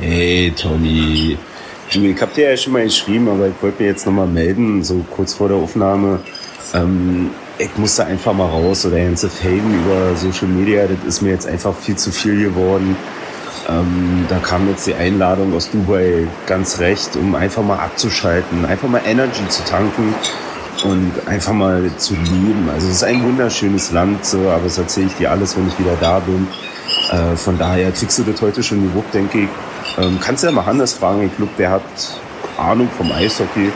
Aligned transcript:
Hey, 0.00 0.52
Tony. 0.56 1.36
Du, 1.92 2.00
ich 2.00 2.20
hab 2.20 2.32
dir 2.32 2.50
ja 2.50 2.56
schon 2.56 2.72
mal 2.72 2.84
geschrieben, 2.84 3.28
aber 3.28 3.48
ich 3.48 3.54
wollte 3.60 3.82
mir 3.82 3.90
jetzt 3.90 4.06
nochmal 4.06 4.26
melden, 4.26 4.82
so 4.82 5.04
kurz 5.10 5.34
vor 5.34 5.48
der 5.48 5.58
Aufnahme. 5.58 6.20
Ähm, 6.72 7.30
ich 7.58 7.76
musste 7.76 8.06
einfach 8.06 8.32
mal 8.32 8.48
raus 8.48 8.86
oder 8.86 8.96
ganze 8.96 9.28
Fame 9.28 9.82
über 9.84 10.16
Social 10.16 10.48
Media, 10.48 10.86
das 10.86 10.96
ist 11.06 11.20
mir 11.20 11.30
jetzt 11.30 11.46
einfach 11.46 11.74
viel 11.76 11.96
zu 11.96 12.10
viel 12.10 12.42
geworden. 12.42 12.96
Ähm, 13.68 14.24
da 14.28 14.38
kam 14.38 14.68
jetzt 14.70 14.86
die 14.86 14.94
Einladung 14.94 15.54
aus 15.54 15.70
Dubai 15.70 16.26
ganz 16.46 16.80
recht, 16.80 17.14
um 17.16 17.34
einfach 17.34 17.62
mal 17.62 17.78
abzuschalten, 17.78 18.64
einfach 18.64 18.88
mal 18.88 19.02
Energy 19.06 19.46
zu 19.48 19.62
tanken 19.64 20.14
und 20.84 21.12
einfach 21.26 21.52
mal 21.52 21.90
zu 21.98 22.14
leben. 22.14 22.68
Also 22.72 22.88
es 22.88 22.94
ist 22.94 23.04
ein 23.04 23.22
wunderschönes 23.22 23.92
Land, 23.92 24.24
so, 24.24 24.48
aber 24.48 24.64
das 24.64 24.78
erzähle 24.78 25.06
ich 25.08 25.14
dir 25.14 25.30
alles, 25.30 25.56
wenn 25.56 25.68
ich 25.68 25.78
wieder 25.78 25.96
da 26.00 26.18
bin. 26.18 26.48
Äh, 27.10 27.36
von 27.36 27.58
daher 27.58 27.92
kriegst 27.92 28.18
du 28.18 28.22
das 28.22 28.40
heute 28.40 28.62
schon 28.62 28.82
gewuppt, 28.82 29.12
denke 29.12 29.40
ich. 29.40 29.48
Ähm, 29.98 30.18
kannst 30.20 30.44
ja 30.44 30.50
mal 30.50 30.66
Hannes 30.66 30.94
fragen, 30.94 31.26
ich 31.26 31.36
glaube, 31.36 31.52
der 31.58 31.70
hat 31.70 31.82
Ahnung 32.56 32.88
vom 32.96 33.10
Eishockey. 33.12 33.72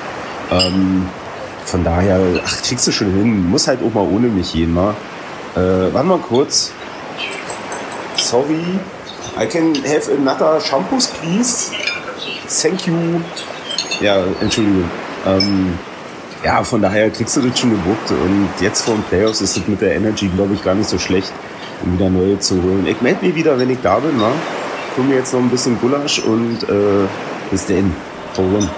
Ähm, 0.50 1.08
von 1.64 1.82
daher, 1.82 2.20
ach, 2.44 2.62
kriegst 2.62 2.86
du 2.86 2.92
schon 2.92 3.12
hin. 3.12 3.50
Muss 3.50 3.66
halt 3.66 3.80
auch 3.82 3.92
mal 3.92 4.06
ohne 4.08 4.28
mich 4.28 4.52
gehen, 4.52 4.72
mal. 4.72 4.94
Äh, 5.56 5.92
warte 5.92 6.06
mal 6.06 6.18
kurz. 6.18 6.72
Sorry. 8.16 8.78
I 9.38 9.46
can 9.46 9.74
have 9.84 10.10
another 10.10 10.60
shampoo, 10.60 10.98
please. 11.20 11.72
Thank 12.48 12.86
you. 12.86 12.94
Ja, 14.00 14.22
Entschuldigung. 14.40 14.88
Ähm, 15.26 15.78
ja, 16.44 16.62
von 16.62 16.80
daher 16.80 17.10
kriegst 17.10 17.36
du 17.36 17.40
das 17.40 17.58
schon 17.58 17.70
gebucht. 17.70 18.10
Und 18.10 18.48
jetzt 18.60 18.82
vor 18.82 18.94
den 18.94 19.02
Playoffs 19.04 19.40
ist 19.40 19.56
es 19.56 19.66
mit 19.66 19.80
der 19.80 19.96
Energy, 19.96 20.28
glaube 20.28 20.54
ich, 20.54 20.62
gar 20.62 20.74
nicht 20.74 20.88
so 20.88 20.98
schlecht, 20.98 21.32
um 21.84 21.94
wieder 21.94 22.08
neue 22.08 22.38
zu 22.38 22.62
holen. 22.62 22.86
Ich 22.86 23.00
melde 23.00 23.26
mich 23.26 23.34
wieder, 23.34 23.58
wenn 23.58 23.70
ich 23.70 23.78
da 23.82 23.98
bin. 23.98 24.16
Ne? 24.16 24.30
Hol 24.96 25.04
mir 25.04 25.16
jetzt 25.16 25.34
noch 25.34 25.40
ein 25.40 25.50
bisschen 25.50 25.78
Gulasch 25.78 26.20
und 26.20 26.62
äh, 26.62 27.06
bis 27.50 27.66
dann. 27.66 27.94
Hau 28.34 28.44
rein. 28.44 28.70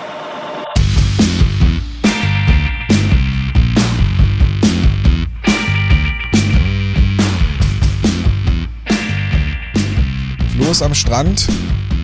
Los 10.58 10.82
am 10.82 10.92
Strand. 10.92 11.46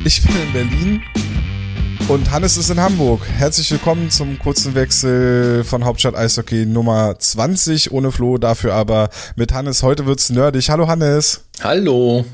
Ich 0.04 0.22
bin 0.22 0.36
in 0.36 0.52
Berlin 0.52 1.02
und 2.06 2.30
Hannes 2.30 2.56
ist 2.56 2.70
in 2.70 2.78
Hamburg. 2.78 3.22
Herzlich 3.26 3.68
willkommen 3.72 4.10
zum 4.10 4.38
kurzen 4.38 4.76
Wechsel 4.76 5.64
von 5.64 5.84
Hauptstadt 5.84 6.14
Eishockey 6.14 6.66
Nummer 6.66 7.18
20 7.18 7.90
ohne 7.90 8.12
Flo, 8.12 8.38
dafür 8.38 8.74
aber 8.74 9.08
mit 9.34 9.52
Hannes. 9.52 9.82
Heute 9.82 10.06
wird's 10.06 10.30
nerdig. 10.30 10.70
Hallo 10.70 10.86
Hannes. 10.86 11.42
Hallo. 11.64 12.24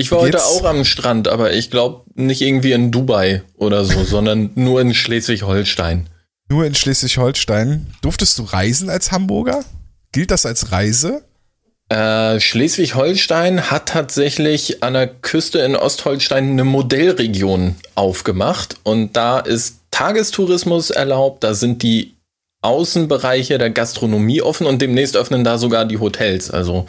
Ich 0.00 0.12
war 0.12 0.20
heute 0.20 0.44
auch 0.44 0.64
am 0.64 0.84
Strand, 0.84 1.26
aber 1.26 1.52
ich 1.52 1.72
glaube 1.72 2.04
nicht 2.14 2.40
irgendwie 2.40 2.70
in 2.70 2.92
Dubai 2.92 3.42
oder 3.56 3.84
so, 3.84 4.04
sondern 4.04 4.50
nur 4.54 4.80
in 4.80 4.94
Schleswig-Holstein. 4.94 6.08
Nur 6.48 6.64
in 6.64 6.76
Schleswig-Holstein. 6.76 7.88
Durftest 8.00 8.38
du 8.38 8.44
reisen 8.44 8.90
als 8.90 9.10
Hamburger? 9.10 9.64
Gilt 10.12 10.30
das 10.30 10.46
als 10.46 10.70
Reise? 10.70 11.24
Äh, 11.88 12.38
Schleswig-Holstein 12.38 13.72
hat 13.72 13.88
tatsächlich 13.88 14.84
an 14.84 14.92
der 14.92 15.08
Küste 15.08 15.58
in 15.58 15.74
Ostholstein 15.74 16.52
eine 16.52 16.64
Modellregion 16.64 17.74
aufgemacht 17.96 18.76
und 18.84 19.16
da 19.16 19.40
ist 19.40 19.80
Tagestourismus 19.90 20.90
erlaubt, 20.90 21.42
da 21.42 21.54
sind 21.54 21.82
die 21.82 22.14
Außenbereiche 22.62 23.58
der 23.58 23.70
Gastronomie 23.70 24.42
offen 24.42 24.66
und 24.66 24.80
demnächst 24.80 25.16
öffnen 25.16 25.42
da 25.42 25.58
sogar 25.58 25.86
die 25.86 25.98
Hotels. 25.98 26.52
Also 26.52 26.86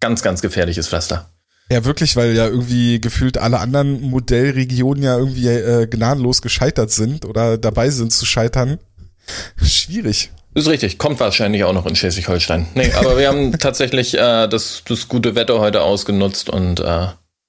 ganz, 0.00 0.22
ganz 0.22 0.42
gefährliches 0.42 0.88
Pflaster. 0.88 1.30
Ja, 1.70 1.84
wirklich, 1.84 2.16
weil 2.16 2.34
ja 2.34 2.46
irgendwie 2.48 3.00
gefühlt 3.00 3.38
alle 3.38 3.60
anderen 3.60 4.02
Modellregionen 4.02 5.04
ja 5.04 5.16
irgendwie 5.16 5.46
äh, 5.46 5.86
gnadenlos 5.86 6.42
gescheitert 6.42 6.90
sind 6.90 7.24
oder 7.24 7.58
dabei 7.58 7.90
sind 7.90 8.12
zu 8.12 8.26
scheitern. 8.26 8.78
Schwierig. 9.62 10.30
Ist 10.52 10.66
richtig, 10.66 10.98
kommt 10.98 11.20
wahrscheinlich 11.20 11.62
auch 11.62 11.72
noch 11.72 11.86
in 11.86 11.94
Schleswig-Holstein. 11.94 12.66
Nee, 12.74 12.92
aber 12.94 13.16
wir 13.16 13.28
haben 13.28 13.52
tatsächlich 13.58 14.14
äh, 14.14 14.48
das, 14.48 14.82
das 14.84 15.06
gute 15.06 15.36
Wetter 15.36 15.60
heute 15.60 15.82
ausgenutzt 15.82 16.50
und 16.50 16.80
äh, 16.80 17.06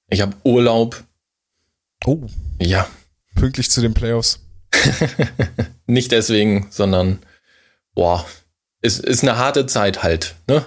ich 0.08 0.20
habe 0.20 0.36
Urlaub. 0.44 1.02
Oh. 2.06 2.20
Ja. 2.60 2.86
Pünktlich 3.34 3.70
zu 3.70 3.80
den 3.80 3.94
Playoffs. 3.94 4.38
Nicht 5.86 6.12
deswegen, 6.12 6.68
sondern 6.70 7.18
boah, 7.94 8.24
ist, 8.82 9.00
ist 9.00 9.22
eine 9.22 9.36
harte 9.36 9.66
Zeit 9.66 10.04
halt, 10.04 10.36
ne? 10.46 10.64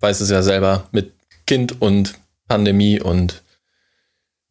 Weiß 0.00 0.20
es 0.20 0.28
ja 0.28 0.42
selber 0.42 0.88
mit 0.92 1.14
Kind 1.46 1.80
und 1.80 2.14
Pandemie 2.50 3.00
und 3.00 3.42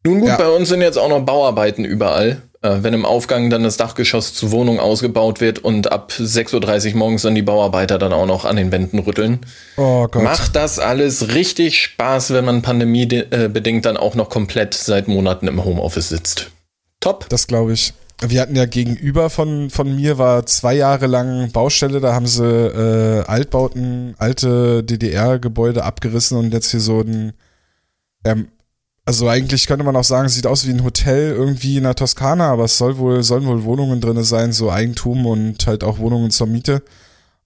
nun 0.04 0.20
gut, 0.20 0.30
ja. 0.30 0.36
bei 0.36 0.48
uns 0.48 0.70
sind 0.70 0.80
jetzt 0.80 0.98
auch 0.98 1.10
noch 1.10 1.20
Bauarbeiten 1.20 1.84
überall 1.84 2.42
äh, 2.62 2.78
wenn 2.82 2.94
im 2.94 3.06
Aufgang 3.06 3.50
dann 3.50 3.62
das 3.62 3.76
Dachgeschoss 3.76 4.34
zur 4.34 4.50
Wohnung 4.50 4.80
ausgebaut 4.80 5.40
wird 5.40 5.60
und 5.60 5.90
ab 5.92 6.12
6.30 6.18 6.92
Uhr 6.92 6.98
morgens 6.98 7.22
dann 7.22 7.34
die 7.34 7.42
Bauarbeiter 7.42 7.98
dann 7.98 8.12
auch 8.12 8.26
noch 8.26 8.44
an 8.44 8.56
den 8.56 8.70
Wänden 8.70 8.98
rütteln. 8.98 9.40
Oh 9.76 10.06
Gott. 10.08 10.22
Macht 10.22 10.56
das 10.56 10.78
alles 10.78 11.34
richtig 11.34 11.80
Spaß, 11.80 12.32
wenn 12.32 12.44
man 12.44 12.62
pandemiebedingt 12.62 13.86
dann 13.86 13.96
auch 13.96 14.14
noch 14.14 14.28
komplett 14.28 14.74
seit 14.74 15.08
Monaten 15.08 15.48
im 15.48 15.64
Homeoffice 15.64 16.10
sitzt. 16.10 16.50
Top. 17.00 17.26
Das 17.30 17.46
glaube 17.46 17.72
ich. 17.72 17.94
Wir 18.22 18.42
hatten 18.42 18.54
ja 18.54 18.66
gegenüber 18.66 19.30
von, 19.30 19.70
von 19.70 19.96
mir 19.96 20.18
war 20.18 20.44
zwei 20.44 20.74
Jahre 20.74 21.06
lang 21.06 21.50
Baustelle, 21.52 22.00
da 22.00 22.12
haben 22.12 22.26
sie 22.26 22.44
äh, 22.44 23.24
Altbauten, 23.24 24.14
alte 24.18 24.84
DDR-Gebäude 24.84 25.84
abgerissen 25.84 26.36
und 26.36 26.52
jetzt 26.52 26.70
hier 26.70 26.80
so 26.80 27.00
ein 27.00 27.32
ähm, 28.24 28.48
also 29.04 29.28
eigentlich 29.28 29.66
könnte 29.66 29.84
man 29.84 29.96
auch 29.96 30.04
sagen, 30.04 30.28
sieht 30.28 30.46
aus 30.46 30.66
wie 30.66 30.70
ein 30.70 30.84
Hotel 30.84 31.32
irgendwie 31.32 31.78
in 31.78 31.82
der 31.84 31.94
Toskana, 31.94 32.52
aber 32.52 32.64
es 32.64 32.78
soll 32.78 32.98
wohl, 32.98 33.22
sollen 33.22 33.46
wohl 33.46 33.64
Wohnungen 33.64 34.00
drin 34.00 34.22
sein, 34.22 34.52
so 34.52 34.70
Eigentum 34.70 35.26
und 35.26 35.66
halt 35.66 35.82
auch 35.82 35.98
Wohnungen 35.98 36.30
zur 36.30 36.46
Miete. 36.46 36.82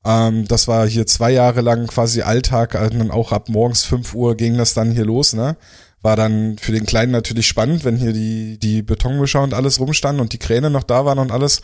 Ähm, 0.05 0.47
das 0.47 0.69
war 0.69 0.87
hier 0.87 1.07
zwei 1.07 1.31
Jahre 1.31 1.63
lang 1.63 1.87
quasi 1.87 2.23
Alltag, 2.23 2.75
also 2.75 2.99
dann 2.99 3.11
auch 3.11 3.33
ab 3.33 3.49
morgens 3.49 3.85
5 3.85 4.15
Uhr 4.15 4.37
ging 4.37 4.59
das 4.59 4.75
dann 4.75 4.91
hier 4.91 5.05
los, 5.07 5.33
ne? 5.33 5.57
War 6.03 6.17
dann 6.17 6.59
für 6.59 6.73
den 6.73 6.85
Kleinen 6.85 7.13
natürlich 7.13 7.47
spannend, 7.47 7.85
wenn 7.85 7.97
hier 7.97 8.13
die, 8.13 8.59
die 8.59 8.83
Betonmischer 8.83 9.43
und 9.43 9.55
alles 9.55 9.81
rumstanden 9.81 10.21
und 10.21 10.35
die 10.35 10.39
Kräne 10.39 10.69
noch 10.69 10.83
da 10.83 11.07
waren 11.07 11.19
und 11.19 11.33
alles. 11.33 11.63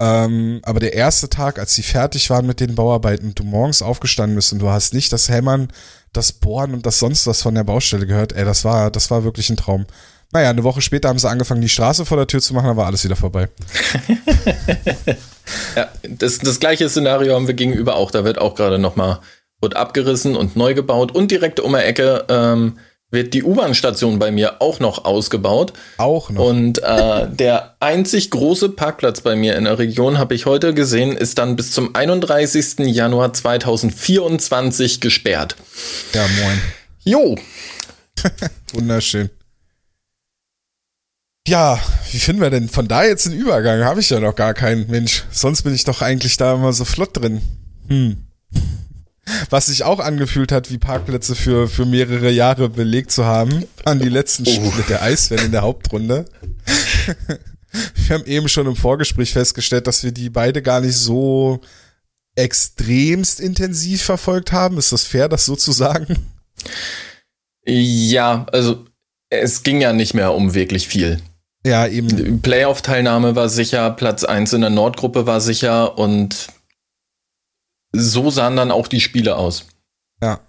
Ähm, 0.00 0.60
aber 0.64 0.80
der 0.80 0.94
erste 0.94 1.28
Tag, 1.28 1.58
als 1.58 1.74
sie 1.74 1.82
fertig 1.82 2.28
waren 2.30 2.46
mit 2.46 2.60
den 2.60 2.74
Bauarbeiten 2.74 3.34
du 3.34 3.44
morgens 3.44 3.80
aufgestanden 3.80 4.34
bist 4.34 4.52
und 4.52 4.58
du 4.58 4.68
hast 4.68 4.92
nicht 4.92 5.12
das 5.12 5.28
Hämmern, 5.28 5.68
das 6.12 6.32
Bohren 6.32 6.74
und 6.74 6.84
das 6.84 6.98
sonst 6.98 7.26
was 7.26 7.42
von 7.42 7.54
der 7.54 7.64
Baustelle 7.64 8.06
gehört, 8.06 8.32
ey, 8.32 8.44
das 8.44 8.64
war, 8.64 8.90
das 8.90 9.10
war 9.10 9.24
wirklich 9.24 9.50
ein 9.50 9.56
Traum. 9.56 9.86
Naja, 10.32 10.50
eine 10.50 10.64
Woche 10.64 10.80
später 10.80 11.08
haben 11.08 11.18
sie 11.18 11.28
angefangen, 11.28 11.60
die 11.60 11.68
Straße 11.68 12.04
vor 12.04 12.16
der 12.16 12.26
Tür 12.26 12.40
zu 12.40 12.54
machen, 12.54 12.66
dann 12.66 12.76
war 12.76 12.86
alles 12.86 13.04
wieder 13.04 13.14
vorbei. 13.14 13.48
ja, 15.76 15.88
das, 16.08 16.38
das 16.38 16.58
gleiche 16.58 16.88
Szenario 16.88 17.34
haben 17.34 17.46
wir 17.46 17.54
gegenüber 17.54 17.94
auch. 17.94 18.10
Da 18.10 18.24
wird 18.24 18.38
auch 18.38 18.56
gerade 18.56 18.80
nochmal, 18.80 19.20
wird 19.60 19.76
abgerissen 19.76 20.34
und 20.34 20.56
neu 20.56 20.74
gebaut 20.74 21.12
und 21.12 21.30
direkt 21.30 21.60
um 21.60 21.70
der 21.70 21.86
Ecke 21.86 22.24
ähm, 22.28 22.78
wird 23.10 23.32
die 23.32 23.42
U-Bahn-Station 23.42 24.18
bei 24.18 24.30
mir 24.30 24.60
auch 24.60 24.80
noch 24.80 25.04
ausgebaut. 25.04 25.72
Auch 25.98 26.30
noch. 26.30 26.44
Und 26.44 26.82
äh, 26.82 27.28
der 27.32 27.76
einzig 27.80 28.30
große 28.30 28.70
Parkplatz 28.70 29.20
bei 29.20 29.36
mir 29.36 29.56
in 29.56 29.64
der 29.64 29.78
Region, 29.78 30.18
habe 30.18 30.34
ich 30.34 30.46
heute 30.46 30.74
gesehen, 30.74 31.16
ist 31.16 31.38
dann 31.38 31.56
bis 31.56 31.72
zum 31.72 31.94
31. 31.94 32.80
Januar 32.80 33.32
2024 33.32 35.00
gesperrt. 35.00 35.56
Ja, 36.12 36.26
moin. 36.42 36.60
Jo. 37.04 37.36
Wunderschön. 38.72 39.30
Ja, 41.46 41.78
wie 42.10 42.18
finden 42.18 42.40
wir 42.40 42.48
denn 42.48 42.70
von 42.70 42.88
da 42.88 43.04
jetzt 43.04 43.26
den 43.26 43.34
Übergang? 43.34 43.84
Habe 43.84 44.00
ich 44.00 44.08
ja 44.08 44.18
noch 44.18 44.34
gar 44.34 44.54
keinen. 44.54 44.90
Mensch, 44.90 45.24
sonst 45.30 45.62
bin 45.62 45.74
ich 45.74 45.84
doch 45.84 46.00
eigentlich 46.00 46.38
da 46.38 46.54
immer 46.54 46.72
so 46.72 46.86
flott 46.86 47.14
drin. 47.14 47.42
Hm. 47.88 48.26
Was 49.50 49.66
sich 49.66 49.84
auch 49.84 50.00
angefühlt 50.00 50.52
hat, 50.52 50.70
wie 50.70 50.78
Parkplätze 50.78 51.34
für, 51.34 51.68
für 51.68 51.86
mehrere 51.86 52.30
Jahre 52.30 52.68
belegt 52.68 53.10
zu 53.10 53.24
haben, 53.24 53.64
an 53.84 53.98
die 53.98 54.08
letzten 54.08 54.46
oh. 54.46 54.50
Spiele 54.50 54.84
der 54.88 55.02
Eisbären 55.02 55.46
in 55.46 55.52
der 55.52 55.62
Hauptrunde. 55.62 56.26
wir 57.94 58.14
haben 58.14 58.26
eben 58.26 58.48
schon 58.48 58.66
im 58.66 58.76
Vorgespräch 58.76 59.32
festgestellt, 59.32 59.86
dass 59.86 60.04
wir 60.04 60.12
die 60.12 60.30
beide 60.30 60.62
gar 60.62 60.80
nicht 60.80 60.96
so 60.96 61.60
extremst 62.36 63.40
intensiv 63.40 64.02
verfolgt 64.02 64.52
haben. 64.52 64.78
Ist 64.78 64.92
das 64.92 65.04
fair, 65.04 65.28
das 65.28 65.46
so 65.46 65.56
zu 65.56 65.72
sagen? 65.72 66.26
Ja, 67.64 68.46
also 68.52 68.84
es 69.30 69.62
ging 69.62 69.80
ja 69.80 69.92
nicht 69.92 70.14
mehr 70.14 70.34
um 70.34 70.54
wirklich 70.54 70.86
viel. 70.86 71.20
Ja, 71.66 71.86
eben. 71.86 72.42
Playoff-Teilnahme 72.42 73.36
war 73.36 73.48
sicher, 73.48 73.90
Platz 73.90 74.24
1 74.24 74.52
in 74.52 74.60
der 74.60 74.70
Nordgruppe 74.70 75.26
war 75.26 75.40
sicher 75.40 75.96
und 75.98 76.48
so 77.94 78.30
sahen 78.30 78.56
dann 78.56 78.70
auch 78.70 78.88
die 78.88 79.00
Spiele 79.00 79.36
aus. 79.36 79.66
Ja. 80.22 80.40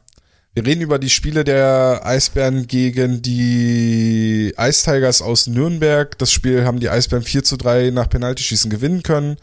Wir 0.54 0.66
reden 0.66 0.82
über 0.82 1.00
die 1.00 1.10
Spiele 1.10 1.44
der 1.44 2.02
Eisbären 2.06 2.66
gegen 2.68 3.22
die 3.22 4.54
Ice 4.58 4.86
Tigers 4.86 5.22
aus 5.22 5.48
Nürnberg. 5.48 6.18
Das 6.18 6.32
Spiel 6.32 6.64
haben 6.64 6.80
die 6.80 6.90
Eisbären 6.90 7.26
4 7.26 7.44
zu 7.44 7.58
3 7.58 7.90
nach 7.92 8.10
Penaltyschießen 8.10 8.72
gewinnen 8.72 9.04
können. 9.04 9.36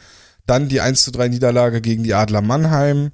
Dann 0.47 0.71
die 0.71 0.81
1 0.81 1.05
zu 1.05 1.11
3 1.11 1.29
Niederlage 1.29 1.83
gegen 1.83 2.03
die 2.03 2.15
Adler 2.15 2.41
Mannheim. 2.41 3.11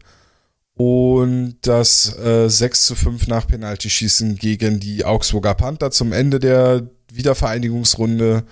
Und 0.75 1.56
das 1.62 2.17
äh, 2.19 2.49
6 2.49 2.85
zu 2.85 2.94
5 2.94 3.26
nach 3.26 3.49
Penaltyschießen 3.49 4.37
gegen 4.37 4.79
die 4.79 5.05
Augsburger 5.05 5.55
Panther 5.55 5.90
zum 5.90 6.12
Ende 6.12 6.38
der 6.38 6.88
Wiedervereinigungsrunde 7.12 8.44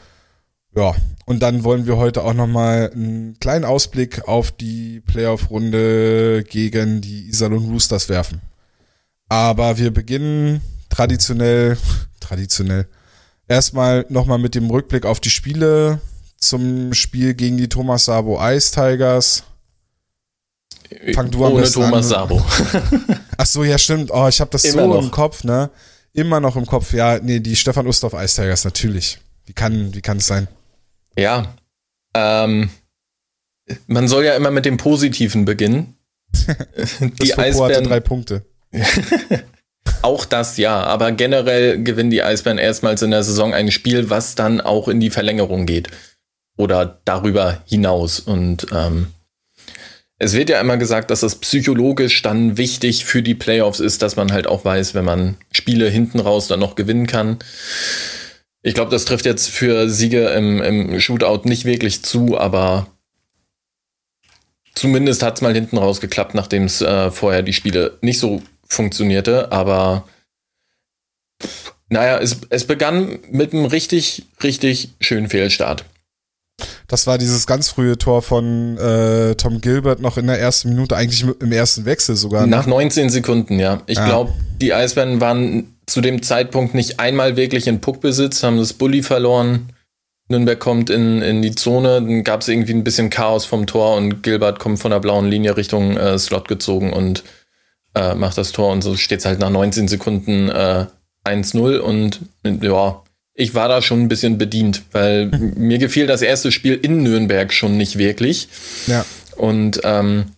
Ja, 0.76 0.94
und 1.24 1.40
dann 1.40 1.64
wollen 1.64 1.86
wir 1.86 1.96
heute 1.96 2.22
auch 2.22 2.34
nochmal 2.34 2.90
einen 2.92 3.38
kleinen 3.40 3.64
Ausblick 3.64 4.28
auf 4.28 4.52
die 4.52 5.00
Playoff-Runde 5.00 6.44
gegen 6.44 7.00
die 7.00 7.28
Iserlohn 7.28 7.70
Roosters 7.70 8.10
werfen. 8.10 8.42
Aber 9.28 9.78
wir 9.78 9.90
beginnen 9.90 10.60
traditionell, 10.90 11.78
traditionell, 12.20 12.86
erstmal 13.48 14.04
nochmal 14.10 14.38
mit 14.38 14.54
dem 14.54 14.68
Rückblick 14.68 15.06
auf 15.06 15.18
die 15.18 15.30
Spiele 15.30 16.00
zum 16.36 16.92
Spiel 16.92 17.32
gegen 17.32 17.56
die 17.56 17.68
Thomas 17.68 18.04
Sabo 18.04 18.38
Ice 18.40 18.70
Tigers. 18.72 19.44
Fang 21.14 21.30
du 21.30 21.44
Ohne 21.44 21.64
Thomas 21.68 21.92
an. 21.92 22.02
Sabo. 22.02 22.44
Ach 23.38 23.46
so, 23.46 23.64
ja 23.64 23.78
stimmt. 23.78 24.10
Oh, 24.12 24.28
ich 24.28 24.40
habe 24.40 24.50
das 24.50 24.64
Immer 24.64 24.82
so 24.82 24.88
noch. 24.94 25.02
im 25.02 25.10
Kopf, 25.10 25.42
ne? 25.42 25.70
Immer 26.12 26.38
noch 26.38 26.54
im 26.54 26.66
Kopf. 26.66 26.92
Ja, 26.92 27.18
nee, 27.18 27.40
die 27.40 27.56
Stefan 27.56 27.86
Ustorf 27.86 28.12
Ice 28.12 28.40
Tigers 28.40 28.64
natürlich. 28.64 29.18
Wie 29.46 29.52
kann, 29.54 29.94
wie 29.94 30.02
kann 30.02 30.18
es 30.18 30.26
sein? 30.26 30.48
Ja. 31.18 31.54
Ähm, 32.14 32.70
man 33.86 34.08
soll 34.08 34.24
ja 34.24 34.34
immer 34.34 34.50
mit 34.50 34.64
dem 34.64 34.76
Positiven 34.76 35.44
beginnen. 35.44 35.96
die 37.22 37.36
Eisbären 37.36 37.84
drei 37.84 38.00
Punkte. 38.00 38.44
auch 40.02 40.24
das 40.24 40.56
ja, 40.56 40.82
aber 40.82 41.12
generell 41.12 41.82
gewinnen 41.82 42.10
die 42.10 42.22
Eisbären 42.22 42.58
erstmals 42.58 43.02
in 43.02 43.10
der 43.10 43.22
Saison 43.22 43.54
ein 43.54 43.70
Spiel, 43.70 44.10
was 44.10 44.34
dann 44.34 44.60
auch 44.60 44.88
in 44.88 45.00
die 45.00 45.10
Verlängerung 45.10 45.66
geht 45.66 45.88
oder 46.56 47.00
darüber 47.04 47.62
hinaus. 47.66 48.20
Und 48.20 48.66
ähm, 48.72 49.08
es 50.18 50.32
wird 50.32 50.48
ja 50.48 50.60
immer 50.60 50.76
gesagt, 50.76 51.10
dass 51.10 51.20
das 51.20 51.36
psychologisch 51.36 52.22
dann 52.22 52.56
wichtig 52.56 53.04
für 53.04 53.22
die 53.22 53.34
Playoffs 53.34 53.80
ist, 53.80 54.02
dass 54.02 54.16
man 54.16 54.32
halt 54.32 54.46
auch 54.46 54.64
weiß, 54.64 54.94
wenn 54.94 55.04
man 55.04 55.36
Spiele 55.52 55.88
hinten 55.88 56.20
raus 56.20 56.48
dann 56.48 56.60
noch 56.60 56.74
gewinnen 56.74 57.06
kann. 57.06 57.38
Ich 58.66 58.74
glaube, 58.74 58.90
das 58.90 59.04
trifft 59.04 59.26
jetzt 59.26 59.48
für 59.48 59.88
Siege 59.88 60.26
im, 60.30 60.60
im 60.60 60.98
Shootout 60.98 61.48
nicht 61.48 61.64
wirklich 61.66 62.02
zu, 62.02 62.36
aber 62.36 62.88
zumindest 64.74 65.22
hat 65.22 65.36
es 65.36 65.40
mal 65.40 65.54
hinten 65.54 65.78
raus 65.78 66.00
geklappt, 66.00 66.34
nachdem 66.34 66.64
es 66.64 66.80
äh, 66.80 67.12
vorher 67.12 67.42
die 67.42 67.52
Spiele 67.52 67.96
nicht 68.00 68.18
so 68.18 68.42
funktionierte. 68.66 69.52
Aber 69.52 70.08
naja, 71.90 72.18
es, 72.18 72.38
es 72.50 72.66
begann 72.66 73.20
mit 73.30 73.52
einem 73.52 73.66
richtig, 73.66 74.24
richtig 74.42 74.90
schönen 74.98 75.28
Fehlstart. 75.28 75.84
Das 76.88 77.06
war 77.06 77.18
dieses 77.18 77.46
ganz 77.46 77.68
frühe 77.68 77.98
Tor 77.98 78.20
von 78.20 78.78
äh, 78.78 79.36
Tom 79.36 79.60
Gilbert 79.60 80.00
noch 80.00 80.16
in 80.16 80.26
der 80.26 80.40
ersten 80.40 80.70
Minute, 80.70 80.96
eigentlich 80.96 81.22
im 81.22 81.52
ersten 81.52 81.84
Wechsel 81.84 82.16
sogar. 82.16 82.42
Ne? 82.42 82.48
Nach 82.48 82.66
19 82.66 83.10
Sekunden, 83.10 83.60
ja. 83.60 83.82
Ich 83.86 83.98
ja. 83.98 84.06
glaube, 84.06 84.32
die 84.60 84.74
Eisbären 84.74 85.20
waren 85.20 85.75
zu 85.86 86.00
dem 86.00 86.22
Zeitpunkt 86.22 86.74
nicht 86.74 87.00
einmal 87.00 87.36
wirklich 87.36 87.66
in 87.66 87.80
Puckbesitz, 87.80 88.42
haben 88.42 88.58
das 88.58 88.72
Bully 88.72 89.02
verloren. 89.02 89.72
Nürnberg 90.28 90.58
kommt 90.58 90.90
in, 90.90 91.22
in 91.22 91.40
die 91.40 91.54
Zone, 91.54 92.02
dann 92.02 92.24
gab 92.24 92.40
es 92.40 92.48
irgendwie 92.48 92.74
ein 92.74 92.82
bisschen 92.82 93.10
Chaos 93.10 93.44
vom 93.44 93.66
Tor 93.66 93.96
und 93.96 94.22
Gilbert 94.22 94.58
kommt 94.58 94.80
von 94.80 94.90
der 94.90 94.98
blauen 94.98 95.30
Linie 95.30 95.56
Richtung 95.56 95.96
äh, 95.96 96.18
Slot 96.18 96.48
gezogen 96.48 96.92
und 96.92 97.22
äh, 97.94 98.14
macht 98.14 98.36
das 98.36 98.50
Tor 98.50 98.72
und 98.72 98.82
so 98.82 98.96
steht 98.96 99.20
es 99.20 99.24
halt 99.24 99.38
nach 99.38 99.50
19 99.50 99.86
Sekunden 99.86 100.48
äh, 100.48 100.86
1-0 101.24 101.78
und 101.78 102.20
ja, 102.44 103.02
ich 103.34 103.54
war 103.54 103.68
da 103.68 103.82
schon 103.82 104.02
ein 104.02 104.08
bisschen 104.08 104.38
bedient, 104.38 104.82
weil 104.92 105.26
mir 105.56 105.78
gefiel 105.78 106.06
das 106.08 106.22
erste 106.22 106.50
Spiel 106.50 106.74
in 106.74 107.04
Nürnberg 107.04 107.52
schon 107.52 107.76
nicht 107.76 107.98
wirklich. 107.98 108.48
Ja. 108.88 109.04
Und 109.36 109.80
ähm, 109.84 110.32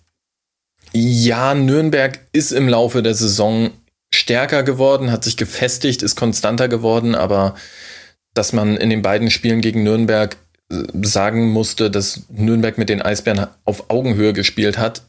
ja, 0.92 1.54
Nürnberg 1.54 2.20
ist 2.32 2.52
im 2.52 2.68
Laufe 2.68 3.02
der 3.02 3.14
Saison 3.14 3.70
stärker 4.18 4.62
geworden, 4.62 5.12
hat 5.12 5.24
sich 5.24 5.36
gefestigt, 5.36 6.02
ist 6.02 6.16
konstanter 6.16 6.68
geworden, 6.68 7.14
aber 7.14 7.54
dass 8.34 8.52
man 8.52 8.76
in 8.76 8.90
den 8.90 9.02
beiden 9.02 9.30
Spielen 9.30 9.60
gegen 9.60 9.82
Nürnberg 9.82 10.36
äh, 10.70 10.82
sagen 11.02 11.48
musste, 11.48 11.90
dass 11.90 12.22
Nürnberg 12.28 12.78
mit 12.78 12.88
den 12.88 13.02
Eisbären 13.02 13.46
auf 13.64 13.90
Augenhöhe 13.90 14.32
gespielt 14.32 14.78
hat, 14.78 15.02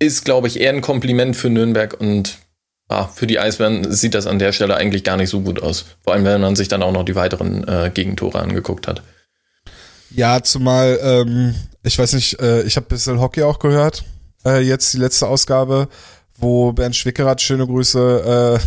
ist, 0.00 0.24
glaube 0.24 0.48
ich, 0.48 0.58
eher 0.58 0.70
ein 0.70 0.80
Kompliment 0.80 1.36
für 1.36 1.50
Nürnberg 1.50 2.00
und 2.00 2.38
ah, 2.88 3.06
für 3.06 3.26
die 3.26 3.38
Eisbären 3.38 3.92
sieht 3.92 4.14
das 4.14 4.26
an 4.26 4.38
der 4.38 4.52
Stelle 4.52 4.76
eigentlich 4.76 5.04
gar 5.04 5.16
nicht 5.16 5.30
so 5.30 5.40
gut 5.40 5.62
aus. 5.62 5.84
Vor 6.02 6.12
allem, 6.12 6.24
wenn 6.24 6.40
man 6.40 6.56
sich 6.56 6.68
dann 6.68 6.82
auch 6.82 6.92
noch 6.92 7.04
die 7.04 7.14
weiteren 7.14 7.66
äh, 7.68 7.90
Gegentore 7.92 8.40
angeguckt 8.40 8.88
hat. 8.88 9.02
Ja, 10.10 10.42
zumal, 10.42 10.98
ähm, 11.02 11.54
ich 11.82 11.98
weiß 11.98 12.12
nicht, 12.14 12.40
äh, 12.40 12.62
ich 12.62 12.76
habe 12.76 12.86
ein 12.86 12.88
bisschen 12.88 13.20
Hockey 13.20 13.42
auch 13.42 13.58
gehört, 13.58 14.04
äh, 14.44 14.60
jetzt 14.60 14.94
die 14.94 14.98
letzte 14.98 15.26
Ausgabe, 15.26 15.88
wo 16.36 16.72
Bernd 16.72 16.96
Schwickerath, 16.96 17.40
schöne 17.40 17.66
Grüße, 17.66 18.58
äh, 18.60 18.66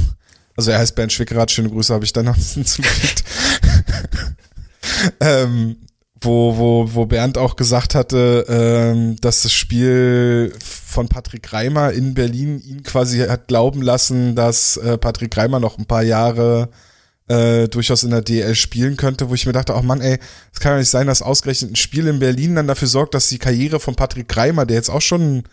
also 0.55 0.71
er 0.71 0.79
heißt 0.79 0.95
Bernd 0.95 1.11
Schwickerath, 1.13 1.51
schöne 1.51 1.69
Grüße 1.69 1.93
habe 1.93 2.05
ich 2.05 2.13
dann 2.13 2.25
noch 2.25 2.35
hinzugefügt. 2.53 3.23
ähm, 5.19 5.77
wo, 6.21 6.57
wo, 6.57 6.93
wo 6.93 7.05
Bernd 7.05 7.37
auch 7.37 7.55
gesagt 7.55 7.93
hatte, 7.93 8.45
ähm, 8.49 9.17
dass 9.21 9.43
das 9.43 9.53
Spiel 9.53 10.53
von 10.59 11.07
Patrick 11.09 11.53
Reimer 11.53 11.91
in 11.91 12.13
Berlin 12.13 12.59
ihn 12.59 12.83
quasi 12.83 13.19
hat 13.19 13.47
glauben 13.47 13.81
lassen, 13.81 14.35
dass 14.35 14.77
äh, 14.77 14.97
Patrick 14.97 15.35
Reimer 15.37 15.59
noch 15.59 15.77
ein 15.77 15.85
paar 15.85 16.03
Jahre 16.03 16.69
äh, 17.27 17.67
durchaus 17.67 18.03
in 18.03 18.11
der 18.11 18.21
DL 18.21 18.55
spielen 18.55 18.97
könnte, 18.97 19.29
wo 19.29 19.33
ich 19.33 19.45
mir 19.45 19.51
dachte, 19.51 19.75
ach 19.75 19.81
Mann, 19.81 20.01
ey, 20.01 20.17
es 20.53 20.59
kann 20.59 20.73
ja 20.73 20.79
nicht 20.79 20.89
sein, 20.89 21.07
dass 21.07 21.21
ausgerechnet 21.21 21.71
ein 21.71 21.75
Spiel 21.75 22.07
in 22.07 22.19
Berlin 22.19 22.55
dann 22.55 22.67
dafür 22.67 22.87
sorgt, 22.87 23.13
dass 23.13 23.29
die 23.29 23.37
Karriere 23.37 23.79
von 23.79 23.95
Patrick 23.95 24.35
Reimer, 24.35 24.65
der 24.65 24.77
jetzt 24.77 24.89
auch 24.89 25.01
schon 25.01 25.43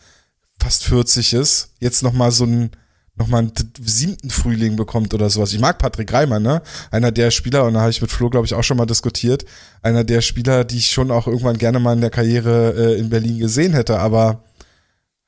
fast 0.65 0.85
40 0.85 1.35
ist, 1.35 1.73
jetzt 1.79 2.03
nochmal 2.03 2.33
so 2.33 2.45
ein 2.45 2.71
nochmal 3.17 3.43
einen 3.43 3.53
siebten 3.81 4.29
Frühling 4.31 4.75
bekommt 4.75 5.15
oder 5.15 5.31
sowas. 5.31 5.53
Ich 5.53 5.61
mag 5.61 5.79
Patrick 5.79 6.13
Reimer, 6.13 6.41
ne? 6.41 6.63
Einer 6.91 7.13
der 7.13 7.31
Spieler, 7.31 7.65
und 7.65 7.75
da 7.75 7.83
habe 7.83 7.91
ich 7.91 8.03
mit 8.03 8.11
Flo, 8.11 8.29
glaube 8.29 8.47
ich, 8.47 8.55
auch 8.55 8.65
schon 8.65 8.77
mal 8.77 8.87
diskutiert, 8.87 9.45
einer 9.83 10.03
der 10.03 10.21
Spieler, 10.21 10.65
die 10.65 10.79
ich 10.79 10.91
schon 10.91 11.13
auch 11.13 11.29
irgendwann 11.29 11.59
gerne 11.59 11.79
mal 11.79 11.93
in 11.93 12.01
der 12.01 12.11
Karriere 12.11 12.75
äh, 12.77 12.99
in 12.99 13.11
Berlin 13.11 13.39
gesehen 13.39 13.73
hätte, 13.73 14.01
aber 14.01 14.43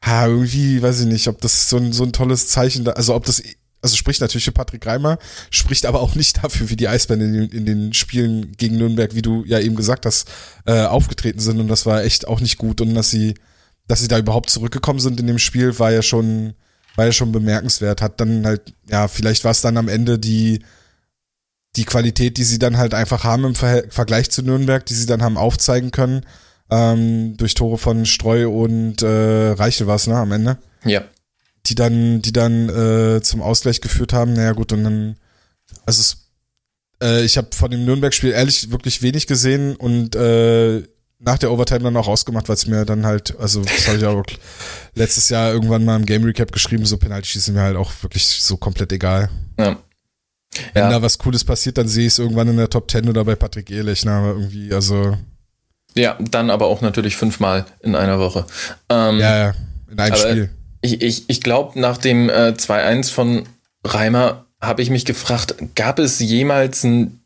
ha, 0.02 0.26
irgendwie, 0.26 0.82
weiß 0.82 1.00
ich 1.00 1.06
nicht, 1.06 1.28
ob 1.28 1.40
das 1.40 1.68
so 1.68 1.76
ein, 1.76 1.92
so 1.92 2.02
ein 2.02 2.12
tolles 2.12 2.48
Zeichen, 2.48 2.84
da, 2.84 2.92
also 2.92 3.14
ob 3.14 3.24
das, 3.24 3.40
also 3.82 3.94
spricht 3.94 4.20
natürlich 4.20 4.46
für 4.46 4.52
Patrick 4.52 4.84
Reimer, 4.84 5.18
spricht 5.50 5.86
aber 5.86 6.00
auch 6.00 6.16
nicht 6.16 6.38
dafür, 6.42 6.70
wie 6.70 6.76
die 6.76 6.88
Eisbären 6.88 7.20
in, 7.20 7.32
den, 7.34 7.50
in 7.50 7.66
den 7.66 7.92
Spielen 7.92 8.56
gegen 8.56 8.78
Nürnberg, 8.78 9.14
wie 9.14 9.22
du 9.22 9.44
ja 9.44 9.60
eben 9.60 9.76
gesagt 9.76 10.06
hast, 10.06 10.28
äh, 10.64 10.86
aufgetreten 10.86 11.38
sind 11.38 11.60
und 11.60 11.68
das 11.68 11.86
war 11.86 12.02
echt 12.02 12.26
auch 12.26 12.40
nicht 12.40 12.58
gut 12.58 12.80
und 12.80 12.94
dass 12.96 13.10
sie, 13.10 13.34
dass 13.88 14.00
sie 14.00 14.08
da 14.08 14.18
überhaupt 14.18 14.50
zurückgekommen 14.50 15.00
sind 15.00 15.20
in 15.20 15.26
dem 15.26 15.38
Spiel, 15.38 15.78
war 15.78 15.92
ja 15.92 16.02
schon, 16.02 16.54
war 16.96 17.06
ja 17.06 17.12
schon 17.12 17.32
bemerkenswert. 17.32 18.02
Hat 18.02 18.20
dann 18.20 18.44
halt, 18.44 18.74
ja, 18.88 19.08
vielleicht 19.08 19.44
war 19.44 19.52
es 19.52 19.60
dann 19.60 19.76
am 19.76 19.88
Ende 19.88 20.18
die, 20.18 20.60
die 21.76 21.84
Qualität, 21.84 22.36
die 22.36 22.44
sie 22.44 22.58
dann 22.58 22.78
halt 22.78 22.94
einfach 22.94 23.24
haben 23.24 23.44
im 23.44 23.54
Ver 23.54 23.84
Vergleich 23.90 24.30
zu 24.30 24.42
Nürnberg, 24.42 24.84
die 24.86 24.94
sie 24.94 25.06
dann 25.06 25.22
haben 25.22 25.36
aufzeigen 25.36 25.90
können. 25.90 26.24
Ähm, 26.68 27.36
durch 27.36 27.54
Tore 27.54 27.78
von 27.78 28.06
Streu 28.06 28.48
und 28.48 29.02
äh, 29.02 29.50
Reichel 29.50 29.86
war 29.86 29.96
es, 29.96 30.08
ne, 30.08 30.16
am 30.16 30.32
Ende. 30.32 30.58
Ja. 30.84 31.04
Die 31.66 31.76
dann, 31.76 32.22
die 32.22 32.32
dann 32.32 32.68
äh, 32.68 33.22
zum 33.22 33.40
Ausgleich 33.40 33.80
geführt 33.80 34.12
haben. 34.12 34.32
Naja, 34.32 34.52
gut, 34.52 34.72
und 34.72 34.82
dann, 34.82 35.16
also 35.84 36.00
es, 36.00 36.26
äh, 37.00 37.24
ich 37.24 37.36
habe 37.36 37.48
von 37.54 37.70
dem 37.70 37.84
Nürnberg-Spiel 37.84 38.32
ehrlich 38.32 38.72
wirklich 38.72 39.02
wenig 39.02 39.28
gesehen 39.28 39.76
und 39.76 40.16
äh, 40.16 40.82
nach 41.18 41.38
der 41.38 41.50
Overtime 41.50 41.80
dann 41.80 41.96
auch 41.96 42.08
ausgemacht, 42.08 42.48
weil 42.48 42.54
es 42.54 42.66
mir 42.66 42.84
dann 42.84 43.06
halt, 43.06 43.38
also 43.38 43.62
das 43.62 43.88
habe 43.88 43.98
ich 43.98 44.04
auch 44.04 44.22
letztes 44.94 45.28
Jahr 45.28 45.52
irgendwann 45.52 45.84
mal 45.84 45.96
im 45.96 46.06
Game 46.06 46.24
Recap 46.24 46.52
geschrieben, 46.52 46.84
so 46.84 46.98
Penalty 46.98 47.28
schießen 47.28 47.54
mir 47.54 47.62
halt 47.62 47.76
auch 47.76 47.90
wirklich 48.02 48.26
so 48.26 48.56
komplett 48.56 48.92
egal. 48.92 49.30
Ja. 49.58 49.76
Wenn 50.72 50.84
ja. 50.84 50.90
da 50.90 51.02
was 51.02 51.18
Cooles 51.18 51.44
passiert, 51.44 51.78
dann 51.78 51.88
sehe 51.88 52.06
ich 52.06 52.14
es 52.14 52.18
irgendwann 52.18 52.48
in 52.48 52.56
der 52.56 52.70
Top 52.70 52.90
10 52.90 53.08
oder 53.08 53.24
bei 53.24 53.34
Patrick 53.34 53.70
Ehrlich, 53.70 54.04
ne, 54.04 54.12
aber 54.12 54.28
irgendwie, 54.28 54.72
also. 54.72 55.16
Ja, 55.94 56.18
dann 56.20 56.50
aber 56.50 56.66
auch 56.66 56.82
natürlich 56.82 57.16
fünfmal 57.16 57.66
in 57.80 57.94
einer 57.94 58.18
Woche. 58.18 58.46
Ähm, 58.88 59.18
ja, 59.18 59.36
ja, 59.38 59.54
in 59.90 59.98
einem 59.98 60.16
Spiel. 60.16 60.50
Ich, 60.82 61.02
ich, 61.02 61.24
ich 61.28 61.40
glaube, 61.40 61.78
nach 61.80 61.96
dem 61.98 62.28
äh, 62.28 62.54
2-1 62.56 63.10
von 63.10 63.46
Reimer 63.84 64.46
habe 64.60 64.82
ich 64.82 64.90
mich 64.90 65.04
gefragt, 65.04 65.54
gab 65.74 65.98
es 65.98 66.18
jemals 66.18 66.84
ein 66.84 67.20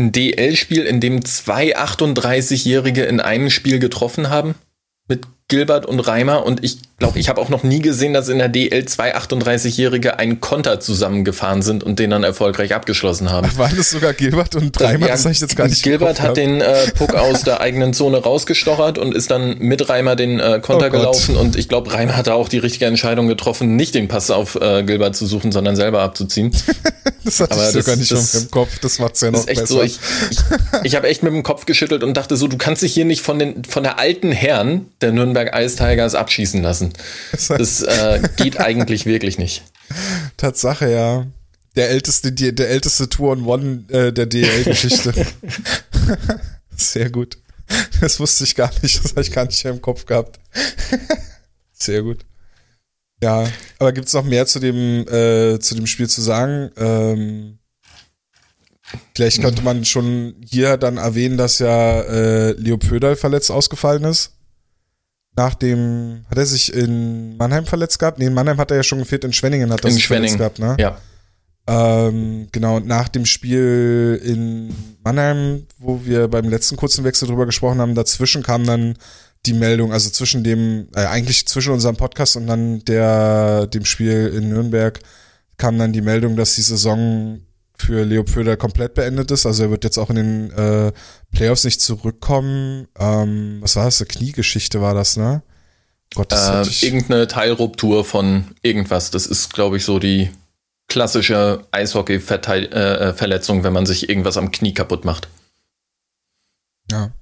ein 0.00 0.12
DL-Spiel, 0.12 0.84
in 0.84 1.00
dem 1.00 1.24
zwei 1.24 1.76
38-Jährige 1.76 3.04
in 3.04 3.20
einem 3.20 3.50
Spiel 3.50 3.78
getroffen 3.78 4.30
haben? 4.30 4.54
Mit 5.08 5.26
Gilbert 5.50 5.84
und 5.84 6.00
Reimer 6.00 6.46
und 6.46 6.64
ich 6.64 6.78
glaube, 6.98 7.18
ich 7.18 7.28
habe 7.28 7.40
auch 7.40 7.48
noch 7.48 7.64
nie 7.64 7.80
gesehen, 7.80 8.14
dass 8.14 8.28
in 8.28 8.38
der 8.38 8.48
DL 8.48 8.84
zwei 8.84 9.16
38-Jährige 9.16 10.18
einen 10.18 10.40
Konter 10.40 10.80
zusammengefahren 10.80 11.60
sind 11.62 11.82
und 11.82 11.98
den 11.98 12.10
dann 12.10 12.22
erfolgreich 12.22 12.74
abgeschlossen 12.74 13.30
haben. 13.30 13.50
Waren 13.56 13.76
das 13.76 13.90
sogar 13.90 14.12
Gilbert 14.12 14.54
und 14.54 14.80
Reimer? 14.80 15.06
Ja, 15.06 15.12
das 15.12 15.24
habe 15.24 15.32
ich 15.32 15.40
jetzt 15.40 15.56
gar 15.56 15.66
nicht 15.66 15.82
Gilbert 15.82 16.20
hat 16.20 16.36
den 16.36 16.60
äh, 16.60 16.90
Puck 16.96 17.14
aus 17.14 17.42
der 17.42 17.60
eigenen 17.60 17.94
Zone 17.94 18.18
rausgestochert 18.18 18.98
und 18.98 19.14
ist 19.14 19.30
dann 19.30 19.58
mit 19.58 19.88
Reimer 19.88 20.14
den 20.14 20.38
äh, 20.38 20.60
Konter 20.62 20.86
oh 20.86 20.90
gelaufen 20.90 21.36
und 21.36 21.56
ich 21.56 21.68
glaube, 21.68 21.92
Reimer 21.92 22.16
hatte 22.16 22.34
auch 22.34 22.48
die 22.48 22.58
richtige 22.58 22.86
Entscheidung 22.86 23.26
getroffen, 23.26 23.74
nicht 23.76 23.94
den 23.94 24.06
Pass 24.06 24.30
auf 24.30 24.54
äh, 24.54 24.84
Gilbert 24.84 25.16
zu 25.16 25.26
suchen, 25.26 25.50
sondern 25.50 25.74
selber 25.74 26.02
abzuziehen. 26.02 26.52
das 27.24 27.40
hatte 27.40 27.54
Aber 27.54 27.64
ich 27.64 27.70
sogar 27.70 27.96
nicht 27.96 28.12
das, 28.12 28.34
im 28.34 28.50
Kopf, 28.50 28.78
das 28.78 29.00
macht's 29.00 29.20
ja 29.20 29.32
noch 29.32 29.48
echt 29.48 29.62
besser. 29.62 29.66
So, 29.66 29.82
ich 29.82 29.98
ich, 30.30 30.38
ich 30.84 30.96
habe 30.96 31.08
echt 31.08 31.22
mit 31.22 31.32
dem 31.32 31.42
Kopf 31.42 31.66
geschüttelt 31.66 32.04
und 32.04 32.16
dachte 32.16 32.36
so, 32.36 32.46
du 32.46 32.56
kannst 32.56 32.82
dich 32.82 32.94
hier 32.94 33.04
nicht 33.04 33.22
von, 33.22 33.38
den, 33.38 33.64
von 33.64 33.82
der 33.82 33.98
alten 33.98 34.32
Herren 34.32 34.86
der 35.00 35.12
Nürnberg 35.12 35.39
Ice 35.54 35.76
Tigers 35.76 36.14
abschießen 36.14 36.62
lassen. 36.62 36.92
Das 37.32 37.82
äh, 37.82 38.20
geht 38.36 38.60
eigentlich 38.60 39.06
wirklich 39.06 39.38
nicht. 39.38 39.62
Tatsache, 40.36 40.90
ja. 40.90 41.26
Der 41.76 41.90
älteste, 41.90 42.32
der 42.32 42.68
älteste 42.68 43.08
Tour 43.08 43.32
on 43.32 43.44
One 43.44 43.84
äh, 43.88 44.12
der 44.12 44.26
DL-Geschichte. 44.26 45.14
Sehr 46.76 47.10
gut. 47.10 47.38
Das 48.00 48.18
wusste 48.18 48.44
ich 48.44 48.56
gar 48.56 48.72
nicht, 48.82 49.04
das 49.04 49.12
habe 49.12 49.20
ich 49.20 49.30
gar 49.30 49.44
nicht 49.44 49.62
mehr 49.62 49.72
im 49.72 49.80
Kopf 49.80 50.04
gehabt. 50.04 50.40
Sehr 51.72 52.02
gut. 52.02 52.24
Ja, 53.22 53.46
aber 53.78 53.92
gibt 53.92 54.08
es 54.08 54.14
noch 54.14 54.24
mehr 54.24 54.46
zu 54.46 54.58
dem, 54.58 55.06
äh, 55.06 55.58
zu 55.60 55.74
dem 55.74 55.86
Spiel 55.86 56.08
zu 56.08 56.22
sagen? 56.22 56.70
Ähm, 56.76 57.58
vielleicht 59.14 59.42
könnte 59.42 59.62
man 59.62 59.84
schon 59.84 60.36
hier 60.44 60.76
dann 60.78 60.96
erwähnen, 60.96 61.36
dass 61.36 61.58
ja 61.58 62.00
äh, 62.00 62.52
Leo 62.52 62.78
Pöderl 62.78 63.16
verletzt 63.16 63.50
ausgefallen 63.50 64.04
ist. 64.04 64.32
Nach 65.36 65.54
dem, 65.54 66.24
hat 66.28 66.38
er 66.38 66.46
sich 66.46 66.72
in 66.72 67.36
Mannheim 67.36 67.64
verletzt 67.64 67.98
gehabt? 67.98 68.18
Nee, 68.18 68.26
in 68.26 68.34
Mannheim 68.34 68.58
hat 68.58 68.70
er 68.70 68.78
ja 68.78 68.82
schon 68.82 68.98
gefehlt, 68.98 69.24
in 69.24 69.32
Schwenningen 69.32 69.72
hat 69.72 69.84
er 69.84 69.88
In 69.88 69.94
sich 69.94 70.06
verletzt 70.06 70.38
gehabt, 70.38 70.58
ne? 70.58 70.76
Ja. 70.78 70.98
Ähm, 71.66 72.48
genau, 72.50 72.80
nach 72.80 73.08
dem 73.08 73.26
Spiel 73.26 74.20
in 74.24 74.74
Mannheim, 75.04 75.66
wo 75.78 76.04
wir 76.04 76.26
beim 76.26 76.48
letzten 76.48 76.76
kurzen 76.76 77.04
Wechsel 77.04 77.28
drüber 77.28 77.46
gesprochen 77.46 77.80
haben, 77.80 77.94
dazwischen 77.94 78.42
kam 78.42 78.66
dann 78.66 78.96
die 79.46 79.52
Meldung, 79.52 79.92
also 79.92 80.10
zwischen 80.10 80.42
dem, 80.42 80.88
äh, 80.94 81.06
eigentlich 81.06 81.46
zwischen 81.46 81.72
unserem 81.72 81.96
Podcast 81.96 82.36
und 82.36 82.46
dann 82.46 82.84
der, 82.84 83.66
dem 83.68 83.84
Spiel 83.84 84.32
in 84.36 84.48
Nürnberg, 84.48 85.00
kam 85.56 85.78
dann 85.78 85.92
die 85.92 86.02
Meldung, 86.02 86.36
dass 86.36 86.56
die 86.56 86.62
Saison 86.62 87.40
für 87.80 88.04
Leo 88.04 88.22
Pöder 88.24 88.56
komplett 88.56 88.94
beendet 88.94 89.30
ist. 89.30 89.46
Also 89.46 89.64
er 89.64 89.70
wird 89.70 89.84
jetzt 89.84 89.98
auch 89.98 90.10
in 90.10 90.16
den 90.16 90.50
äh, 90.52 90.92
Playoffs 91.32 91.64
nicht 91.64 91.80
zurückkommen. 91.80 92.86
Ähm, 92.98 93.58
was 93.60 93.76
war 93.76 93.84
das? 93.86 94.00
Eine 94.00 94.08
Kniegeschichte 94.08 94.80
war 94.80 94.94
das, 94.94 95.16
ne? 95.16 95.42
Gott, 96.14 96.30
das 96.32 96.66
Äh, 96.66 96.70
ich- 96.70 96.82
irgendeine 96.84 97.26
Teilruptur 97.28 98.04
von 98.04 98.54
irgendwas. 98.62 99.10
Das 99.10 99.26
ist, 99.26 99.52
glaube 99.52 99.76
ich, 99.78 99.84
so 99.84 99.98
die 99.98 100.30
klassische 100.88 101.64
Eishockey-Verletzung, 101.70 103.62
wenn 103.64 103.72
man 103.72 103.86
sich 103.86 104.08
irgendwas 104.08 104.36
am 104.36 104.50
Knie 104.50 104.74
kaputt 104.74 105.04
macht. 105.04 105.28
Ja. 106.90 107.12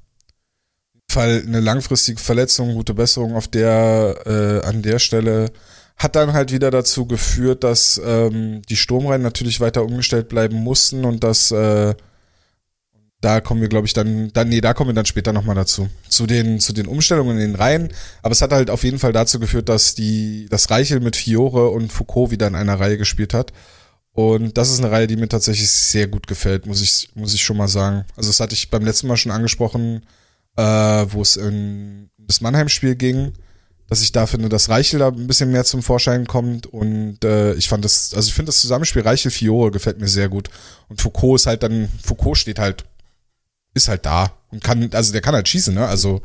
Fall 1.10 1.42
eine 1.46 1.60
langfristige 1.60 2.20
Verletzung, 2.20 2.74
gute 2.74 2.94
Besserung 2.94 3.34
auf 3.34 3.48
der, 3.48 4.16
äh, 4.26 4.66
an 4.66 4.82
der 4.82 4.98
Stelle 4.98 5.50
hat 5.98 6.16
dann 6.16 6.32
halt 6.32 6.52
wieder 6.52 6.70
dazu 6.70 7.06
geführt, 7.06 7.64
dass 7.64 8.00
ähm, 8.04 8.62
die 8.68 8.76
Sturmreihen 8.76 9.22
natürlich 9.22 9.60
weiter 9.60 9.84
umgestellt 9.84 10.28
bleiben 10.28 10.56
mussten 10.56 11.04
und 11.04 11.24
dass 11.24 11.50
äh, 11.50 11.94
da 13.20 13.40
kommen 13.40 13.60
wir, 13.60 13.68
glaube 13.68 13.86
ich, 13.86 13.94
dann, 13.94 14.32
dann, 14.32 14.48
nee, 14.48 14.60
da 14.60 14.74
kommen 14.74 14.90
wir 14.90 14.94
dann 14.94 15.06
später 15.06 15.32
nochmal 15.32 15.56
dazu. 15.56 15.88
Zu 16.08 16.26
den, 16.26 16.60
zu 16.60 16.72
den 16.72 16.86
Umstellungen 16.86 17.38
in 17.38 17.52
den 17.52 17.54
Reihen. 17.56 17.88
Aber 18.22 18.30
es 18.30 18.42
hat 18.42 18.52
halt 18.52 18.70
auf 18.70 18.84
jeden 18.84 19.00
Fall 19.00 19.12
dazu 19.12 19.40
geführt, 19.40 19.68
dass 19.68 19.96
die, 19.96 20.46
das 20.50 20.70
Reichel 20.70 21.00
mit 21.00 21.16
Fiore 21.16 21.70
und 21.70 21.92
Foucault 21.92 22.30
wieder 22.30 22.46
in 22.46 22.54
einer 22.54 22.78
Reihe 22.78 22.96
gespielt 22.96 23.34
hat. 23.34 23.52
Und 24.12 24.56
das 24.56 24.70
ist 24.70 24.78
eine 24.78 24.90
Reihe, 24.92 25.08
die 25.08 25.16
mir 25.16 25.28
tatsächlich 25.28 25.68
sehr 25.68 26.06
gut 26.06 26.28
gefällt, 26.28 26.66
muss 26.66 26.80
ich, 26.80 27.10
muss 27.14 27.34
ich 27.34 27.42
schon 27.42 27.56
mal 27.56 27.68
sagen. 27.68 28.04
Also 28.16 28.30
das 28.30 28.38
hatte 28.38 28.54
ich 28.54 28.70
beim 28.70 28.84
letzten 28.84 29.08
Mal 29.08 29.16
schon 29.16 29.32
angesprochen, 29.32 30.02
äh, 30.56 30.62
wo 30.62 31.20
es 31.22 31.36
in 31.36 32.10
das 32.18 32.40
Mannheim-Spiel 32.40 32.94
ging, 32.94 33.32
dass 33.88 34.02
ich 34.02 34.12
da 34.12 34.26
finde, 34.26 34.48
dass 34.48 34.68
Reichel 34.68 34.98
da 35.00 35.08
ein 35.08 35.26
bisschen 35.26 35.50
mehr 35.50 35.64
zum 35.64 35.82
Vorschein 35.82 36.26
kommt. 36.26 36.66
Und 36.66 37.24
äh, 37.24 37.54
ich 37.54 37.68
fand 37.68 37.84
das, 37.84 38.12
also 38.14 38.28
ich 38.28 38.34
finde 38.34 38.50
das 38.50 38.60
Zusammenspiel 38.60 39.02
Reichel-Fiore 39.02 39.70
gefällt 39.70 39.98
mir 39.98 40.08
sehr 40.08 40.28
gut. 40.28 40.50
Und 40.88 41.00
Foucault 41.00 41.40
ist 41.40 41.46
halt 41.46 41.62
dann, 41.62 41.88
Foucault 42.04 42.36
steht 42.36 42.58
halt, 42.58 42.84
ist 43.74 43.88
halt 43.88 44.04
da 44.04 44.32
und 44.50 44.62
kann, 44.62 44.90
also 44.92 45.12
der 45.12 45.22
kann 45.22 45.34
halt 45.34 45.48
schießen, 45.48 45.74
ne? 45.74 45.86
Also 45.86 46.20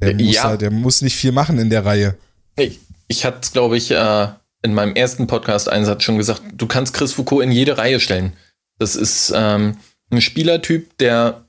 der, 0.00 0.10
Ja. 0.16 0.26
muss, 0.26 0.44
halt, 0.44 0.60
der 0.60 0.70
muss 0.70 1.02
nicht 1.02 1.16
viel 1.16 1.32
machen 1.32 1.58
in 1.58 1.70
der 1.70 1.84
Reihe. 1.84 2.16
Ich, 2.56 2.80
ich 3.06 3.24
hatte 3.24 3.38
es, 3.42 3.52
glaube 3.52 3.76
ich, 3.76 3.90
äh, 3.92 4.28
in 4.62 4.74
meinem 4.74 4.94
ersten 4.96 5.26
Podcast-Einsatz 5.28 6.02
schon 6.02 6.18
gesagt, 6.18 6.42
du 6.54 6.66
kannst 6.66 6.94
Chris 6.94 7.12
Foucault 7.12 7.44
in 7.44 7.52
jede 7.52 7.78
Reihe 7.78 8.00
stellen. 8.00 8.32
Das 8.78 8.96
ist 8.96 9.32
ähm, 9.34 9.76
ein 10.10 10.20
Spielertyp, 10.20 10.98
der 10.98 11.44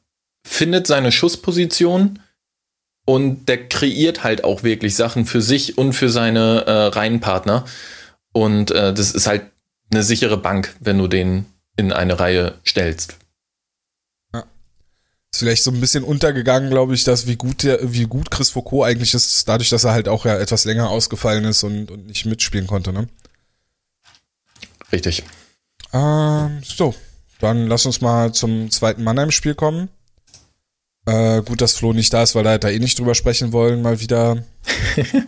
findet 0.45 0.85
seine 0.85 1.11
Schussposition 1.11 2.19
und 3.05 3.48
der 3.50 3.67
kreiert 3.67 4.24
halt 4.24 4.43
auch 4.43 4.63
wirklich 4.63 4.95
Sachen 4.95 5.25
für 5.25 5.41
sich 5.41 5.77
und 5.77 5.93
für 5.93 6.10
seine 6.10 6.65
äh, 6.65 6.72
Reihenpartner. 6.88 7.65
Und 8.31 8.72
äh, 8.72 8.93
das 8.93 9.12
ist 9.12 9.27
halt 9.27 9.43
eine 9.91 10.03
sichere 10.03 10.38
Bank, 10.38 10.75
wenn 10.79 10.98
du 10.98 11.07
den 11.07 11.45
in 11.75 11.91
eine 11.91 12.19
Reihe 12.19 12.55
stellst. 12.65 13.17
Ist 15.33 15.39
vielleicht 15.39 15.63
so 15.63 15.72
ein 15.72 15.81
bisschen 15.81 16.03
untergegangen, 16.03 16.69
glaube 16.69 16.93
ich, 16.93 17.03
dass 17.05 17.25
wie 17.25 17.36
gut 17.36 17.63
der, 17.63 17.79
wie 17.81 18.05
gut 18.05 18.29
Chris 18.29 18.51
Foucault 18.51 18.86
eigentlich 18.86 19.15
ist, 19.15 19.50
dadurch, 19.50 19.69
dass 19.69 19.83
er 19.83 19.91
halt 19.91 20.07
auch 20.07 20.25
ja 20.25 20.38
etwas 20.38 20.63
länger 20.65 20.91
ausgefallen 20.91 21.43
ist 21.45 21.63
und, 21.63 21.89
und 21.89 22.05
nicht 22.05 22.27
mitspielen 22.27 22.67
konnte, 22.67 22.93
ne? 22.93 23.07
Richtig. 24.91 25.24
Ähm, 25.91 26.62
so, 26.63 26.93
dann 27.39 27.65
lass 27.65 27.88
uns 27.88 28.00
mal 28.00 28.31
zum 28.31 28.69
zweiten 28.69 29.03
Mannheim-Spiel 29.03 29.55
kommen. 29.55 29.89
Äh, 31.05 31.41
gut, 31.41 31.62
dass 31.62 31.75
Flo 31.75 31.93
nicht 31.93 32.13
da 32.13 32.24
ist, 32.24 32.36
weil 32.36 32.45
er 32.45 32.60
da 32.60 32.69
eh 32.69 32.79
nicht 32.79 32.98
drüber 32.98 33.15
sprechen 33.15 33.51
wollen, 33.51 33.81
mal 33.81 34.00
wieder. 34.00 34.43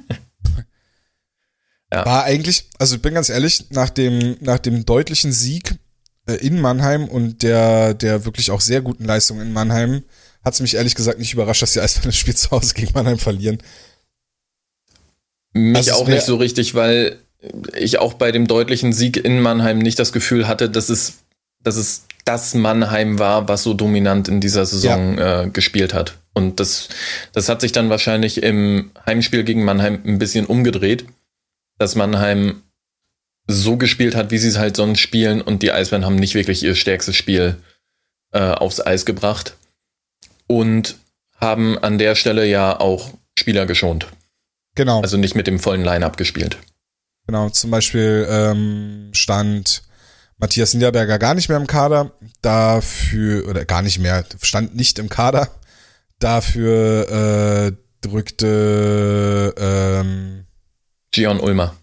Ja. 1.93 2.05
War 2.05 2.23
eigentlich, 2.23 2.65
also 2.79 2.95
ich 2.95 3.01
bin 3.01 3.13
ganz 3.13 3.29
ehrlich, 3.29 3.65
nach 3.69 3.89
dem, 3.89 4.37
nach 4.41 4.59
dem 4.59 4.85
deutlichen 4.85 5.31
Sieg 5.31 5.75
äh, 6.27 6.33
in 6.33 6.59
Mannheim 6.59 7.07
und 7.07 7.43
der, 7.43 7.93
der 7.93 8.25
wirklich 8.25 8.51
auch 8.51 8.59
sehr 8.59 8.81
guten 8.81 9.05
Leistung 9.05 9.39
in 9.39 9.53
Mannheim, 9.53 10.03
hat 10.43 10.55
es 10.55 10.59
mich 10.59 10.75
ehrlich 10.75 10.95
gesagt 10.95 11.19
nicht 11.19 11.33
überrascht, 11.33 11.61
dass 11.61 11.73
die 11.73 11.79
Eisbären 11.81 12.09
das 12.09 12.17
Spiel 12.17 12.35
zu 12.35 12.51
Hause 12.51 12.73
gegen 12.73 12.91
Mannheim 12.93 13.19
verlieren. 13.19 13.59
Mich 15.53 15.77
Also 15.77 15.93
auch 15.93 16.07
nicht 16.07 16.23
so 16.23 16.35
richtig, 16.35 16.73
weil 16.75 17.19
ich 17.73 17.99
auch 17.99 18.15
bei 18.15 18.31
dem 18.31 18.47
deutlichen 18.47 18.91
Sieg 18.91 19.17
in 19.17 19.39
Mannheim 19.39 19.77
nicht 19.77 19.99
das 19.99 20.11
Gefühl 20.11 20.47
hatte, 20.47 20.69
dass 20.69 20.89
es, 20.89 21.19
dass 21.61 21.75
es 21.75 22.05
das 22.25 22.55
Mannheim 22.55 23.19
war, 23.19 23.47
was 23.47 23.63
so 23.63 23.73
dominant 23.73 24.27
in 24.27 24.41
dieser 24.41 24.65
Saison 24.65 25.17
äh, 25.17 25.49
gespielt 25.51 25.93
hat. 25.93 26.17
Und 26.33 26.59
das, 26.59 26.89
das 27.31 27.47
hat 27.47 27.61
sich 27.61 27.71
dann 27.71 27.89
wahrscheinlich 27.89 28.43
im 28.43 28.91
Heimspiel 29.05 29.43
gegen 29.43 29.63
Mannheim 29.63 30.01
ein 30.05 30.17
bisschen 30.17 30.45
umgedreht, 30.45 31.05
dass 31.77 31.95
Mannheim 31.95 32.63
so 33.47 33.77
gespielt 33.77 34.15
hat, 34.15 34.31
wie 34.31 34.39
sie 34.39 34.49
es 34.49 34.57
halt 34.57 34.75
sonst 34.75 34.99
spielen 34.99 35.41
und 35.41 35.61
die 35.61 35.71
Eisbären 35.71 36.03
haben 36.03 36.15
nicht 36.15 36.33
wirklich 36.33 36.63
ihr 36.63 36.75
stärkstes 36.75 37.15
Spiel 37.15 37.57
äh, 38.33 38.39
aufs 38.39 38.81
Eis 38.85 39.05
gebracht 39.05 39.55
und 40.47 40.97
haben 41.39 41.77
an 41.77 41.97
der 41.99 42.15
Stelle 42.15 42.45
ja 42.47 42.79
auch 42.79 43.13
Spieler 43.37 43.65
geschont. 43.65 44.07
Genau. 44.73 45.01
Also 45.01 45.17
nicht 45.17 45.35
mit 45.35 45.47
dem 45.47 45.59
vollen 45.59 45.83
Line-Up 45.83 46.17
gespielt. 46.17 46.57
Genau, 47.27 47.49
zum 47.49 47.71
Beispiel 47.71 48.27
ähm, 48.29 49.09
stand 49.13 49.83
Matthias 50.45 50.75
Niederberger 50.75 51.17
gar 51.17 51.33
nicht 51.33 51.49
mehr 51.49 51.57
im 51.57 51.65
Kader, 51.65 52.11
dafür, 52.43 53.49
oder 53.49 53.65
gar 53.65 53.81
nicht 53.81 53.97
mehr, 53.97 54.23
stand 54.43 54.75
nicht 54.75 54.99
im 54.99 55.09
Kader, 55.09 55.49
dafür 56.19 57.09
äh, 57.09 57.71
drückte, 58.07 59.55
ähm, 59.57 60.45
Gion 61.09 61.39
Ulmer. 61.39 61.75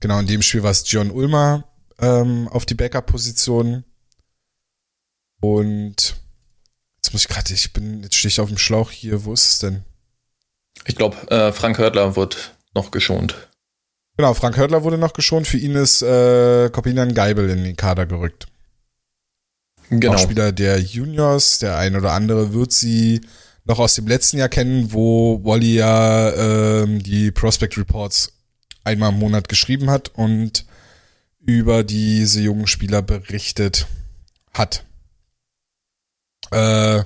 genau, 0.00 0.18
in 0.20 0.26
dem 0.26 0.40
Spiel 0.40 0.62
war 0.62 0.70
es 0.70 0.90
John 0.90 1.10
Ulmer 1.10 1.64
ähm, 1.98 2.48
auf 2.48 2.64
die 2.64 2.72
Backup-Position 2.72 3.84
und 5.42 6.16
jetzt 6.96 7.12
muss 7.12 7.24
ich 7.24 7.28
gerade, 7.28 7.52
ich 7.52 7.74
bin, 7.74 8.02
jetzt 8.04 8.14
stehe 8.14 8.30
ich 8.30 8.40
auf 8.40 8.48
dem 8.48 8.56
Schlauch 8.56 8.90
hier, 8.90 9.26
wo 9.26 9.34
ist 9.34 9.50
es 9.50 9.58
denn? 9.58 9.84
Ich 10.86 10.96
glaube, 10.96 11.30
äh, 11.30 11.52
Frank 11.52 11.76
Hörtler 11.76 12.16
wird 12.16 12.54
noch 12.72 12.90
geschont. 12.90 13.47
Genau, 14.18 14.34
Frank 14.34 14.56
Hörtler 14.56 14.82
wurde 14.82 14.98
noch 14.98 15.12
geschont, 15.12 15.46
für 15.46 15.58
ihn 15.58 15.76
ist 15.76 16.02
äh, 16.02 16.70
Corbinian 16.70 17.14
Geibel 17.14 17.48
in 17.50 17.62
den 17.62 17.76
Kader 17.76 18.04
gerückt. 18.04 18.48
Genau. 19.90 20.14
auch 20.14 20.18
Spieler 20.18 20.50
der 20.50 20.80
Juniors. 20.80 21.60
Der 21.60 21.78
ein 21.78 21.94
oder 21.94 22.12
andere 22.12 22.52
wird 22.52 22.72
sie 22.72 23.20
noch 23.64 23.78
aus 23.78 23.94
dem 23.94 24.08
letzten 24.08 24.38
Jahr 24.38 24.48
kennen, 24.48 24.92
wo 24.92 25.40
Wally 25.44 25.76
ja 25.76 26.32
ähm, 26.32 27.00
die 27.00 27.30
Prospect 27.30 27.78
Reports 27.78 28.32
einmal 28.82 29.12
im 29.12 29.20
Monat 29.20 29.48
geschrieben 29.48 29.88
hat 29.88 30.08
und 30.16 30.66
über 31.38 31.84
diese 31.84 32.40
jungen 32.40 32.66
Spieler 32.66 33.02
berichtet 33.02 33.86
hat. 34.52 34.84
Äh, 36.50 37.04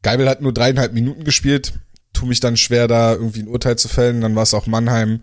Geibel 0.00 0.26
hat 0.30 0.40
nur 0.40 0.54
dreieinhalb 0.54 0.94
Minuten 0.94 1.24
gespielt. 1.24 1.74
Tu 2.14 2.24
mich 2.24 2.40
dann 2.40 2.56
schwer, 2.56 2.88
da 2.88 3.12
irgendwie 3.12 3.40
ein 3.40 3.48
Urteil 3.48 3.76
zu 3.76 3.88
fällen. 3.88 4.22
Dann 4.22 4.34
war 4.34 4.44
es 4.44 4.54
auch 4.54 4.66
Mannheim. 4.66 5.20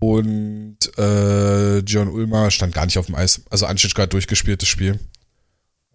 Und 0.00 0.78
äh, 0.96 1.78
John 1.78 2.08
Ulmer 2.08 2.50
stand 2.50 2.74
gar 2.74 2.86
nicht 2.86 2.98
auf 2.98 3.06
dem 3.06 3.16
Eis. 3.16 3.42
Also 3.50 3.66
Anschitschka 3.66 4.02
hat 4.02 4.12
durchgespielt, 4.12 4.62
das 4.62 4.68
Spiel. 4.68 5.00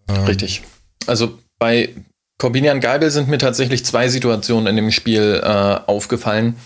Ähm, 0.08 0.24
Richtig. 0.24 0.62
Also 1.06 1.38
bei 1.58 1.94
Corbinian 2.38 2.80
Geibel 2.80 3.10
sind 3.10 3.28
mir 3.28 3.38
tatsächlich 3.38 3.84
zwei 3.84 4.08
Situationen 4.08 4.66
in 4.66 4.76
dem 4.76 4.90
Spiel 4.90 5.40
äh, 5.42 5.46
aufgefallen. 5.46 6.56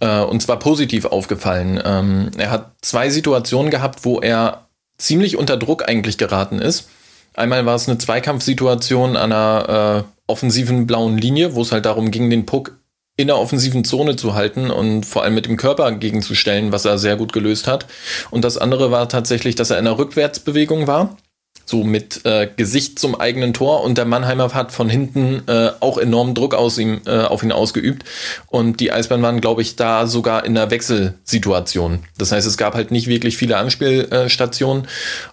Äh, 0.00 0.20
und 0.20 0.40
zwar 0.42 0.58
positiv 0.58 1.04
aufgefallen. 1.04 1.80
Ähm, 1.84 2.30
er 2.38 2.50
hat 2.50 2.72
zwei 2.80 3.10
Situationen 3.10 3.70
gehabt, 3.70 4.04
wo 4.04 4.20
er 4.20 4.66
ziemlich 4.96 5.36
unter 5.36 5.56
Druck 5.56 5.88
eigentlich 5.88 6.16
geraten 6.16 6.58
ist. 6.58 6.88
Einmal 7.34 7.66
war 7.66 7.74
es 7.74 7.88
eine 7.88 7.98
Zweikampfsituation 7.98 9.16
an 9.16 9.32
einer 9.32 10.04
äh, 10.04 10.12
offensiven 10.26 10.86
blauen 10.86 11.18
Linie, 11.18 11.54
wo 11.54 11.62
es 11.62 11.72
halt 11.72 11.84
darum 11.84 12.10
ging, 12.10 12.30
den 12.30 12.46
Puck 12.46 12.78
in 13.16 13.26
der 13.26 13.38
offensiven 13.38 13.84
Zone 13.84 14.16
zu 14.16 14.34
halten 14.34 14.70
und 14.70 15.04
vor 15.04 15.22
allem 15.22 15.34
mit 15.34 15.46
dem 15.46 15.56
Körper 15.56 15.92
gegenzustellen, 15.92 16.72
was 16.72 16.84
er 16.84 16.98
sehr 16.98 17.16
gut 17.16 17.32
gelöst 17.32 17.66
hat. 17.66 17.86
Und 18.30 18.42
das 18.42 18.56
andere 18.56 18.90
war 18.90 19.08
tatsächlich, 19.08 19.54
dass 19.54 19.70
er 19.70 19.78
in 19.78 19.86
einer 19.86 19.98
Rückwärtsbewegung 19.98 20.86
war, 20.86 21.16
so 21.64 21.84
mit 21.84 22.24
äh, 22.24 22.48
Gesicht 22.56 22.98
zum 22.98 23.18
eigenen 23.18 23.52
Tor 23.52 23.82
und 23.82 23.96
der 23.96 24.04
Mannheimer 24.04 24.52
hat 24.52 24.72
von 24.72 24.88
hinten 24.88 25.42
äh, 25.46 25.70
auch 25.80 25.98
enormen 25.98 26.34
Druck 26.34 26.54
aus 26.54 26.78
ihm, 26.78 27.02
äh, 27.06 27.20
auf 27.20 27.42
ihn 27.42 27.52
ausgeübt 27.52 28.04
und 28.48 28.80
die 28.80 28.92
Eisbären 28.92 29.22
waren, 29.22 29.40
glaube 29.40 29.62
ich, 29.62 29.76
da 29.76 30.06
sogar 30.06 30.44
in 30.44 30.56
einer 30.56 30.70
Wechselsituation. 30.70 32.00
Das 32.18 32.32
heißt, 32.32 32.46
es 32.46 32.56
gab 32.56 32.74
halt 32.74 32.90
nicht 32.90 33.06
wirklich 33.06 33.36
viele 33.36 33.58
Anspielstationen 33.58 34.88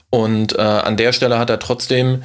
und 0.10 0.58
äh, 0.58 0.62
an 0.62 0.98
der 0.98 1.14
Stelle 1.14 1.40
hat 1.40 1.50
er 1.50 1.60
trotzdem 1.60 2.24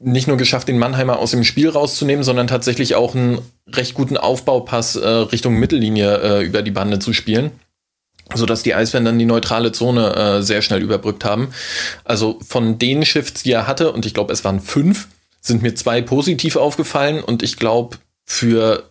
nicht 0.00 0.28
nur 0.28 0.36
geschafft, 0.36 0.68
den 0.68 0.78
Mannheimer 0.78 1.18
aus 1.18 1.32
dem 1.32 1.44
Spiel 1.44 1.68
rauszunehmen, 1.68 2.24
sondern 2.24 2.46
tatsächlich 2.46 2.94
auch 2.94 3.14
einen 3.14 3.40
recht 3.66 3.94
guten 3.94 4.16
Aufbaupass 4.16 4.96
äh, 4.96 5.08
Richtung 5.08 5.54
Mittellinie 5.54 6.18
äh, 6.18 6.44
über 6.44 6.62
die 6.62 6.70
Bande 6.70 6.98
zu 6.98 7.12
spielen 7.12 7.52
so 8.34 8.46
dass 8.46 8.62
die 8.62 8.74
Eisbären 8.74 9.04
dann 9.04 9.18
die 9.18 9.24
neutrale 9.24 9.72
Zone 9.72 10.14
äh, 10.14 10.42
sehr 10.42 10.62
schnell 10.62 10.82
überbrückt 10.82 11.24
haben. 11.24 11.48
Also 12.04 12.38
von 12.46 12.78
den 12.78 13.04
Shifts, 13.04 13.42
die 13.42 13.52
er 13.52 13.66
hatte, 13.66 13.92
und 13.92 14.04
ich 14.06 14.14
glaube, 14.14 14.32
es 14.32 14.44
waren 14.44 14.60
fünf, 14.60 15.08
sind 15.40 15.62
mir 15.62 15.74
zwei 15.74 16.02
positiv 16.02 16.56
aufgefallen 16.56 17.22
und 17.22 17.42
ich 17.42 17.56
glaube, 17.56 17.96
für 18.24 18.88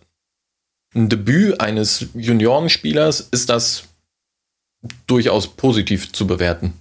ein 0.94 1.08
Debüt 1.08 1.60
eines 1.60 2.06
Juniorenspielers 2.14 3.20
ist 3.30 3.48
das 3.48 3.84
durchaus 5.06 5.46
positiv 5.46 6.12
zu 6.12 6.26
bewerten. 6.26 6.72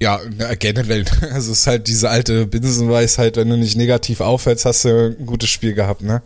Ja, 0.00 0.18
generell. 0.58 1.04
Also 1.32 1.52
es 1.52 1.60
ist 1.60 1.66
halt 1.66 1.86
diese 1.86 2.08
alte 2.08 2.46
Binsenweisheit, 2.46 3.36
wenn 3.36 3.48
du 3.50 3.56
nicht 3.56 3.76
negativ 3.76 4.20
auffällst, 4.20 4.64
hast 4.64 4.84
du 4.84 5.16
ein 5.18 5.26
gutes 5.26 5.50
Spiel 5.50 5.74
gehabt, 5.74 6.02
ne? 6.02 6.22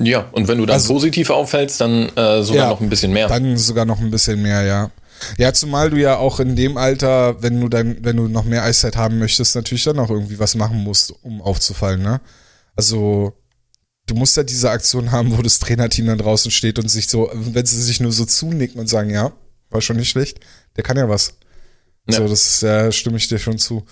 Ja, 0.00 0.28
und 0.32 0.48
wenn 0.48 0.58
du 0.58 0.66
dann 0.66 0.74
also, 0.74 0.94
positiv 0.94 1.30
auffällst, 1.30 1.80
dann 1.80 2.08
äh, 2.16 2.42
sogar 2.42 2.64
ja, 2.64 2.68
noch 2.70 2.80
ein 2.80 2.88
bisschen 2.88 3.12
mehr. 3.12 3.28
Dann 3.28 3.56
sogar 3.56 3.84
noch 3.84 4.00
ein 4.00 4.10
bisschen 4.10 4.40
mehr, 4.40 4.62
ja. 4.62 4.90
Ja, 5.36 5.52
zumal 5.52 5.90
du 5.90 5.96
ja 5.96 6.16
auch 6.16 6.38
in 6.38 6.54
dem 6.54 6.76
Alter, 6.76 7.42
wenn 7.42 7.60
du 7.60 7.68
dann, 7.68 7.96
wenn 8.02 8.16
du 8.16 8.28
noch 8.28 8.44
mehr 8.44 8.62
Eiszeit 8.62 8.96
haben 8.96 9.18
möchtest, 9.18 9.56
natürlich 9.56 9.84
dann 9.84 9.98
auch 9.98 10.10
irgendwie 10.10 10.38
was 10.38 10.54
machen 10.54 10.78
musst, 10.78 11.12
um 11.22 11.42
aufzufallen, 11.42 12.00
ne? 12.00 12.20
Also, 12.76 13.34
du 14.06 14.14
musst 14.14 14.36
ja 14.36 14.44
diese 14.44 14.70
Aktion 14.70 15.10
haben, 15.10 15.36
wo 15.36 15.42
das 15.42 15.58
Trainerteam 15.58 16.06
dann 16.06 16.18
draußen 16.18 16.52
steht 16.52 16.78
und 16.78 16.88
sich 16.88 17.08
so, 17.08 17.28
wenn 17.34 17.66
sie 17.66 17.82
sich 17.82 18.00
nur 18.00 18.12
so 18.12 18.24
zunicken 18.24 18.80
und 18.80 18.88
sagen, 18.88 19.10
ja, 19.10 19.32
war 19.70 19.80
schon 19.80 19.96
nicht 19.96 20.10
schlecht, 20.10 20.38
der 20.76 20.84
kann 20.84 20.96
ja 20.96 21.08
was. 21.08 21.34
Ja. 22.08 22.18
So, 22.18 22.28
das 22.28 22.46
ist, 22.46 22.62
ja, 22.62 22.90
stimme 22.92 23.16
ich 23.16 23.28
dir 23.28 23.38
schon 23.38 23.58
zu. 23.58 23.84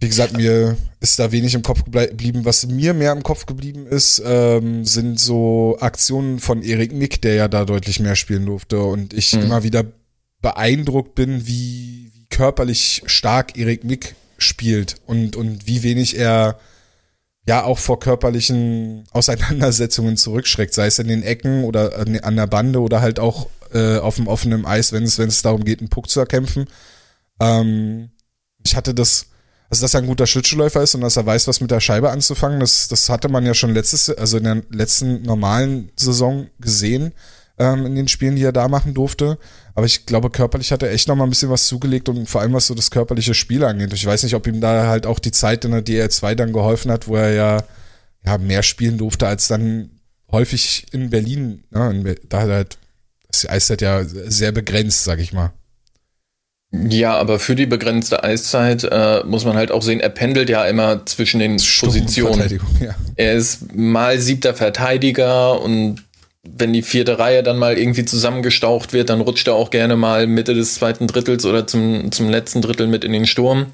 Wie 0.00 0.08
gesagt, 0.08 0.34
mir 0.34 0.78
ist 1.00 1.18
da 1.18 1.30
wenig 1.30 1.54
im 1.54 1.62
Kopf 1.62 1.84
geblieben. 1.84 2.46
Was 2.46 2.66
mir 2.66 2.94
mehr 2.94 3.12
im 3.12 3.22
Kopf 3.22 3.44
geblieben 3.44 3.86
ist, 3.86 4.22
ähm, 4.24 4.86
sind 4.86 5.20
so 5.20 5.76
Aktionen 5.80 6.40
von 6.40 6.62
Erik 6.62 6.92
Nick, 6.92 7.20
der 7.20 7.34
ja 7.34 7.48
da 7.48 7.66
deutlich 7.66 8.00
mehr 8.00 8.16
spielen 8.16 8.46
durfte. 8.46 8.80
Und 8.80 9.12
ich 9.12 9.34
mhm. 9.34 9.42
immer 9.42 9.62
wieder 9.62 9.84
beeindruckt 10.40 11.14
bin, 11.14 11.46
wie, 11.46 12.10
wie 12.14 12.26
körperlich 12.30 13.02
stark 13.04 13.58
Erik 13.58 13.84
Nick 13.84 14.14
spielt 14.38 14.96
und, 15.04 15.36
und 15.36 15.66
wie 15.66 15.82
wenig 15.82 16.16
er 16.18 16.58
ja 17.46 17.64
auch 17.64 17.78
vor 17.78 18.00
körperlichen 18.00 19.04
Auseinandersetzungen 19.12 20.16
zurückschreckt, 20.16 20.72
sei 20.72 20.86
es 20.86 20.98
in 20.98 21.08
den 21.08 21.22
Ecken 21.22 21.64
oder 21.64 21.98
an 21.98 22.36
der 22.36 22.46
Bande 22.46 22.80
oder 22.80 23.02
halt 23.02 23.18
auch 23.18 23.48
äh, 23.72 23.98
auf 23.98 24.16
dem 24.16 24.28
offenen 24.28 24.64
Eis, 24.64 24.92
wenn 24.92 25.02
es, 25.02 25.18
wenn 25.18 25.28
es 25.28 25.42
darum 25.42 25.64
geht, 25.64 25.80
einen 25.80 25.90
Puck 25.90 26.08
zu 26.08 26.20
erkämpfen. 26.20 26.66
Ähm, 27.40 28.10
ich 28.64 28.76
hatte 28.76 28.94
das 28.94 29.30
also, 29.70 29.82
dass 29.82 29.94
er 29.94 30.00
ein 30.00 30.06
guter 30.06 30.26
Schlittschuhläufer 30.26 30.82
ist 30.82 30.96
und 30.96 31.00
dass 31.00 31.16
er 31.16 31.24
weiß, 31.24 31.46
was 31.46 31.60
mit 31.60 31.70
der 31.70 31.78
Scheibe 31.78 32.10
anzufangen, 32.10 32.58
das, 32.58 32.88
das 32.88 33.08
hatte 33.08 33.28
man 33.28 33.46
ja 33.46 33.54
schon 33.54 33.72
letztes, 33.72 34.10
also 34.10 34.38
in 34.38 34.44
der 34.44 34.62
letzten 34.70 35.22
normalen 35.22 35.92
Saison 35.94 36.48
gesehen, 36.58 37.12
ähm, 37.56 37.86
in 37.86 37.94
den 37.94 38.08
Spielen, 38.08 38.34
die 38.34 38.42
er 38.42 38.52
da 38.52 38.66
machen 38.66 38.94
durfte. 38.94 39.38
Aber 39.76 39.86
ich 39.86 40.06
glaube, 40.06 40.30
körperlich 40.30 40.72
hat 40.72 40.82
er 40.82 40.90
echt 40.90 41.06
noch 41.06 41.14
mal 41.14 41.22
ein 41.22 41.30
bisschen 41.30 41.50
was 41.50 41.68
zugelegt 41.68 42.08
und 42.08 42.28
vor 42.28 42.40
allem 42.40 42.52
was 42.52 42.66
so 42.66 42.74
das 42.74 42.90
körperliche 42.90 43.32
Spiel 43.32 43.62
angeht. 43.62 43.92
Ich 43.92 44.04
weiß 44.04 44.24
nicht, 44.24 44.34
ob 44.34 44.48
ihm 44.48 44.60
da 44.60 44.88
halt 44.88 45.06
auch 45.06 45.20
die 45.20 45.30
Zeit 45.30 45.64
in 45.64 45.70
der 45.70 45.84
DL2 45.84 46.34
dann 46.34 46.52
geholfen 46.52 46.90
hat, 46.90 47.06
wo 47.06 47.14
er 47.14 47.32
ja, 47.32 47.64
ja 48.26 48.38
mehr 48.38 48.64
spielen 48.64 48.98
durfte 48.98 49.28
als 49.28 49.46
dann 49.46 50.00
häufig 50.32 50.86
in 50.90 51.10
Berlin. 51.10 51.62
Ne? 51.70 52.16
Da 52.28 52.40
halt, 52.40 52.76
das 53.28 53.48
Eiszeit 53.48 53.82
ja 53.82 54.02
sehr 54.04 54.50
begrenzt, 54.50 55.04
sag 55.04 55.20
ich 55.20 55.32
mal. 55.32 55.52
Ja, 56.72 57.16
aber 57.16 57.40
für 57.40 57.56
die 57.56 57.66
begrenzte 57.66 58.22
Eiszeit 58.22 58.84
äh, 58.84 59.24
muss 59.24 59.44
man 59.44 59.56
halt 59.56 59.72
auch 59.72 59.82
sehen, 59.82 59.98
er 59.98 60.08
pendelt 60.08 60.48
ja 60.48 60.64
immer 60.66 61.04
zwischen 61.04 61.40
den 61.40 61.56
Positionen. 61.56 62.60
Ja. 62.80 62.94
Er 63.16 63.34
ist 63.34 63.74
mal 63.74 64.18
siebter 64.18 64.54
Verteidiger 64.54 65.60
und 65.60 66.04
wenn 66.42 66.72
die 66.72 66.82
vierte 66.82 67.18
Reihe 67.18 67.42
dann 67.42 67.58
mal 67.58 67.76
irgendwie 67.76 68.04
zusammengestaucht 68.04 68.92
wird, 68.92 69.10
dann 69.10 69.20
rutscht 69.20 69.48
er 69.48 69.54
auch 69.54 69.70
gerne 69.70 69.96
mal 69.96 70.26
Mitte 70.26 70.54
des 70.54 70.74
zweiten 70.74 71.08
Drittels 71.08 71.44
oder 71.44 71.66
zum, 71.66 72.12
zum 72.12 72.30
letzten 72.30 72.62
Drittel 72.62 72.86
mit 72.86 73.04
in 73.04 73.12
den 73.12 73.26
Sturm. 73.26 73.72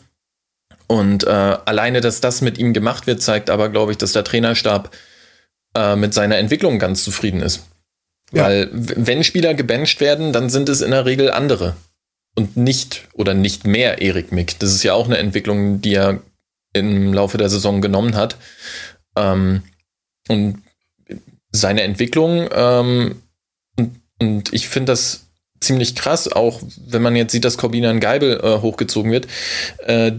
Und 0.87 1.25
äh, 1.25 1.31
alleine, 1.31 2.01
dass 2.01 2.21
das 2.21 2.41
mit 2.41 2.59
ihm 2.59 2.73
gemacht 2.73 3.07
wird, 3.07 3.21
zeigt 3.21 3.51
aber, 3.51 3.69
glaube 3.69 3.93
ich, 3.93 3.99
dass 3.99 4.13
der 4.13 4.25
Trainerstab 4.25 4.91
äh, 5.77 5.97
mit 5.97 6.15
seiner 6.15 6.39
Entwicklung 6.39 6.79
ganz 6.79 7.05
zufrieden 7.05 7.43
ist. 7.43 7.67
Ja. 8.33 8.45
Weil 8.45 8.71
wenn 8.73 9.23
Spieler 9.23 9.55
gebencht 9.55 10.01
werden, 10.01 10.33
dann 10.33 10.49
sind 10.49 10.69
es 10.69 10.81
in 10.81 10.93
der 10.93 11.05
Regel 11.05 11.31
andere 11.31 11.77
und 12.37 12.57
nicht 12.57 13.09
oder 13.15 13.35
nicht 13.35 13.67
mehr 13.67 14.01
Erik 14.01 14.31
Mick. 14.31 14.59
Das 14.61 14.73
ist 14.73 14.83
ja 14.83 14.95
auch 14.95 15.07
eine 15.07 15.19
Entwicklung, 15.19 15.81
die 15.81 15.95
er 15.95 16.21
im 16.73 17.13
Laufe 17.13 17.39
der 17.39 17.49
Saison 17.49 17.81
genommen 17.81 18.15
hat. 18.15 18.37
Ähm, 19.17 19.63
und 20.29 20.63
seine 21.51 21.83
Entwicklung, 21.83 22.49
ähm, 22.53 23.23
und, 23.79 24.01
und, 24.21 24.53
ich 24.53 24.69
finde 24.69 24.93
das 24.93 25.27
ziemlich 25.61 25.95
krass, 25.95 26.31
auch 26.31 26.61
wenn 26.87 27.03
man 27.03 27.17
jetzt 27.17 27.33
sieht, 27.33 27.45
dass 27.45 27.59
Corbinian 27.59 28.01
Geibel 28.01 28.41
äh, 28.43 28.61
hochgezogen 28.61 29.11
wird. 29.11 29.27
Äh, 29.79 30.13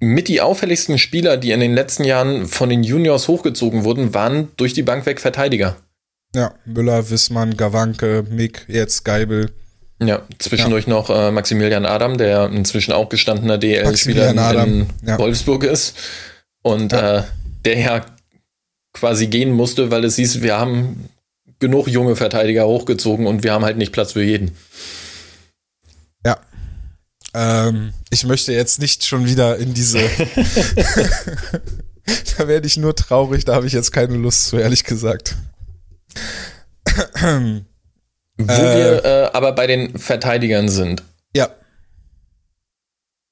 mit 0.00 0.28
die 0.28 0.40
auffälligsten 0.40 0.98
Spieler, 0.98 1.36
die 1.36 1.52
in 1.52 1.60
den 1.60 1.74
letzten 1.74 2.04
Jahren 2.04 2.46
von 2.46 2.68
den 2.68 2.82
Juniors 2.82 3.26
hochgezogen 3.26 3.84
wurden, 3.84 4.14
waren 4.14 4.48
durch 4.56 4.74
die 4.74 4.82
Bank 4.82 5.06
weg 5.06 5.20
Verteidiger. 5.20 5.76
Ja, 6.34 6.54
Müller, 6.66 7.08
Wissmann, 7.10 7.56
Gawanke, 7.56 8.24
Mick, 8.28 8.66
jetzt 8.68 9.04
Geibel. 9.04 9.50
Ja, 10.00 10.22
zwischendurch 10.38 10.86
ja. 10.86 10.90
noch 10.90 11.10
äh, 11.10 11.32
Maximilian 11.32 11.84
Adam, 11.84 12.18
der 12.18 12.46
inzwischen 12.46 12.92
auch 12.92 13.08
gestandener 13.08 13.58
DL-Spieler 13.58 14.30
in, 14.30 14.38
in 14.38 14.86
ja. 15.04 15.18
Wolfsburg 15.18 15.64
ist. 15.64 15.96
Und 16.62 16.92
ja. 16.92 17.18
Äh, 17.18 17.22
der 17.64 17.78
ja 17.78 18.06
quasi 18.92 19.26
gehen 19.26 19.52
musste, 19.52 19.90
weil 19.90 20.04
es 20.04 20.16
hieß, 20.16 20.42
wir 20.42 20.56
haben 20.58 21.08
genug 21.58 21.88
junge 21.88 22.14
Verteidiger 22.14 22.66
hochgezogen 22.66 23.26
und 23.26 23.42
wir 23.42 23.52
haben 23.52 23.64
halt 23.64 23.76
nicht 23.76 23.92
Platz 23.92 24.12
für 24.12 24.22
jeden. 24.22 24.52
Ja. 26.24 26.38
Ähm, 27.34 27.92
ich 28.10 28.24
möchte 28.24 28.52
jetzt 28.52 28.80
nicht 28.80 29.04
schon 29.04 29.26
wieder 29.26 29.56
in 29.58 29.74
diese. 29.74 29.98
da 32.38 32.48
werde 32.48 32.66
ich 32.66 32.76
nur 32.76 32.94
traurig, 32.94 33.44
da 33.44 33.54
habe 33.54 33.66
ich 33.66 33.72
jetzt 33.72 33.90
keine 33.92 34.16
Lust 34.16 34.46
zu, 34.46 34.58
ehrlich 34.58 34.84
gesagt. 34.84 35.36
Wo 38.38 38.52
äh, 38.52 38.76
wir 38.76 39.04
äh, 39.04 39.30
aber 39.32 39.52
bei 39.52 39.66
den 39.66 39.98
Verteidigern 39.98 40.68
sind. 40.68 41.02
Ja. 41.34 41.50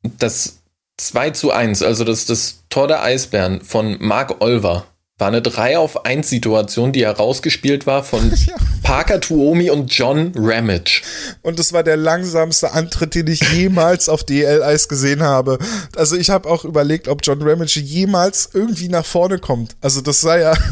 Das 0.03 0.59
2 0.99 1.31
zu 1.31 1.53
1, 1.53 1.83
also 1.83 2.05
das, 2.05 2.27
das 2.27 2.65
Tor 2.69 2.89
der 2.89 3.03
Eisbären 3.03 3.61
von 3.61 3.97
Mark 4.01 4.41
Olver, 4.41 4.87
war 5.19 5.29
eine 5.29 5.41
3 5.41 5.79
auf 5.79 6.05
1 6.05 6.29
Situation, 6.29 6.93
die 6.93 7.07
herausgespielt 7.07 7.87
war 7.87 8.05
von 8.05 8.31
ja. 8.47 8.55
Parker 8.83 9.21
Tuomi 9.21 9.71
und 9.71 9.91
John 9.93 10.33
Ramage. 10.37 11.01
Und 11.43 11.59
das 11.59 11.73
war 11.73 11.83
der 11.83 11.97
langsamste 11.97 12.73
Antritt, 12.73 13.15
den 13.15 13.27
ich 13.27 13.41
jemals 13.53 14.11
auf 14.11 14.25
DL-Eis 14.25 14.89
gesehen 14.89 15.23
habe. 15.23 15.59
Also 15.97 16.17
ich 16.17 16.29
habe 16.29 16.49
auch 16.49 16.65
überlegt, 16.65 17.09
ob 17.09 17.21
John 17.23 17.41
Ramage 17.41 17.81
jemals 17.81 18.51
irgendwie 18.53 18.89
nach 18.89 19.07
vorne 19.07 19.39
kommt. 19.39 19.77
Also 19.81 20.01
das 20.01 20.21
sei 20.21 20.41
ja... 20.41 20.55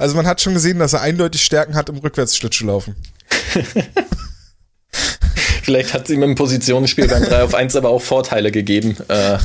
Also 0.00 0.16
man 0.16 0.26
hat 0.26 0.40
schon 0.40 0.54
gesehen, 0.54 0.80
dass 0.80 0.92
er 0.92 1.02
eindeutig 1.02 1.40
Stärken 1.40 1.76
hat 1.76 1.88
im 1.88 1.98
Rückwärtsschlittschuhlaufen. 1.98 2.96
Vielleicht 5.62 5.94
hat 5.94 6.08
sie 6.08 6.14
ihm 6.14 6.24
im 6.24 6.34
Positionsspiel 6.34 7.06
beim 7.06 7.22
3 7.22 7.44
auf 7.44 7.54
1 7.54 7.76
aber 7.76 7.90
auch 7.90 8.02
Vorteile 8.02 8.50
gegeben, 8.50 8.96
äh, 9.06 9.38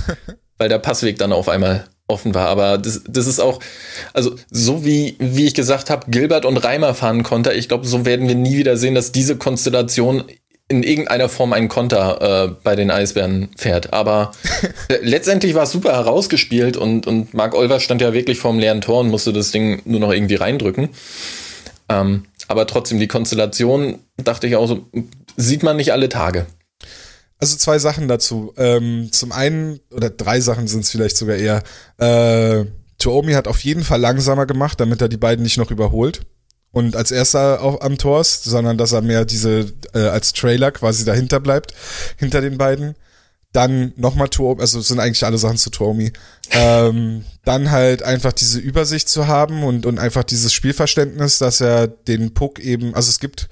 weil 0.58 0.69
der 0.69 0.80
Passweg 0.80 1.19
dann 1.19 1.34
auf 1.34 1.49
einmal 1.49 1.86
offen 2.08 2.34
war. 2.34 2.48
Aber 2.48 2.78
das, 2.78 3.04
das 3.08 3.28
ist 3.28 3.39
auch, 3.39 3.60
also 4.13 4.36
so 4.52 4.86
wie, 4.86 5.16
wie 5.20 5.46
ich 5.46 5.54
gesagt 5.54 5.89
habe, 5.89 6.10
Gilbert 6.10 6.46
und 6.46 6.58
Reimer 6.58 6.94
fahren 6.94 7.24
Konter, 7.24 7.56
ich 7.56 7.68
glaube, 7.68 7.86
so 7.88 8.06
werden 8.06 8.28
wir 8.28 8.36
nie 8.36 8.58
wieder 8.58 8.78
sehen, 8.78 8.96
dass 8.96 9.12
diese 9.12 9.38
Konstellation 9.38 10.24
in 10.70 10.84
irgendeiner 10.84 11.30
Form 11.30 11.54
einen 11.54 11.68
Konter 11.68 12.46
äh, 12.46 12.56
bei 12.63 12.76
den 12.76 12.89
Eisbären 12.89 13.50
fährt. 13.58 13.94
Aber 13.94 14.32
äh, 14.88 14.98
letztendlich 15.02 15.54
war 15.54 15.63
es 15.63 15.72
super 15.72 15.94
herausgespielt 15.94 16.78
und, 16.78 17.06
und 17.06 17.34
Marc 17.34 17.54
Olver 17.54 17.80
stand 17.80 18.02
ja 18.02 18.13
wirklich 18.13 18.39
vorm 18.39 18.60
leeren 18.60 18.82
Tor 18.82 19.02
und 19.02 19.10
musste 19.10 19.34
das 19.34 19.52
Ding 19.52 19.82
nur 19.86 20.00
noch 20.00 20.12
irgendwie 20.12 20.36
reindrücken. 20.36 20.89
Ähm, 21.89 22.26
aber 22.48 22.68
trotzdem, 22.68 23.00
die 23.00 23.08
Konstellation, 23.08 24.00
dachte 24.18 24.48
ich 24.48 24.56
auch 24.56 24.68
so, 24.68 24.86
sieht 25.38 25.63
man 25.63 25.78
nicht 25.78 25.92
alle 25.92 26.10
Tage. 26.10 26.46
Also 27.44 27.58
zwei 27.58 27.78
Sachen 27.78 28.08
dazu. 28.08 28.54
Ähm, 28.56 29.10
zum 29.12 29.34
einen, 29.34 29.82
oder 29.92 30.10
drei 30.10 30.40
Sachen 30.40 30.66
sind 30.68 30.86
es 30.86 30.92
vielleicht 30.92 31.18
sogar 31.18 31.36
eher. 31.36 31.62
Äh, 31.98 32.64
Tuomi 33.00 33.34
hat 33.34 33.50
auf 33.50 33.60
jeden 33.66 33.84
Fall 33.84 34.00
langsamer 34.00 34.46
gemacht, 34.46 34.80
damit 34.80 35.02
er 35.02 35.10
die 35.10 35.18
beiden 35.18 35.44
nicht 35.44 35.58
noch 35.58 35.70
überholt. 35.70 36.22
Und 36.72 36.96
als 36.96 37.12
erster 37.12 37.62
auch 37.62 37.82
am 37.82 37.98
Tor 37.98 38.22
ist, 38.22 38.46
sondern 38.46 38.78
dass 38.78 38.94
er 38.94 39.02
mehr 39.02 39.26
diese, 39.26 39.74
äh, 39.94 40.08
als 40.08 40.32
Trailer 40.32 40.72
quasi 40.72 41.04
dahinter 41.04 41.42
bleibt, 41.42 41.74
hinter 42.16 42.40
den 42.40 42.58
beiden. 42.58 42.96
Dann 43.52 43.92
nochmal 43.98 44.30
Tuomi, 44.30 44.62
also 44.62 44.80
sind 44.80 45.02
eigentlich 45.02 45.26
alle 45.26 45.38
Sachen 45.38 45.58
zu 45.58 45.70
Tuomi. 45.70 46.14
Ähm, 46.52 47.26
dann 47.44 47.72
halt 47.72 48.04
einfach 48.04 48.32
diese 48.32 48.60
Übersicht 48.60 49.10
zu 49.10 49.28
haben 49.28 49.66
und, 49.66 49.86
und 49.86 50.00
einfach 50.00 50.24
dieses 50.24 50.54
Spielverständnis, 50.54 51.40
dass 51.40 51.60
er 51.60 51.88
den 51.88 52.34
Puck 52.34 52.60
eben, 52.60 52.96
also 52.96 53.10
es 53.10 53.20
gibt, 53.20 53.50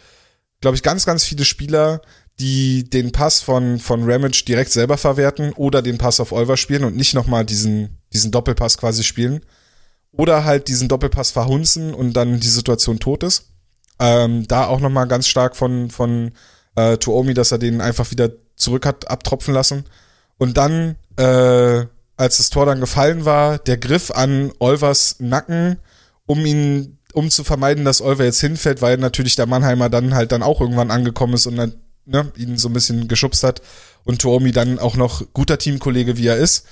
glaube 0.62 0.78
ich, 0.78 0.82
ganz, 0.82 1.06
ganz 1.06 1.26
viele 1.26 1.44
Spieler, 1.44 2.02
die 2.42 2.90
den 2.90 3.12
Pass 3.12 3.40
von, 3.42 3.80
von 3.80 4.10
Ramage 4.10 4.44
direkt 4.48 4.72
selber 4.72 4.98
verwerten 4.98 5.54
oder 5.54 5.84
den 5.84 6.00
Pass 6.00 6.20
auf 6.20 6.32
Olver 6.32 6.58
spielen 6.58 6.84
und 6.84 6.96
nicht 6.96 7.14
nochmal 7.14 7.46
diesen, 7.46 8.02
diesen 8.14 8.32
Doppelpass 8.32 8.78
quasi 8.80 9.04
spielen. 9.04 9.46
Oder 10.12 10.44
halt 10.44 10.68
diesen 10.68 10.90
Doppelpass 10.90 11.32
verhunzen 11.32 11.94
und 11.94 12.14
dann 12.14 12.40
die 12.40 12.48
Situation 12.48 13.00
tot 13.00 13.24
ist. 13.24 13.52
Ähm, 14.00 14.48
da 14.48 14.66
auch 14.66 14.80
nochmal 14.80 15.08
ganz 15.08 15.28
stark 15.28 15.56
von, 15.56 15.92
von 15.92 16.32
äh, 16.76 16.98
Tuomi, 16.98 17.36
dass 17.36 17.52
er 17.52 17.60
den 17.60 17.80
einfach 17.80 18.10
wieder 18.10 18.32
zurück 18.56 18.86
hat 18.88 19.10
abtropfen 19.10 19.54
lassen. 19.54 19.86
Und 20.38 20.58
dann, 20.58 20.96
äh, 21.18 21.86
als 22.18 22.38
das 22.38 22.50
Tor 22.50 22.66
dann 22.66 22.82
gefallen 22.82 23.24
war, 23.24 23.60
der 23.60 23.78
Griff 23.78 24.10
an 24.10 24.52
Olvers 24.58 25.18
Nacken, 25.20 25.78
um 26.26 26.44
ihn, 26.46 26.98
um 27.14 27.30
zu 27.30 27.44
vermeiden, 27.44 27.86
dass 27.86 28.02
Olver 28.02 28.26
jetzt 28.26 28.42
hinfällt, 28.42 28.82
weil 28.82 28.98
natürlich 28.98 29.36
der 29.36 29.46
Mannheimer 29.46 29.90
dann 29.90 30.16
halt 30.16 30.32
dann 30.32 30.44
auch 30.44 30.60
irgendwann 30.60 30.92
angekommen 30.92 31.36
ist 31.36 31.46
und 31.46 31.56
dann 31.56 31.76
ne, 32.06 32.32
ihn 32.36 32.58
so 32.58 32.70
ein 32.70 32.74
bisschen 32.74 33.08
geschubst 33.08 33.44
hat 33.44 33.62
und 34.04 34.22
Tuomi 34.22 34.52
dann 34.52 34.80
auch 34.80 34.96
noch 34.96 35.24
guter 35.34 35.58
Teamkollege 35.58 36.18
wie 36.18 36.28
er 36.28 36.38
ist, 36.38 36.66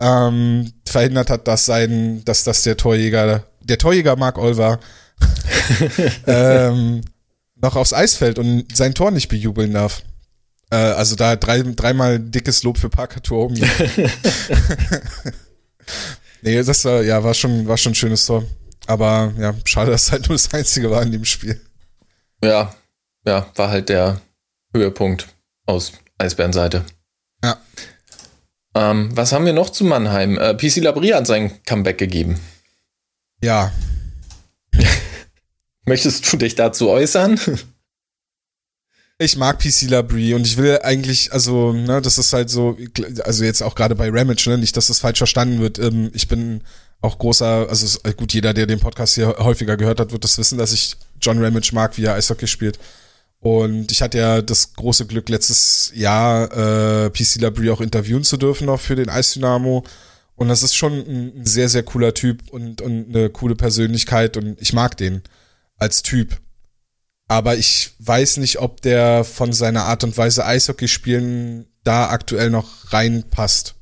ähm, 0.00 0.72
verhindert 0.86 1.30
hat, 1.30 1.46
dass 1.48 1.66
sein, 1.66 2.24
dass 2.24 2.44
das 2.44 2.62
der 2.62 2.76
Torjäger, 2.76 3.44
der 3.60 3.78
Torjäger 3.78 4.16
Mark 4.16 4.38
Olver 4.38 4.80
ähm, 6.26 7.02
noch 7.56 7.76
aufs 7.76 7.92
Eis 7.92 8.16
fällt 8.16 8.38
und 8.38 8.76
sein 8.76 8.94
Tor 8.94 9.10
nicht 9.10 9.28
bejubeln 9.28 9.72
darf. 9.72 10.02
Äh, 10.70 10.76
also 10.76 11.14
da 11.14 11.36
drei, 11.36 11.62
dreimal 11.62 12.18
dickes 12.18 12.64
Lob 12.64 12.78
für 12.78 12.90
Parker 12.90 13.22
Tuomi. 13.22 13.60
nee, 16.42 16.62
das 16.62 16.84
war, 16.84 17.02
ja, 17.02 17.22
war 17.22 17.34
schon, 17.34 17.68
war 17.68 17.76
schon 17.76 17.92
ein 17.92 17.96
schönes 17.96 18.26
Tor. 18.26 18.44
Aber 18.86 19.32
ja, 19.38 19.54
schade, 19.64 19.92
dass 19.92 20.04
es 20.04 20.12
halt 20.12 20.28
nur 20.28 20.36
das 20.36 20.52
einzige 20.52 20.90
war 20.90 21.02
in 21.02 21.12
dem 21.12 21.24
Spiel. 21.24 21.60
Ja, 22.42 22.74
ja, 23.24 23.46
war 23.54 23.70
halt 23.70 23.88
der 23.88 24.20
Höhepunkt 24.74 25.28
aus 25.66 25.92
Eisbärenseite. 26.18 26.84
Ja. 27.44 27.58
Ähm, 28.74 29.10
was 29.14 29.32
haben 29.32 29.46
wir 29.46 29.52
noch 29.52 29.70
zu 29.70 29.84
Mannheim? 29.84 30.38
Äh, 30.38 30.54
PC 30.54 30.76
Labrie 30.76 31.14
hat 31.14 31.26
sein 31.26 31.62
Comeback 31.64 31.98
gegeben. 31.98 32.40
Ja. 33.42 33.72
Möchtest 35.84 36.32
du 36.32 36.36
dich 36.36 36.54
dazu 36.54 36.88
äußern? 36.88 37.38
Ich 39.18 39.36
mag 39.36 39.60
PC 39.60 39.82
Labrie 39.82 40.34
und 40.34 40.44
ich 40.44 40.56
will 40.56 40.80
eigentlich, 40.82 41.32
also, 41.32 41.72
ne, 41.72 42.02
das 42.02 42.18
ist 42.18 42.32
halt 42.32 42.50
so, 42.50 42.76
also 43.22 43.44
jetzt 43.44 43.62
auch 43.62 43.76
gerade 43.76 43.94
bei 43.94 44.08
Ramage, 44.10 44.50
ne, 44.50 44.58
nicht, 44.58 44.76
dass 44.76 44.88
das 44.88 44.98
falsch 44.98 45.18
verstanden 45.18 45.60
wird. 45.60 45.78
Ähm, 45.78 46.10
ich 46.12 46.26
bin 46.26 46.62
auch 47.00 47.18
großer, 47.18 47.68
also 47.68 48.00
gut, 48.16 48.32
jeder, 48.32 48.52
der 48.52 48.66
den 48.66 48.80
Podcast 48.80 49.14
hier 49.14 49.36
häufiger 49.38 49.76
gehört 49.76 50.00
hat, 50.00 50.10
wird 50.10 50.24
das 50.24 50.38
wissen, 50.38 50.58
dass 50.58 50.72
ich 50.72 50.96
John 51.20 51.44
Ramage 51.44 51.70
mag, 51.72 51.96
wie 51.98 52.04
er 52.04 52.14
Eishockey 52.14 52.48
spielt. 52.48 52.80
Und 53.42 53.90
ich 53.90 54.02
hatte 54.02 54.18
ja 54.18 54.40
das 54.40 54.74
große 54.74 55.04
Glück, 55.06 55.28
letztes 55.28 55.90
Jahr 55.96 56.44
äh, 57.06 57.10
PC 57.10 57.40
Labrie 57.40 57.70
auch 57.70 57.80
interviewen 57.80 58.22
zu 58.22 58.36
dürfen, 58.36 58.66
noch 58.66 58.80
für 58.80 58.94
den 58.94 59.08
Eisdynamo. 59.08 59.82
Und 60.36 60.48
das 60.48 60.62
ist 60.62 60.76
schon 60.76 60.92
ein 60.92 61.44
sehr, 61.44 61.68
sehr 61.68 61.82
cooler 61.82 62.14
Typ 62.14 62.50
und, 62.52 62.80
und 62.80 63.08
eine 63.08 63.30
coole 63.30 63.56
Persönlichkeit 63.56 64.36
und 64.36 64.62
ich 64.62 64.72
mag 64.72 64.96
den 64.96 65.22
als 65.76 66.04
Typ. 66.04 66.40
Aber 67.26 67.56
ich 67.56 67.90
weiß 67.98 68.36
nicht, 68.36 68.60
ob 68.60 68.80
der 68.80 69.24
von 69.24 69.52
seiner 69.52 69.86
Art 69.86 70.04
und 70.04 70.16
Weise 70.16 70.46
Eishockey 70.46 70.86
spielen 70.86 71.66
da 71.82 72.10
aktuell 72.10 72.48
noch 72.48 72.92
reinpasst. 72.92 73.74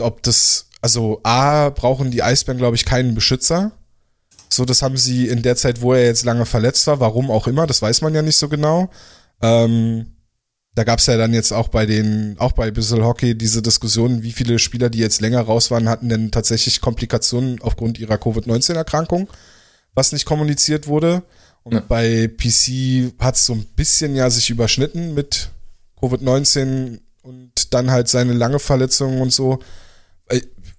Ob 0.00 0.24
das, 0.24 0.66
also 0.80 1.20
A, 1.22 1.68
brauchen 1.68 2.10
die 2.10 2.24
Eisbären, 2.24 2.58
glaube 2.58 2.74
ich, 2.74 2.84
keinen 2.84 3.14
Beschützer. 3.14 3.70
So, 4.52 4.64
das 4.64 4.82
haben 4.82 4.96
sie 4.96 5.28
in 5.28 5.42
der 5.42 5.56
Zeit, 5.56 5.80
wo 5.80 5.92
er 5.92 6.04
jetzt 6.04 6.24
lange 6.24 6.46
verletzt 6.46 6.86
war, 6.86 7.00
warum 7.00 7.30
auch 7.30 7.46
immer, 7.46 7.66
das 7.66 7.82
weiß 7.82 8.02
man 8.02 8.14
ja 8.14 8.22
nicht 8.22 8.36
so 8.36 8.48
genau. 8.48 8.90
Ähm, 9.40 10.06
da 10.74 10.84
gab 10.84 11.00
es 11.00 11.06
ja 11.06 11.16
dann 11.16 11.34
jetzt 11.34 11.52
auch 11.52 11.68
bei 11.68 11.86
den, 11.86 12.36
auch 12.38 12.52
bei 12.52 12.70
Bissell 12.70 13.02
Hockey 13.02 13.36
diese 13.36 13.62
Diskussion, 13.62 14.22
wie 14.22 14.32
viele 14.32 14.58
Spieler, 14.58 14.88
die 14.88 14.98
jetzt 14.98 15.20
länger 15.20 15.40
raus 15.40 15.70
waren, 15.70 15.88
hatten 15.88 16.08
denn 16.08 16.30
tatsächlich 16.30 16.80
Komplikationen 16.80 17.60
aufgrund 17.60 17.98
ihrer 17.98 18.18
Covid-19-Erkrankung, 18.18 19.28
was 19.94 20.12
nicht 20.12 20.26
kommuniziert 20.26 20.86
wurde. 20.86 21.22
Und 21.62 21.74
ja. 21.74 21.80
bei 21.80 22.28
PC 22.28 23.12
hat 23.18 23.34
es 23.34 23.46
so 23.46 23.54
ein 23.54 23.66
bisschen 23.76 24.14
ja 24.14 24.30
sich 24.30 24.50
überschnitten 24.50 25.14
mit 25.14 25.50
Covid-19 26.00 27.00
und 27.22 27.74
dann 27.74 27.90
halt 27.90 28.08
seine 28.08 28.32
lange 28.32 28.58
Verletzung 28.58 29.20
und 29.20 29.32
so. 29.32 29.58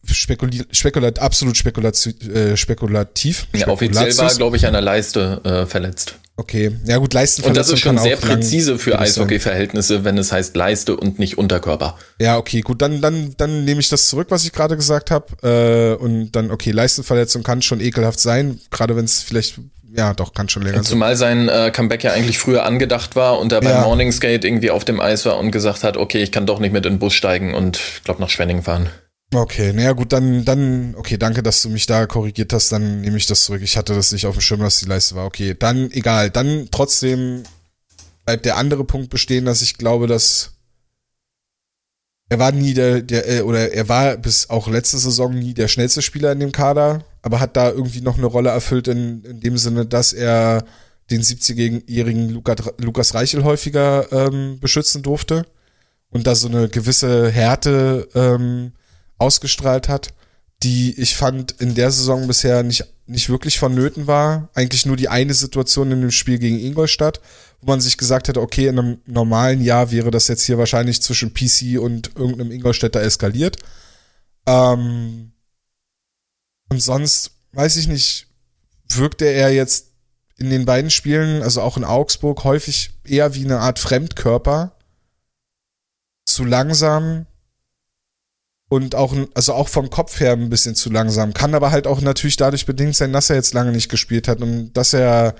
Äh, 0.08 0.14
spekuli 0.14 0.64
spekulat 0.72 1.20
absolut 1.20 1.58
spekulativ. 1.58 2.16
Äh, 2.28 2.58
spekulativ. 2.58 3.48
Ja, 3.56 3.68
offiziell 3.68 4.18
war, 4.18 4.34
glaube 4.34 4.58
ich, 4.58 4.66
an 4.66 4.74
der 4.74 4.82
Leiste 4.82 5.42
äh, 5.44 5.66
verletzt. 5.66 6.16
Okay, 6.42 6.72
ja 6.86 6.98
gut, 6.98 7.14
Leisten. 7.14 7.44
Und 7.44 7.56
das 7.56 7.70
ist 7.70 7.82
schon 7.82 8.00
sehr 8.00 8.16
präzise 8.16 8.80
für 8.80 8.98
Eishockey-Verhältnisse, 8.98 10.04
wenn 10.04 10.18
es 10.18 10.32
heißt 10.32 10.56
Leiste 10.56 10.98
und 10.98 11.20
nicht 11.20 11.38
Unterkörper. 11.38 12.00
Ja, 12.20 12.38
okay, 12.38 12.62
gut, 12.62 12.82
dann, 12.82 13.00
dann, 13.00 13.36
dann 13.38 13.64
nehme 13.64 13.80
ich 13.80 13.90
das 13.90 14.08
zurück, 14.08 14.28
was 14.32 14.44
ich 14.44 14.52
gerade 14.52 14.76
gesagt 14.76 15.12
habe. 15.12 15.98
Äh, 16.00 16.04
und 16.04 16.32
dann, 16.32 16.50
okay, 16.50 16.72
Leistenverletzung 16.72 17.44
kann 17.44 17.62
schon 17.62 17.80
ekelhaft 17.80 18.20
sein, 18.20 18.60
gerade 18.72 18.96
wenn 18.96 19.06
es 19.06 19.22
vielleicht, 19.22 19.60
ja, 19.96 20.16
doch, 20.16 20.34
kann 20.34 20.50
schon 20.50 20.64
länger 20.64 20.78
sein. 20.78 20.86
Zumal 20.86 21.16
sein 21.16 21.48
äh, 21.48 21.70
Comeback 21.72 22.04
ja 22.04 22.14
eigentlich 22.14 22.40
früher 22.40 22.66
angedacht 22.66 23.16
war 23.16 23.38
und 23.40 23.52
er 23.52 23.62
beim 23.62 23.74
ja. 23.74 23.82
Morning 23.82 24.12
Skate 24.12 24.44
irgendwie 24.44 24.72
auf 24.72 24.84
dem 24.84 25.00
Eis 25.00 25.26
war 25.26 25.38
und 25.38 25.52
gesagt 25.52 25.84
hat, 25.84 25.96
okay, 25.96 26.24
ich 26.24 26.32
kann 26.32 26.48
doch 26.48 26.60
nicht 26.60 26.72
mit 26.72 26.88
in 26.88 26.94
den 26.94 27.00
Bus 27.00 27.14
steigen 27.14 27.54
und, 27.54 27.80
glaube 28.04 28.20
nach 28.20 28.30
Schwenning 28.30 28.64
fahren. 28.64 28.90
Okay, 29.34 29.72
naja 29.72 29.94
gut, 29.94 30.12
dann, 30.12 30.44
dann, 30.44 30.94
okay, 30.96 31.18
danke, 31.18 31.42
dass 31.42 31.62
du 31.62 31.70
mich 31.70 31.86
da 31.86 32.06
korrigiert 32.06 32.52
hast, 32.52 32.72
dann 32.74 33.00
nehme 33.00 33.16
ich 33.16 33.28
das 33.28 33.46
zurück. 33.46 33.62
Ich 33.64 33.78
hatte 33.78 33.96
das 33.96 34.12
nicht 34.12 34.26
auf 34.26 34.36
dem 34.36 34.42
Schirm, 34.42 34.60
dass 34.60 34.80
die 34.80 34.86
Leiste 34.86 35.16
war. 35.16 35.26
Okay, 35.26 35.56
dann 35.58 35.90
egal. 35.92 36.30
Dann 36.30 36.68
trotzdem 36.70 37.44
bleibt 38.26 38.46
der 38.46 38.58
andere 38.58 38.84
Punkt 38.84 39.10
bestehen, 39.10 39.46
dass 39.46 39.62
ich 39.62 39.78
glaube, 39.78 40.08
dass 40.08 40.52
er 42.28 42.40
war 42.40 42.52
nie 42.52 42.74
der, 42.74 43.02
der, 43.02 43.28
äh, 43.30 43.42
oder 43.42 43.74
er 43.74 43.90
war 43.90 44.18
bis 44.18 44.50
auch 44.50 44.68
letzte 44.68 44.98
Saison 44.98 45.34
nie 45.34 45.54
der 45.54 45.68
schnellste 45.70 46.02
Spieler 46.02 46.32
in 46.32 46.40
dem 46.40 46.52
Kader, 46.52 47.04
aber 47.22 47.40
hat 47.40 47.58
da 47.58 47.70
irgendwie 47.70 48.02
noch 48.02 48.18
eine 48.18 48.28
Rolle 48.28 48.50
erfüllt 48.50 48.88
in, 48.88 49.24
in 49.24 49.40
dem 49.42 49.58
Sinne, 49.58 49.86
dass 49.86 50.14
er 50.14 50.66
den 51.10 51.22
70-jährigen 51.22 52.42
Lukas 52.78 53.14
Reichel 53.14 53.44
häufiger 53.44 54.12
ähm, 54.12 54.60
beschützen 54.62 55.04
durfte 55.04 55.46
und 56.10 56.28
da 56.28 56.36
so 56.36 56.48
eine 56.48 56.70
gewisse 56.70 57.30
Härte 57.30 58.08
ähm, 58.16 58.72
ausgestrahlt 59.22 59.88
hat, 59.88 60.14
die 60.64 61.00
ich 61.00 61.16
fand 61.16 61.54
in 61.54 61.76
der 61.76 61.92
Saison 61.92 62.28
bisher 62.28 62.64
nicht, 62.64 62.86
nicht 63.06 63.30
wirklich 63.30 63.60
vonnöten 63.60 64.08
war. 64.08 64.50
Eigentlich 64.54 64.86
nur 64.86 64.98
die 64.98 65.10
eine 65.10 65.34
Situation 65.34 65.92
in 65.92 66.02
dem 66.02 66.12
Spiel 66.12 66.40
gegen 66.40 66.60
Ingolstadt, 66.60 67.22
wo 67.62 67.72
man 67.72 67.82
sich 67.82 67.98
gesagt 67.98 68.28
hätte, 68.28 68.42
okay, 68.42 68.68
in 68.68 68.78
einem 68.78 69.02
normalen 69.06 69.62
Jahr 69.62 69.92
wäre 69.92 70.12
das 70.12 70.28
jetzt 70.28 70.44
hier 70.44 70.58
wahrscheinlich 70.58 71.02
zwischen 71.02 71.34
PC 71.34 71.80
und 71.80 72.16
irgendeinem 72.16 72.52
Ingolstädter 72.52 73.02
eskaliert. 73.02 73.58
Ähm 74.46 75.32
und 76.70 76.82
sonst, 76.82 77.32
weiß 77.54 77.76
ich 77.78 77.88
nicht, 77.88 78.28
wirkte 78.88 79.26
er 79.26 79.52
jetzt 79.54 79.88
in 80.38 80.50
den 80.50 80.66
beiden 80.66 80.90
Spielen, 80.90 81.44
also 81.44 81.62
auch 81.62 81.78
in 81.78 81.84
Augsburg, 81.84 82.44
häufig 82.44 82.92
eher 83.04 83.36
wie 83.36 83.46
eine 83.46 83.60
Art 83.60 83.78
Fremdkörper. 83.78 84.76
Zu 86.26 86.46
langsam, 86.46 87.28
und 88.72 88.96
auch, 88.96 89.14
also 89.34 89.54
auch 89.54 89.68
vom 89.68 89.90
Kopf 89.90 90.22
her 90.22 90.32
ein 90.32 90.50
bisschen 90.50 90.76
zu 90.76 90.90
langsam. 90.90 91.34
Kann 91.34 91.56
aber 91.56 91.72
halt 91.72 91.88
auch 91.88 92.00
natürlich 92.00 92.38
dadurch 92.38 92.66
bedingt 92.66 92.96
sein, 92.96 93.12
dass 93.12 93.30
er 93.30 93.36
jetzt 93.36 93.54
lange 93.54 93.74
nicht 93.74 93.90
gespielt 93.90 94.30
hat 94.30 94.40
und 94.40 94.72
dass 94.72 94.94
er, 94.94 95.36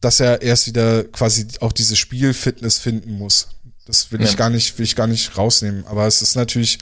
dass 0.00 0.20
er 0.20 0.40
erst 0.40 0.68
wieder 0.68 1.04
quasi 1.04 1.46
auch 1.60 1.72
diese 1.72 1.96
Spielfitness 1.96 2.78
finden 2.78 3.18
muss. 3.18 3.48
Das 3.84 4.10
will 4.10 4.22
ja. 4.22 4.26
ich 4.26 4.38
gar 4.38 4.48
nicht, 4.48 4.78
will 4.78 4.86
ich 4.86 4.96
gar 4.96 5.06
nicht 5.06 5.36
rausnehmen. 5.36 5.84
Aber 5.86 6.06
es 6.06 6.22
ist 6.22 6.34
natürlich 6.34 6.78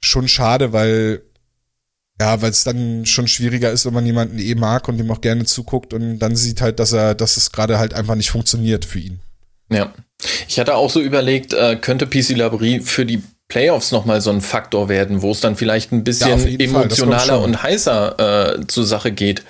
schon 0.00 0.26
schade, 0.26 0.72
weil, 0.72 1.22
ja, 2.20 2.42
weil 2.42 2.50
es 2.50 2.64
dann 2.64 3.06
schon 3.06 3.28
schwieriger 3.28 3.70
ist, 3.70 3.86
wenn 3.86 3.94
man 3.94 4.06
jemanden 4.06 4.40
eh 4.40 4.56
mag 4.56 4.88
und 4.88 4.98
dem 4.98 5.12
auch 5.12 5.20
gerne 5.20 5.44
zuguckt 5.44 5.94
und 5.94 6.18
dann 6.18 6.34
sieht 6.34 6.60
halt, 6.60 6.80
dass 6.80 6.90
er, 6.90 7.14
dass 7.14 7.36
es 7.36 7.52
gerade 7.52 7.78
halt 7.78 7.94
einfach 7.94 8.16
nicht 8.16 8.32
funktioniert 8.32 8.84
für 8.84 8.98
ihn. 8.98 9.20
Ja. 9.70 9.94
Ich 10.48 10.58
hatte 10.58 10.74
auch 10.74 10.90
so 10.90 11.00
überlegt, 11.00 11.52
äh, 11.52 11.76
könnte 11.76 12.08
PC 12.08 12.30
Labrie 12.30 12.80
für 12.80 13.06
die 13.06 13.22
Playoffs 13.54 13.92
nochmal 13.92 14.20
so 14.20 14.30
ein 14.30 14.40
Faktor 14.40 14.88
werden, 14.88 15.22
wo 15.22 15.30
es 15.30 15.38
dann 15.38 15.54
vielleicht 15.54 15.92
ein 15.92 16.02
bisschen 16.02 16.58
ja, 16.58 16.58
emotionaler 16.58 17.40
und 17.40 17.62
heißer 17.62 18.56
äh, 18.58 18.66
zur 18.66 18.84
Sache 18.84 19.12
geht. 19.12 19.44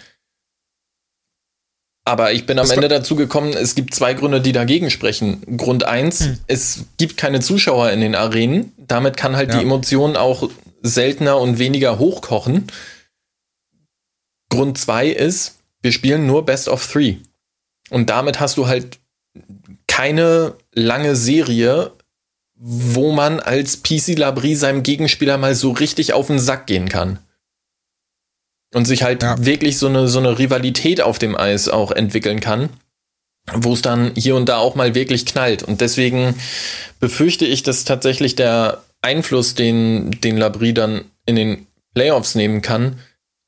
Aber 2.04 2.34
ich 2.34 2.44
bin 2.44 2.58
am 2.58 2.66
das 2.66 2.76
Ende 2.76 2.88
dazu 2.88 3.16
gekommen, 3.16 3.54
es 3.54 3.74
gibt 3.74 3.94
zwei 3.94 4.12
Gründe, 4.12 4.42
die 4.42 4.52
dagegen 4.52 4.90
sprechen. 4.90 5.56
Grund 5.56 5.84
eins, 5.84 6.20
hm. 6.20 6.38
es 6.48 6.84
gibt 6.98 7.16
keine 7.16 7.40
Zuschauer 7.40 7.92
in 7.92 8.02
den 8.02 8.14
Arenen. 8.14 8.74
Damit 8.76 9.16
kann 9.16 9.36
halt 9.36 9.48
ja. 9.48 9.56
die 9.56 9.64
Emotion 9.64 10.18
auch 10.18 10.50
seltener 10.82 11.38
und 11.38 11.58
weniger 11.58 11.98
hochkochen. 11.98 12.66
Grund 14.50 14.76
zwei 14.76 15.08
ist, 15.08 15.60
wir 15.80 15.92
spielen 15.92 16.26
nur 16.26 16.44
Best 16.44 16.68
of 16.68 16.86
Three. 16.86 17.16
Und 17.88 18.10
damit 18.10 18.38
hast 18.38 18.58
du 18.58 18.66
halt 18.66 18.98
keine 19.86 20.56
lange 20.74 21.16
Serie 21.16 21.92
wo 22.56 23.12
man 23.12 23.40
als 23.40 23.82
PC 23.82 24.16
Labrie 24.18 24.54
seinem 24.54 24.82
Gegenspieler 24.82 25.38
mal 25.38 25.54
so 25.54 25.72
richtig 25.72 26.12
auf 26.12 26.28
den 26.28 26.38
Sack 26.38 26.66
gehen 26.66 26.88
kann. 26.88 27.18
Und 28.72 28.86
sich 28.86 29.02
halt 29.02 29.22
ja. 29.22 29.44
wirklich 29.44 29.78
so 29.78 29.86
eine, 29.86 30.08
so 30.08 30.18
eine 30.18 30.38
Rivalität 30.38 31.00
auf 31.00 31.18
dem 31.18 31.36
Eis 31.36 31.68
auch 31.68 31.92
entwickeln 31.92 32.40
kann, 32.40 32.70
wo 33.52 33.72
es 33.72 33.82
dann 33.82 34.12
hier 34.16 34.34
und 34.34 34.48
da 34.48 34.56
auch 34.58 34.74
mal 34.74 34.94
wirklich 34.94 35.26
knallt. 35.26 35.62
Und 35.62 35.80
deswegen 35.80 36.34
befürchte 36.98 37.44
ich, 37.44 37.62
dass 37.62 37.84
tatsächlich 37.84 38.34
der 38.34 38.82
Einfluss, 39.00 39.54
den, 39.54 40.10
den 40.22 40.36
Labrie 40.36 40.72
dann 40.72 41.04
in 41.26 41.36
den 41.36 41.66
Playoffs 41.94 42.34
nehmen 42.34 42.62
kann, 42.62 42.98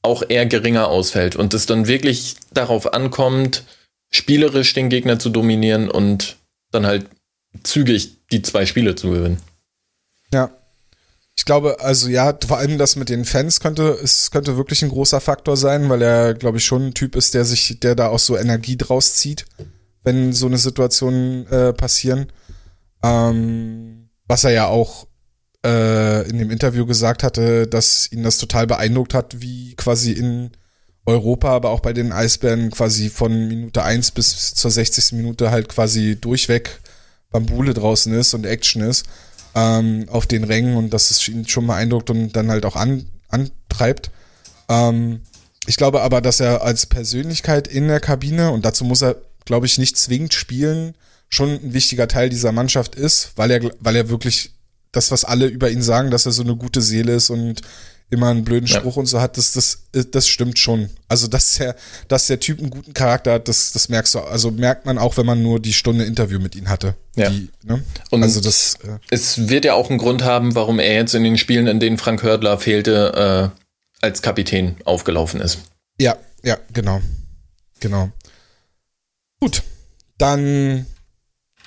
auch 0.03 0.23
eher 0.29 0.47
geringer 0.47 0.89
ausfällt 0.89 1.35
und 1.35 1.53
es 1.55 1.67
dann 1.67 1.89
wirklich 1.89 2.37
darauf 2.53 2.95
ankommt, 2.95 3.65
spielerisch 4.13 4.73
den 4.75 4.89
Gegner 4.89 5.19
zu 5.19 5.31
dominieren 5.31 5.91
und 5.91 6.37
dann 6.71 6.87
halt 6.87 7.07
zügig 7.67 8.29
die 8.31 8.43
zwei 8.43 8.67
Spiele 8.67 8.95
zu 8.95 9.11
gewinnen. 9.11 9.39
Ja. 10.33 10.51
Ich 11.39 11.45
glaube, 11.45 11.81
also 11.81 12.09
ja, 12.09 12.37
vor 12.47 12.57
allem 12.57 12.79
das 12.79 12.97
mit 12.97 13.11
den 13.11 13.27
Fans 13.27 13.61
könnte, 13.61 13.99
es 14.03 14.31
könnte 14.31 14.57
wirklich 14.57 14.83
ein 14.83 14.89
großer 14.89 15.21
Faktor 15.21 15.59
sein, 15.59 15.89
weil 15.91 16.01
er, 16.01 16.33
glaube 16.33 16.57
ich, 16.57 16.65
schon 16.65 16.87
ein 16.87 16.95
Typ 16.95 17.15
ist, 17.15 17.35
der 17.35 17.45
sich, 17.45 17.79
der 17.81 17.95
da 17.95 18.09
auch 18.09 18.19
so 18.19 18.39
Energie 18.39 18.79
draus 18.79 19.17
zieht, 19.17 19.45
wenn 20.03 20.33
so 20.33 20.47
eine 20.47 20.57
Situation 20.57 21.47
äh, 21.49 21.75
passieren. 21.75 22.33
Ähm, 23.03 24.09
was 24.27 24.45
er 24.45 24.53
ja 24.53 24.67
auch 24.67 25.07
äh, 25.65 26.29
in 26.29 26.39
dem 26.39 26.51
Interview 26.51 26.87
gesagt 26.87 27.23
hatte, 27.23 27.67
dass 27.67 28.11
ihn 28.11 28.23
das 28.23 28.39
total 28.39 28.67
beeindruckt 28.67 29.13
hat, 29.13 29.41
wie 29.43 29.75
quasi 29.75 30.13
in 30.13 30.53
Europa, 31.05 31.51
aber 31.51 31.71
auch 31.71 31.81
bei 31.81 31.93
den 31.93 32.13
Eisbären 32.13 32.71
quasi 32.71 33.11
von 33.11 33.47
Minute 33.47 33.83
1 33.83 34.13
bis 34.13 34.55
zur 34.55 34.71
60. 34.71 35.13
Minute 35.13 35.51
halt 35.51 35.69
quasi 35.69 36.17
durchweg 36.21 36.81
Bambule 37.31 37.75
draußen 37.75 38.13
ist 38.13 38.35
und 38.35 38.47
Action 38.47 38.83
ist 38.83 39.07
ähm, 39.55 40.07
auf 40.09 40.27
den 40.27 40.45
Rängen 40.45 40.77
und 40.77 40.91
dass 40.91 41.11
es 41.11 41.27
ihn 41.29 41.49
schon 41.49 41.67
beeindruckt 41.67 42.11
und 42.11 42.33
dann 42.33 42.51
halt 42.51 42.67
auch 42.67 42.77
an, 42.77 43.07
antreibt. 43.29 44.11
Ähm, 44.69 45.23
ich 45.67 45.77
glaube 45.77 46.03
aber, 46.03 46.21
dass 46.21 46.41
er 46.41 46.63
als 46.63 46.87
Persönlichkeit 46.87 47.67
in 47.67 47.89
der 47.89 48.01
Kabine, 48.01 48.51
und 48.53 48.65
dazu 48.65 48.85
muss 48.85 49.03
er, 49.03 49.17
glaube 49.45 49.67
ich, 49.67 49.79
nicht 49.79 49.97
zwingend 49.97 50.35
spielen, 50.35 50.95
schon 51.29 51.51
ein 51.51 51.73
wichtiger 51.73 52.07
Teil 52.07 52.29
dieser 52.29 52.53
Mannschaft 52.53 52.95
ist, 52.95 53.33
weil 53.37 53.51
er, 53.51 53.71
weil 53.81 53.97
er 53.97 54.09
wirklich 54.09 54.53
das, 54.93 55.11
was 55.11 55.25
alle 55.25 55.47
über 55.47 55.71
ihn 55.71 55.83
sagen, 55.83 56.11
dass 56.11 56.27
er 56.27 56.33
so 56.33 56.43
eine 56.43 56.57
gute 56.57 56.83
Seele 56.83 57.15
ist 57.15 57.31
und 57.31 57.63
immer 58.09 58.29
einen 58.29 58.45
blöden 58.45 58.69
Spruch 58.69 58.97
ja. 58.97 59.01
und 59.01 59.07
so 59.07 59.21
hat, 59.21 59.37
das, 59.37 59.53
das, 59.53 59.85
das 60.11 60.29
stimmt 60.29 60.59
schon. 60.59 60.91
Also, 61.09 61.27
dass 61.27 61.55
der, 61.55 61.75
dass 62.09 62.29
der 62.29 62.39
Typ 62.39 62.61
einen 62.61 62.71
guten 62.71 62.95
Charakter 62.95 63.35
hat, 63.35 63.49
das, 63.49 63.73
das 63.73 63.89
merkst 63.89 64.15
du, 64.15 64.21
also 64.21 64.51
merkt 64.51 64.87
man 64.87 64.99
auch, 64.99 65.17
wenn 65.17 65.27
man 65.27 65.43
nur 65.43 65.59
die 65.61 65.73
Stunde 65.73 66.05
Interview 66.05 66.39
mit 66.39 66.55
ihm 66.55 66.69
hatte. 66.69 66.95
Ja. 67.17 67.31
Die, 67.31 67.51
ne? 67.65 67.83
Und 68.11 68.23
also 68.23 68.41
das, 68.41 68.75
äh, 68.85 68.99
es 69.11 69.49
wird 69.49 69.65
ja 69.65 69.75
auch 69.75 69.91
einen 69.91 69.99
Grund 69.99 70.23
haben, 70.23 70.55
warum 70.55 70.79
er 70.79 70.95
jetzt 70.95 71.15
in 71.15 71.25
den 71.25 71.37
Spielen, 71.37 71.67
in 71.67 71.81
denen 71.81 71.99
Frank 71.99 72.23
Hördler 72.23 72.59
fehlte, 72.59 73.53
äh, 73.53 74.05
als 74.05 74.23
Kapitän 74.23 74.77
aufgelaufen 74.85 75.41
ist. 75.41 75.59
Ja, 75.99 76.17
ja, 76.45 76.59
genau. 76.73 77.01
Genau. 77.81 78.11
Gut. 79.41 79.63
Dann 80.19 80.87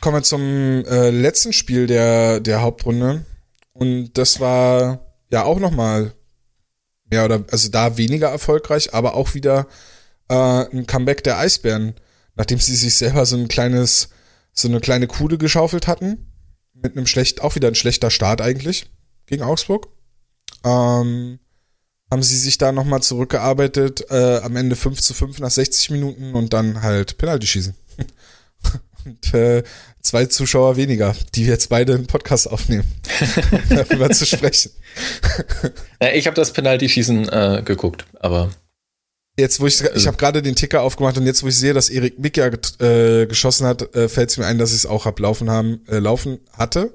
kommen 0.02 0.18
wir 0.18 0.24
zum 0.24 0.86
äh, 0.86 1.10
letzten 1.10 1.54
Spiel 1.54 1.86
der, 1.86 2.40
der 2.40 2.62
Hauptrunde. 2.62 3.26
Und 3.74 4.14
das 4.14 4.40
war 4.40 5.06
ja 5.32 5.44
auch 5.44 5.60
nochmal 5.60 6.14
mehr 7.10 7.26
oder, 7.26 7.44
also 7.52 7.70
da 7.70 7.98
weniger 7.98 8.30
erfolgreich, 8.30 8.94
aber 8.94 9.16
auch 9.16 9.34
wieder 9.34 9.68
äh, 10.30 10.34
ein 10.34 10.88
Comeback 10.88 11.24
der 11.24 11.38
Eisbären, 11.38 11.96
nachdem 12.36 12.60
sie 12.60 12.76
sich 12.76 12.96
selber 12.96 13.26
so 13.26 13.36
ein 13.36 13.48
kleines, 13.48 14.10
so 14.54 14.68
eine 14.68 14.80
kleine 14.80 15.08
Kude 15.08 15.38
geschaufelt 15.38 15.88
hatten. 15.88 16.26
Mit 16.74 16.96
einem 16.96 17.08
schlecht, 17.08 17.42
auch 17.42 17.56
wieder 17.56 17.68
ein 17.68 17.76
schlechter 17.76 18.10
Start 18.10 18.42
eigentlich 18.42 18.90
gegen 19.26 19.44
Augsburg. 19.44 19.88
Ähm, 20.64 21.40
haben 22.12 22.24
sie 22.24 22.38
sich 22.38 22.58
da 22.58 22.72
nochmal 22.72 23.02
zurückgearbeitet, 23.04 24.10
äh, 24.10 24.40
am 24.44 24.56
Ende 24.56 24.76
5 24.76 25.02
zu 25.02 25.14
5 25.14 25.40
nach 25.40 25.52
60 25.52 25.92
Minuten 25.92 26.34
und 26.34 26.54
dann 26.54 26.82
halt 26.82 27.18
Penalty 27.18 27.48
schießen. 27.48 27.76
und 29.06 29.34
äh, 29.34 29.64
zwei 30.02 30.26
Zuschauer 30.26 30.78
weniger, 30.78 31.16
die 31.36 31.46
jetzt 31.46 31.70
beide 31.70 31.96
einen 31.96 32.08
Podcast 32.08 32.50
aufnehmen, 32.50 32.86
um 33.52 33.62
darüber 33.70 34.10
zu 34.12 34.26
sprechen. 34.26 34.72
Ja, 36.02 36.14
ich 36.14 36.26
habe 36.28 36.36
das 36.36 36.54
Penalty-Schießen 36.54 37.30
äh, 37.30 37.62
geguckt, 37.64 38.06
aber 38.20 38.50
Jetzt, 39.40 39.62
wo 39.62 39.68
ich, 39.68 39.82
ich 39.82 40.06
habe 40.06 40.18
gerade 40.18 40.42
den 40.42 40.56
Ticker 40.56 40.82
aufgemacht 40.82 41.18
und 41.18 41.26
jetzt, 41.26 41.44
wo 41.44 41.48
ich 41.48 41.56
sehe, 41.56 41.74
dass 41.74 41.90
Erik 41.90 42.20
Mick 42.20 42.36
ja 42.36 42.48
äh, 42.48 43.26
geschossen 43.26 43.66
hat, 43.66 43.96
äh, 43.96 44.10
fällt 44.10 44.30
es 44.32 44.38
mir 44.38 44.46
ein, 44.46 44.58
dass 44.58 44.72
ich 44.72 44.80
es 44.80 44.86
auch 44.86 45.06
hab 45.06 45.18
laufen 45.20 45.50
haben, 45.50 45.82
äh, 45.88 46.00
laufen 46.00 46.40
hatte, 46.52 46.94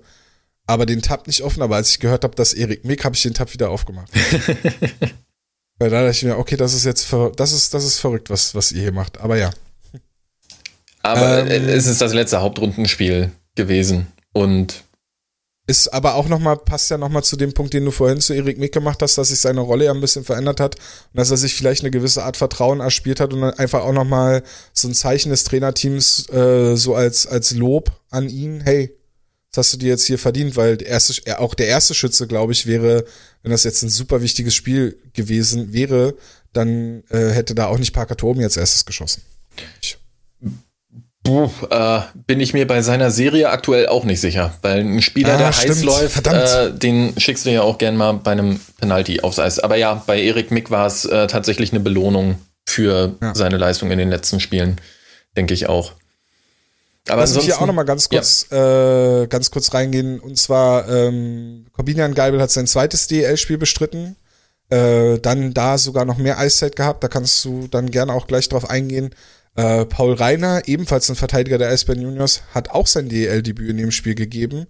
aber 0.66 0.84
den 0.84 1.00
Tab 1.00 1.26
nicht 1.26 1.42
offen. 1.42 1.62
Aber 1.62 1.76
als 1.76 1.90
ich 1.90 2.00
gehört 2.00 2.22
habe, 2.22 2.36
dass 2.36 2.52
Erik 2.52 2.84
Mick, 2.84 3.02
habe 3.04 3.16
ich 3.16 3.22
den 3.22 3.32
Tab 3.32 3.54
wieder 3.54 3.70
aufgemacht. 3.70 4.10
Weil 5.78 5.90
da 5.90 6.02
dachte 6.02 6.16
ich 6.16 6.22
mir, 6.22 6.36
okay, 6.36 6.56
das 6.56 6.74
ist 6.74 6.84
jetzt, 6.84 7.10
das 7.36 7.52
ist, 7.52 7.72
das 7.72 7.84
ist 7.84 7.98
verrückt, 7.98 8.28
was, 8.28 8.54
was 8.54 8.72
ihr 8.72 8.82
hier 8.82 8.92
macht. 8.92 9.18
Aber 9.20 9.36
ja. 9.38 9.50
Aber 11.04 11.46
ähm, 11.50 11.68
es 11.68 11.86
ist 11.86 12.00
das 12.00 12.14
letzte 12.14 12.40
Hauptrundenspiel 12.40 13.30
gewesen. 13.54 14.06
Und 14.32 14.84
ist 15.66 15.92
aber 15.92 16.14
auch 16.14 16.28
nochmal, 16.28 16.56
passt 16.56 16.90
ja 16.90 16.98
nochmal 16.98 17.24
zu 17.24 17.36
dem 17.36 17.52
Punkt, 17.52 17.72
den 17.72 17.84
du 17.84 17.90
vorhin 17.90 18.20
zu 18.20 18.34
Erik 18.34 18.58
Mick 18.58 18.72
gemacht 18.72 19.00
hast, 19.00 19.16
dass 19.16 19.28
sich 19.28 19.40
seine 19.40 19.60
Rolle 19.60 19.86
ja 19.86 19.92
ein 19.92 20.00
bisschen 20.00 20.24
verändert 20.24 20.60
hat 20.60 20.76
und 20.76 21.18
dass 21.18 21.30
er 21.30 21.36
sich 21.36 21.54
vielleicht 21.54 21.82
eine 21.82 21.90
gewisse 21.90 22.22
Art 22.22 22.36
Vertrauen 22.36 22.80
erspielt 22.80 23.20
hat 23.20 23.32
und 23.32 23.42
dann 23.42 23.54
einfach 23.54 23.82
auch 23.82 23.92
nochmal 23.92 24.42
so 24.72 24.88
ein 24.88 24.94
Zeichen 24.94 25.30
des 25.30 25.44
Trainerteams 25.44 26.28
äh, 26.30 26.76
so 26.76 26.94
als, 26.94 27.26
als 27.26 27.52
Lob 27.52 27.92
an 28.10 28.28
ihn, 28.28 28.60
hey, 28.60 28.94
das 29.52 29.66
hast 29.66 29.74
du 29.74 29.78
dir 29.78 29.90
jetzt 29.90 30.04
hier 30.04 30.18
verdient, 30.18 30.56
weil 30.56 30.76
der 30.78 30.88
erste, 30.88 31.38
auch 31.38 31.54
der 31.54 31.68
erste 31.68 31.94
Schütze, 31.94 32.26
glaube 32.26 32.52
ich, 32.52 32.66
wäre, 32.66 33.04
wenn 33.42 33.52
das 33.52 33.64
jetzt 33.64 33.82
ein 33.82 33.90
super 33.90 34.20
wichtiges 34.20 34.54
Spiel 34.54 34.98
gewesen 35.12 35.72
wäre, 35.72 36.14
dann 36.52 37.04
äh, 37.10 37.30
hätte 37.30 37.54
da 37.54 37.66
auch 37.66 37.78
nicht 37.78 37.92
Parker 37.92 38.16
Toben 38.16 38.40
jetzt 38.40 38.56
erstes 38.56 38.84
geschossen. 38.84 39.22
Ich 39.80 39.96
Puh, 41.24 41.48
äh, 41.70 42.00
bin 42.26 42.38
ich 42.40 42.52
mir 42.52 42.66
bei 42.66 42.82
seiner 42.82 43.10
Serie 43.10 43.48
aktuell 43.48 43.86
auch 43.86 44.04
nicht 44.04 44.20
sicher, 44.20 44.52
weil 44.60 44.80
ein 44.80 45.00
Spieler, 45.00 45.34
ah, 45.34 45.38
der 45.38 45.52
stimmt. 45.52 45.76
heiß 45.76 45.82
läuft, 45.82 46.26
äh, 46.26 46.70
den 46.70 47.18
schickst 47.18 47.46
du 47.46 47.50
ja 47.50 47.62
auch 47.62 47.78
gern 47.78 47.96
mal 47.96 48.12
bei 48.12 48.32
einem 48.32 48.60
Penalty 48.78 49.20
aufs 49.20 49.38
Eis. 49.38 49.58
Aber 49.58 49.76
ja, 49.76 50.02
bei 50.06 50.20
Erik 50.20 50.50
Mick 50.50 50.70
war 50.70 50.86
es 50.86 51.06
äh, 51.06 51.26
tatsächlich 51.26 51.72
eine 51.72 51.80
Belohnung 51.80 52.38
für 52.66 53.16
ja. 53.22 53.34
seine 53.34 53.56
Leistung 53.56 53.90
in 53.90 53.98
den 53.98 54.10
letzten 54.10 54.38
Spielen, 54.38 54.78
denke 55.34 55.54
ich 55.54 55.66
auch. 55.66 55.92
Aber 57.08 57.22
Lass 57.22 57.34
mich 57.34 57.46
hier 57.46 57.60
auch 57.60 57.66
noch 57.66 57.74
mal 57.74 57.84
ganz 57.84 58.08
kurz, 58.10 58.46
ja. 58.50 59.22
äh, 59.22 59.26
ganz 59.26 59.50
kurz 59.50 59.72
reingehen. 59.72 60.20
Und 60.20 60.38
zwar, 60.38 60.88
ähm, 60.90 61.66
Corbinian 61.72 62.14
Geibel 62.14 62.40
hat 62.40 62.50
sein 62.50 62.66
zweites 62.66 63.06
DL-Spiel 63.08 63.58
bestritten. 63.58 64.16
Äh, 64.70 65.18
dann 65.20 65.54
da 65.54 65.76
sogar 65.78 66.04
noch 66.04 66.18
mehr 66.18 66.38
Eiszeit 66.38 66.76
gehabt. 66.76 67.02
Da 67.02 67.08
kannst 67.08 67.44
du 67.44 67.66
dann 67.68 67.90
gerne 67.90 68.12
auch 68.12 68.26
gleich 68.26 68.48
drauf 68.48 68.68
eingehen. 68.68 69.14
Äh, 69.56 69.86
Paul 69.86 70.14
Reiner, 70.14 70.62
ebenfalls 70.66 71.08
ein 71.08 71.16
Verteidiger 71.16 71.58
der 71.58 71.68
Eisbären 71.68 72.02
Juniors, 72.02 72.42
hat 72.52 72.70
auch 72.70 72.86
sein 72.86 73.08
DL-Debüt 73.08 73.70
in 73.70 73.76
dem 73.76 73.90
Spiel 73.90 74.14
gegeben. 74.14 74.66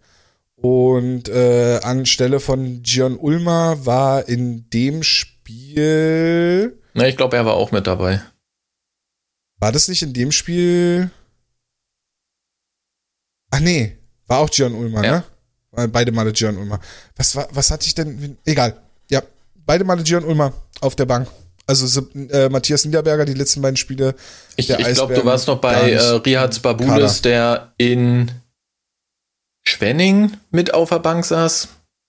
Und 0.56 1.28
äh, 1.28 1.80
anstelle 1.82 2.40
von 2.40 2.82
Gian 2.82 3.16
Ulmer 3.16 3.84
war 3.86 4.28
in 4.28 4.68
dem 4.70 5.02
Spiel. 5.02 6.78
Na, 6.94 7.06
ich 7.08 7.16
glaube, 7.16 7.36
er 7.36 7.44
war 7.44 7.54
auch 7.54 7.72
mit 7.72 7.86
dabei. 7.86 8.22
War 9.58 9.72
das 9.72 9.88
nicht 9.88 10.02
in 10.02 10.12
dem 10.12 10.32
Spiel? 10.32 11.10
Ach 13.50 13.60
nee, 13.60 13.98
war 14.26 14.40
auch 14.40 14.50
Gian 14.50 14.74
Ulmer, 14.74 15.04
ja. 15.04 15.24
ne? 15.72 15.88
Beide 15.88 16.12
Male 16.12 16.32
Gian 16.32 16.56
Ulmer. 16.56 16.80
Was, 17.16 17.34
war, 17.34 17.48
was 17.50 17.70
hatte 17.70 17.86
ich 17.86 17.94
denn? 17.94 18.38
Egal. 18.44 18.80
Ja, 19.10 19.22
beide 19.66 19.84
Male 19.84 20.02
Gian 20.04 20.24
Ulmer 20.24 20.52
auf 20.80 20.94
der 20.94 21.06
Bank. 21.06 21.28
Also 21.66 22.06
äh, 22.30 22.48
Matthias 22.48 22.84
Niederberger, 22.84 23.24
die 23.24 23.34
letzten 23.34 23.62
beiden 23.62 23.76
Spiele. 23.76 24.14
Ich, 24.56 24.68
ich 24.68 24.94
glaube, 24.94 25.14
du 25.14 25.24
warst 25.24 25.46
noch 25.46 25.58
bei 25.58 25.92
äh, 25.92 25.98
Rihads 25.98 26.60
Babulis, 26.60 27.22
der 27.22 27.72
in 27.78 28.30
Schwenning 29.66 30.32
mit 30.50 30.74
auf 30.74 30.90
der 30.90 30.98
Bank 30.98 31.24
saß. 31.24 31.68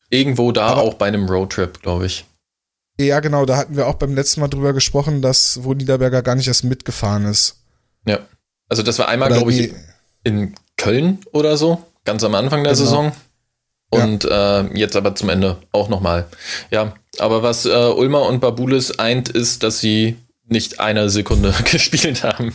Irgendwo 0.09 0.51
da 0.51 0.67
Aber, 0.67 0.81
auch 0.81 0.95
bei 0.95 1.07
einem 1.07 1.27
Roadtrip, 1.27 1.81
glaube 1.81 2.05
ich. 2.05 2.25
Ja, 2.99 3.19
genau, 3.19 3.45
da 3.45 3.57
hatten 3.57 3.75
wir 3.75 3.87
auch 3.87 3.95
beim 3.95 4.13
letzten 4.13 4.41
Mal 4.41 4.47
drüber 4.47 4.73
gesprochen, 4.73 5.21
dass 5.21 5.63
wo 5.63 5.73
Niederberger 5.73 6.21
gar 6.21 6.35
nicht 6.35 6.47
erst 6.47 6.63
mitgefahren 6.63 7.25
ist. 7.25 7.57
Ja. 8.05 8.19
Also 8.69 8.83
das 8.83 8.99
war 8.99 9.09
einmal, 9.09 9.29
glaube 9.29 9.53
ich, 9.53 9.73
in 10.23 10.55
Köln 10.77 11.19
oder 11.31 11.57
so, 11.57 11.83
ganz 12.03 12.23
am 12.23 12.35
Anfang 12.35 12.63
der 12.63 12.73
genau. 12.73 12.85
Saison. 12.85 13.11
Und 13.89 14.23
ja. 14.23 14.61
äh, 14.61 14.77
jetzt 14.77 14.95
aber 14.95 15.15
zum 15.15 15.29
Ende 15.29 15.57
auch 15.71 15.89
nochmal. 15.89 16.25
Ja, 16.71 16.95
aber 17.19 17.43
was 17.43 17.65
äh, 17.65 17.69
Ulmer 17.69 18.23
und 18.23 18.41
Babulis 18.41 18.99
eint, 18.99 19.29
ist, 19.29 19.63
dass 19.63 19.79
sie 19.79 20.17
nicht 20.47 20.79
eine 20.79 21.09
Sekunde 21.09 21.53
gespielt 21.71 22.23
haben. 22.23 22.53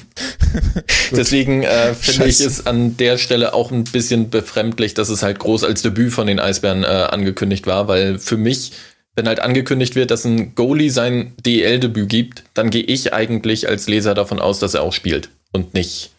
Deswegen 1.10 1.62
äh, 1.62 1.94
finde 1.94 2.28
ich 2.28 2.40
es 2.40 2.66
an 2.66 2.96
der 2.96 3.18
Stelle 3.18 3.52
auch 3.52 3.70
ein 3.72 3.84
bisschen 3.84 4.30
befremdlich, 4.30 4.94
dass 4.94 5.08
es 5.08 5.22
halt 5.22 5.38
groß 5.38 5.64
als 5.64 5.82
Debüt 5.82 6.12
von 6.12 6.26
den 6.26 6.40
Eisbären 6.40 6.84
äh, 6.84 6.86
angekündigt 6.86 7.66
war, 7.66 7.88
weil 7.88 8.18
für 8.18 8.36
mich, 8.36 8.72
wenn 9.16 9.26
halt 9.26 9.40
angekündigt 9.40 9.96
wird, 9.96 10.10
dass 10.10 10.24
ein 10.24 10.54
Goalie 10.54 10.90
sein 10.90 11.34
DL-Debüt 11.44 12.08
gibt, 12.08 12.44
dann 12.54 12.70
gehe 12.70 12.84
ich 12.84 13.12
eigentlich 13.12 13.68
als 13.68 13.88
Leser 13.88 14.14
davon 14.14 14.38
aus, 14.38 14.60
dass 14.60 14.74
er 14.74 14.82
auch 14.82 14.92
spielt 14.92 15.30
und 15.52 15.74
nicht 15.74 16.12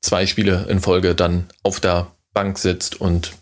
zwei 0.00 0.26
Spiele 0.26 0.66
in 0.70 0.80
Folge 0.80 1.14
dann 1.14 1.48
auf 1.62 1.80
der 1.80 2.12
Bank 2.32 2.58
sitzt 2.58 3.00
und 3.00 3.32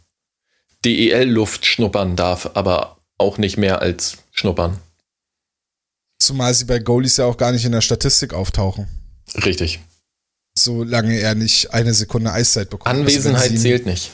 DEL-Luft 0.86 1.66
schnuppern 1.66 2.14
darf, 2.14 2.50
aber 2.54 2.98
auch 3.18 3.38
nicht 3.38 3.56
mehr 3.56 3.82
als 3.82 4.18
schnuppern. 4.30 4.78
Zumal 6.18 6.54
sie 6.54 6.64
bei 6.64 6.78
Goalies 6.78 7.16
ja 7.16 7.24
auch 7.24 7.36
gar 7.36 7.52
nicht 7.52 7.64
in 7.64 7.72
der 7.72 7.80
Statistik 7.80 8.32
auftauchen. 8.32 8.86
Richtig. 9.44 9.80
Solange 10.56 11.18
er 11.18 11.34
nicht 11.34 11.74
eine 11.74 11.92
Sekunde 11.92 12.32
Eiszeit 12.32 12.70
bekommt. 12.70 12.88
Also 12.88 13.00
Anwesenheit 13.00 13.50
also 13.50 13.62
zählt 13.62 13.86
nicht. 13.86 14.12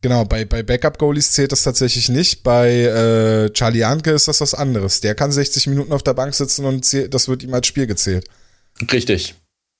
Genau, 0.00 0.24
bei, 0.24 0.44
bei 0.44 0.62
Backup-Goalies 0.62 1.32
zählt 1.32 1.52
das 1.52 1.64
tatsächlich 1.64 2.08
nicht. 2.08 2.42
Bei 2.42 2.70
äh, 2.70 3.50
Charlie 3.52 3.84
Anke 3.84 4.12
ist 4.12 4.28
das 4.28 4.40
was 4.40 4.54
anderes. 4.54 5.00
Der 5.00 5.14
kann 5.14 5.32
60 5.32 5.66
Minuten 5.66 5.92
auf 5.92 6.02
der 6.02 6.14
Bank 6.14 6.34
sitzen 6.34 6.64
und 6.64 6.84
zählt, 6.84 7.12
das 7.12 7.28
wird 7.28 7.42
ihm 7.42 7.52
als 7.52 7.66
Spiel 7.66 7.86
gezählt. 7.86 8.28
Richtig. 8.92 9.34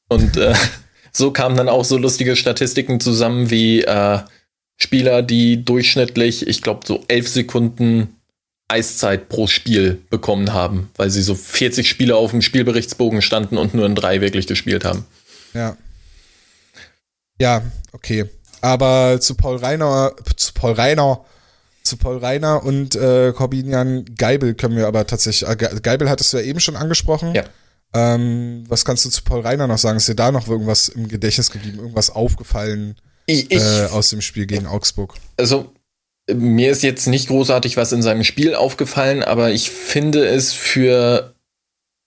Und 0.08 0.36
äh, 0.36 0.54
so 1.12 1.30
kamen 1.30 1.56
dann 1.56 1.68
auch 1.68 1.84
so 1.84 1.96
lustige 1.96 2.36
Statistiken 2.36 2.98
zusammen 3.00 3.50
wie 3.50 3.82
äh, 3.82 4.18
Spieler, 4.76 5.22
die 5.22 5.64
durchschnittlich, 5.64 6.46
ich 6.46 6.62
glaube, 6.62 6.86
so 6.86 7.04
elf 7.08 7.28
Sekunden 7.28 8.16
Eiszeit 8.68 9.28
pro 9.28 9.46
Spiel 9.46 10.02
bekommen 10.10 10.52
haben, 10.52 10.90
weil 10.96 11.10
sie 11.10 11.22
so 11.22 11.34
40 11.34 11.88
Spiele 11.88 12.16
auf 12.16 12.32
dem 12.32 12.42
Spielberichtsbogen 12.42 13.22
standen 13.22 13.58
und 13.58 13.74
nur 13.74 13.86
in 13.86 13.94
drei 13.94 14.20
wirklich 14.20 14.46
gespielt 14.46 14.84
haben. 14.84 15.06
Ja. 15.54 15.76
Ja, 17.40 17.62
okay. 17.92 18.26
Aber 18.60 19.20
zu 19.20 19.34
Paul 19.34 19.56
Reiner, 19.56 20.12
zu 20.36 20.52
Paul 20.52 20.72
Reiner, 20.72 21.24
zu 21.82 21.96
Paul 21.96 22.18
Reiner 22.18 22.64
und 22.64 22.96
äh, 22.96 23.32
Corbinian 23.32 24.04
Geibel 24.16 24.54
können 24.54 24.76
wir 24.76 24.88
aber 24.88 25.06
tatsächlich, 25.06 25.48
äh, 25.48 25.56
Geibel 25.82 26.10
hattest 26.10 26.32
du 26.32 26.38
ja 26.38 26.42
eben 26.42 26.58
schon 26.58 26.76
angesprochen. 26.76 27.34
Ja. 27.34 27.44
Ähm, 27.94 28.64
was 28.68 28.84
kannst 28.84 29.04
du 29.04 29.10
zu 29.10 29.22
Paul 29.22 29.42
Reiner 29.42 29.68
noch 29.68 29.78
sagen? 29.78 29.98
Ist 29.98 30.08
dir 30.08 30.16
da 30.16 30.32
noch 30.32 30.48
irgendwas 30.48 30.88
im 30.88 31.06
Gedächtnis 31.06 31.50
geblieben, 31.50 31.78
irgendwas 31.78 32.10
aufgefallen 32.10 32.96
ich, 33.26 33.50
ich, 33.50 33.62
äh, 33.62 33.86
aus 33.92 34.10
dem 34.10 34.20
Spiel 34.20 34.46
gegen 34.46 34.66
Augsburg? 34.66 35.14
Also 35.36 35.72
mir 36.32 36.70
ist 36.70 36.82
jetzt 36.82 37.06
nicht 37.06 37.28
großartig 37.28 37.76
was 37.76 37.92
in 37.92 38.02
seinem 38.02 38.24
Spiel 38.24 38.54
aufgefallen, 38.54 39.22
aber 39.22 39.50
ich 39.50 39.70
finde 39.70 40.24
es 40.26 40.52
für 40.52 41.34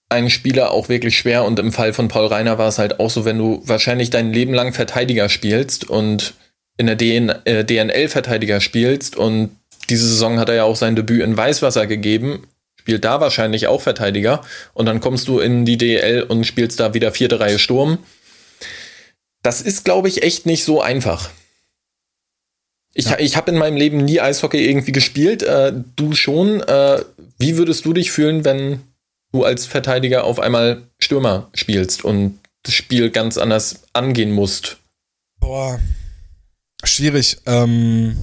einen 0.10 0.29
Spieler 0.29 0.71
auch 0.71 0.89
wirklich 0.89 1.17
schwer 1.17 1.45
und 1.45 1.60
im 1.60 1.71
Fall 1.71 1.93
von 1.93 2.08
Paul 2.08 2.27
Reiner 2.27 2.58
war 2.58 2.67
es 2.67 2.79
halt 2.79 2.99
auch 2.99 3.10
so, 3.10 3.25
wenn 3.25 3.38
du 3.38 3.62
wahrscheinlich 3.63 4.10
dein 4.10 4.34
Leben 4.34 4.53
lang 4.53 4.73
Verteidiger 4.73 5.29
spielst 5.29 5.88
und 5.88 6.34
in 6.77 6.88
der 6.88 6.95
DN, 6.95 7.29
äh, 7.45 7.63
DNL 7.63 8.08
Verteidiger 8.08 8.60
spielst 8.60 9.15
und 9.15 9.51
diese 9.89 10.08
Saison 10.08 10.39
hat 10.39 10.49
er 10.49 10.55
ja 10.55 10.63
auch 10.63 10.75
sein 10.75 10.95
Debüt 10.95 11.21
in 11.21 11.38
Weißwasser 11.38 11.86
gegeben, 11.88 12.47
spielt 12.79 13.05
da 13.05 13.21
wahrscheinlich 13.21 13.67
auch 13.67 13.82
Verteidiger 13.82 14.41
und 14.73 14.88
dann 14.88 14.99
kommst 14.99 15.27
du 15.27 15.39
in 15.39 15.65
die 15.65 15.77
DL 15.77 16.23
und 16.23 16.45
spielst 16.45 16.79
da 16.79 16.93
wieder 16.93 17.12
vierte 17.12 17.39
Reihe 17.39 17.60
Sturm. 17.60 17.99
Das 19.41 19.62
ist, 19.62 19.86
glaube 19.86 20.08
ich, 20.08 20.23
echt 20.23 20.45
nicht 20.45 20.63
so 20.63 20.82
einfach. 20.82 21.30
Ich, 22.93 23.06
ja. 23.06 23.19
ich 23.19 23.38
habe 23.38 23.52
in 23.52 23.58
meinem 23.58 23.78
Leben 23.78 24.04
nie 24.04 24.19
Eishockey 24.19 24.67
irgendwie 24.67 24.91
gespielt. 24.91 25.43
Äh, 25.43 25.73
du 25.95 26.13
schon. 26.13 26.62
Äh, 26.62 27.04
wie 27.38 27.58
würdest 27.58 27.86
du 27.86 27.93
dich 27.93 28.12
fühlen, 28.12 28.43
wenn 28.43 28.82
du 29.32 29.43
als 29.43 29.65
Verteidiger 29.65 30.23
auf 30.23 30.39
einmal 30.39 30.84
Stürmer 30.99 31.49
spielst 31.54 32.04
und 32.04 32.39
das 32.63 32.73
Spiel 32.73 33.10
ganz 33.10 33.38
anders 33.38 33.84
angehen 33.93 34.32
musst? 34.32 34.78
Boah, 35.39 35.80
schwierig. 36.84 37.38
Ähm, 37.45 38.17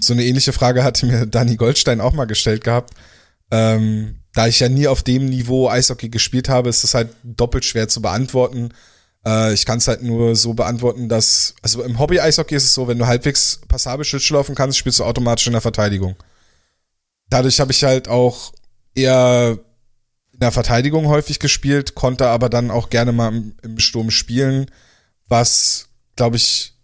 so 0.00 0.12
eine 0.12 0.24
ähnliche 0.24 0.52
Frage 0.52 0.84
hatte 0.84 1.06
mir 1.06 1.26
Dani 1.26 1.56
Goldstein 1.56 2.00
auch 2.00 2.12
mal 2.12 2.24
gestellt 2.24 2.64
gehabt. 2.64 2.94
Ähm, 3.50 4.16
da 4.32 4.46
ich 4.46 4.60
ja 4.60 4.68
nie 4.68 4.86
auf 4.86 5.02
dem 5.02 5.26
Niveau 5.26 5.68
Eishockey 5.68 6.08
gespielt 6.08 6.48
habe, 6.48 6.68
ist 6.68 6.84
es 6.84 6.94
halt 6.94 7.10
doppelt 7.22 7.64
schwer 7.64 7.88
zu 7.88 8.02
beantworten. 8.02 8.70
Äh, 9.26 9.52
ich 9.52 9.66
kann 9.66 9.78
es 9.78 9.88
halt 9.88 10.02
nur 10.02 10.36
so 10.36 10.54
beantworten, 10.54 11.08
dass, 11.08 11.54
also 11.60 11.82
im 11.82 11.98
Hobby-Eishockey 11.98 12.54
ist 12.54 12.64
es 12.64 12.74
so, 12.74 12.86
wenn 12.86 12.98
du 12.98 13.06
halbwegs 13.06 13.60
passabel 13.68 14.04
Schlittschuh 14.04 14.42
kannst, 14.54 14.78
spielst 14.78 15.00
du 15.00 15.04
automatisch 15.04 15.46
in 15.48 15.52
der 15.52 15.60
Verteidigung. 15.60 16.14
Dadurch 17.28 17.58
habe 17.58 17.72
ich 17.72 17.82
halt 17.82 18.08
auch 18.08 18.52
eher 18.94 19.58
in 20.32 20.40
der 20.40 20.52
Verteidigung 20.52 21.08
häufig 21.08 21.40
gespielt, 21.40 21.94
konnte 21.94 22.28
aber 22.28 22.48
dann 22.48 22.70
auch 22.70 22.88
gerne 22.88 23.12
mal 23.12 23.28
im, 23.28 23.54
im 23.62 23.78
Sturm 23.80 24.10
spielen, 24.10 24.70
was, 25.26 25.88
glaube 26.14 26.36
ich, 26.36 26.74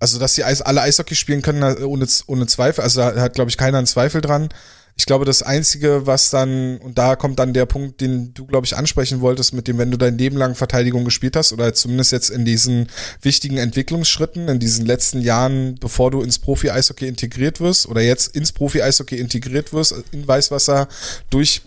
also 0.00 0.18
dass 0.18 0.38
Eis, 0.40 0.62
alle 0.62 0.82
Eishockey 0.82 1.14
spielen 1.14 1.40
können, 1.40 1.84
ohne, 1.84 2.06
ohne 2.26 2.46
Zweifel, 2.46 2.82
also 2.82 3.00
da 3.00 3.20
hat, 3.20 3.34
glaube 3.34 3.50
ich, 3.50 3.56
keiner 3.56 3.78
einen 3.78 3.86
Zweifel 3.86 4.20
dran. 4.20 4.48
Ich 4.98 5.04
glaube, 5.04 5.26
das 5.26 5.42
Einzige, 5.42 6.06
was 6.06 6.30
dann, 6.30 6.78
und 6.78 6.96
da 6.96 7.16
kommt 7.16 7.38
dann 7.38 7.52
der 7.52 7.66
Punkt, 7.66 8.00
den 8.00 8.32
du, 8.32 8.46
glaube 8.46 8.64
ich, 8.64 8.76
ansprechen 8.76 9.20
wolltest, 9.20 9.52
mit 9.52 9.68
dem, 9.68 9.76
wenn 9.76 9.90
du 9.90 9.98
dein 9.98 10.16
Leben 10.16 10.38
lang 10.38 10.54
Verteidigung 10.54 11.04
gespielt 11.04 11.36
hast, 11.36 11.52
oder 11.52 11.74
zumindest 11.74 12.12
jetzt 12.12 12.30
in 12.30 12.46
diesen 12.46 12.88
wichtigen 13.20 13.58
Entwicklungsschritten, 13.58 14.48
in 14.48 14.58
diesen 14.58 14.86
letzten 14.86 15.20
Jahren, 15.20 15.74
bevor 15.78 16.10
du 16.10 16.22
ins 16.22 16.38
Profi-Eishockey 16.38 17.06
integriert 17.06 17.60
wirst, 17.60 17.86
oder 17.88 18.00
jetzt 18.00 18.34
ins 18.34 18.52
Profi-Eishockey 18.52 19.18
integriert 19.18 19.74
wirst, 19.74 19.94
in 20.12 20.26
Weißwasser, 20.26 20.88
durch 21.28 21.60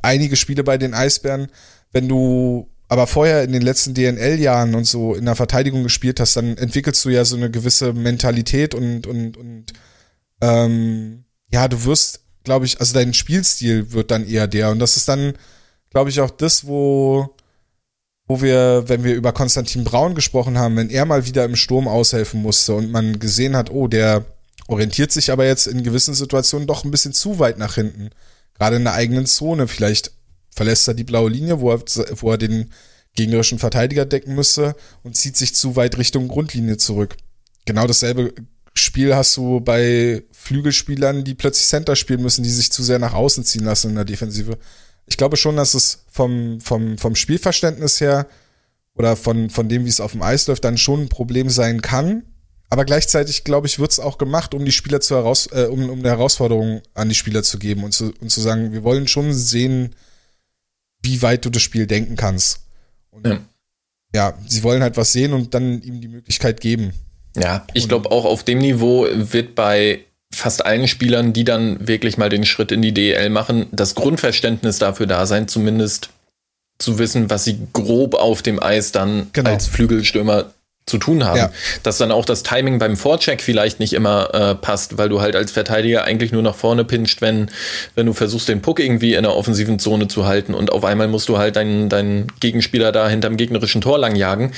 einige 0.00 0.36
Spiele 0.36 0.64
bei 0.64 0.78
den 0.78 0.94
Eisbären, 0.94 1.48
wenn 1.92 2.08
du 2.08 2.70
aber 2.88 3.06
vorher 3.06 3.44
in 3.44 3.52
den 3.52 3.62
letzten 3.62 3.94
DNL-Jahren 3.94 4.74
und 4.74 4.84
so 4.84 5.14
in 5.14 5.24
der 5.24 5.36
Verteidigung 5.36 5.82
gespielt 5.82 6.18
hast, 6.18 6.36
dann 6.36 6.56
entwickelst 6.56 7.04
du 7.04 7.10
ja 7.10 7.24
so 7.24 7.36
eine 7.36 7.50
gewisse 7.50 7.92
Mentalität 7.92 8.74
und, 8.74 9.06
und, 9.06 9.36
und 9.36 9.66
ähm, 10.40 11.24
ja, 11.52 11.68
du 11.68 11.84
wirst 11.84 12.24
glaube 12.44 12.66
ich, 12.66 12.80
also 12.80 12.94
dein 12.94 13.14
Spielstil 13.14 13.92
wird 13.92 14.10
dann 14.10 14.26
eher 14.26 14.46
der. 14.46 14.70
Und 14.70 14.78
das 14.78 14.96
ist 14.96 15.08
dann, 15.08 15.34
glaube 15.90 16.10
ich, 16.10 16.20
auch 16.20 16.30
das, 16.30 16.66
wo, 16.66 17.34
wo 18.26 18.40
wir, 18.42 18.84
wenn 18.86 19.04
wir 19.04 19.14
über 19.14 19.32
Konstantin 19.32 19.84
Braun 19.84 20.14
gesprochen 20.14 20.58
haben, 20.58 20.76
wenn 20.76 20.90
er 20.90 21.04
mal 21.04 21.26
wieder 21.26 21.44
im 21.44 21.56
Sturm 21.56 21.88
aushelfen 21.88 22.42
musste 22.42 22.74
und 22.74 22.90
man 22.90 23.18
gesehen 23.18 23.56
hat, 23.56 23.70
oh, 23.70 23.88
der 23.88 24.24
orientiert 24.68 25.12
sich 25.12 25.32
aber 25.32 25.46
jetzt 25.46 25.66
in 25.66 25.82
gewissen 25.82 26.14
Situationen 26.14 26.66
doch 26.66 26.84
ein 26.84 26.90
bisschen 26.90 27.12
zu 27.12 27.38
weit 27.38 27.58
nach 27.58 27.74
hinten. 27.74 28.10
Gerade 28.54 28.76
in 28.76 28.84
der 28.84 28.94
eigenen 28.94 29.26
Zone. 29.26 29.66
Vielleicht 29.66 30.12
verlässt 30.50 30.86
er 30.86 30.94
die 30.94 31.04
blaue 31.04 31.30
Linie, 31.30 31.60
wo 31.60 31.72
er, 31.72 31.80
wo 32.20 32.30
er 32.30 32.38
den 32.38 32.70
gegnerischen 33.14 33.58
Verteidiger 33.58 34.04
decken 34.04 34.34
müsste 34.34 34.76
und 35.02 35.16
zieht 35.16 35.36
sich 35.36 35.54
zu 35.54 35.74
weit 35.76 35.98
Richtung 35.98 36.28
Grundlinie 36.28 36.76
zurück. 36.76 37.16
Genau 37.64 37.86
dasselbe 37.86 38.32
Spiel 38.80 39.14
hast 39.14 39.36
du 39.36 39.60
bei 39.60 40.22
Flügelspielern, 40.32 41.24
die 41.24 41.34
plötzlich 41.34 41.66
Center 41.66 41.96
spielen 41.96 42.22
müssen, 42.22 42.42
die 42.42 42.50
sich 42.50 42.72
zu 42.72 42.82
sehr 42.82 42.98
nach 42.98 43.14
außen 43.14 43.44
ziehen 43.44 43.64
lassen 43.64 43.90
in 43.90 43.96
der 43.96 44.04
Defensive. 44.04 44.58
Ich 45.06 45.16
glaube 45.16 45.36
schon, 45.36 45.56
dass 45.56 45.74
es 45.74 46.04
vom, 46.10 46.60
vom, 46.60 46.98
vom 46.98 47.14
Spielverständnis 47.14 48.00
her 48.00 48.26
oder 48.94 49.16
von, 49.16 49.50
von 49.50 49.68
dem, 49.68 49.84
wie 49.84 49.88
es 49.88 50.00
auf 50.00 50.12
dem 50.12 50.22
Eis 50.22 50.46
läuft, 50.46 50.64
dann 50.64 50.78
schon 50.78 51.02
ein 51.02 51.08
Problem 51.08 51.50
sein 51.50 51.82
kann. 51.82 52.24
Aber 52.68 52.84
gleichzeitig, 52.84 53.42
glaube 53.42 53.66
ich, 53.66 53.80
wird 53.80 53.90
es 53.90 53.98
auch 53.98 54.16
gemacht, 54.16 54.54
um 54.54 54.64
die 54.64 54.72
Spieler 54.72 55.00
zu 55.00 55.16
heraus, 55.16 55.48
äh, 55.52 55.64
um, 55.64 55.90
um 55.90 55.98
eine 55.98 56.10
Herausforderung 56.10 56.82
an 56.94 57.08
die 57.08 57.16
Spieler 57.16 57.42
zu 57.42 57.58
geben 57.58 57.82
und 57.82 57.92
zu, 57.92 58.14
und 58.20 58.30
zu 58.30 58.40
sagen, 58.40 58.72
wir 58.72 58.84
wollen 58.84 59.08
schon 59.08 59.32
sehen, 59.32 59.94
wie 61.02 61.20
weit 61.22 61.44
du 61.44 61.50
das 61.50 61.62
Spiel 61.62 61.86
denken 61.86 62.16
kannst. 62.16 62.60
Und 63.10 63.26
ja. 63.26 63.40
ja, 64.14 64.38
sie 64.46 64.62
wollen 64.62 64.82
halt 64.82 64.96
was 64.96 65.12
sehen 65.12 65.32
und 65.32 65.52
dann 65.54 65.82
ihm 65.82 66.00
die 66.00 66.08
Möglichkeit 66.08 66.60
geben. 66.60 66.92
Ja, 67.36 67.66
ich 67.74 67.88
glaube 67.88 68.10
auch 68.10 68.24
auf 68.24 68.42
dem 68.42 68.58
Niveau 68.58 69.06
wird 69.10 69.54
bei 69.54 70.04
fast 70.32 70.64
allen 70.64 70.88
Spielern, 70.88 71.32
die 71.32 71.44
dann 71.44 71.86
wirklich 71.86 72.16
mal 72.16 72.28
den 72.28 72.44
Schritt 72.44 72.72
in 72.72 72.82
die 72.82 72.94
DL 72.94 73.30
machen, 73.30 73.66
das 73.72 73.94
Grundverständnis 73.94 74.78
dafür 74.78 75.06
da 75.06 75.26
sein, 75.26 75.48
zumindest 75.48 76.10
zu 76.78 76.98
wissen, 76.98 77.30
was 77.30 77.44
sie 77.44 77.58
grob 77.72 78.14
auf 78.14 78.42
dem 78.42 78.62
Eis 78.62 78.92
dann 78.92 79.28
genau. 79.32 79.50
als 79.50 79.66
Flügelstürmer 79.66 80.46
zu 80.86 80.98
tun 80.98 81.24
haben. 81.24 81.36
Ja. 81.36 81.50
Dass 81.82 81.98
dann 81.98 82.10
auch 82.10 82.24
das 82.24 82.42
Timing 82.42 82.78
beim 82.78 82.96
Vorcheck 82.96 83.42
vielleicht 83.42 83.80
nicht 83.80 83.92
immer 83.92 84.34
äh, 84.34 84.54
passt, 84.54 84.98
weil 84.98 85.08
du 85.08 85.20
halt 85.20 85.36
als 85.36 85.52
Verteidiger 85.52 86.04
eigentlich 86.04 86.32
nur 86.32 86.42
nach 86.42 86.54
vorne 86.54 86.84
pinscht, 86.84 87.20
wenn, 87.20 87.50
wenn 87.94 88.06
du 88.06 88.12
versuchst, 88.12 88.48
den 88.48 88.62
Puck 88.62 88.80
irgendwie 88.80 89.14
in 89.14 89.22
der 89.22 89.36
offensiven 89.36 89.78
Zone 89.78 90.08
zu 90.08 90.26
halten 90.26 90.54
und 90.54 90.72
auf 90.72 90.84
einmal 90.84 91.06
musst 91.06 91.28
du 91.28 91.38
halt 91.38 91.56
deinen, 91.56 91.88
deinen 91.88 92.26
Gegenspieler 92.40 92.92
da 92.92 93.08
hinterm 93.08 93.36
gegnerischen 93.36 93.80
Tor 93.80 93.98
lang 93.98 94.16
jagen. 94.16 94.52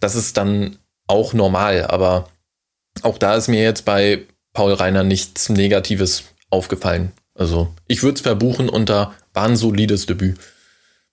Das 0.00 0.14
ist 0.14 0.36
dann 0.36 0.76
auch 1.08 1.32
normal, 1.32 1.86
aber 1.86 2.28
auch 3.02 3.18
da 3.18 3.34
ist 3.34 3.48
mir 3.48 3.62
jetzt 3.62 3.84
bei 3.84 4.26
Paul 4.52 4.72
Reiner 4.72 5.04
nichts 5.04 5.48
Negatives 5.48 6.24
aufgefallen. 6.50 7.12
Also 7.34 7.74
ich 7.86 8.02
würde 8.02 8.16
es 8.16 8.22
verbuchen 8.22 8.68
unter 8.68 9.14
war 9.32 9.44
ein 9.44 9.56
solides 9.56 10.06
Debüt. 10.06 10.38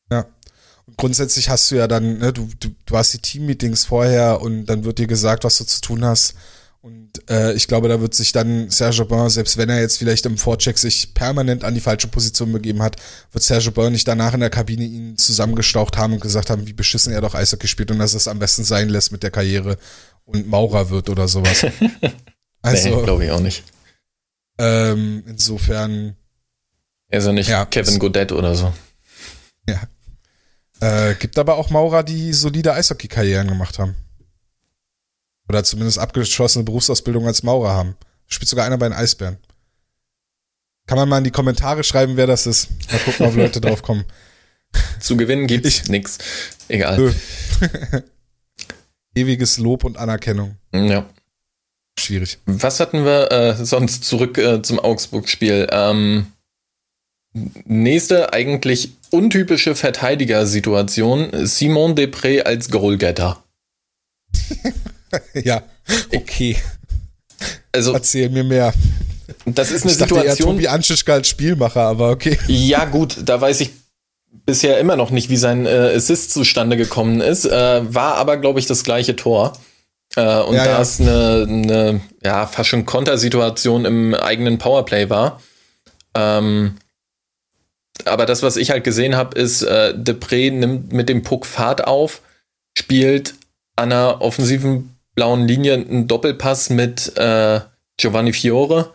Ja. 0.09 0.25
Und 0.87 0.97
grundsätzlich 0.97 1.49
hast 1.49 1.69
du 1.69 1.75
ja 1.75 1.87
dann, 1.87 2.17
ne, 2.17 2.33
du, 2.33 2.49
du, 2.59 2.69
du 2.85 2.97
hast 2.97 3.13
die 3.13 3.19
Teammeetings 3.19 3.85
vorher 3.85 4.41
und 4.41 4.65
dann 4.65 4.83
wird 4.83 4.99
dir 4.99 5.07
gesagt, 5.07 5.43
was 5.43 5.57
du 5.57 5.65
zu 5.65 5.81
tun 5.81 6.03
hast. 6.03 6.35
Und 6.85 7.27
äh, 7.31 7.53
ich 7.53 7.67
glaube, 7.67 7.89
da 7.89 7.99
wird 7.99 8.13
sich 8.13 8.31
dann 8.31 8.69
Serge 8.69 9.01
Aubin, 9.01 9.27
selbst 9.29 9.57
wenn 9.57 9.71
er 9.71 9.81
jetzt 9.81 9.97
vielleicht 9.97 10.27
im 10.27 10.37
Vorcheck 10.37 10.77
sich 10.77 11.15
permanent 11.15 11.63
an 11.63 11.73
die 11.73 11.81
falsche 11.81 12.07
Position 12.07 12.51
begeben 12.51 12.83
hat, 12.83 12.97
wird 13.31 13.43
Serge 13.43 13.69
Aubin 13.69 13.91
nicht 13.91 14.07
danach 14.07 14.35
in 14.35 14.41
der 14.41 14.51
Kabine 14.51 14.83
ihn 14.83 15.17
zusammengestaucht 15.17 15.97
haben 15.97 16.13
und 16.13 16.21
gesagt 16.21 16.51
haben, 16.51 16.67
wie 16.67 16.73
beschissen 16.73 17.11
er 17.11 17.21
doch 17.21 17.33
Eishockey 17.33 17.67
spielt 17.67 17.89
und 17.89 17.97
dass 17.97 18.13
es 18.13 18.27
am 18.27 18.37
besten 18.37 18.63
sein 18.63 18.89
lässt 18.89 19.11
mit 19.11 19.23
der 19.23 19.31
Karriere 19.31 19.79
und 20.25 20.47
Maurer 20.47 20.91
wird 20.91 21.09
oder 21.09 21.27
sowas. 21.27 21.65
also, 22.61 22.89
nee, 22.89 23.03
glaube 23.03 23.25
ich 23.25 23.31
auch 23.31 23.41
nicht. 23.41 23.63
Ähm, 24.59 25.23
insofern. 25.25 26.15
Er 27.07 27.17
ist 27.17 27.25
ja 27.25 27.31
nicht 27.31 27.49
ja, 27.49 27.65
Kevin 27.65 27.97
Godet 27.97 28.31
oder 28.31 28.53
so. 28.53 28.71
Ja. 29.67 29.81
Äh, 30.81 31.15
gibt 31.15 31.39
aber 31.39 31.55
auch 31.55 31.71
Maurer, 31.71 32.03
die 32.03 32.31
solide 32.31 32.73
Eishockey-Karrieren 32.73 33.47
gemacht 33.47 33.79
haben. 33.79 33.95
Oder 35.47 35.63
zumindest 35.63 35.99
abgeschlossene 35.99 36.63
Berufsausbildung 36.63 37.27
als 37.27 37.43
Maurer 37.43 37.71
haben. 37.73 37.95
Spielt 38.27 38.49
sogar 38.49 38.65
einer 38.65 38.77
bei 38.77 38.87
den 38.89 38.97
Eisbären. 38.97 39.37
Kann 40.87 40.97
man 40.97 41.09
mal 41.09 41.19
in 41.19 41.23
die 41.23 41.31
Kommentare 41.31 41.83
schreiben, 41.83 42.17
wer 42.17 42.27
das 42.27 42.45
ist. 42.47 42.69
Mal 42.91 42.99
gucken, 42.99 43.25
ob 43.27 43.35
Leute 43.35 43.61
drauf 43.61 43.81
kommen. 43.81 44.05
Zu 44.99 45.17
gewinnen 45.17 45.47
gibt's 45.47 45.81
Ich- 45.81 45.87
nix. 45.89 46.17
Egal. 46.67 47.13
Ewiges 49.15 49.57
Lob 49.57 49.83
und 49.83 49.97
Anerkennung. 49.97 50.57
Ja. 50.73 51.05
Schwierig. 51.97 52.39
Was 52.45 52.79
hatten 52.79 53.05
wir 53.05 53.31
äh, 53.31 53.65
sonst 53.65 54.03
zurück 54.03 54.37
äh, 54.37 54.61
zum 54.61 54.79
Augsburg-Spiel? 54.79 55.67
Ähm, 55.71 56.27
nächste 57.33 58.33
eigentlich 58.33 58.91
untypische 59.11 59.75
Verteidigersituation. 59.75 61.45
Simon 61.47 61.95
Depré 61.95 62.41
als 62.41 62.69
Goalgetter. 62.69 63.43
ja, 65.33 65.63
okay. 66.13 66.57
Also, 67.71 67.93
Erzähl 67.93 68.29
mir 68.29 68.43
mehr. 68.43 68.73
das 69.45 69.71
ist 69.71 69.83
eine 69.83 69.91
Ich 69.91 69.97
dachte 69.97 70.15
eher 70.15 70.21
Situation. 70.21 70.51
Tobi 70.51 70.67
Anschischka 70.67 71.13
als 71.13 71.27
Spielmacher, 71.27 71.81
aber 71.81 72.11
okay. 72.11 72.37
Ja, 72.47 72.85
gut, 72.85 73.17
da 73.23 73.39
weiß 73.39 73.61
ich 73.61 73.71
bisher 74.45 74.79
immer 74.79 74.95
noch 74.95 75.11
nicht, 75.11 75.29
wie 75.29 75.37
sein 75.37 75.65
äh, 75.65 75.93
Assist 75.95 76.31
zustande 76.31 76.77
gekommen 76.77 77.21
ist. 77.21 77.45
Äh, 77.45 77.93
war 77.93 78.15
aber, 78.15 78.37
glaube 78.37 78.59
ich, 78.59 78.65
das 78.65 78.83
gleiche 78.83 79.15
Tor. 79.15 79.53
Äh, 80.15 80.39
und 80.41 80.55
Ja, 80.55 80.65
da 80.65 80.71
ja. 80.71 80.81
es 80.81 80.99
eine, 80.99 81.45
eine 81.47 82.01
ja, 82.23 82.45
fast 82.47 82.69
schon 82.69 82.85
Kontersituation 82.85 83.85
im 83.85 84.13
eigenen 84.13 84.57
Powerplay 84.57 85.09
war. 85.09 85.41
Ähm, 86.15 86.77
aber 88.03 88.25
das, 88.25 88.43
was 88.43 88.57
ich 88.57 88.71
halt 88.71 88.83
gesehen 88.83 89.15
habe, 89.15 89.37
ist, 89.39 89.61
äh, 89.63 89.93
Depré 89.95 90.51
nimmt 90.51 90.91
mit 90.91 91.09
dem 91.09 91.23
Puck 91.23 91.45
Fahrt 91.45 91.85
auf, 91.85 92.21
spielt 92.77 93.35
an 93.75 93.91
einer 93.91 94.21
offensiven 94.21 94.94
blauen 95.15 95.47
Linie 95.47 95.73
einen 95.73 96.07
Doppelpass 96.07 96.69
mit 96.69 97.17
äh, 97.17 97.61
Giovanni 97.97 98.33
Fiore 98.33 98.93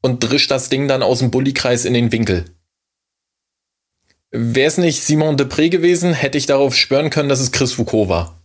und 0.00 0.20
drischt 0.20 0.50
das 0.50 0.68
Ding 0.68 0.88
dann 0.88 1.02
aus 1.02 1.18
dem 1.18 1.30
Bullykreis 1.30 1.84
in 1.84 1.94
den 1.94 2.12
Winkel. 2.12 2.44
Wäre 4.30 4.68
es 4.68 4.78
nicht 4.78 5.02
Simon 5.02 5.36
Depré 5.36 5.68
gewesen, 5.68 6.12
hätte 6.12 6.38
ich 6.38 6.46
darauf 6.46 6.76
schwören 6.76 7.10
können, 7.10 7.28
dass 7.28 7.40
es 7.40 7.50
Chris 7.50 7.72
Foucault 7.72 8.08
war. 8.08 8.40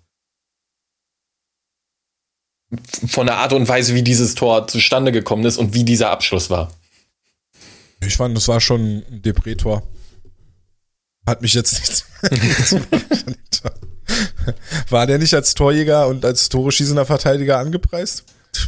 Von 3.07 3.27
der 3.27 3.37
Art 3.37 3.53
und 3.53 3.67
Weise, 3.67 3.93
wie 3.93 4.01
dieses 4.01 4.33
Tor 4.33 4.67
zustande 4.67 5.11
gekommen 5.11 5.45
ist 5.45 5.57
und 5.57 5.75
wie 5.75 5.83
dieser 5.83 6.09
Abschluss 6.09 6.49
war. 6.49 6.73
Ich 8.01 8.17
fand, 8.17 8.35
das 8.35 8.47
war 8.47 8.59
schon 8.59 9.03
ein 9.07 9.21
Depretor. 9.21 9.83
Hat 11.27 11.41
mich 11.41 11.53
jetzt 11.53 11.79
nicht. 11.79 12.05
war 14.89 15.07
der 15.07 15.17
nicht 15.17 15.33
als 15.33 15.53
Torjäger 15.53 16.07
und 16.07 16.25
als 16.25 16.49
Tore 16.49 16.71
schießender 16.71 17.05
Verteidiger 17.05 17.57
angepreist? 17.57 18.23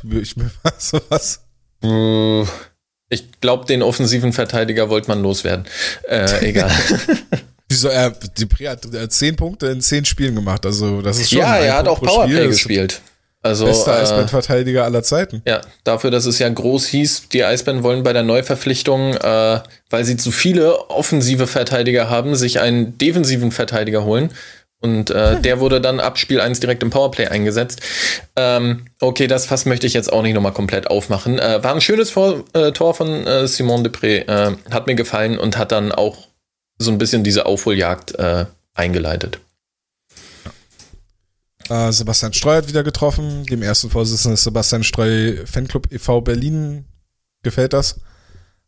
Ich 0.09 0.35
mir 0.37 0.49
mal 0.63 0.73
sowas. 0.77 1.41
Äh, 1.83 2.41
Ich 3.09 3.39
glaube, 3.39 3.65
den 3.65 3.81
offensiven 3.83 4.33
Verteidiger 4.33 4.89
wollte 4.89 5.07
man 5.07 5.21
loswerden. 5.21 5.65
Äh, 6.07 6.25
egal. 6.49 6.71
Wieso, 7.69 7.89
er, 7.89 8.13
Depré 8.37 8.69
hat 8.69 9.11
zehn 9.11 9.35
Punkte 9.35 9.67
in 9.67 9.81
zehn 9.81 10.05
Spielen 10.05 10.35
gemacht. 10.35 10.65
Also, 10.65 11.01
das 11.01 11.19
ist 11.19 11.29
schon. 11.29 11.39
ja, 11.39 11.57
er 11.57 11.77
hat 11.77 11.87
auch 11.87 12.01
Powerplay 12.01 12.35
Spiel. 12.35 12.47
Gespielt. 12.47 13.01
Also, 13.43 13.65
Bester 13.65 13.97
äh, 13.97 14.01
Eisbandverteidiger 14.01 14.83
aller 14.83 15.03
Zeiten. 15.03 15.41
Ja, 15.45 15.61
dafür, 15.83 16.11
dass 16.11 16.25
es 16.25 16.39
ja 16.39 16.49
groß 16.49 16.87
hieß, 16.87 17.29
die 17.29 17.43
Eisbären 17.45 17.83
wollen 17.83 18.03
bei 18.03 18.11
der 18.11 18.23
Neuverpflichtung, 18.23 19.13
äh, 19.13 19.59
weil 19.89 20.03
sie 20.05 20.17
zu 20.17 20.31
viele 20.31 20.89
offensive 20.89 21.47
Verteidiger 21.47 22.09
haben, 22.09 22.35
sich 22.35 22.59
einen 22.59 22.97
defensiven 22.97 23.51
Verteidiger 23.51 24.03
holen. 24.03 24.31
Und 24.79 25.09
äh, 25.09 25.41
der 25.41 25.59
wurde 25.59 25.81
dann 25.81 25.99
ab 25.99 26.19
Spiel 26.19 26.39
1 26.39 26.59
direkt 26.59 26.83
im 26.83 26.91
Powerplay 26.91 27.27
eingesetzt. 27.27 27.81
Ähm, 28.35 28.85
okay, 29.01 29.25
das 29.25 29.47
Fass 29.47 29.65
möchte 29.65 29.87
ich 29.87 29.93
jetzt 29.93 30.13
auch 30.13 30.21
nicht 30.21 30.35
nochmal 30.35 30.53
komplett 30.53 30.87
aufmachen. 30.87 31.39
Äh, 31.39 31.63
war 31.63 31.73
ein 31.73 31.81
schönes 31.81 32.11
Vor 32.11 32.43
äh, 32.53 32.71
Tor 32.71 32.93
von 32.93 33.25
äh, 33.25 33.47
Simon 33.47 33.85
Depré. 33.85 34.27
Äh, 34.27 34.55
hat 34.71 34.85
mir 34.85 34.95
gefallen 34.95 35.39
und 35.39 35.57
hat 35.57 35.71
dann 35.71 35.91
auch 35.91 36.27
so 36.77 36.91
ein 36.91 36.99
bisschen 36.99 37.23
diese 37.23 37.47
Aufholjagd 37.47 38.15
äh, 38.19 38.45
eingeleitet. 38.75 39.39
Äh, 41.69 41.91
Sebastian 41.91 42.33
Streu 42.33 42.57
hat 42.57 42.67
wieder 42.67 42.83
getroffen. 42.83 43.45
Dem 43.47 43.63
ersten 43.63 43.89
Vorsitzenden 43.89 44.35
des 44.35 44.43
Sebastian 44.43 44.83
Streu 44.83 45.37
Fanclub 45.45 45.91
e.V. 45.91 46.21
Berlin 46.21 46.85
gefällt 47.41 47.73
das. 47.73 47.99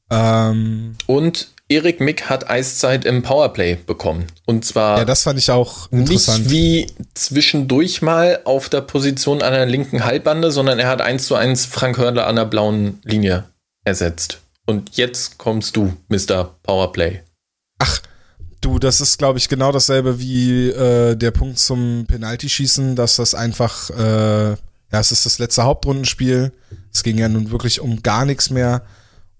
Ähm, 0.10 0.96
Und 1.06 1.50
Erik 1.72 2.02
Mick 2.02 2.30
hat 2.30 2.50
Eiszeit 2.50 3.06
im 3.06 3.22
Powerplay 3.22 3.76
bekommen. 3.76 4.26
Und 4.46 4.66
zwar 4.66 4.98
ja, 4.98 5.06
das 5.06 5.22
fand 5.22 5.38
ich 5.38 5.52
auch 5.52 5.92
interessant. 5.92 6.40
Nicht 6.46 6.52
wie 6.52 6.88
zwischendurch 7.14 8.02
mal 8.02 8.42
auf 8.44 8.70
der 8.70 8.82
Position 8.82 9.44
an 9.44 9.54
der 9.54 9.68
linken 9.68 10.04
Halbbande, 10.04 10.52
sondern 10.52 10.80
er 10.80 10.88
hat 10.88 11.02
eins 11.02 11.28
zu 11.28 11.36
eins 11.36 11.68
Frank 11.68 12.00
Hörler 12.00 12.26
an 12.26 12.38
der 12.38 12.46
blauen 12.46 13.00
Linie 13.04 13.46
ersetzt. 13.86 14.40
Und 14.66 14.98
jetzt 14.98 15.38
kommst 15.38 15.76
du, 15.76 15.94
Mr. 16.10 16.56
Powerplay. 16.64 17.22
Ach, 17.78 18.02
du, 18.62 18.80
das 18.80 19.00
ist, 19.00 19.20
glaube 19.20 19.38
ich, 19.38 19.48
genau 19.48 19.72
dasselbe 19.72 20.20
wie 20.20 20.70
äh, 20.70 21.16
der 21.16 21.32
Punkt 21.32 21.60
zum 21.60 22.06
Penaltyschießen, 22.08 22.96
dass 22.96 23.18
das 23.18 23.36
einfach, 23.36 23.92
äh, 23.92 24.50
ja, 24.50 24.58
es 24.92 25.12
ist 25.12 25.28
das 25.28 25.38
letzte 25.38 25.64
Hauptrundenspiel. 25.64 26.52
Es 26.92 27.04
ging 27.04 27.20
ja 27.20 27.30
nun 27.30 27.52
wirklich 27.52 27.80
um 27.80 28.02
gar 28.02 28.26
nichts 28.26 28.50
mehr. 28.50 28.84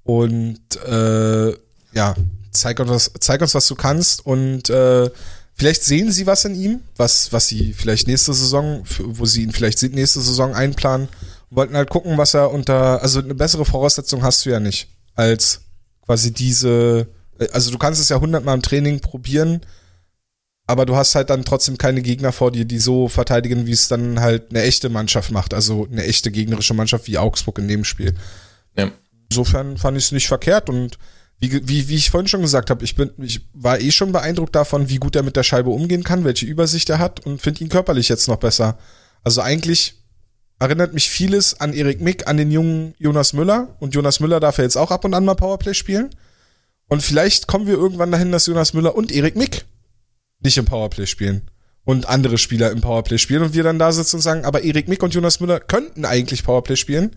Und 0.04 0.76
äh, 0.86 1.54
ja, 1.94 2.16
zeig 2.52 2.80
uns, 2.80 2.90
was, 2.90 3.12
zeig 3.20 3.42
uns, 3.42 3.56
was 3.56 3.68
du 3.68 3.76
kannst. 3.76 4.26
Und 4.26 4.70
äh, 4.70 5.10
vielleicht 5.56 5.84
sehen 5.84 6.12
sie 6.12 6.28
was 6.28 6.46
in 6.46 6.56
ihm, 6.56 6.82
was, 6.96 7.32
was 7.34 7.48
sie 7.48 7.74
vielleicht 7.74 8.08
nächste 8.08 8.34
Saison, 8.34 8.84
wo 8.98 9.26
sie 9.26 9.44
ihn 9.44 9.52
vielleicht 9.52 9.82
nächste 9.82 10.22
Saison 10.22 10.54
einplanen. 10.54 11.10
Wollten 11.50 11.76
halt 11.76 11.90
gucken, 11.90 12.18
was 12.18 12.34
er 12.34 12.52
unter, 12.52 13.02
also 13.02 13.20
eine 13.20 13.36
bessere 13.36 13.66
Voraussetzung 13.66 14.22
hast 14.22 14.46
du 14.46 14.52
ja 14.52 14.60
nicht, 14.60 14.88
als 15.16 15.62
quasi 16.06 16.32
diese, 16.32 17.08
also 17.52 17.72
du 17.72 17.80
kannst 17.80 18.00
es 18.00 18.10
ja 18.10 18.20
hundertmal 18.20 18.56
im 18.56 18.62
Training 18.62 19.00
probieren, 19.00 19.62
aber 20.68 20.86
du 20.86 20.96
hast 20.96 21.16
halt 21.16 21.32
dann 21.32 21.46
trotzdem 21.46 21.80
keine 21.80 22.04
Gegner 22.04 22.32
vor 22.32 22.52
dir, 22.52 22.66
die 22.66 22.78
so 22.78 23.08
verteidigen, 23.08 23.66
wie 23.66 23.72
es 23.72 23.88
dann 23.88 24.20
halt 24.20 24.52
eine 24.52 24.62
echte 24.62 24.90
Mannschaft 24.90 25.32
macht, 25.32 25.56
also 25.56 25.88
eine 25.92 26.04
echte 26.04 26.30
gegnerische 26.30 26.76
Mannschaft 26.76 27.08
wie 27.08 27.18
Augsburg 27.18 27.58
in 27.58 27.68
dem 27.68 27.84
Spiel. 27.84 28.14
Ja. 28.78 28.92
Insofern 29.32 29.78
fand 29.78 29.98
ich 29.98 30.06
es 30.06 30.12
nicht 30.12 30.28
verkehrt 30.28 30.70
und 30.70 31.00
wie, 31.40 31.68
wie, 31.68 31.88
wie 31.88 31.96
ich 31.96 32.10
vorhin 32.10 32.28
schon 32.28 32.42
gesagt 32.42 32.70
habe, 32.70 32.84
ich 32.84 32.96
bin, 32.96 33.12
ich 33.18 33.42
war 33.54 33.80
eh 33.80 33.92
schon 33.92 34.12
beeindruckt 34.12 34.56
davon, 34.56 34.90
wie 34.90 34.98
gut 34.98 35.16
er 35.16 35.24
mit 35.24 35.36
der 35.36 35.44
Scheibe 35.44 35.70
umgehen 35.70 36.04
kann, 36.04 36.26
welche 36.26 36.46
Übersicht 36.46 36.90
er 36.90 37.00
hat 37.00 37.26
und 37.26 37.42
finde 37.42 37.64
ihn 37.64 37.70
körperlich 37.70 38.10
jetzt 38.10 38.28
noch 38.28 38.38
besser. 38.38 38.78
Also 39.24 39.42
eigentlich 39.42 39.96
erinnert 40.60 40.94
mich 40.94 41.10
vieles 41.10 41.60
an 41.60 41.74
Erik 41.74 42.02
Mick, 42.02 42.28
an 42.28 42.36
den 42.36 42.52
jungen 42.52 42.94
Jonas 43.00 43.32
Müller 43.32 43.76
und 43.80 43.96
Jonas 43.96 44.20
Müller 44.20 44.42
darf 44.42 44.58
ja 44.58 44.66
jetzt 44.66 44.76
auch 44.76 44.92
ab 44.92 45.06
und 45.06 45.14
an 45.14 45.24
mal 45.24 45.36
Powerplay 45.36 45.74
spielen. 45.74 46.10
Und 46.88 47.04
vielleicht 47.04 47.48
kommen 47.48 47.68
wir 47.68 47.76
irgendwann 47.76 48.12
dahin, 48.12 48.32
dass 48.32 48.46
Jonas 48.46 48.74
Müller 48.74 48.96
und 48.96 49.12
Erik 49.12 49.36
Mick 49.36 49.66
nicht 50.42 50.58
im 50.58 50.66
Powerplay 50.66 51.06
spielen 51.06 51.50
und 51.86 52.08
andere 52.08 52.38
Spieler 52.38 52.72
im 52.72 52.82
Powerplay 52.82 53.18
spielen 53.18 53.44
und 53.44 53.54
wir 53.54 53.64
dann 53.64 53.80
da 53.80 53.92
sitzen 53.92 54.18
und 54.18 54.22
sagen, 54.22 54.44
aber 54.44 54.64
Erik 54.64 54.90
Mick 54.90 55.02
und 55.04 55.14
Jonas 55.14 55.40
Müller 55.40 55.60
könnten 55.60 56.04
eigentlich 56.04 56.44
Powerplay 56.44 56.76
spielen. 56.76 57.16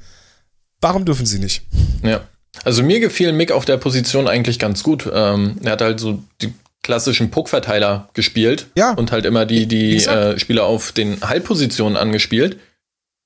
Warum 0.81 1.05
dürfen 1.05 1.27
sie 1.27 1.39
nicht? 1.39 1.63
Ja. 2.03 2.23
Also 2.65 2.83
mir 2.83 3.01
gefiel 3.01 3.33
Mick 3.33 3.51
auf 3.53 3.65
der 3.65 3.77
Position 3.77 4.29
eigentlich 4.29 4.59
ganz 4.59 4.83
gut. 4.83 5.11
Ähm, 5.13 5.57
er 5.65 5.73
hat 5.73 5.81
halt 5.81 6.01
so 6.01 6.23
die 6.41 6.53
klassischen 6.83 7.31
Puckverteiler 7.31 8.09
gespielt 8.13 8.67
Ja. 8.77 8.93
und 8.93 9.13
halt 9.13 9.25
immer 9.25 9.47
die, 9.47 9.67
die 9.67 10.05
äh, 10.05 10.39
Spieler 10.39 10.65
auf 10.65 10.93
den 10.93 11.21
Halbpositionen 11.23 11.97
angespielt. 11.97 12.59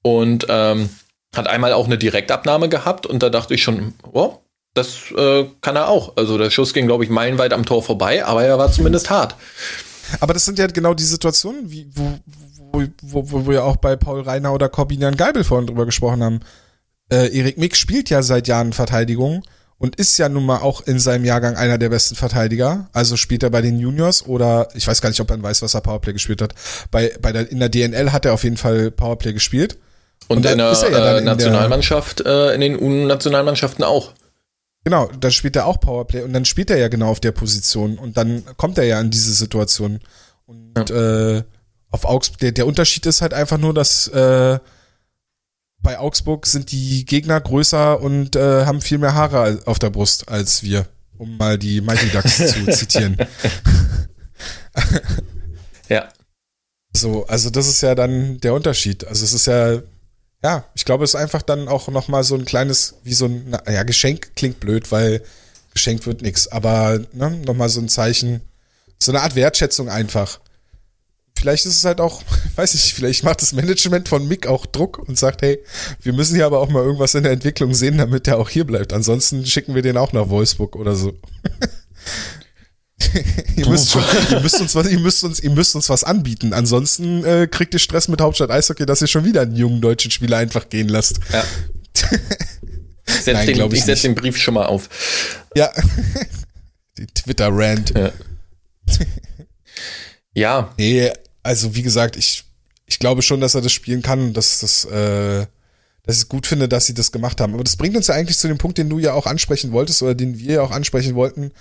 Und 0.03 0.47
ähm, 0.49 0.89
hat 1.35 1.49
einmal 1.49 1.73
auch 1.73 1.87
eine 1.87 1.99
Direktabnahme 1.99 2.69
gehabt 2.69 3.07
und 3.07 3.23
da 3.23 3.29
dachte 3.29 3.55
ich 3.55 3.63
schon, 3.63 3.95
oh, 4.13 4.39
das 4.75 5.11
äh, 5.17 5.47
kann 5.61 5.75
er 5.77 5.89
auch. 5.89 6.17
Also 6.17 6.39
der 6.39 6.51
Schuss 6.51 6.73
ging, 6.73 6.87
glaube 6.87 7.03
ich, 7.05 7.11
meilenweit 7.11 7.53
am 7.53 7.67
Tor 7.67 7.83
vorbei, 7.83 8.25
aber 8.25 8.45
er 8.45 8.59
war 8.59 8.71
zumindest 8.71 9.11
hart. 9.11 9.35
Aber 10.21 10.33
das 10.35 10.45
sind 10.45 10.59
ja 10.59 10.67
genau 10.69 10.95
die 10.95 11.03
Situationen, 11.03 11.71
wie, 11.71 11.89
wo, 11.95 12.19
wo, 12.73 12.83
wo, 13.03 13.31
wo 13.33 13.51
wir 13.51 13.65
auch 13.65 13.77
bei 13.77 13.97
Paul 13.97 14.21
Reiner 14.21 14.53
oder 14.53 14.69
Corbinian 14.69 15.17
Geibel 15.17 15.43
vorhin 15.45 15.67
drüber 15.67 15.87
gesprochen 15.87 16.23
haben. 16.23 16.41
Äh, 17.11 17.37
Erik 17.37 17.59
Mick 17.59 17.77
spielt 17.77 18.11
ja 18.11 18.23
seit 18.23 18.49
Jahren 18.49 18.73
Verteidigung 18.73 19.43
und 19.79 19.97
ist 19.97 20.17
ja 20.19 20.29
nun 20.29 20.47
mal 20.47 20.59
auch 20.59 20.81
in 20.87 20.99
seinem 20.99 21.25
Jahrgang 21.25 21.55
einer 21.57 21.79
der 21.79 21.91
besten 21.91 22.15
Verteidiger. 22.17 22.89
Also 22.93 23.17
spielt 23.17 23.43
er 23.43 23.51
bei 23.51 23.61
den 23.63 23.79
Juniors 23.79 24.27
oder 24.27 24.69
ich 24.75 24.87
weiß 24.87 25.01
gar 25.01 25.11
nicht, 25.11 25.21
ob 25.21 25.31
er 25.31 25.43
weiß, 25.43 25.63
was 25.63 25.75
er 25.75 25.83
Powerplay 25.83 26.13
gespielt 26.15 26.43
hat. 26.43 26.55
Bei, 26.91 27.13
bei 27.21 27.33
der, 27.33 27.51
in 27.51 27.61
der 27.61 27.69
DNL 27.69 28.13
hat 28.13 28.25
er 28.25 28.33
auf 28.33 28.43
jeden 28.45 28.57
Fall 28.57 28.91
Powerplay 28.91 29.33
gespielt. 29.33 29.79
Und, 30.29 30.39
Und 30.39 30.47
in 30.47 30.59
der 30.59 30.67
er 30.67 30.91
ja 30.91 30.97
äh, 31.15 31.19
in 31.19 31.25
der- 31.27 31.35
Nationalmannschaft, 31.35 32.21
äh, 32.23 32.55
in 32.55 32.61
den 32.61 32.81
U-Nationalmannschaften 32.81 33.85
auch. 33.85 34.13
Genau, 34.83 35.11
dann 35.21 35.31
spielt 35.33 35.57
er 35.57 35.67
auch 35.67 35.79
Powerplay 35.81 36.23
und 36.23 36.33
dann 36.33 36.45
spielt 36.45 36.71
er 36.71 36.79
ja 36.79 36.89
genau 36.89 37.11
auf 37.11 37.21
der 37.21 37.33
Position 37.33 37.99
und 37.99 38.17
dann 38.17 38.45
kommt 38.57 38.79
er 38.79 38.85
ja 38.85 39.01
in 39.01 39.11
diese 39.11 39.33
Situation. 39.33 40.01
Und 40.47 40.91
äh, 40.91 41.43
auf 41.91 42.05
Augsburg, 42.05 42.39
der, 42.39 42.53
der 42.53 42.67
Unterschied 42.67 43.05
ist 43.07 43.21
halt 43.21 43.35
einfach 43.35 43.59
nur, 43.59 43.75
dass 43.75 44.09
äh, 44.09 44.59
bei 45.87 46.01
Augsburg 46.01 46.47
sind 46.47 46.73
die 46.73 47.05
Gegner 47.05 47.41
größer 47.41 48.01
und 48.01 48.35
äh, 48.35 48.67
haben 48.67 48.81
viel 48.81 48.99
mehr 48.99 49.15
Haare 49.15 49.61
auf 49.67 49.79
der 49.79 49.91
Brust 49.91 50.29
als 50.29 50.65
wir, 50.65 50.87
um 51.17 51.37
mal 51.37 51.59
die 51.59 51.81
Mighty 51.81 52.09
Ducks 52.09 52.39
zu 52.39 52.67
zitieren. 52.73 53.17
Ja. 55.89 56.09
So, 56.93 57.25
also 57.29 57.51
das 57.51 57.69
ist 57.69 57.81
ja 57.81 57.95
dann 57.95 58.41
der 58.41 58.55
Unterschied. 58.55 59.07
Also 59.07 59.25
es 59.25 59.33
ist 59.33 59.47
ja, 59.47 59.81
ja, 60.43 60.65
ich 60.75 60.85
glaube, 60.85 61.05
es 61.05 61.11
ist 61.11 61.21
einfach 61.21 61.43
dann 61.43 61.69
auch 61.69 61.87
nochmal 61.87 62.25
so 62.25 62.35
ein 62.35 62.45
kleines, 62.45 62.97
wie 63.05 63.15
so 63.15 63.27
ein, 63.27 63.45
na, 63.51 63.63
ja, 63.71 63.85
Geschenk 63.85 64.35
klingt 64.35 64.59
blöd, 64.59 64.91
weil 64.91 65.23
geschenkt 65.73 66.05
wird 66.09 66.23
nichts. 66.23 66.49
Aber 66.49 66.99
ne, 67.13 67.31
nochmal 67.47 67.69
so 67.69 67.81
ein 67.81 67.89
Zeichen, 67.89 68.41
so 68.99 69.13
eine 69.13 69.23
Art 69.23 69.37
Wertschätzung 69.37 69.89
einfach. 69.89 70.41
Vielleicht 71.39 71.67
ist 71.67 71.77
es 71.77 71.85
halt 71.85 72.01
auch, 72.01 72.23
weiß 72.57 72.75
ich, 72.75 72.95
vielleicht 72.95 73.25
macht 73.25 73.43
das 73.43 73.53
Management 73.53 74.09
von 74.09 74.27
Mick 74.27 74.47
auch 74.47 74.67
Druck 74.67 74.99
und 74.99 75.19
sagt, 75.19 75.43
hey, 75.43 75.59
wir 76.03 76.13
müssen 76.13 76.35
hier 76.35 76.47
aber 76.47 76.61
auch 76.61 76.69
mal 76.69 76.83
irgendwas 76.83 77.15
in 77.15 77.23
der 77.23 77.33
Entwicklung 77.33 77.75
sehen, 77.75 77.99
damit 77.99 78.27
der 78.27 78.39
auch 78.39 78.49
hier 78.49 78.65
bleibt. 78.65 78.93
Ansonsten 78.93 79.45
schicken 79.47 79.75
wir 79.75 79.83
den 79.83 79.97
auch 79.97 80.13
nach 80.13 80.29
Wolfsburg 80.29 80.77
oder 80.77 80.97
so. 80.97 81.15
ihr, 83.57 83.69
müsst 83.69 83.91
schon, 83.91 84.03
ihr, 84.31 84.41
müsst 84.41 84.61
uns 84.61 84.75
was, 84.75 84.89
ihr, 84.89 84.99
müsst 84.99 85.25
uns, 85.25 85.41
ihr 85.41 85.51
müsst 85.51 85.77
uns 85.77 85.89
was 85.89 86.05
anbieten. 86.05 86.53
Ansonsten 86.53 87.25
äh, 87.25 87.47
kriegt 87.47 87.75
ihr 87.75 87.81
Stress 87.81 88.09
mit 88.09 88.21
Hauptstadt 88.21 88.51
Eishockey, 88.51 88.87
dass 88.87 89.03
ihr 89.03 89.09
schon 89.09 89.25
wieder 89.25 89.43
einen 89.43 89.57
jungen 89.57 89.81
deutschen 89.81 90.11
Spieler 90.11 90.39
einfach 90.39 90.69
gehen 90.69 90.89
lasst. 90.89 91.21
Ja. 91.33 91.45
Ich 93.09 93.23
setze 93.23 93.53
den, 93.53 93.73
ich 93.73 93.85
setz 93.85 94.03
den 94.03 94.17
Brief 94.17 94.37
schon 94.37 94.55
mal 94.55 94.67
auf. 94.67 94.89
Ja. 95.55 95.71
Die 96.99 97.07
Twitter-Rant. 97.07 97.95
Ja. 97.97 98.13
ja. 100.35 100.75
Nee, 100.77 101.13
also 101.47 101.75
wie 101.75 101.83
gesagt, 101.83 102.17
ich, 102.17 102.45
ich 102.87 102.99
glaube 102.99 103.23
schon, 103.23 103.41
dass 103.41 103.55
er 103.55 103.63
das 103.63 103.73
spielen 103.73 104.03
kann 104.03 104.21
und 104.21 104.37
dass 104.37 104.61
das, 104.61 104.85
äh, 104.85 105.47
dass 106.03 106.19
ich 106.19 106.29
gut 106.29 106.47
finde, 106.47 106.69
dass 106.69 106.87
sie 106.87 106.95
das 106.95 107.13
gemacht 107.13 107.41
haben. 107.41 107.55
Aber 107.55 107.65
das 107.65 107.77
bringt 107.77 107.97
uns 107.97 108.09
ja 108.09 108.15
eigentlich 108.15 108.39
zu 108.39 108.49
dem 108.49 108.59
Punkt, 108.59 108.79
den 108.79 108.91
du 108.91 108.99
ja 108.99 109.13
auch 109.13 109.27
ansprechen 109.27 109.73
wolltest 109.73 110.03
oder 110.03 110.15
den 110.15 110.39
wir 110.39 110.55
ja 110.55 110.63
auch 110.63 110.71
ansprechen 110.71 111.15
wollten. 111.15 111.53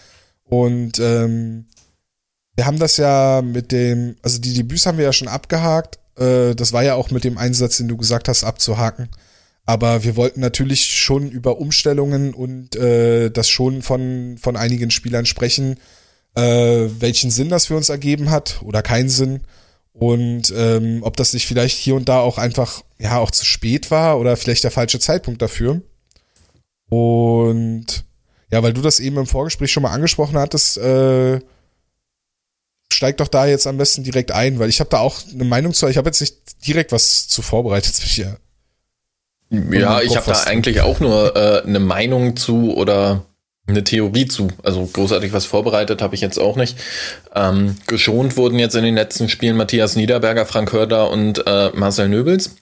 Und 0.43 0.99
ähm, 0.99 1.65
wir 2.55 2.65
haben 2.65 2.79
das 2.79 2.97
ja 2.97 3.41
mit 3.43 3.71
dem, 3.71 4.15
also 4.21 4.39
die 4.39 4.53
Debüts 4.53 4.85
haben 4.85 4.97
wir 4.97 5.05
ja 5.05 5.13
schon 5.13 5.27
abgehakt. 5.27 5.99
Äh, 6.17 6.55
das 6.55 6.73
war 6.73 6.83
ja 6.83 6.95
auch 6.95 7.11
mit 7.11 7.23
dem 7.23 7.37
Einsatz, 7.37 7.77
den 7.77 7.87
du 7.87 7.97
gesagt 7.97 8.27
hast, 8.27 8.43
abzuhaken. 8.43 9.09
Aber 9.65 10.03
wir 10.03 10.15
wollten 10.15 10.41
natürlich 10.41 10.85
schon 10.85 11.31
über 11.31 11.57
Umstellungen 11.57 12.33
und 12.33 12.75
äh, 12.75 13.31
das 13.31 13.49
schon 13.49 13.81
von, 13.81 14.37
von 14.39 14.55
einigen 14.55 14.91
Spielern 14.91 15.25
sprechen, 15.25 15.77
äh, 16.35 16.87
welchen 16.99 17.31
Sinn 17.31 17.49
das 17.49 17.65
für 17.67 17.75
uns 17.75 17.89
ergeben 17.89 18.29
hat 18.29 18.61
oder 18.61 18.83
keinen 18.83 19.09
Sinn. 19.09 19.41
Und 19.97 20.53
ähm, 20.55 20.99
ob 21.03 21.15
das 21.15 21.33
nicht 21.33 21.47
vielleicht 21.47 21.77
hier 21.77 21.95
und 21.95 22.09
da 22.09 22.19
auch 22.19 22.37
einfach, 22.37 22.83
ja, 22.99 23.17
auch 23.17 23.31
zu 23.31 23.45
spät 23.45 23.91
war 23.91 24.19
oder 24.19 24.35
vielleicht 24.35 24.65
der 24.65 24.71
falsche 24.71 24.99
Zeitpunkt 24.99 25.41
dafür. 25.41 25.81
Und 26.89 28.05
ja, 28.51 28.61
weil 28.61 28.73
du 28.73 28.81
das 28.81 28.99
eben 28.99 29.17
im 29.17 29.25
Vorgespräch 29.25 29.71
schon 29.71 29.83
mal 29.83 29.91
angesprochen 29.91 30.37
hattest, 30.37 30.77
äh, 30.77 31.39
steig 32.91 33.17
doch 33.17 33.29
da 33.29 33.45
jetzt 33.45 33.67
am 33.67 33.77
besten 33.77 34.03
direkt 34.03 34.31
ein, 34.31 34.59
weil 34.59 34.69
ich 34.69 34.81
habe 34.81 34.89
da 34.89 34.99
auch 34.99 35.21
eine 35.33 35.45
Meinung 35.45 35.73
zu. 35.73 35.87
Ich 35.87 35.97
habe 35.97 36.09
jetzt 36.09 36.21
nicht 36.21 36.65
direkt 36.67 36.91
was 36.91 37.29
zu 37.29 37.41
vorbereitet. 37.41 37.97
Ja, 38.17 38.35
ja 39.49 40.01
ich 40.01 40.17
habe 40.17 40.29
da 40.29 40.43
eigentlich 40.43 40.81
auch 40.81 40.99
nur 40.99 41.35
äh, 41.37 41.63
eine 41.63 41.79
Meinung 41.79 42.35
zu 42.35 42.75
oder 42.75 43.25
eine 43.67 43.83
Theorie 43.83 44.27
zu. 44.27 44.49
Also 44.63 44.85
großartig 44.85 45.33
was 45.33 45.45
vorbereitet 45.45 46.01
habe 46.01 46.15
ich 46.15 46.21
jetzt 46.21 46.37
auch 46.37 46.55
nicht. 46.55 46.77
Ähm, 47.33 47.75
geschont 47.87 48.37
wurden 48.37 48.59
jetzt 48.59 48.75
in 48.75 48.83
den 48.83 48.95
letzten 48.95 49.29
Spielen 49.29 49.57
Matthias 49.57 49.95
Niederberger, 49.95 50.45
Frank 50.45 50.71
Hörder 50.71 51.09
und 51.09 51.45
äh, 51.47 51.71
Marcel 51.73 52.09
Nöbels. 52.09 52.55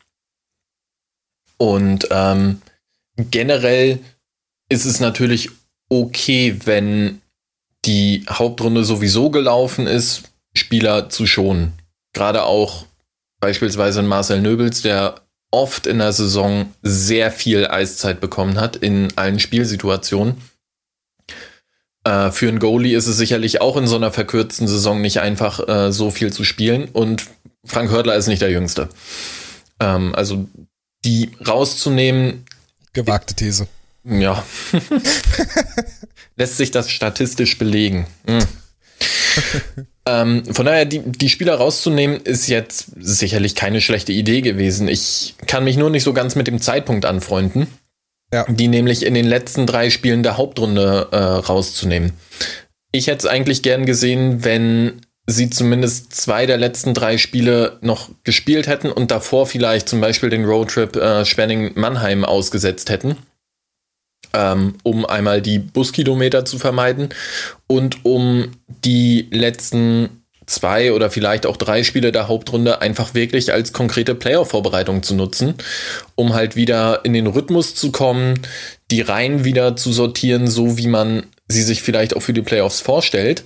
Und 1.58 2.08
ähm, 2.12 2.62
generell 3.18 4.00
ist 4.70 4.86
es 4.86 5.00
natürlich 5.00 5.50
okay, 5.90 6.58
wenn 6.66 7.22
die 7.86 8.26
Hauptrunde 8.30 8.84
sowieso 8.86 9.30
gelaufen 9.30 9.88
ist, 9.88 10.24
Spieler 10.54 11.10
zu 11.10 11.26
schonen. 11.26 11.74
Gerade 12.14 12.44
auch 12.44 12.86
beispielsweise 13.42 14.02
Marcel 14.04 14.42
Nöbels, 14.42 14.82
der 14.82 15.16
oft 15.52 15.86
in 15.86 16.00
der 16.00 16.14
Saison 16.14 16.74
sehr 16.82 17.32
viel 17.32 17.68
Eiszeit 17.68 18.22
bekommen 18.22 18.60
hat 18.60 18.76
in 18.76 19.10
allen 19.18 19.40
Spielsituationen 19.40 20.38
äh, 22.04 22.32
für 22.32 22.48
einen 22.48 22.60
Goalie 22.60 22.98
ist 22.98 23.08
es 23.08 23.18
sicherlich 23.18 23.62
auch 23.62 23.78
in 23.78 23.88
so 23.88 23.96
einer 23.96 24.12
verkürzten 24.12 24.68
Saison 24.68 25.02
nicht 25.02 25.20
einfach, 25.20 25.68
äh, 25.68 25.92
so 25.92 26.12
viel 26.12 26.34
zu 26.34 26.44
spielen. 26.44 26.90
Und 26.92 27.26
Frank 27.66 27.92
Hördler 27.92 28.16
ist 28.16 28.28
nicht 28.28 28.42
der 28.42 28.52
Jüngste. 28.52 28.90
Ähm, 29.80 30.14
also 30.16 30.46
die 31.06 31.32
rauszunehmen. 31.46 32.46
Gewagte 32.94 33.34
These. 33.34 33.68
Ja. 34.04 34.44
Lässt 36.36 36.58
sich 36.58 36.72
das 36.72 36.90
statistisch 36.90 37.58
belegen. 37.58 38.08
Mhm. 38.28 38.46
ähm, 40.06 40.44
von 40.54 40.66
daher, 40.66 40.86
die, 40.86 41.00
die 41.00 41.30
Spieler 41.30 41.56
rauszunehmen, 41.56 42.20
ist 42.22 42.48
jetzt 42.48 42.88
sicherlich 43.00 43.56
keine 43.56 43.80
schlechte 43.80 44.12
Idee 44.12 44.42
gewesen. 44.42 44.88
Ich 44.88 45.36
kann 45.48 45.64
mich 45.64 45.78
nur 45.78 45.90
nicht 45.90 46.04
so 46.04 46.14
ganz 46.14 46.36
mit 46.36 46.48
dem 46.48 46.60
Zeitpunkt 46.60 47.06
anfreunden 47.06 47.68
ja. 48.34 48.46
die 48.50 48.68
nämlich 48.68 49.06
in 49.06 49.14
den 49.14 49.26
letzten 49.26 49.68
drei 49.68 49.90
Spielen 49.90 50.24
der 50.24 50.38
Hauptrunde 50.38 51.08
äh, 51.12 51.16
rauszunehmen. 51.16 52.14
Ich 52.92 53.08
hätte 53.08 53.20
es 53.20 53.26
eigentlich 53.26 53.62
gern 53.62 53.86
gesehen, 53.86 54.44
wenn 54.44 55.02
sie 55.26 55.50
zumindest 55.50 56.14
zwei 56.14 56.46
der 56.46 56.58
letzten 56.58 56.94
drei 56.94 57.18
Spiele 57.18 57.78
noch 57.82 58.10
gespielt 58.24 58.68
hätten 58.68 58.92
und 58.92 59.12
davor 59.12 59.46
vielleicht 59.46 59.88
zum 59.88 60.02
Beispiel 60.02 60.30
den 60.30 60.46
Roadtrip 60.46 60.96
äh, 60.96 61.24
Spanning-Mannheim 61.24 62.26
ausgesetzt 62.26 62.90
hätten, 62.90 63.18
ähm, 64.34 64.76
um 64.84 65.06
einmal 65.06 65.42
die 65.42 65.60
Buskilometer 65.60 66.44
zu 66.44 66.60
vermeiden 66.60 67.10
und 67.68 68.04
um 68.04 68.52
die 68.68 69.30
letzten 69.32 70.23
zwei 70.46 70.94
oder 70.94 71.10
vielleicht 71.10 71.46
auch 71.46 71.58
drei 71.58 71.84
Spiele 71.84 72.12
der 72.12 72.28
Hauptrunde 72.28 72.82
einfach 72.82 73.14
wirklich 73.14 73.54
als 73.54 73.74
konkrete 73.74 74.16
Playoff-Vorbereitung 74.16 75.04
zu 75.04 75.16
nutzen, 75.16 75.56
um 76.16 76.34
halt 76.34 76.56
wieder 76.56 77.06
in 77.06 77.14
den 77.14 77.28
Rhythmus 77.28 77.76
zu 77.76 77.92
kommen, 77.92 78.40
die 78.92 79.02
Reihen 79.02 79.44
wieder 79.44 79.76
zu 79.76 79.92
sortieren, 79.92 80.48
so 80.48 80.78
wie 80.78 80.88
man 80.88 81.26
sie 81.48 81.64
sich 81.64 81.82
vielleicht 81.82 82.16
auch 82.16 82.22
für 82.22 82.34
die 82.34 82.42
Playoffs 82.42 82.82
vorstellt, 82.82 83.44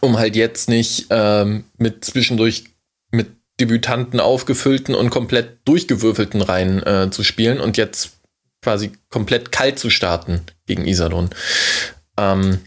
um 0.00 0.18
halt 0.18 0.36
jetzt 0.36 0.68
nicht 0.68 1.06
ähm, 1.10 1.64
mit 1.76 2.04
zwischendurch 2.04 2.64
mit 3.10 3.28
Debütanten 3.60 4.20
aufgefüllten 4.20 4.94
und 4.94 5.10
komplett 5.10 5.58
durchgewürfelten 5.64 6.42
Reihen 6.42 6.82
äh, 6.84 7.10
zu 7.10 7.24
spielen 7.24 7.60
und 7.60 7.76
jetzt 7.76 8.12
quasi 8.62 8.92
komplett 9.10 9.52
kalt 9.52 9.78
zu 9.78 9.90
starten 9.90 10.42
gegen 10.66 10.86
Iserlohn. 10.86 11.30
Ähm, 12.16 12.60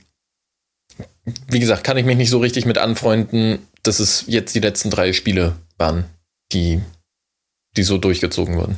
wie 1.47 1.59
gesagt, 1.59 1.83
kann 1.83 1.97
ich 1.97 2.05
mich 2.05 2.17
nicht 2.17 2.29
so 2.29 2.39
richtig 2.39 2.65
mit 2.65 2.77
anfreunden, 2.77 3.59
dass 3.83 3.99
es 3.99 4.25
jetzt 4.27 4.55
die 4.55 4.59
letzten 4.59 4.89
drei 4.89 5.13
Spiele 5.13 5.55
waren, 5.77 6.05
die, 6.51 6.81
die 7.77 7.83
so 7.83 7.97
durchgezogen 7.97 8.55
wurden. 8.55 8.77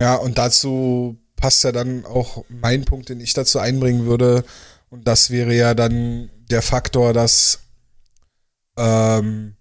Ja, 0.00 0.14
und 0.14 0.38
dazu 0.38 1.18
passt 1.36 1.64
ja 1.64 1.72
dann 1.72 2.04
auch 2.06 2.44
mein 2.48 2.84
Punkt, 2.84 3.08
den 3.08 3.20
ich 3.20 3.32
dazu 3.32 3.58
einbringen 3.58 4.06
würde. 4.06 4.44
Und 4.88 5.06
das 5.06 5.30
wäre 5.30 5.54
ja 5.54 5.74
dann 5.74 6.30
der 6.50 6.62
Faktor, 6.62 7.12
dass 7.12 7.60
ähm, 8.76 9.56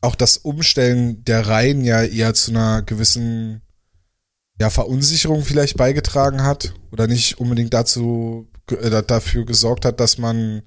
auch 0.00 0.14
das 0.14 0.36
Umstellen 0.36 1.24
der 1.24 1.46
Reihen 1.46 1.84
ja 1.84 2.02
eher 2.02 2.34
zu 2.34 2.50
einer 2.50 2.82
gewissen 2.82 3.62
ja, 4.60 4.70
Verunsicherung 4.70 5.42
vielleicht 5.44 5.76
beigetragen 5.76 6.44
hat 6.44 6.74
oder 6.90 7.06
nicht 7.06 7.38
unbedingt 7.38 7.74
dazu 7.74 8.48
dafür 8.66 9.44
gesorgt 9.44 9.84
hat, 9.84 10.00
dass 10.00 10.18
man, 10.18 10.62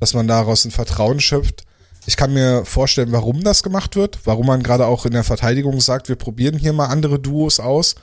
dass 0.00 0.14
man 0.14 0.28
daraus 0.28 0.64
ein 0.64 0.70
Vertrauen 0.70 1.20
schöpft. 1.20 1.64
Ich 2.06 2.16
kann 2.16 2.32
mir 2.32 2.64
vorstellen, 2.64 3.12
warum 3.12 3.44
das 3.44 3.62
gemacht 3.62 3.96
wird, 3.96 4.20
warum 4.24 4.46
man 4.46 4.62
gerade 4.62 4.86
auch 4.86 5.04
in 5.04 5.12
der 5.12 5.24
Verteidigung 5.24 5.80
sagt, 5.80 6.08
wir 6.08 6.16
probieren 6.16 6.58
hier 6.58 6.72
mal 6.72 6.86
andere 6.86 7.18
Duos 7.18 7.60
aus. 7.60 7.96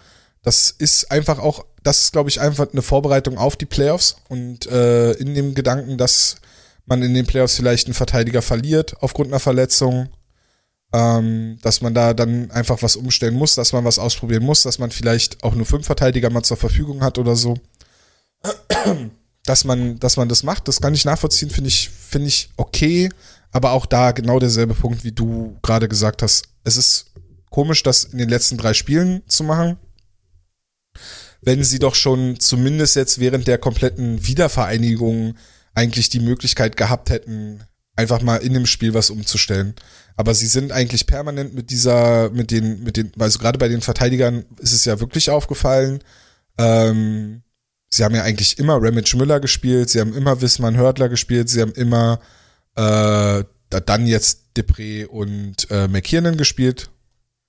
Das 0.44 0.70
ist 0.70 1.12
einfach 1.12 1.40
auch, 1.40 1.66
das 1.82 2.02
ist, 2.02 2.12
glaube 2.12 2.30
ich, 2.30 2.40
einfach 2.40 2.68
eine 2.72 2.84
Vorbereitung 2.84 3.38
auf 3.38 3.56
die 3.56 3.66
Playoffs 3.66 4.18
und 4.30 4.68
äh, 4.68 5.14
in 5.14 5.34
dem 5.34 5.56
Gedanken, 5.56 5.98
dass 5.98 6.36
man 6.86 7.02
in 7.02 7.16
den 7.16 7.26
Playoffs 7.26 7.56
vielleicht 7.56 7.88
einen 7.88 7.96
Verteidiger 7.96 8.44
verliert 8.44 8.96
aufgrund 9.02 9.30
einer 9.30 9.40
Verletzung, 9.40 10.10
ähm, 10.94 11.58
dass 11.64 11.82
man 11.82 11.96
da 11.96 12.14
dann 12.14 12.52
einfach 12.52 12.84
was 12.84 12.96
umstellen 12.96 13.34
muss, 13.34 13.56
dass 13.56 13.74
man 13.74 13.86
was 13.86 13.98
ausprobieren 13.98 14.44
muss, 14.44 14.62
dass 14.62 14.78
man 14.78 14.92
vielleicht 14.92 15.44
auch 15.44 15.56
nur 15.56 15.66
fünf 15.66 15.88
Verteidiger 15.88 16.30
mal 16.30 16.44
zur 16.44 16.58
Verfügung 16.58 17.02
hat 17.02 17.18
oder 17.18 17.36
so 17.36 17.56
dass 19.46 19.64
man, 19.64 20.00
dass 20.00 20.18
man 20.18 20.30
das 20.30 20.44
macht, 20.44 20.68
das 20.68 20.82
kann 20.82 20.94
ich 20.94 21.06
nachvollziehen, 21.06 21.50
finde 21.50 21.70
ich, 21.70 21.90
finde 21.90 22.28
ich 22.28 22.50
okay. 22.58 23.10
Aber 23.52 23.72
auch 23.72 23.86
da 23.86 24.12
genau 24.12 24.40
derselbe 24.40 24.74
Punkt, 24.74 25.04
wie 25.04 25.14
du 25.14 25.58
gerade 25.62 25.88
gesagt 25.88 26.22
hast. 26.22 26.44
Es 26.64 26.76
ist 26.76 27.06
komisch, 27.50 27.84
das 27.84 28.04
in 28.04 28.18
den 28.18 28.28
letzten 28.28 28.58
drei 28.58 28.74
Spielen 28.74 29.22
zu 29.28 29.44
machen. 29.44 29.78
Wenn 31.42 31.64
sie 31.64 31.80
doch 31.80 31.96
schon 31.96 32.40
zumindest 32.40 32.96
jetzt 32.96 33.20
während 33.20 33.48
der 33.48 33.58
kompletten 33.58 34.26
Wiedervereinigung 34.28 35.36
eigentlich 35.74 36.10
die 36.10 36.20
Möglichkeit 36.20 36.76
gehabt 36.76 37.10
hätten, 37.10 37.64
einfach 37.96 38.22
mal 38.22 38.38
in 38.38 38.54
dem 38.54 38.66
Spiel 38.66 38.94
was 38.94 39.10
umzustellen. 39.10 39.76
Aber 40.18 40.34
sie 40.34 40.48
sind 40.48 40.72
eigentlich 40.72 41.08
permanent 41.08 41.54
mit 41.54 41.70
dieser, 41.70 42.30
mit 42.32 42.52
den, 42.52 42.84
mit 42.84 42.98
den, 42.98 43.12
also 43.20 43.40
gerade 43.40 43.58
bei 43.58 43.68
den 43.68 43.82
Verteidigern 43.82 44.46
ist 44.60 44.74
es 44.74 44.86
ja 44.86 45.00
wirklich 45.00 45.30
aufgefallen, 45.30 46.00
ähm, 46.58 47.42
sie 47.96 48.04
haben 48.04 48.16
ja 48.16 48.24
eigentlich 48.24 48.60
immer 48.60 48.78
Ramage 48.82 49.16
Müller 49.16 49.40
gespielt, 49.40 49.90
sie 49.90 50.00
haben 50.00 50.14
immer 50.14 50.42
Wisman 50.42 50.78
Hördler 50.78 51.10
gespielt, 51.10 51.50
sie 51.50 51.62
haben 51.62 51.74
immer 51.74 52.20
äh, 52.76 53.44
dann 53.70 54.08
jetzt 54.08 54.42
Depré 54.56 55.06
und 55.06 55.70
äh, 55.72 55.88
McKiernan 55.88 56.38
gespielt 56.38 56.90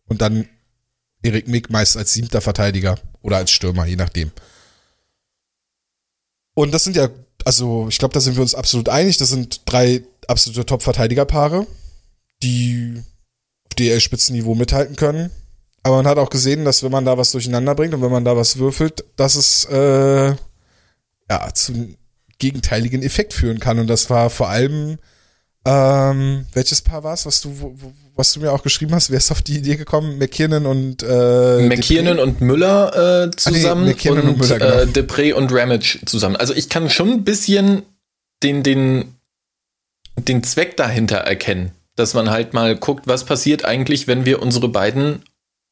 und 0.08 0.22
dann 0.22 0.48
Erik 1.22 1.48
Mick 1.48 1.70
meist 1.70 1.96
als 1.96 2.12
siebter 2.12 2.40
Verteidiger 2.40 2.98
oder 3.22 3.38
als 3.38 3.50
Stürmer, 3.50 3.86
je 3.86 3.96
nachdem. 3.96 4.30
Und 6.54 6.72
das 6.72 6.84
sind 6.84 6.96
ja, 6.96 7.08
also 7.44 7.88
ich 7.88 7.98
glaube, 7.98 8.14
da 8.14 8.20
sind 8.20 8.36
wir 8.36 8.42
uns 8.42 8.54
absolut 8.54 8.88
einig. 8.88 9.18
Das 9.18 9.28
sind 9.28 9.62
drei 9.66 10.02
absolute 10.26 10.64
Top-Verteidigerpaare, 10.64 11.66
die 12.42 13.02
auf 13.64 13.74
DL-Spitzenniveau 13.74 14.54
mithalten 14.54 14.96
können. 14.96 15.30
Aber 15.86 15.98
man 15.98 16.06
hat 16.08 16.18
auch 16.18 16.30
gesehen, 16.30 16.64
dass 16.64 16.82
wenn 16.82 16.90
man 16.90 17.04
da 17.04 17.16
was 17.16 17.30
durcheinander 17.30 17.76
bringt 17.76 17.94
und 17.94 18.02
wenn 18.02 18.10
man 18.10 18.24
da 18.24 18.36
was 18.36 18.58
würfelt, 18.58 19.04
dass 19.14 19.36
es 19.36 19.66
äh, 19.66 20.34
ja 21.30 21.54
zum 21.54 21.94
gegenteiligen 22.38 23.04
Effekt 23.04 23.32
führen 23.32 23.60
kann. 23.60 23.78
Und 23.78 23.86
das 23.86 24.10
war 24.10 24.28
vor 24.28 24.48
allem 24.48 24.98
ähm, 25.64 26.46
welches 26.54 26.82
Paar 26.82 27.04
war 27.04 27.14
es, 27.14 27.24
was 27.24 27.40
du, 27.40 27.52
wo, 27.60 27.72
was 28.16 28.32
du 28.32 28.40
mir 28.40 28.50
auch 28.50 28.64
geschrieben 28.64 28.96
hast? 28.96 29.10
Wer 29.10 29.18
ist 29.18 29.30
auf 29.30 29.42
die 29.42 29.58
Idee 29.58 29.76
gekommen? 29.76 30.18
McKiernan 30.18 30.66
und 30.66 31.04
äh, 31.04 31.68
McKiernan 31.68 32.18
und 32.18 32.40
Müller 32.40 33.26
äh, 33.26 33.30
zusammen 33.30 33.88
ah, 33.88 33.94
nee, 33.96 34.10
und, 34.10 34.18
und 34.22 34.38
Müller, 34.38 34.58
genau. 34.58 34.80
äh, 34.80 34.86
Depre 34.88 35.36
und 35.36 35.52
Ramage 35.52 36.00
zusammen. 36.04 36.34
Also 36.34 36.52
ich 36.52 36.68
kann 36.68 36.90
schon 36.90 37.10
ein 37.10 37.22
bisschen 37.22 37.82
den, 38.42 38.64
den, 38.64 39.14
den 40.18 40.42
Zweck 40.42 40.76
dahinter 40.76 41.18
erkennen, 41.18 41.70
dass 41.94 42.12
man 42.12 42.28
halt 42.30 42.54
mal 42.54 42.74
guckt, 42.74 43.06
was 43.06 43.22
passiert 43.22 43.64
eigentlich, 43.64 44.08
wenn 44.08 44.24
wir 44.24 44.42
unsere 44.42 44.68
beiden 44.68 45.22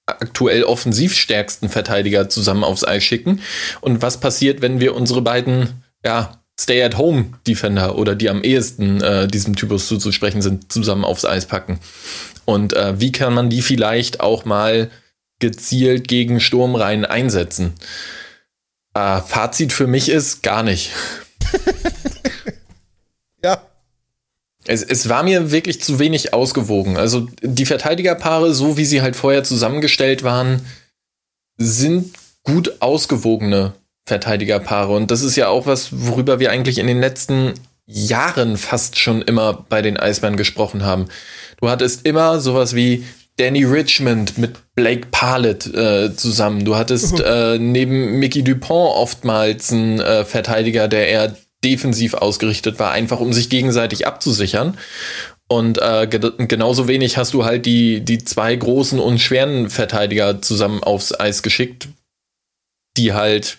aktuell 0.07 0.65
offensiv 0.65 1.15
stärksten 1.15 1.69
Verteidiger 1.69 2.29
zusammen 2.29 2.65
aufs 2.65 2.85
Eis 2.85 3.05
schicken 3.05 3.41
und 3.81 4.03
was 4.03 4.21
passiert, 4.21 4.61
wenn 4.61 4.81
wir 4.81 4.95
unsere 4.95 5.23
beiden 5.23 5.85
ja 6.05 6.41
Stay-at-Home-Defender 6.59 7.97
oder 7.97 8.15
die 8.15 8.31
am 8.31 8.43
ehesten 8.43 9.01
äh, 9.03 9.27
diesem 9.27 9.57
Typus 9.57 9.89
zuzusprechen 9.89 10.41
sind, 10.41 10.71
zusammen 10.71 11.05
aufs 11.05 11.25
Eis 11.25 11.47
packen. 11.47 11.81
Und 12.45 12.75
äh, 12.75 13.01
wie 13.01 13.11
kann 13.11 13.35
man 13.35 13.51
die 13.51 13.63
vielleicht 13.63 14.21
auch 14.21 14.45
mal 14.45 14.91
gezielt 15.41 16.07
gegen 16.07 16.41
Sturmreihen 16.41 17.05
einsetzen? 17.05 17.75
Äh, 18.95 19.21
Fazit 19.21 19.73
für 19.73 19.89
mich 19.89 20.09
ist 20.09 20.43
gar 20.43 20.63
nicht. 20.63 20.91
Es, 24.67 24.83
es 24.83 25.09
war 25.09 25.23
mir 25.23 25.51
wirklich 25.51 25.83
zu 25.83 25.99
wenig 25.99 26.33
ausgewogen. 26.33 26.97
Also 26.97 27.29
die 27.43 27.67
Verteidigerpaare, 27.67 28.55
so 28.55 28.77
wie 28.77 28.85
sie 28.85 29.03
halt 29.03 29.17
vorher 29.17 29.45
zusammengestellt 29.45 30.23
waren, 30.23 30.65
sind 31.57 32.15
gut 32.43 32.81
ausgewogene 32.81 33.75
Verteidigerpaare. 34.07 34.95
Und 34.95 35.11
das 35.11 35.23
ist 35.23 35.37
ja 35.37 35.49
auch 35.49 35.67
was, 35.67 35.89
worüber 35.93 36.39
wir 36.39 36.51
eigentlich 36.51 36.79
in 36.79 36.87
den 36.87 37.01
letzten 37.01 37.55
Jahren 37.87 38.57
fast 38.57 38.99
schon 38.99 39.23
immer 39.23 39.65
bei 39.69 39.83
den 39.83 39.99
Eisbären 39.99 40.37
gesprochen 40.37 40.85
haben. 40.85 41.07
Du 41.61 41.69
hattest 41.69 42.07
immer 42.07 42.41
sowas 42.41 42.75
wie 42.75 43.05
Danny 43.37 43.65
Richmond 43.65 44.39
mit 44.39 44.75
Blake 44.75 45.09
Parlett 45.11 45.67
äh, 45.75 46.15
zusammen. 46.15 46.65
Du 46.65 46.77
hattest 46.77 47.21
äh, 47.25 47.59
neben 47.59 48.19
Mickey 48.19 48.43
Dupont 48.43 48.95
oftmals 48.95 49.73
einen 49.73 50.01
äh, 50.01 50.25
Verteidiger, 50.25 50.89
der 50.89 51.09
eher 51.09 51.37
defensiv 51.65 52.15
ausgerichtet 52.15 52.79
war, 52.79 52.93
einfach 52.93 53.21
um 53.21 53.33
sich 53.33 53.49
gegenseitig 53.49 54.07
abzusichern. 54.07 54.79
Und 55.49 55.79
äh, 55.79 56.07
genauso 56.09 56.89
wenig 56.89 57.17
hast 57.17 57.35
du 57.35 57.45
halt 57.45 57.67
die, 57.67 58.01
die 58.01 58.19
zwei 58.19 58.55
großen 58.55 58.99
und 58.99 59.19
schweren 59.19 59.69
Verteidiger 59.69 60.41
zusammen 60.41 60.83
aufs 60.83 61.19
Eis 61.19 61.43
geschickt, 61.43 61.89
die 62.97 63.13
halt 63.13 63.59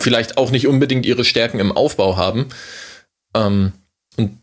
vielleicht 0.00 0.38
auch 0.38 0.50
nicht 0.50 0.66
unbedingt 0.66 1.06
ihre 1.06 1.24
Stärken 1.24 1.60
im 1.60 1.72
Aufbau 1.72 2.16
haben. 2.16 2.48
Ähm, 3.34 3.72
und 4.16 4.38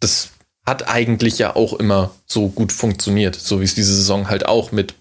das 0.00 0.30
hat 0.64 0.88
eigentlich 0.88 1.38
ja 1.38 1.56
auch 1.56 1.72
immer 1.74 2.14
so 2.26 2.48
gut 2.48 2.72
funktioniert, 2.72 3.34
so 3.34 3.60
wie 3.60 3.64
es 3.64 3.74
diese 3.74 3.94
Saison 3.94 4.28
halt 4.28 4.46
auch 4.46 4.72
mit, 4.72 4.94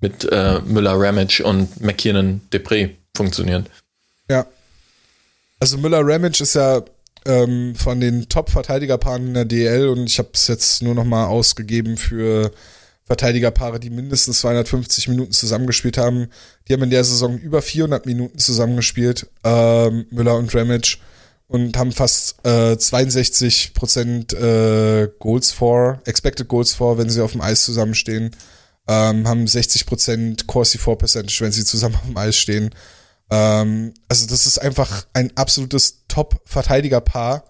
mit 0.00 0.24
äh, 0.24 0.60
Müller, 0.60 0.94
Ramage 0.96 1.42
und 1.44 1.80
McKinnon, 1.80 2.40
Depré 2.52 2.90
funktioniert. 3.16 3.66
Ja. 4.28 4.46
Also 5.60 5.76
Müller, 5.78 6.00
Ramage 6.02 6.42
ist 6.42 6.54
ja 6.54 6.82
ähm, 7.26 7.74
von 7.74 8.00
den 8.00 8.28
Top-Verteidigerpaaren 8.28 9.28
in 9.28 9.34
der 9.34 9.44
DL 9.44 9.88
und 9.88 10.06
ich 10.06 10.18
habe 10.18 10.30
es 10.34 10.46
jetzt 10.46 10.82
nur 10.82 10.94
noch 10.94 11.04
mal 11.04 11.26
ausgegeben 11.26 11.96
für 11.96 12.52
Verteidigerpaare, 13.04 13.80
die 13.80 13.90
mindestens 13.90 14.40
250 14.40 15.08
Minuten 15.08 15.32
zusammengespielt 15.32 15.96
haben. 15.96 16.28
Die 16.68 16.74
haben 16.74 16.82
in 16.82 16.90
der 16.90 17.04
Saison 17.04 17.38
über 17.38 17.62
400 17.62 18.06
Minuten 18.06 18.38
zusammengespielt, 18.38 19.26
ähm, 19.44 20.06
Müller 20.10 20.36
und 20.36 20.54
Ramage, 20.54 20.98
und 21.48 21.76
haben 21.78 21.92
fast 21.92 22.44
äh, 22.46 22.76
62 22.76 23.72
Prozent 23.72 24.34
äh, 24.34 25.08
Goals 25.18 25.50
for, 25.50 26.02
Expected 26.04 26.46
Goals 26.46 26.74
for, 26.74 26.98
wenn 26.98 27.08
sie 27.08 27.22
auf 27.22 27.32
dem 27.32 27.40
Eis 27.40 27.64
zusammenstehen. 27.64 28.30
Ähm, 28.86 29.26
haben 29.26 29.46
60 29.46 29.86
Prozent 29.86 30.46
Corsi 30.46 30.76
4 30.76 30.96
Percentage, 30.96 31.38
wenn 31.40 31.52
sie 31.52 31.64
zusammen 31.64 31.94
auf 31.94 32.06
dem 32.06 32.16
Eis 32.16 32.36
stehen. 32.36 32.70
Ähm, 33.30 33.94
also 34.08 34.26
das 34.26 34.46
ist 34.46 34.58
einfach 34.58 35.06
ein 35.12 35.36
absolutes 35.36 36.04
Top-Verteidigerpaar 36.08 37.44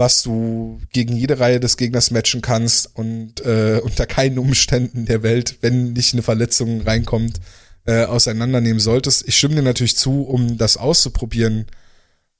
was 0.00 0.22
du 0.22 0.80
gegen 0.94 1.14
jede 1.14 1.40
Reihe 1.40 1.60
des 1.60 1.76
Gegners 1.76 2.10
matchen 2.10 2.40
kannst 2.40 2.96
und 2.96 3.44
äh, 3.44 3.82
unter 3.84 4.06
keinen 4.06 4.38
Umständen 4.38 5.04
der 5.04 5.22
Welt, 5.22 5.58
wenn 5.60 5.92
nicht 5.92 6.14
eine 6.14 6.22
Verletzung 6.22 6.80
reinkommt, 6.80 7.38
äh, 7.84 8.04
auseinandernehmen 8.04 8.80
solltest. 8.80 9.28
Ich 9.28 9.36
stimme 9.36 9.56
dir 9.56 9.62
natürlich 9.62 9.98
zu, 9.98 10.22
um 10.22 10.56
das 10.56 10.78
auszuprobieren. 10.78 11.66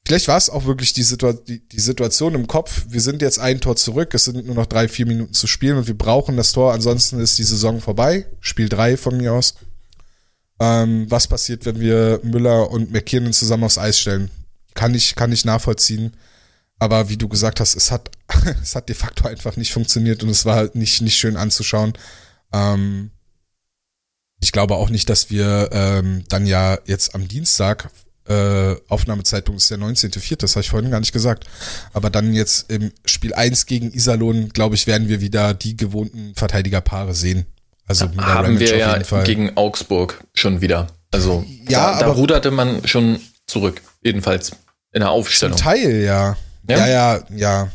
Vielleicht 0.06 0.26
war 0.26 0.38
es 0.38 0.48
auch 0.48 0.64
wirklich 0.64 0.94
die, 0.94 1.02
Situa 1.02 1.34
die, 1.34 1.60
die 1.68 1.80
Situation 1.80 2.34
im 2.34 2.46
Kopf. 2.46 2.86
Wir 2.88 3.02
sind 3.02 3.20
jetzt 3.20 3.38
ein 3.38 3.60
Tor 3.60 3.76
zurück, 3.76 4.14
es 4.14 4.24
sind 4.24 4.46
nur 4.46 4.54
noch 4.54 4.64
drei, 4.64 4.88
vier 4.88 5.04
Minuten 5.04 5.34
zu 5.34 5.46
spielen 5.46 5.76
und 5.76 5.86
wir 5.86 5.98
brauchen 5.98 6.38
das 6.38 6.52
Tor, 6.52 6.72
ansonsten 6.72 7.20
ist 7.20 7.36
die 7.36 7.44
Saison 7.44 7.82
vorbei. 7.82 8.24
Spiel 8.40 8.70
drei 8.70 8.96
von 8.96 9.18
mir 9.18 9.34
aus. 9.34 9.56
Ähm, 10.60 11.10
was 11.10 11.26
passiert, 11.26 11.64
wenn 11.64 11.80
wir 11.80 12.20
Müller 12.22 12.70
und 12.70 12.92
McKinnon 12.92 13.32
zusammen 13.32 13.64
aufs 13.64 13.78
Eis 13.78 13.98
stellen? 13.98 14.30
Kann 14.74 14.94
ich, 14.94 15.14
kann 15.14 15.32
ich 15.32 15.44
nachvollziehen. 15.44 16.14
Aber 16.78 17.08
wie 17.08 17.16
du 17.16 17.28
gesagt 17.28 17.60
hast, 17.60 17.74
es 17.74 17.90
hat, 17.90 18.10
es 18.62 18.74
hat 18.74 18.88
de 18.88 18.96
facto 18.96 19.26
einfach 19.26 19.56
nicht 19.56 19.72
funktioniert 19.72 20.22
und 20.22 20.28
es 20.28 20.44
war 20.44 20.56
halt 20.56 20.74
nicht, 20.74 21.00
nicht 21.00 21.16
schön 21.16 21.36
anzuschauen. 21.36 21.94
Ähm, 22.52 23.10
ich 24.40 24.52
glaube 24.52 24.76
auch 24.76 24.90
nicht, 24.90 25.08
dass 25.08 25.30
wir 25.30 25.70
ähm, 25.72 26.24
dann 26.28 26.46
ja 26.46 26.78
jetzt 26.86 27.14
am 27.14 27.28
Dienstag, 27.28 27.90
äh, 28.26 28.76
Aufnahmezeitpunkt 28.88 29.60
ist 29.60 29.70
der 29.70 29.78
19.04., 29.78 30.36
das 30.36 30.56
habe 30.56 30.62
ich 30.62 30.70
vorhin 30.70 30.90
gar 30.90 31.00
nicht 31.00 31.12
gesagt, 31.12 31.44
aber 31.92 32.10
dann 32.10 32.32
jetzt 32.32 32.70
im 32.70 32.92
Spiel 33.04 33.34
1 33.34 33.66
gegen 33.66 33.92
Iserlohn, 33.92 34.50
glaube 34.50 34.74
ich, 34.74 34.86
werden 34.86 35.08
wir 35.08 35.20
wieder 35.20 35.52
die 35.52 35.76
gewohnten 35.76 36.34
Verteidigerpaare 36.34 37.14
sehen. 37.14 37.46
Also 37.90 38.04
ja, 38.04 38.24
haben 38.24 38.46
Ramage 38.46 38.60
wir 38.60 38.76
ja 38.76 38.98
gegen 39.24 39.56
Augsburg 39.56 40.22
schon 40.32 40.60
wieder. 40.60 40.86
Also 41.10 41.44
ja, 41.68 41.98
da, 41.98 42.06
da 42.06 42.12
ruderte 42.12 42.52
man 42.52 42.86
schon 42.86 43.18
zurück, 43.48 43.82
jedenfalls 44.00 44.52
in 44.92 45.00
der 45.00 45.10
Aufstellung. 45.10 45.56
Zum 45.56 45.64
Teil, 45.66 46.02
ja. 46.02 46.36
Ja, 46.68 46.86
ja, 46.86 46.86
ja. 46.86 47.24
ja. 47.34 47.68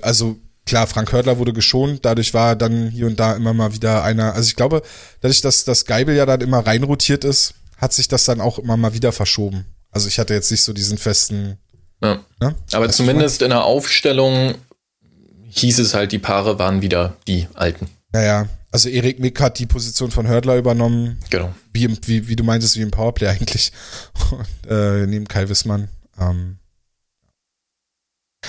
Also 0.00 0.36
klar, 0.64 0.86
Frank 0.86 1.10
Hörtler 1.10 1.38
wurde 1.38 1.52
geschont, 1.52 2.04
dadurch 2.04 2.34
war 2.34 2.54
dann 2.54 2.88
hier 2.90 3.08
und 3.08 3.18
da 3.18 3.34
immer 3.34 3.52
mal 3.52 3.74
wieder 3.74 4.04
einer, 4.04 4.32
also 4.34 4.46
ich 4.46 4.54
glaube, 4.54 4.80
dadurch, 5.22 5.40
dass 5.40 5.64
das 5.64 5.86
Geibel 5.86 6.14
ja 6.14 6.24
dann 6.24 6.40
immer 6.40 6.64
reinrotiert 6.64 7.24
ist, 7.24 7.54
hat 7.78 7.92
sich 7.92 8.06
das 8.06 8.26
dann 8.26 8.40
auch 8.40 8.60
immer 8.60 8.76
mal 8.76 8.94
wieder 8.94 9.10
verschoben. 9.10 9.64
Also 9.90 10.06
ich 10.06 10.20
hatte 10.20 10.34
jetzt 10.34 10.52
nicht 10.52 10.62
so 10.62 10.72
diesen 10.72 10.98
festen. 10.98 11.58
Ja. 12.00 12.20
Ne? 12.40 12.54
Aber 12.70 12.86
weißt 12.86 12.96
zumindest 12.96 13.42
in 13.42 13.50
der 13.50 13.64
Aufstellung 13.64 14.54
hieß 15.48 15.80
es 15.80 15.94
halt, 15.94 16.12
die 16.12 16.20
Paare 16.20 16.60
waren 16.60 16.80
wieder 16.80 17.16
die 17.26 17.48
alten. 17.54 17.88
Naja, 18.12 18.48
also 18.70 18.88
Erik 18.88 19.18
Mick 19.18 19.40
hat 19.40 19.58
die 19.58 19.66
Position 19.66 20.10
von 20.10 20.28
Hördler 20.28 20.56
übernommen. 20.56 21.18
Genau. 21.30 21.52
Wie, 21.72 21.88
wie, 22.06 22.28
wie 22.28 22.36
du 22.36 22.44
meintest, 22.44 22.76
wie 22.76 22.82
im 22.82 22.90
Powerplay 22.90 23.26
eigentlich. 23.28 23.72
Und, 24.30 24.70
äh, 24.70 25.06
neben 25.06 25.26
Kai 25.26 25.48
Wissmann. 25.48 25.88
Ähm, 26.18 26.56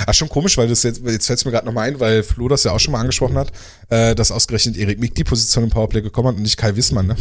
Ach, 0.05 0.13
schon 0.13 0.29
komisch, 0.29 0.57
weil 0.57 0.69
das 0.69 0.83
jetzt, 0.83 1.01
jetzt 1.05 1.27
fällt 1.27 1.39
es 1.39 1.45
mir 1.45 1.51
gerade 1.51 1.65
nochmal 1.65 1.89
ein, 1.89 1.99
weil 1.99 2.23
Flo 2.23 2.47
das 2.47 2.63
ja 2.63 2.71
auch 2.71 2.79
schon 2.79 2.93
mal 2.93 3.01
angesprochen 3.01 3.37
hat, 3.37 3.51
äh, 3.89 4.15
dass 4.15 4.31
ausgerechnet 4.31 4.77
Erik 4.77 4.99
Mick 4.99 5.15
die 5.15 5.25
Position 5.25 5.65
im 5.65 5.69
Powerplay 5.69 6.01
gekommen 6.01 6.29
hat 6.29 6.35
und 6.35 6.43
nicht 6.43 6.57
Kai 6.57 6.75
Wissmann, 6.75 7.07
ne? 7.07 7.15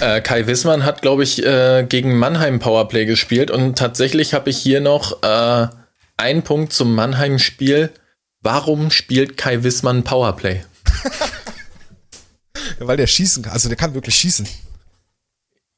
Äh, 0.00 0.20
Kai 0.20 0.46
Wissmann 0.46 0.84
hat, 0.84 1.02
glaube 1.02 1.22
ich, 1.22 1.44
äh, 1.44 1.84
gegen 1.88 2.16
Mannheim 2.16 2.58
Powerplay 2.58 3.04
gespielt 3.04 3.50
und 3.50 3.78
tatsächlich 3.78 4.34
habe 4.34 4.50
ich 4.50 4.58
hier 4.58 4.80
noch 4.80 5.22
äh, 5.22 5.68
einen 6.16 6.42
Punkt 6.42 6.72
zum 6.72 6.94
Mannheim-Spiel. 6.94 7.90
Warum 8.40 8.90
spielt 8.90 9.36
Kai 9.36 9.62
Wissmann 9.62 10.02
Powerplay? 10.02 10.64
weil 12.86 12.96
der 12.96 13.06
schießen 13.06 13.42
kann, 13.42 13.52
also 13.52 13.68
der 13.68 13.76
kann 13.76 13.94
wirklich 13.94 14.14
schießen. 14.16 14.46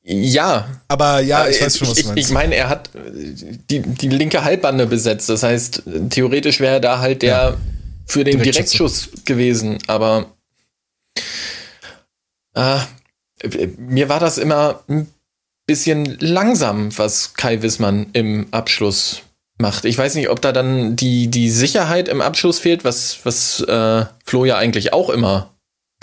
Ja. 0.05 0.83
Aber 0.87 1.21
ja, 1.21 1.49
ich 1.49 1.63
weiß 1.63 1.79
schon, 1.79 1.89
was 1.89 1.97
du 1.97 2.07
meinst. 2.07 2.19
Ich, 2.19 2.27
ich 2.27 2.33
meine, 2.33 2.55
er 2.55 2.69
hat 2.69 2.91
die, 2.95 3.81
die 3.81 4.09
linke 4.09 4.45
Halbbande 4.45 4.87
besetzt. 4.87 5.29
Das 5.31 5.43
heißt, 5.43 5.83
theoretisch 6.11 6.61
wäre 6.61 6.75
er 6.75 6.81
da 6.81 6.99
halt 6.99 7.23
der 7.23 7.31
ja. 7.31 7.57
für 8.07 8.23
den 8.23 8.43
Direktschuss 8.43 9.09
gewesen. 9.25 9.79
Aber 9.87 10.27
äh, 12.55 12.79
mir 13.79 14.11
war 14.11 14.21
das 14.21 14.37
immer 14.37 14.81
ein 14.89 15.09
bisschen 15.67 16.19
langsam, 16.21 16.97
was 16.99 17.33
Kai 17.35 17.63
Wissmann 17.63 18.09
im 18.13 18.49
Abschluss 18.51 19.23
macht. 19.57 19.87
Ich 19.87 19.97
weiß 19.97 20.17
nicht, 20.17 20.29
ob 20.29 20.43
da 20.43 20.53
dann 20.53 20.97
die, 20.97 21.29
die 21.29 21.49
Sicherheit 21.49 22.09
im 22.09 22.21
Abschluss 22.21 22.59
fehlt, 22.59 22.85
was, 22.85 23.21
was 23.25 23.61
äh, 23.61 24.05
Flo 24.25 24.45
ja 24.45 24.59
eigentlich 24.59 24.93
auch 24.93 25.09
immer 25.09 25.54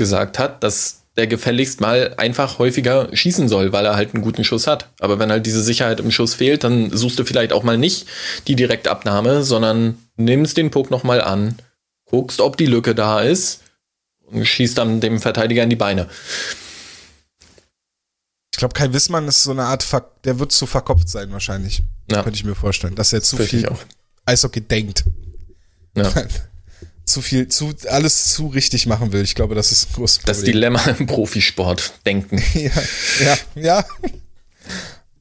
gesagt 0.02 0.40
hat, 0.40 0.64
dass 0.64 1.02
der 1.16 1.28
gefälligst 1.28 1.80
mal 1.80 2.16
einfach 2.18 2.58
häufiger 2.58 3.08
schießen 3.16 3.48
soll, 3.48 3.72
weil 3.72 3.86
er 3.86 3.96
halt 3.96 4.16
einen 4.16 4.24
guten 4.24 4.44
Schuss 4.44 4.66
hat. 4.66 4.90
Aber 5.00 5.20
wenn 5.20 5.30
halt 5.30 5.46
diese 5.46 5.62
Sicherheit 5.62 6.00
im 6.00 6.10
Schuss 6.10 6.34
fehlt, 6.34 6.64
dann 6.64 6.90
suchst 6.90 7.20
du 7.20 7.24
vielleicht 7.24 7.54
auch 7.54 7.62
mal 7.62 7.78
nicht 7.78 8.08
die 8.48 8.56
Direktabnahme, 8.56 9.44
sondern 9.44 10.00
nimmst 10.18 10.58
den 10.58 10.72
Puck 10.72 10.90
nochmal 10.90 11.22
an, 11.22 11.60
guckst, 12.06 12.42
ob 12.42 12.58
die 12.58 12.66
Lücke 12.66 12.96
da 12.96 13.20
ist 13.20 13.62
und 14.26 14.44
schießt 14.44 14.76
dann 14.76 15.00
dem 15.00 15.20
Verteidiger 15.20 15.62
in 15.62 15.70
die 15.70 15.76
Beine. 15.76 16.08
Ich 18.52 18.58
glaube, 18.58 18.74
Kai 18.74 18.92
Wissmann 18.92 19.28
ist 19.28 19.44
so 19.44 19.52
eine 19.52 19.66
Art, 19.66 19.84
Ver 19.84 20.10
der 20.24 20.40
wird 20.40 20.52
zu 20.52 20.66
verkopft 20.66 21.10
sein 21.10 21.32
wahrscheinlich. 21.32 21.84
Ja. 22.10 22.24
Könnte 22.24 22.38
ich 22.38 22.46
mir 22.46 22.56
vorstellen, 22.56 22.96
dass 22.96 23.14
er 23.14 23.22
zu 23.22 23.38
Vielleicht 23.38 23.52
viel 23.52 23.70
Eishockey 24.26 24.62
denkt. 24.62 25.04
Ja. 25.96 26.12
zu 27.12 27.22
viel, 27.22 27.48
zu, 27.48 27.74
alles 27.88 28.34
zu 28.34 28.48
richtig 28.48 28.86
machen 28.86 29.12
will. 29.12 29.22
Ich 29.24 29.36
glaube, 29.36 29.56
das 29.56 29.72
ist 29.72 29.90
ein 29.90 29.94
großes 29.94 30.20
Problem. 30.20 30.36
Das 30.36 30.44
Dilemma 30.44 30.84
im 30.86 31.08
Profisport, 31.08 31.94
denken. 32.06 32.42
ja, 32.54 32.72
ja, 33.24 33.38
ja. 33.56 33.86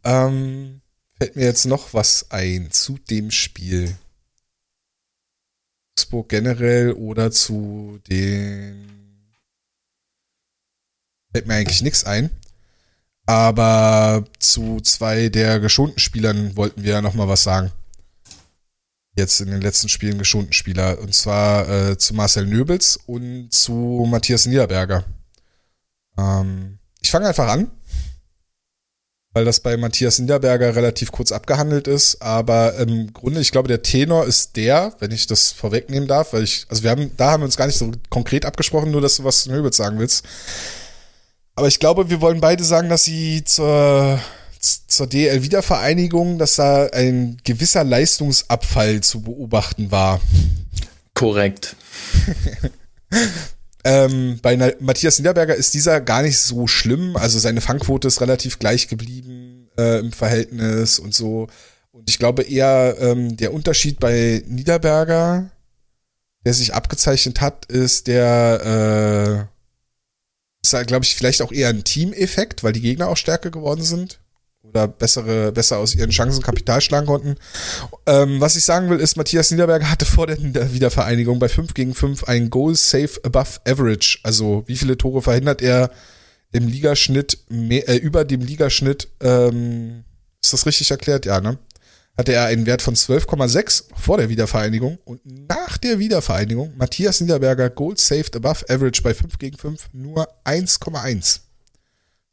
ähm, 0.04 0.80
fällt 1.18 1.36
mir 1.36 1.44
jetzt 1.44 1.66
noch 1.66 1.92
was 1.92 2.30
ein 2.30 2.70
zu 2.70 2.98
dem 3.10 3.30
Spiel. 3.30 3.96
Augsburg 5.96 6.28
generell 6.28 6.92
oder 6.92 7.30
zu 7.30 8.00
den. 8.08 8.88
Fällt 11.32 11.46
mir 11.46 11.54
eigentlich 11.54 11.82
nichts 11.82 12.04
ein. 12.04 12.30
Aber 13.26 14.24
zu 14.38 14.80
zwei 14.80 15.28
der 15.28 15.60
geschonten 15.60 16.00
Spielern 16.00 16.56
wollten 16.56 16.82
wir 16.82 16.94
ja 16.94 17.02
noch 17.02 17.14
mal 17.14 17.28
was 17.28 17.44
sagen 17.44 17.70
jetzt 19.20 19.40
in 19.40 19.50
den 19.50 19.60
letzten 19.60 19.88
Spielen 19.88 20.18
geschonten 20.18 20.52
Spieler. 20.52 20.98
Und 20.98 21.14
zwar 21.14 21.68
äh, 21.68 21.98
zu 21.98 22.14
Marcel 22.14 22.46
Nöbels 22.46 22.98
und 23.06 23.52
zu 23.52 24.06
Matthias 24.10 24.46
Niederberger. 24.46 25.04
Ähm, 26.18 26.78
ich 27.00 27.10
fange 27.10 27.28
einfach 27.28 27.48
an, 27.48 27.70
weil 29.32 29.44
das 29.44 29.60
bei 29.60 29.76
Matthias 29.76 30.18
Niederberger 30.18 30.74
relativ 30.74 31.12
kurz 31.12 31.30
abgehandelt 31.30 31.86
ist. 31.86 32.20
Aber 32.20 32.74
im 32.76 33.12
Grunde, 33.12 33.40
ich 33.40 33.52
glaube, 33.52 33.68
der 33.68 33.82
Tenor 33.82 34.26
ist 34.26 34.56
der, 34.56 34.94
wenn 34.98 35.12
ich 35.12 35.26
das 35.26 35.52
vorwegnehmen 35.52 36.08
darf, 36.08 36.32
weil 36.32 36.42
ich, 36.42 36.66
also 36.68 36.82
wir 36.82 36.90
haben, 36.90 37.12
da 37.16 37.30
haben 37.30 37.42
wir 37.42 37.46
uns 37.46 37.56
gar 37.56 37.66
nicht 37.66 37.78
so 37.78 37.92
konkret 38.08 38.44
abgesprochen, 38.44 38.90
nur 38.90 39.00
dass 39.00 39.16
du 39.16 39.24
was 39.24 39.44
zu 39.44 39.52
Nöbels 39.52 39.76
sagen 39.76 39.98
willst. 39.98 40.24
Aber 41.54 41.68
ich 41.68 41.78
glaube, 41.78 42.10
wir 42.10 42.20
wollen 42.20 42.40
beide 42.40 42.64
sagen, 42.64 42.88
dass 42.88 43.04
sie 43.04 43.44
zur 43.44 44.20
zur 44.60 45.06
DL-Wiedervereinigung, 45.06 46.38
dass 46.38 46.56
da 46.56 46.86
ein 46.86 47.38
gewisser 47.44 47.82
Leistungsabfall 47.82 49.00
zu 49.00 49.22
beobachten 49.22 49.90
war. 49.90 50.20
Korrekt. 51.14 51.76
ähm, 53.84 54.38
bei 54.42 54.76
Matthias 54.80 55.18
Niederberger 55.18 55.54
ist 55.54 55.72
dieser 55.72 56.00
gar 56.00 56.22
nicht 56.22 56.38
so 56.38 56.66
schlimm. 56.66 57.16
Also 57.16 57.38
seine 57.38 57.60
Fangquote 57.60 58.08
ist 58.08 58.20
relativ 58.20 58.58
gleich 58.58 58.88
geblieben 58.88 59.68
äh, 59.78 59.98
im 60.00 60.12
Verhältnis 60.12 60.98
und 60.98 61.14
so. 61.14 61.48
Und 61.92 62.08
ich 62.10 62.18
glaube 62.18 62.42
eher, 62.42 62.96
ähm, 63.00 63.36
der 63.36 63.54
Unterschied 63.54 63.98
bei 63.98 64.42
Niederberger, 64.46 65.50
der 66.44 66.54
sich 66.54 66.74
abgezeichnet 66.74 67.40
hat, 67.40 67.66
ist 67.66 68.06
der, 68.06 69.48
äh, 69.48 69.56
ist, 70.62 70.86
glaube 70.86 71.04
ich, 71.04 71.16
vielleicht 71.16 71.40
auch 71.40 71.52
eher 71.52 71.70
ein 71.70 71.84
Teameffekt, 71.84 72.62
weil 72.62 72.74
die 72.74 72.82
Gegner 72.82 73.08
auch 73.08 73.16
stärker 73.16 73.50
geworden 73.50 73.82
sind 73.82 74.20
oder 74.70 74.88
bessere, 74.88 75.52
besser 75.52 75.78
aus 75.78 75.94
ihren 75.94 76.10
Chancen 76.10 76.42
Kapital 76.42 76.80
schlagen 76.80 77.06
konnten. 77.06 77.36
Ähm, 78.06 78.40
was 78.40 78.56
ich 78.56 78.64
sagen 78.64 78.88
will, 78.88 78.98
ist, 78.98 79.16
Matthias 79.16 79.50
Niederberger 79.50 79.90
hatte 79.90 80.06
vor 80.06 80.26
der 80.26 80.38
Wiedervereinigung 80.72 81.38
bei 81.38 81.48
5 81.48 81.74
gegen 81.74 81.94
5 81.94 82.24
ein 82.24 82.50
Goal 82.50 82.74
Safe 82.74 83.20
Above 83.24 83.60
Average. 83.66 84.20
Also 84.22 84.64
wie 84.66 84.76
viele 84.76 84.96
Tore 84.96 85.22
verhindert 85.22 85.62
er 85.62 85.90
im 86.52 86.66
Ligaschnitt, 86.66 87.38
mehr, 87.48 87.88
äh, 87.88 87.96
über 87.96 88.24
dem 88.24 88.40
Ligaschnitt, 88.40 89.08
ähm, 89.20 90.04
ist 90.42 90.52
das 90.52 90.66
richtig 90.66 90.90
erklärt? 90.90 91.26
Ja, 91.26 91.40
ne? 91.40 91.58
Hatte 92.16 92.32
er 92.32 92.46
einen 92.46 92.66
Wert 92.66 92.82
von 92.82 92.94
12,6 92.94 93.84
vor 93.94 94.18
der 94.18 94.28
Wiedervereinigung 94.28 94.98
und 95.04 95.20
nach 95.24 95.78
der 95.78 95.98
Wiedervereinigung 95.98 96.76
Matthias 96.76 97.20
Niederberger 97.20 97.70
Goal 97.70 97.96
Saved 97.96 98.36
Above 98.36 98.68
Average 98.68 99.02
bei 99.02 99.14
5 99.14 99.38
gegen 99.38 99.56
5 99.56 99.90
nur 99.92 100.28
1,1. 100.44 101.40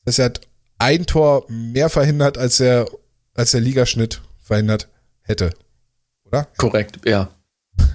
Das 0.04 0.14
heißt, 0.14 0.20
er 0.20 0.26
hat 0.26 0.42
ein 0.78 1.06
Tor 1.06 1.46
mehr 1.50 1.90
verhindert, 1.90 2.38
als 2.38 2.58
der, 2.58 2.88
als 3.34 3.52
der 3.52 3.62
Ligaschnitt 3.62 4.22
verhindert 4.42 4.88
hätte. 5.22 5.52
Oder? 6.26 6.48
Korrekt, 6.58 7.00
ja. 7.06 7.30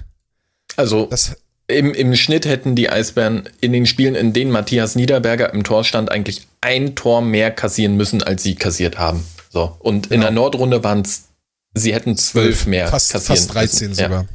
Also 0.75 1.05
das, 1.05 1.35
im, 1.67 1.93
im 1.93 2.15
Schnitt 2.15 2.45
hätten 2.45 2.75
die 2.75 2.89
Eisbären 2.89 3.47
in 3.61 3.73
den 3.73 3.85
Spielen, 3.85 4.15
in 4.15 4.33
denen 4.33 4.51
Matthias 4.51 4.95
Niederberger 4.95 5.53
im 5.53 5.63
Tor 5.63 5.83
stand, 5.83 6.11
eigentlich 6.11 6.47
ein 6.61 6.95
Tor 6.95 7.21
mehr 7.21 7.51
kassieren 7.51 7.95
müssen, 7.95 8.23
als 8.23 8.43
sie 8.43 8.55
kassiert 8.55 8.97
haben. 8.97 9.23
So. 9.49 9.75
Und 9.79 10.09
genau. 10.09 10.15
in 10.15 10.21
der 10.21 10.31
Nordrunde 10.31 10.83
waren 10.83 11.01
es, 11.01 11.25
sie 11.73 11.93
hätten 11.93 12.17
zwölf 12.17 12.65
mehr 12.65 12.87
fast, 12.87 13.11
kassieren. 13.11 13.37
Fast 13.37 13.53
13 13.53 13.89
müssen. 13.89 14.03
sogar. 14.03 14.25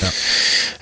Ja. 0.00 0.12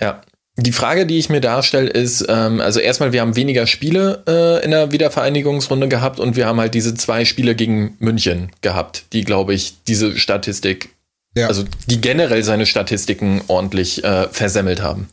ja. 0.00 0.22
Die 0.60 0.72
Frage, 0.72 1.06
die 1.06 1.18
ich 1.18 1.28
mir 1.28 1.40
darstelle, 1.40 1.88
ist, 1.88 2.26
ähm, 2.28 2.60
also 2.60 2.80
erstmal, 2.80 3.12
wir 3.12 3.20
haben 3.20 3.36
weniger 3.36 3.68
Spiele 3.68 4.24
äh, 4.26 4.64
in 4.64 4.72
der 4.72 4.90
Wiedervereinigungsrunde 4.90 5.86
gehabt 5.86 6.18
und 6.18 6.34
wir 6.34 6.46
haben 6.46 6.58
halt 6.58 6.74
diese 6.74 6.94
zwei 6.94 7.24
Spiele 7.24 7.54
gegen 7.54 7.96
München 8.00 8.50
gehabt, 8.60 9.04
die, 9.12 9.22
glaube 9.22 9.54
ich, 9.54 9.74
diese 9.86 10.18
Statistik, 10.18 10.90
ja. 11.36 11.46
also 11.46 11.62
die 11.86 12.00
generell 12.00 12.42
seine 12.42 12.66
Statistiken 12.66 13.40
ordentlich 13.46 14.02
äh, 14.02 14.26
versemmelt 14.30 14.82
haben. 14.82 15.08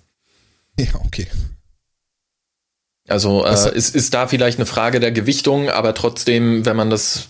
Ja, 0.80 0.88
okay. 1.06 1.28
Also 3.08 3.46
äh, 3.46 3.78
ist, 3.78 3.96
ist 3.96 4.16
da 4.16 4.26
vielleicht 4.26 4.58
eine 4.58 4.66
Frage 4.66 5.00
der 5.00 5.12
Gewichtung, 5.12 5.70
aber 5.70 5.94
trotzdem, 5.94 6.66
wenn 6.66 6.76
man 6.76 6.90
das 6.90 7.28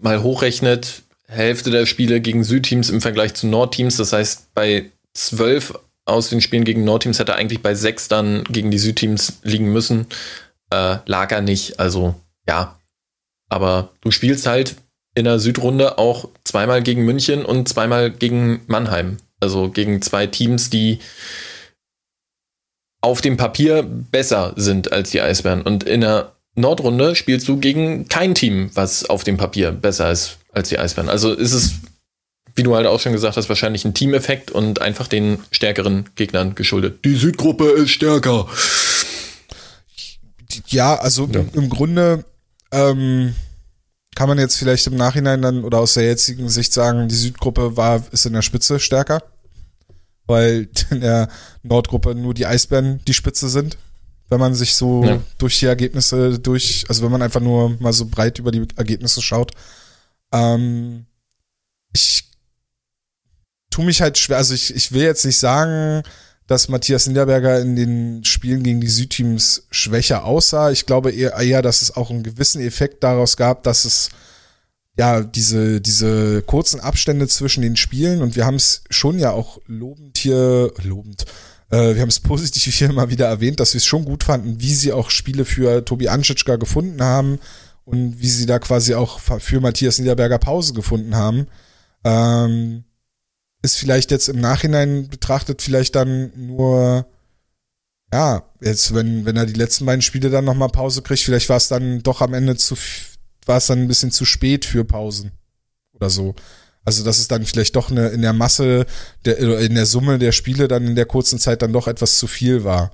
mal 0.00 0.22
hochrechnet, 0.22 1.02
Hälfte 1.28 1.70
der 1.70 1.84
Spiele 1.84 2.22
gegen 2.22 2.44
Südteams 2.44 2.88
im 2.88 3.02
Vergleich 3.02 3.34
zu 3.34 3.46
Nordteams, 3.46 3.98
das 3.98 4.14
heißt 4.14 4.54
bei 4.54 4.86
zwölf 5.12 5.74
aus 6.04 6.30
den 6.30 6.40
Spielen 6.40 6.64
gegen 6.64 6.84
Nordteams 6.84 7.18
hätte 7.18 7.34
eigentlich 7.34 7.62
bei 7.62 7.74
sechs 7.74 8.08
dann 8.08 8.44
gegen 8.44 8.70
die 8.70 8.78
Südteams 8.78 9.40
liegen 9.42 9.72
müssen. 9.72 10.06
Äh, 10.70 10.98
lag 11.06 11.30
er 11.30 11.40
nicht. 11.40 11.78
Also 11.78 12.14
ja. 12.48 12.78
Aber 13.48 13.90
du 14.00 14.10
spielst 14.10 14.46
halt 14.46 14.76
in 15.14 15.24
der 15.24 15.38
Südrunde 15.38 15.98
auch 15.98 16.28
zweimal 16.44 16.82
gegen 16.82 17.04
München 17.04 17.44
und 17.44 17.68
zweimal 17.68 18.10
gegen 18.10 18.62
Mannheim. 18.66 19.18
Also 19.40 19.68
gegen 19.68 20.00
zwei 20.02 20.26
Teams, 20.26 20.70
die 20.70 21.00
auf 23.00 23.20
dem 23.20 23.36
Papier 23.36 23.82
besser 23.82 24.54
sind 24.56 24.92
als 24.92 25.10
die 25.10 25.20
Eisbären. 25.20 25.62
Und 25.62 25.84
in 25.84 26.00
der 26.00 26.32
Nordrunde 26.54 27.14
spielst 27.14 27.48
du 27.48 27.58
gegen 27.58 28.08
kein 28.08 28.34
Team, 28.34 28.70
was 28.74 29.08
auf 29.08 29.24
dem 29.24 29.36
Papier 29.36 29.72
besser 29.72 30.10
ist 30.10 30.38
als 30.52 30.68
die 30.68 30.78
Eisbären. 30.78 31.08
Also 31.08 31.32
ist 31.32 31.52
es 31.52 31.74
wie 32.54 32.62
du 32.62 32.74
halt 32.74 32.86
auch 32.86 33.00
schon 33.00 33.12
gesagt 33.12 33.36
hast, 33.36 33.48
wahrscheinlich 33.48 33.84
ein 33.84 33.94
Teameffekt 33.94 34.50
und 34.50 34.80
einfach 34.80 35.06
den 35.06 35.38
stärkeren 35.50 36.10
Gegnern 36.16 36.54
geschuldet. 36.54 37.04
Die 37.04 37.14
Südgruppe 37.14 37.64
ist 37.70 37.90
stärker. 37.90 38.46
Ja, 40.66 40.96
also 40.96 41.26
ja. 41.26 41.44
im 41.54 41.68
Grunde 41.70 42.24
ähm, 42.70 43.34
kann 44.14 44.28
man 44.28 44.38
jetzt 44.38 44.56
vielleicht 44.56 44.86
im 44.86 44.96
Nachhinein 44.96 45.40
dann 45.40 45.64
oder 45.64 45.78
aus 45.78 45.94
der 45.94 46.04
jetzigen 46.04 46.48
Sicht 46.48 46.72
sagen, 46.72 47.08
die 47.08 47.14
Südgruppe 47.14 47.76
war 47.76 48.02
ist 48.12 48.26
in 48.26 48.34
der 48.34 48.42
Spitze 48.42 48.78
stärker, 48.78 49.22
weil 50.26 50.68
in 50.90 51.00
der 51.00 51.28
Nordgruppe 51.62 52.14
nur 52.14 52.34
die 52.34 52.46
Eisbären 52.46 53.00
die 53.06 53.14
Spitze 53.14 53.48
sind. 53.48 53.78
Wenn 54.28 54.40
man 54.40 54.54
sich 54.54 54.74
so 54.74 55.04
ja. 55.04 55.20
durch 55.36 55.58
die 55.58 55.66
Ergebnisse 55.66 56.38
durch, 56.38 56.86
also 56.88 57.02
wenn 57.02 57.12
man 57.12 57.20
einfach 57.20 57.40
nur 57.40 57.76
mal 57.80 57.92
so 57.92 58.06
breit 58.06 58.38
über 58.38 58.50
die 58.50 58.66
Ergebnisse 58.76 59.20
schaut. 59.20 59.52
Ähm, 60.32 61.04
ich 61.94 62.31
tue 63.72 63.84
mich 63.84 64.00
halt 64.00 64.18
schwer. 64.18 64.36
Also 64.36 64.54
ich, 64.54 64.74
ich 64.74 64.92
will 64.92 65.02
jetzt 65.02 65.24
nicht 65.24 65.38
sagen, 65.38 66.02
dass 66.46 66.68
Matthias 66.68 67.06
Niederberger 67.06 67.60
in 67.60 67.76
den 67.76 68.24
Spielen 68.24 68.62
gegen 68.62 68.80
die 68.80 68.88
Südteams 68.88 69.66
schwächer 69.70 70.24
aussah. 70.24 70.70
Ich 70.70 70.86
glaube 70.86 71.10
eher, 71.10 71.34
eher, 71.36 71.62
dass 71.62 71.82
es 71.82 71.96
auch 71.96 72.10
einen 72.10 72.22
gewissen 72.22 72.60
Effekt 72.60 73.02
daraus 73.02 73.36
gab, 73.36 73.62
dass 73.62 73.84
es 73.84 74.10
ja 74.96 75.22
diese, 75.22 75.80
diese 75.80 76.42
kurzen 76.42 76.80
Abstände 76.80 77.26
zwischen 77.26 77.62
den 77.62 77.76
Spielen 77.76 78.20
und 78.20 78.36
wir 78.36 78.44
haben 78.44 78.56
es 78.56 78.84
schon 78.90 79.18
ja 79.18 79.30
auch 79.30 79.58
lobend 79.66 80.18
hier, 80.18 80.70
lobend, 80.82 81.24
äh, 81.70 81.94
wir 81.94 82.02
haben 82.02 82.10
es 82.10 82.20
positiv 82.32 82.74
hier 82.74 82.92
mal 82.92 83.08
wieder 83.08 83.26
erwähnt, 83.26 83.58
dass 83.58 83.72
wir 83.72 83.78
es 83.78 83.86
schon 83.86 84.04
gut 84.04 84.24
fanden, 84.24 84.60
wie 84.60 84.74
sie 84.74 84.92
auch 84.92 85.08
Spiele 85.10 85.46
für 85.46 85.84
Tobi 85.84 86.08
Anschitschka 86.08 86.56
gefunden 86.56 87.02
haben 87.02 87.38
und 87.84 88.20
wie 88.20 88.28
sie 88.28 88.46
da 88.46 88.58
quasi 88.58 88.94
auch 88.94 89.18
für 89.18 89.60
Matthias 89.60 89.98
Niederberger 89.98 90.38
Pause 90.38 90.74
gefunden 90.74 91.16
haben. 91.16 91.46
Ähm, 92.04 92.84
ist 93.62 93.76
vielleicht 93.76 94.10
jetzt 94.10 94.28
im 94.28 94.40
Nachhinein 94.40 95.08
betrachtet 95.08 95.62
vielleicht 95.62 95.94
dann 95.94 96.32
nur, 96.34 97.06
ja, 98.12 98.42
jetzt, 98.60 98.94
wenn, 98.94 99.24
wenn 99.24 99.36
er 99.36 99.46
die 99.46 99.52
letzten 99.52 99.86
beiden 99.86 100.02
Spiele 100.02 100.30
dann 100.30 100.44
nochmal 100.44 100.68
Pause 100.68 101.02
kriegt, 101.02 101.22
vielleicht 101.22 101.48
war 101.48 101.56
es 101.56 101.68
dann 101.68 102.02
doch 102.02 102.20
am 102.20 102.34
Ende 102.34 102.56
zu, 102.56 102.76
war 103.46 103.58
es 103.58 103.66
dann 103.66 103.80
ein 103.80 103.88
bisschen 103.88 104.10
zu 104.10 104.24
spät 104.24 104.64
für 104.64 104.84
Pausen. 104.84 105.30
Oder 105.94 106.10
so. 106.10 106.34
Also, 106.84 107.04
dass 107.04 107.18
es 107.18 107.28
dann 107.28 107.46
vielleicht 107.46 107.76
doch 107.76 107.90
eine, 107.90 108.08
in 108.08 108.22
der 108.22 108.32
Masse, 108.32 108.86
der, 109.24 109.38
in 109.38 109.76
der 109.76 109.86
Summe 109.86 110.18
der 110.18 110.32
Spiele 110.32 110.66
dann 110.66 110.86
in 110.86 110.96
der 110.96 111.06
kurzen 111.06 111.38
Zeit 111.38 111.62
dann 111.62 111.72
doch 111.72 111.86
etwas 111.86 112.18
zu 112.18 112.26
viel 112.26 112.64
war. 112.64 112.92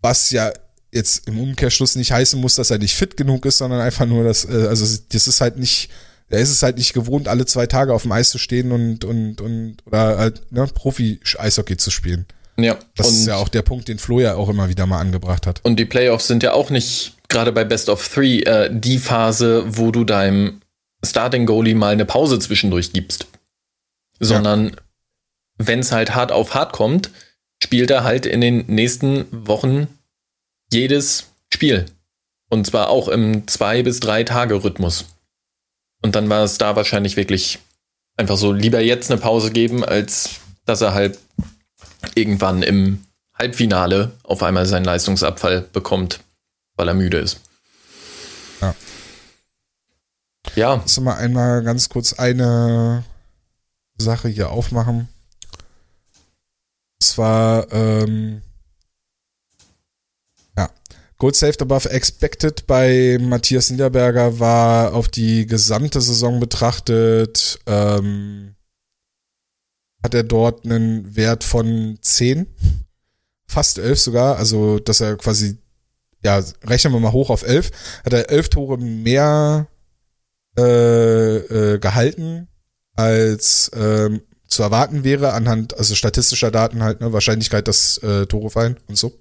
Was 0.00 0.30
ja 0.30 0.52
jetzt 0.90 1.28
im 1.28 1.38
Umkehrschluss 1.38 1.96
nicht 1.96 2.12
heißen 2.12 2.40
muss, 2.40 2.54
dass 2.54 2.70
er 2.70 2.78
nicht 2.78 2.94
fit 2.94 3.18
genug 3.18 3.44
ist, 3.44 3.58
sondern 3.58 3.80
einfach 3.80 4.06
nur, 4.06 4.24
dass, 4.24 4.46
äh, 4.46 4.66
also 4.68 4.86
das 5.10 5.28
ist 5.28 5.42
halt 5.42 5.58
nicht, 5.58 5.90
er 6.30 6.40
ist 6.40 6.50
es 6.50 6.62
halt 6.62 6.76
nicht 6.76 6.92
gewohnt, 6.92 7.28
alle 7.28 7.46
zwei 7.46 7.66
Tage 7.66 7.92
auf 7.94 8.02
dem 8.02 8.12
Eis 8.12 8.30
zu 8.30 8.38
stehen 8.38 8.72
und, 8.72 9.04
und, 9.04 9.40
und 9.40 9.76
oder 9.86 10.18
halt, 10.18 10.52
ne, 10.52 10.66
Profi-Eishockey 10.66 11.76
zu 11.76 11.90
spielen. 11.90 12.26
Ja. 12.58 12.76
Das 12.96 13.10
ist 13.10 13.26
ja 13.26 13.36
auch 13.36 13.48
der 13.48 13.62
Punkt, 13.62 13.88
den 13.88 13.98
Flo 13.98 14.20
ja 14.20 14.34
auch 14.34 14.48
immer 14.48 14.68
wieder 14.68 14.86
mal 14.86 15.00
angebracht 15.00 15.46
hat. 15.46 15.60
Und 15.62 15.76
die 15.76 15.84
Playoffs 15.84 16.26
sind 16.26 16.42
ja 16.42 16.52
auch 16.52 16.70
nicht, 16.70 17.14
gerade 17.28 17.52
bei 17.52 17.64
Best 17.64 17.88
of 17.88 18.06
Three, 18.06 18.40
äh, 18.40 18.68
die 18.72 18.98
Phase, 18.98 19.64
wo 19.66 19.92
du 19.92 20.04
deinem 20.04 20.60
Starting 21.04 21.46
Goalie 21.46 21.76
mal 21.76 21.92
eine 21.92 22.04
Pause 22.04 22.38
zwischendurch 22.40 22.92
gibst. 22.92 23.26
Sondern 24.18 24.70
ja. 24.70 24.76
wenn 25.58 25.78
es 25.78 25.92
halt 25.92 26.16
hart 26.16 26.32
auf 26.32 26.54
hart 26.54 26.72
kommt, 26.72 27.10
spielt 27.62 27.90
er 27.90 28.02
halt 28.02 28.26
in 28.26 28.40
den 28.40 28.64
nächsten 28.66 29.26
Wochen 29.30 29.86
jedes 30.72 31.26
Spiel. 31.54 31.86
Und 32.50 32.66
zwar 32.66 32.88
auch 32.88 33.08
im 33.08 33.46
zwei 33.46 33.82
bis 33.84 34.00
drei 34.00 34.24
Tage 34.24 34.64
Rhythmus. 34.64 35.04
Und 36.02 36.14
dann 36.14 36.28
war 36.28 36.44
es 36.44 36.58
da 36.58 36.76
wahrscheinlich 36.76 37.16
wirklich 37.16 37.58
einfach 38.16 38.36
so 38.36 38.52
lieber 38.52 38.80
jetzt 38.80 39.10
eine 39.10 39.20
Pause 39.20 39.50
geben, 39.50 39.84
als 39.84 40.40
dass 40.64 40.80
er 40.80 40.94
halt 40.94 41.18
irgendwann 42.14 42.62
im 42.62 43.04
Halbfinale 43.34 44.12
auf 44.24 44.42
einmal 44.42 44.66
seinen 44.66 44.84
Leistungsabfall 44.84 45.62
bekommt, 45.72 46.20
weil 46.76 46.88
er 46.88 46.94
müde 46.94 47.18
ist. 47.18 47.40
Ja. 48.60 48.74
Ja. 50.54 50.74
Lass 50.74 51.00
mal 51.00 51.16
einmal 51.16 51.62
ganz 51.62 51.88
kurz 51.88 52.12
eine 52.14 53.04
Sache 53.96 54.28
hier 54.28 54.50
aufmachen. 54.50 55.08
Und 57.00 57.04
zwar, 57.04 57.72
ähm, 57.72 58.42
Gold 61.18 61.34
Saved 61.34 61.60
Above 61.62 61.90
Expected 61.90 62.66
bei 62.68 63.18
Matthias 63.20 63.70
Niederberger 63.70 64.38
war 64.38 64.94
auf 64.94 65.08
die 65.08 65.46
gesamte 65.46 66.00
Saison 66.00 66.38
betrachtet, 66.38 67.58
ähm, 67.66 68.54
hat 70.04 70.14
er 70.14 70.22
dort 70.22 70.64
einen 70.64 71.16
Wert 71.16 71.42
von 71.42 71.98
10, 72.00 72.46
fast 73.48 73.78
11 73.78 74.00
sogar, 74.00 74.36
also 74.36 74.78
dass 74.78 75.00
er 75.00 75.16
quasi, 75.16 75.58
ja, 76.22 76.40
rechnen 76.62 76.92
wir 76.92 77.00
mal 77.00 77.12
hoch 77.12 77.30
auf 77.30 77.42
11, 77.42 77.72
hat 78.04 78.12
er 78.12 78.30
11 78.30 78.48
Tore 78.50 78.78
mehr 78.78 79.66
äh, 80.56 81.36
äh, 81.36 81.78
gehalten, 81.80 82.46
als 82.94 83.72
ähm, 83.74 84.22
zu 84.46 84.62
erwarten 84.62 85.02
wäre, 85.02 85.32
anhand, 85.32 85.76
also 85.76 85.96
statistischer 85.96 86.52
Daten 86.52 86.84
halt, 86.84 87.00
ne, 87.00 87.12
Wahrscheinlichkeit, 87.12 87.66
dass 87.66 87.98
äh, 87.98 88.26
Tore 88.26 88.50
fallen 88.50 88.76
und 88.86 88.96
so. 88.96 89.18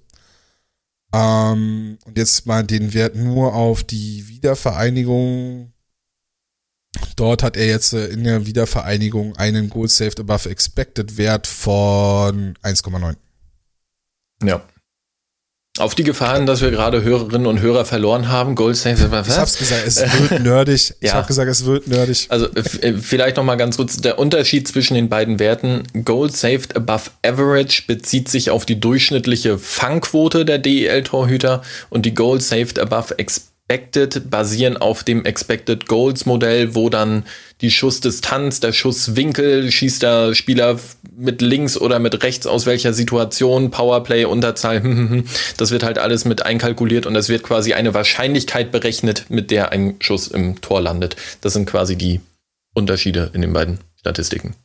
Ähm, 1.14 1.98
und 2.06 2.18
jetzt 2.18 2.46
mal 2.46 2.64
den 2.64 2.94
Wert 2.94 3.16
nur 3.16 3.54
auf 3.54 3.84
die 3.84 4.28
Wiedervereinigung. 4.28 5.74
Dort 7.16 7.44
hat 7.44 7.58
er 7.58 7.68
jetzt 7.68 7.94
äh, 7.94 8.08
in 8.08 8.24
der 8.24 8.46
Wiedervereinigung 8.46 9.36
einen 9.38 9.70
Goal 9.70 9.88
Saved 9.88 10.20
Above 10.20 10.50
Expected 10.50 11.18
Wert 11.18 11.48
von 11.48 12.56
1,9. 12.64 13.16
Ja. 14.44 14.62
Auf 15.80 15.96
die 15.96 16.04
Gefahren, 16.04 16.46
dass 16.46 16.62
wir 16.62 16.72
gerade 16.72 17.04
Hörerinnen 17.04 17.48
und 17.48 17.62
Hörer 17.62 17.86
verloren 17.86 18.30
haben, 18.30 18.56
Gold 18.56 18.78
Save 18.78 19.12
was? 19.12 19.28
Ich 19.28 19.38
hab's 19.38 19.58
gesagt, 19.58 19.84
es 19.86 20.00
wird 20.00 20.42
nerdig. 20.44 20.94
Ich 21.00 21.10
ja. 21.10 21.16
hab 21.16 21.28
gesagt, 21.28 21.50
es 21.50 21.66
wird 21.66 21.88
nerdig. 21.88 22.26
Also 22.30 22.48
äh, 22.48 22.94
vielleicht 22.94 23.38
noch 23.38 23.44
mal 23.44 23.56
ganz 23.56 23.78
kurz 23.78 23.98
der 23.98 24.20
Unterschied 24.20 24.68
zwischen 24.68 24.96
den 24.96 25.10
beiden 25.10 25.40
Werten. 25.40 25.84
Gold 26.06 26.36
Saved 26.36 26.76
Above 26.76 27.12
Average 27.24 27.84
bezieht 27.88 28.30
sich 28.30 28.50
auf 28.50 28.66
die 28.66 28.80
durchschnittliche 28.80 29.58
Fangquote 29.58 30.46
der 30.46 30.58
DEL-Torhüter 30.58 31.62
und 31.90 32.06
die 32.06 32.14
Gold 32.14 32.42
Saved 32.44 32.80
Above 32.80 33.18
Expected 33.18 33.57
Expected 33.70 34.30
basieren 34.30 34.78
auf 34.78 35.04
dem 35.04 35.26
Expected 35.26 35.88
Goals 35.88 36.26
Modell, 36.26 36.74
wo 36.74 36.90
dann 36.90 37.26
die 37.60 37.70
Schussdistanz, 37.70 38.62
der 38.62 38.72
Schusswinkel, 38.72 39.70
schießt 39.70 40.04
der 40.04 40.36
Spieler 40.36 40.80
mit 41.18 41.42
links 41.42 41.78
oder 41.78 42.00
mit 42.00 42.24
rechts 42.24 42.48
aus 42.48 42.66
welcher 42.66 42.94
Situation, 42.94 43.70
Powerplay, 43.70 44.24
Unterzahl, 44.24 45.24
das 45.58 45.72
wird 45.72 45.84
halt 45.84 45.98
alles 45.98 46.24
mit 46.24 46.46
einkalkuliert 46.46 47.06
und 47.06 47.16
es 47.18 47.28
wird 47.28 47.44
quasi 47.44 47.74
eine 47.74 47.94
Wahrscheinlichkeit 47.94 48.72
berechnet, 48.72 49.26
mit 49.28 49.52
der 49.52 49.74
ein 49.74 49.98
Schuss 50.00 50.28
im 50.28 50.62
Tor 50.62 50.80
landet. 50.80 51.18
Das 51.42 51.52
sind 51.52 51.66
quasi 51.66 51.98
die 51.98 52.22
Unterschiede 52.74 53.32
in 53.34 53.42
den 53.42 53.52
beiden 53.52 53.80
Statistiken. 53.98 54.56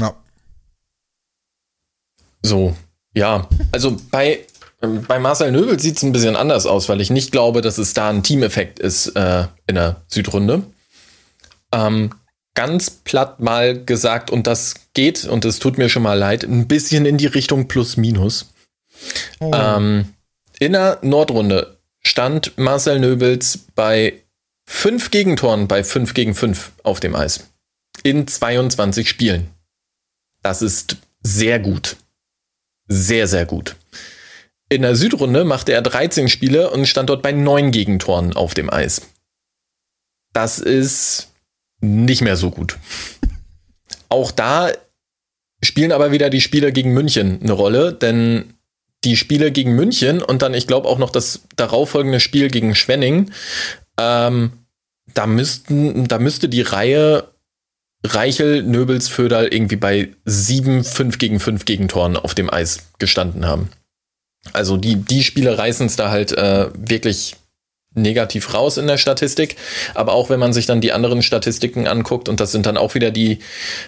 Ja. 0.00 0.14
So, 2.40 2.74
ja, 3.12 3.46
also 3.72 3.98
bei 4.10 4.46
bei 4.80 5.18
Marcel 5.18 5.52
Nöbel 5.52 5.78
sieht 5.78 5.96
es 5.96 6.02
ein 6.02 6.12
bisschen 6.12 6.36
anders 6.36 6.66
aus, 6.66 6.88
weil 6.88 7.00
ich 7.00 7.10
nicht 7.10 7.32
glaube, 7.32 7.60
dass 7.60 7.78
es 7.78 7.92
da 7.92 8.08
ein 8.08 8.22
Teameffekt 8.22 8.78
ist 8.78 9.08
äh, 9.08 9.46
in 9.66 9.74
der 9.74 10.02
Südrunde. 10.08 10.62
Ähm, 11.72 12.10
ganz 12.54 12.90
platt 12.90 13.40
mal 13.40 13.84
gesagt, 13.84 14.30
und 14.30 14.46
das 14.46 14.74
geht, 14.94 15.24
und 15.24 15.44
es 15.44 15.58
tut 15.58 15.78
mir 15.78 15.88
schon 15.88 16.02
mal 16.02 16.18
leid, 16.18 16.44
ein 16.44 16.66
bisschen 16.66 17.04
in 17.04 17.18
die 17.18 17.26
Richtung 17.26 17.68
Plus-Minus. 17.68 18.52
Oh. 19.38 19.50
Ähm, 19.54 20.14
in 20.58 20.72
der 20.72 20.98
Nordrunde 21.02 21.78
stand 22.02 22.56
Marcel 22.56 23.00
Nöbels 23.00 23.58
bei 23.74 24.14
fünf 24.66 25.10
Gegentoren 25.10 25.68
bei 25.68 25.84
5 25.84 26.14
gegen 26.14 26.34
5 26.34 26.72
auf 26.84 27.00
dem 27.00 27.14
Eis. 27.14 27.48
In 28.02 28.26
22 28.26 29.08
Spielen. 29.08 29.50
Das 30.42 30.62
ist 30.62 30.96
sehr 31.22 31.58
gut. 31.58 31.96
Sehr, 32.88 33.26
sehr 33.26 33.46
gut. 33.46 33.76
In 34.72 34.82
der 34.82 34.94
Südrunde 34.94 35.44
machte 35.44 35.72
er 35.72 35.82
13 35.82 36.28
Spiele 36.28 36.70
und 36.70 36.86
stand 36.86 37.10
dort 37.10 37.22
bei 37.22 37.32
9 37.32 37.72
Gegentoren 37.72 38.34
auf 38.34 38.54
dem 38.54 38.72
Eis. 38.72 39.02
Das 40.32 40.60
ist 40.60 41.32
nicht 41.80 42.22
mehr 42.22 42.36
so 42.36 42.50
gut. 42.50 42.78
Auch 44.08 44.30
da 44.30 44.70
spielen 45.62 45.90
aber 45.90 46.12
wieder 46.12 46.30
die 46.30 46.40
Spiele 46.40 46.72
gegen 46.72 46.92
München 46.92 47.40
eine 47.42 47.52
Rolle, 47.52 47.92
denn 47.92 48.54
die 49.02 49.16
Spiele 49.16 49.50
gegen 49.50 49.74
München 49.74 50.22
und 50.22 50.42
dann, 50.42 50.54
ich 50.54 50.68
glaube, 50.68 50.88
auch 50.88 50.98
noch 50.98 51.10
das 51.10 51.40
darauffolgende 51.56 52.20
Spiel 52.20 52.48
gegen 52.48 52.76
Schwenning, 52.76 53.32
ähm, 53.98 54.52
da, 55.14 55.26
müssten, 55.26 56.06
da 56.06 56.18
müsste 56.18 56.48
die 56.48 56.62
Reihe 56.62 57.28
Reichel, 58.04 58.62
Nöbels, 58.62 59.08
Föderl 59.08 59.48
irgendwie 59.48 59.76
bei 59.76 60.10
7, 60.24 60.84
5 60.84 61.18
gegen 61.18 61.40
5 61.40 61.64
Gegentoren 61.64 62.16
auf 62.16 62.34
dem 62.34 62.50
Eis 62.50 62.90
gestanden 62.98 63.46
haben. 63.46 63.70
Also 64.52 64.76
die, 64.76 64.96
die 64.96 65.22
Spiele 65.22 65.58
reißen 65.58 65.86
es 65.86 65.96
da 65.96 66.10
halt 66.10 66.32
äh, 66.32 66.68
wirklich 66.74 67.36
negativ 67.94 68.54
raus 68.54 68.76
in 68.76 68.86
der 68.86 68.98
Statistik. 68.98 69.56
Aber 69.94 70.12
auch 70.12 70.30
wenn 70.30 70.40
man 70.40 70.52
sich 70.52 70.66
dann 70.66 70.80
die 70.80 70.92
anderen 70.92 71.22
Statistiken 71.22 71.86
anguckt, 71.86 72.28
und 72.28 72.40
das 72.40 72.52
sind 72.52 72.66
dann 72.66 72.76
auch 72.76 72.94
wieder 72.94 73.10
die 73.10 73.40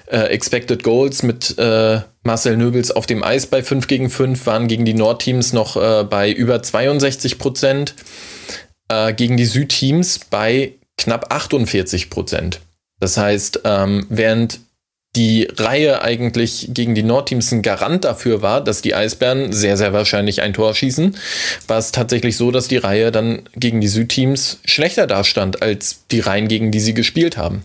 äh, 0.07 0.19
Expected 0.27 0.83
Goals 0.83 1.23
mit 1.23 1.57
äh, 1.59 2.01
Marcel 2.25 2.57
Nöbels 2.57 2.91
auf 2.91 3.07
dem 3.07 3.23
Eis 3.23 3.47
bei 3.47 3.63
5 3.63 3.87
gegen 3.87 4.11
5, 4.11 4.47
waren 4.47 4.69
gegen 4.69 4.85
die 4.85 4.95
Nordteams 4.95 5.53
noch 5.53 5.77
äh, 5.77 6.05
bei 6.05 6.31
über 6.31 6.63
62 6.63 7.39
Prozent, 7.39 7.95
äh, 8.89 9.13
gegen 9.15 9.37
die 9.37 9.47
Südteams 9.47 10.21
bei 10.31 10.73
knapp 10.99 11.33
48 11.33 12.11
Prozent. 12.11 12.61
Das 12.99 13.17
heißt, 13.17 13.61
ähm, 13.65 14.07
während 14.11 14.61
die 15.15 15.47
Reihe 15.57 16.01
eigentlich 16.03 16.69
gegen 16.71 16.95
die 16.95 17.03
Nordteams 17.03 17.53
ein 17.53 17.61
Garant 17.61 18.05
dafür 18.05 18.41
war, 18.41 18.65
dass 18.65 18.81
die 18.81 18.95
Eisbären 18.95 19.53
sehr, 19.53 19.77
sehr 19.77 19.93
wahrscheinlich 19.93 20.41
ein 20.41 20.55
Tor 20.55 20.75
schießen, 20.75 21.17
war 21.67 21.79
es 21.79 21.93
tatsächlich 21.93 22.39
so, 22.39 22.51
dass 22.51 22.69
die 22.69 22.79
Reihe 22.79 23.13
dann 23.13 23.43
gegen 23.55 23.83
die 23.83 23.89
Südteams 23.89 24.61
schlechter 24.65 25.07
dastand 25.07 25.61
als 25.61 26.07
die 26.11 26.21
Reihen, 26.21 26.49
gegen 26.49 26.71
die 26.71 26.81
sie 26.81 26.95
gespielt 26.95 27.37
haben. 27.37 27.63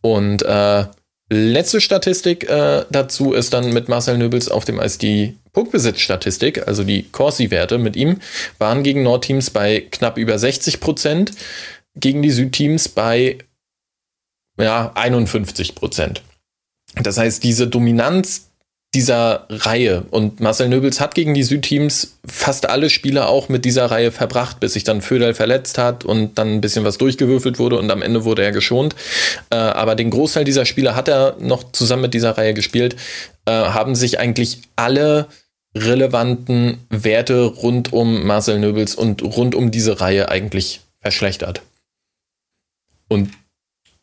Und 0.00 0.42
äh, 0.42 0.86
letzte 1.28 1.82
Statistik 1.82 2.48
äh, 2.48 2.84
dazu 2.90 3.34
ist 3.34 3.52
dann 3.52 3.72
mit 3.74 3.88
Marcel 3.88 4.16
Nöbels 4.16 4.48
auf 4.48 4.64
dem 4.64 4.80
Eis 4.80 4.96
die 4.96 5.36
Puckbesitzstatistik, 5.52 6.66
also 6.66 6.84
die 6.84 7.02
Corsi-Werte 7.02 7.76
mit 7.76 7.96
ihm, 7.96 8.20
waren 8.58 8.82
gegen 8.82 9.02
Nordteams 9.02 9.50
bei 9.50 9.86
knapp 9.90 10.16
über 10.16 10.38
60 10.38 10.80
Prozent, 10.80 11.32
gegen 11.94 12.22
die 12.22 12.30
Südteams 12.30 12.88
bei 12.88 13.36
ja, 14.58 14.92
51 14.94 15.74
Prozent. 15.74 16.22
Das 17.00 17.18
heißt, 17.18 17.42
diese 17.42 17.66
Dominanz 17.66 18.48
dieser 18.94 19.46
Reihe 19.48 20.04
und 20.10 20.40
Marcel 20.40 20.68
Nöbels 20.68 21.00
hat 21.00 21.14
gegen 21.14 21.32
die 21.32 21.44
Südteams 21.44 22.18
fast 22.26 22.68
alle 22.68 22.90
Spiele 22.90 23.26
auch 23.26 23.48
mit 23.48 23.64
dieser 23.64 23.86
Reihe 23.86 24.12
verbracht, 24.12 24.60
bis 24.60 24.74
sich 24.74 24.84
dann 24.84 25.00
Föderl 25.00 25.32
verletzt 25.32 25.78
hat 25.78 26.04
und 26.04 26.36
dann 26.36 26.48
ein 26.48 26.60
bisschen 26.60 26.84
was 26.84 26.98
durchgewürfelt 26.98 27.58
wurde 27.58 27.78
und 27.78 27.90
am 27.90 28.02
Ende 28.02 28.24
wurde 28.24 28.42
er 28.42 28.52
geschont. 28.52 28.94
Äh, 29.48 29.56
aber 29.56 29.94
den 29.94 30.10
Großteil 30.10 30.44
dieser 30.44 30.66
Spiele 30.66 30.94
hat 30.94 31.08
er 31.08 31.36
noch 31.40 31.72
zusammen 31.72 32.02
mit 32.02 32.14
dieser 32.14 32.36
Reihe 32.36 32.52
gespielt, 32.52 32.96
äh, 33.46 33.52
haben 33.52 33.94
sich 33.94 34.20
eigentlich 34.20 34.58
alle 34.76 35.28
relevanten 35.74 36.78
Werte 36.90 37.44
rund 37.44 37.94
um 37.94 38.26
Marcel 38.26 38.58
Nöbels 38.58 38.94
und 38.94 39.22
rund 39.22 39.54
um 39.54 39.70
diese 39.70 40.02
Reihe 40.02 40.28
eigentlich 40.28 40.82
verschlechtert. 41.00 41.62
Und 43.08 43.30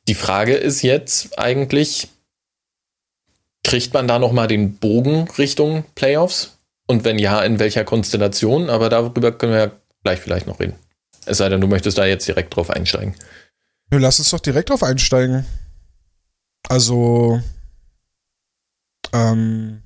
die 0.08 0.16
Frage 0.16 0.56
ist 0.56 0.82
jetzt 0.82 1.38
eigentlich, 1.38 2.08
kriegt 3.64 3.93
man 3.93 4.07
da 4.07 4.20
noch 4.20 4.32
mal 4.32 4.47
den 4.47 4.78
Bogen 4.78 5.28
Richtung 5.38 5.84
Playoffs? 5.95 6.57
Und 6.88 7.03
wenn 7.03 7.20
ja, 7.20 7.41
in 7.41 7.60
welcher 7.60 7.84
Konstellation? 7.84 8.70
Aber 8.70 8.89
darüber 8.89 9.32
können 9.32 9.53
wir 9.53 9.60
ja 9.60 9.72
gleich 10.03 10.20
vielleicht 10.20 10.47
noch 10.47 10.60
reden. 10.60 10.76
Es 11.26 11.38
sei 11.38 11.49
denn, 11.49 11.62
du 11.62 11.68
möchtest 11.68 11.97
da 11.97 12.05
jetzt 12.05 12.28
direkt 12.28 12.55
drauf 12.55 12.70
einsteigen. 12.72 13.16
Ja, 13.91 13.99
lass 13.99 14.20
uns 14.20 14.32
doch 14.32 14.39
direkt 14.39 14.70
drauf 14.70 14.82
einsteigen. 14.82 15.45
Also, 16.68 17.41
ähm, 19.14 19.82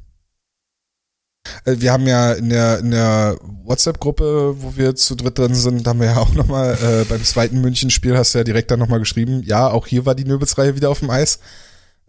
äh, 1.65 1.75
wir 1.77 1.91
haben 1.91 2.07
ja 2.07 2.33
in 2.33 2.49
der, 2.49 2.79
in 2.79 2.91
der 2.91 3.37
WhatsApp-Gruppe, 3.41 4.55
wo 4.61 4.75
wir 4.75 4.95
zu 4.95 5.15
dritt 5.15 5.37
drin 5.37 5.55
sind, 5.55 5.87
haben 5.87 5.99
wir 5.99 6.07
ja 6.07 6.17
auch 6.17 6.33
nochmal 6.33 6.77
äh, 6.81 7.05
beim 7.05 7.23
zweiten 7.23 7.61
München-Spiel 7.61 8.17
hast 8.17 8.33
du 8.33 8.39
ja 8.39 8.43
direkt 8.43 8.71
dann 8.71 8.79
nochmal 8.79 8.99
geschrieben, 8.99 9.43
ja, 9.43 9.69
auch 9.69 9.87
hier 9.87 10.05
war 10.05 10.15
die 10.15 10.25
Nöbelsreihe 10.25 10.75
wieder 10.75 10.89
auf 10.89 10.99
dem 10.99 11.09
Eis. 11.09 11.39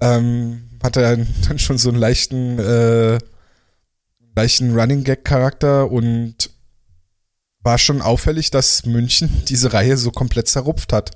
Ähm, 0.00 0.70
hatte 0.82 1.00
dann, 1.00 1.26
dann 1.48 1.58
schon 1.58 1.78
so 1.78 1.88
einen 1.88 1.98
leichten, 1.98 2.58
äh, 2.58 3.18
leichten 4.36 4.78
Running 4.78 5.04
Gag-Charakter 5.04 5.90
und 5.90 6.50
war 7.60 7.78
schon 7.78 8.02
auffällig, 8.02 8.50
dass 8.50 8.84
München 8.84 9.30
diese 9.48 9.72
Reihe 9.72 9.96
so 9.96 10.10
komplett 10.10 10.48
zerrupft 10.48 10.92
hat 10.92 11.12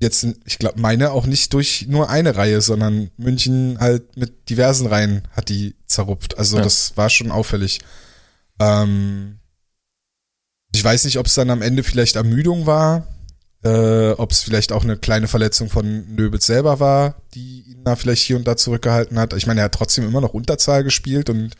jetzt, 0.00 0.26
ich 0.44 0.58
glaube, 0.58 0.80
meine 0.80 1.12
auch 1.12 1.26
nicht 1.26 1.52
durch 1.52 1.86
nur 1.88 2.10
eine 2.10 2.36
Reihe, 2.36 2.60
sondern 2.60 3.10
München 3.16 3.78
halt 3.78 4.16
mit 4.16 4.48
diversen 4.48 4.86
Reihen 4.86 5.22
hat 5.32 5.48
die 5.48 5.76
zerrupft. 5.86 6.38
Also 6.38 6.56
ja. 6.56 6.62
das 6.64 6.96
war 6.96 7.10
schon 7.10 7.30
auffällig. 7.30 7.80
Ähm, 8.58 9.38
ich 10.74 10.82
weiß 10.82 11.04
nicht, 11.04 11.18
ob 11.18 11.26
es 11.26 11.34
dann 11.34 11.50
am 11.50 11.62
Ende 11.62 11.82
vielleicht 11.82 12.16
Ermüdung 12.16 12.66
war, 12.66 13.06
äh, 13.62 14.10
ob 14.12 14.32
es 14.32 14.42
vielleicht 14.42 14.72
auch 14.72 14.84
eine 14.84 14.96
kleine 14.96 15.28
Verletzung 15.28 15.68
von 15.68 16.14
Nöbels 16.14 16.46
selber 16.46 16.80
war, 16.80 17.22
die 17.34 17.62
ihn 17.62 17.84
da 17.84 17.96
vielleicht 17.96 18.22
hier 18.22 18.36
und 18.36 18.46
da 18.46 18.56
zurückgehalten 18.56 19.18
hat. 19.18 19.34
Ich 19.34 19.46
meine, 19.46 19.60
er 19.60 19.64
hat 19.64 19.74
trotzdem 19.74 20.06
immer 20.06 20.20
noch 20.20 20.34
Unterzahl 20.34 20.82
gespielt 20.82 21.28
und 21.28 21.54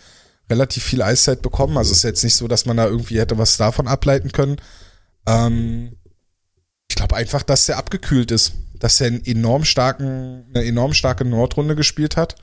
relativ 0.49 0.83
viel 0.83 1.03
Eiszeit 1.03 1.43
bekommen. 1.43 1.77
Also 1.77 1.93
es 1.93 1.99
ist 1.99 2.05
jetzt 2.05 2.25
nicht 2.25 2.37
so, 2.37 2.49
dass 2.49 2.67
man 2.67 2.77
da 2.77 2.87
irgendwie 2.87 3.19
hätte 3.19 3.39
was 3.39 3.57
davon 3.57 3.87
ableiten 3.87 4.33
können. 4.33 4.57
Ähm, 5.27 5.97
ich 6.89 6.97
glaube 6.97 7.17
einfach, 7.17 7.43
dass 7.43 7.69
er 7.69 7.77
abgekühlt 7.77 8.31
ist, 8.31 8.55
dass 8.79 9.01
er 9.01 9.09
einen 9.09 9.25
enorm 9.25 9.65
starken, 9.65 10.47
eine 10.55 10.65
enorm 10.65 10.95
starke 10.95 11.25
Nordrunde 11.25 11.77
gespielt 11.77 12.17
hat 12.17 12.37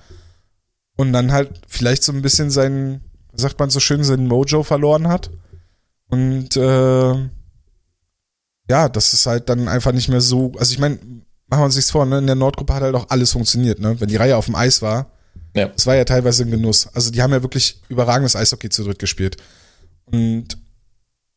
und 0.96 1.14
dann 1.14 1.32
halt 1.32 1.62
vielleicht 1.68 2.04
so 2.04 2.12
ein 2.12 2.22
bisschen 2.22 2.50
seinen, 2.50 3.02
sagt 3.34 3.60
man 3.60 3.70
so 3.70 3.80
schön, 3.80 4.04
seinen 4.04 4.28
Mojo 4.28 4.64
verloren 4.64 5.08
hat. 5.08 5.32
Und 6.10 6.56
äh, 6.56 7.30
ja, 8.70 8.90
das 8.90 9.14
ist 9.14 9.26
halt 9.26 9.50
dann 9.50 9.68
einfach 9.68 9.92
nicht 9.92 10.10
mehr 10.10 10.22
so. 10.22 10.52
Also 10.58 10.74
ich 10.74 10.80
meine, 10.80 10.96
machen 11.48 11.62
wir 11.62 11.66
uns 11.66 11.76
nichts 11.76 11.92
vor, 11.92 12.06
ne? 12.06 12.20
In 12.20 12.28
der 12.28 12.36
Nordgruppe 12.36 12.74
hat 12.74 12.84
halt 12.84 12.96
auch 12.96 13.10
alles 13.10 13.32
funktioniert, 13.32 13.80
ne? 13.80 14.00
Wenn 14.00 14.10
die 14.10 14.16
Reihe 14.16 14.36
auf 14.36 14.46
dem 14.46 14.56
Eis 14.56 14.82
war, 14.82 15.12
ja. 15.56 15.68
das 15.68 15.86
war 15.86 15.96
ja 15.96 16.04
teilweise 16.04 16.44
ein 16.44 16.52
Genuss. 16.52 16.88
Also 16.94 17.12
die 17.12 17.22
haben 17.22 17.32
ja 17.32 17.42
wirklich 17.42 17.82
überragendes 17.90 18.36
Eishockey 18.36 18.70
zu 18.70 18.84
dritt 18.84 19.00
gespielt. 19.00 19.38
Und 20.06 20.58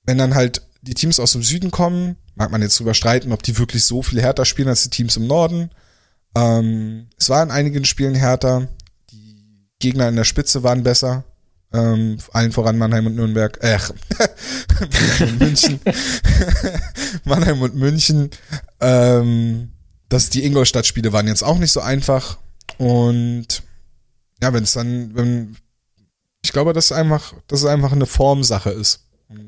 wenn 0.05 0.19
dann 0.19 0.35
halt 0.35 0.63
die 0.83 0.95
Teams 0.95 1.21
aus 1.21 1.33
dem 1.33 1.43
Süden 1.43 1.71
kommen, 1.71 2.17
mag 2.35 2.51
man 2.51 2.63
jetzt 2.63 2.79
drüber 2.79 2.95
streiten, 2.95 3.33
ob 3.33 3.43
die 3.43 3.59
wirklich 3.59 3.85
so 3.85 4.03
viel 4.03 4.21
härter 4.21 4.45
spielen 4.45 4.69
als 4.69 4.83
die 4.83 4.91
Teams 4.91 5.17
im 5.17 5.27
Norden. 5.27 5.71
Ähm, 6.35 7.09
es 7.19 7.29
war 7.29 7.43
in 7.43 7.51
einigen 7.51 7.85
Spielen 7.85 8.15
härter. 8.15 8.69
Die 9.11 9.67
Gegner 9.79 10.09
in 10.09 10.17
der 10.17 10.25
Spitze 10.25 10.63
waren 10.63 10.83
besser. 10.83 11.25
Ähm, 11.73 12.19
allen 12.33 12.53
voran 12.53 12.79
Mannheim 12.79 13.07
und 13.07 13.15
Nürnberg. 13.15 13.59
Äh, 13.63 13.79
Mannheim 14.81 15.29
und 15.29 15.41
München. 15.41 15.81
Mannheim 17.25 17.63
und 17.63 17.75
München. 17.77 18.31
Ähm, 18.81 19.73
dass 20.09 20.31
die 20.31 20.45
Ingolstadt-Spiele 20.45 21.13
waren 21.13 21.29
jetzt 21.29 21.45
auch 21.45 21.59
nicht 21.59 21.73
so 21.73 21.81
einfach. 21.81 22.39
Und 22.79 23.63
ja, 24.43 24.53
wenn 24.53 24.65
es 24.65 24.73
dann, 24.73 25.15
wenn, 25.15 25.57
ich 26.43 26.53
glaube, 26.53 26.73
dass 26.73 26.91
einfach, 26.91 27.35
dass 27.47 27.61
es 27.61 27.67
einfach 27.67 27.93
eine 27.93 28.07
Formsache 28.07 28.71
ist. 28.71 29.07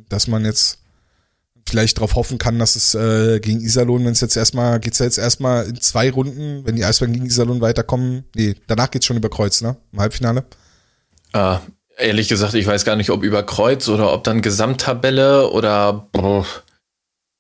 Dass 0.09 0.29
man 0.29 0.45
jetzt 0.45 0.79
vielleicht 1.69 1.97
darauf 1.97 2.15
hoffen 2.15 2.39
kann, 2.39 2.59
dass 2.59 2.77
es 2.77 2.95
äh, 2.95 3.41
gegen 3.41 3.61
Iserlohn, 3.61 4.05
wenn 4.05 4.13
es 4.13 4.21
jetzt 4.21 4.37
erstmal, 4.37 4.79
geht's 4.79 4.99
ja 4.99 5.07
jetzt 5.07 5.19
erstmal 5.19 5.67
in 5.67 5.81
zwei 5.81 6.11
Runden, 6.11 6.65
wenn 6.65 6.77
die 6.77 6.85
Eisbären 6.85 7.13
gegen 7.13 7.27
Iserlohn 7.27 7.61
weiterkommen. 7.61 8.25
Nee, 8.37 8.55
danach 8.67 8.91
geht's 8.91 9.07
schon 9.07 9.17
über 9.17 9.31
Kreuz, 9.31 9.61
ne? 9.61 9.77
Im 9.93 10.01
Halbfinale. 10.01 10.45
Ah, 11.33 11.61
ehrlich 12.03 12.29
gesagt, 12.29 12.55
ich 12.55 12.67
weiß 12.67 12.85
gar 12.85 12.97
nicht, 12.97 13.11
ob 13.11 13.23
über 13.23 13.43
Kreuz 13.43 13.89
oder 13.89 14.13
ob 14.13 14.25
dann 14.25 14.43
Gesamttabelle 14.43 15.51
oder 15.51 16.09
boah, 16.13 16.47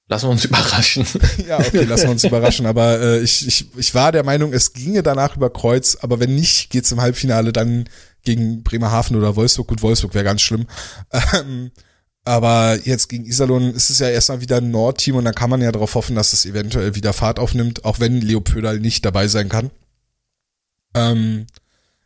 lassen 0.09 0.27
wir 0.27 0.31
uns 0.31 0.45
überraschen. 0.47 1.07
ja, 1.47 1.59
okay, 1.59 1.85
lassen 1.85 2.05
wir 2.05 2.11
uns 2.11 2.25
überraschen. 2.25 2.67
Aber 2.67 3.01
äh, 3.01 3.21
ich, 3.21 3.47
ich, 3.47 3.67
ich 3.77 3.95
war 3.95 4.13
der 4.13 4.25
Meinung, 4.25 4.53
es 4.53 4.73
ginge 4.73 5.03
danach 5.03 5.37
über 5.37 5.51
Kreuz, 5.51 5.99
aber 6.01 6.21
wenn 6.21 6.35
nicht, 6.35 6.71
geht's 6.71 6.93
im 6.93 7.01
Halbfinale 7.01 7.53
dann 7.53 7.89
gegen 8.25 8.63
Bremerhaven 8.63 9.17
oder 9.17 9.37
Wolfsburg. 9.37 9.69
Gut, 9.69 9.83
Wolfsburg 9.83 10.15
wäre 10.15 10.25
ganz 10.25 10.43
schlimm. 10.43 10.67
Ähm, 11.35 11.71
aber 12.25 12.79
jetzt 12.85 13.09
gegen 13.09 13.25
Iserlohn 13.25 13.75
ist 13.75 13.91
es 13.91 13.99
ja 13.99 14.09
erstmal 14.09 14.41
wieder 14.41 14.59
ein 14.59 14.71
Nordteam 14.71 15.17
und 15.17 15.25
da 15.25 15.33
kann 15.33 15.51
man 15.51 15.61
ja 15.61 15.73
darauf 15.73 15.97
hoffen, 15.97 16.15
dass 16.15 16.33
es 16.33 16.47
eventuell 16.47 16.95
wieder 16.95 17.13
Fahrt 17.13 17.41
aufnimmt, 17.41 17.85
auch 17.85 17.99
wenn 17.99 18.21
Leo 18.21 18.41
Pödal 18.41 18.79
nicht 18.79 19.05
dabei 19.05 19.27
sein 19.27 19.49
kann. 19.49 19.73
Ähm, 20.95 21.47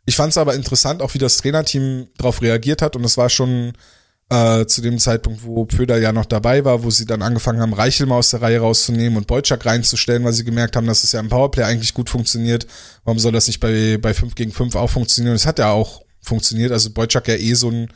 ich 0.07 0.15
fand 0.15 0.31
es 0.31 0.37
aber 0.37 0.55
interessant, 0.55 1.01
auch 1.01 1.13
wie 1.13 1.19
das 1.19 1.37
Trainerteam 1.37 2.07
darauf 2.17 2.41
reagiert 2.41 2.81
hat 2.81 2.95
und 2.95 3.03
es 3.03 3.17
war 3.17 3.29
schon 3.29 3.73
äh, 4.29 4.65
zu 4.65 4.81
dem 4.81 4.99
Zeitpunkt, 4.99 5.43
wo 5.43 5.65
Pödal 5.65 6.01
ja 6.01 6.13
noch 6.13 6.25
dabei 6.25 6.63
war, 6.63 6.83
wo 6.83 6.89
sie 6.89 7.05
dann 7.05 7.21
angefangen 7.21 7.59
haben, 7.59 7.73
Reichel 7.73 8.05
mal 8.05 8.17
aus 8.17 8.29
der 8.29 8.41
Reihe 8.41 8.61
rauszunehmen 8.61 9.17
und 9.17 9.27
Bolczak 9.27 9.65
reinzustellen, 9.65 10.23
weil 10.23 10.31
sie 10.31 10.45
gemerkt 10.45 10.77
haben, 10.77 10.87
dass 10.87 11.03
es 11.03 11.11
ja 11.11 11.19
im 11.19 11.27
Powerplay 11.27 11.63
eigentlich 11.63 11.93
gut 11.93 12.09
funktioniert. 12.09 12.67
Warum 13.03 13.19
soll 13.19 13.33
das 13.33 13.47
nicht 13.47 13.59
bei, 13.59 13.97
bei 14.01 14.13
5 14.13 14.35
gegen 14.35 14.53
5 14.53 14.75
auch 14.75 14.89
funktionieren? 14.89 15.35
Es 15.35 15.45
hat 15.45 15.59
ja 15.59 15.71
auch 15.71 16.01
funktioniert. 16.21 16.71
Also 16.71 16.89
Bolczak 16.91 17.27
ja 17.27 17.35
eh 17.35 17.53
so 17.53 17.69
ein, 17.69 17.91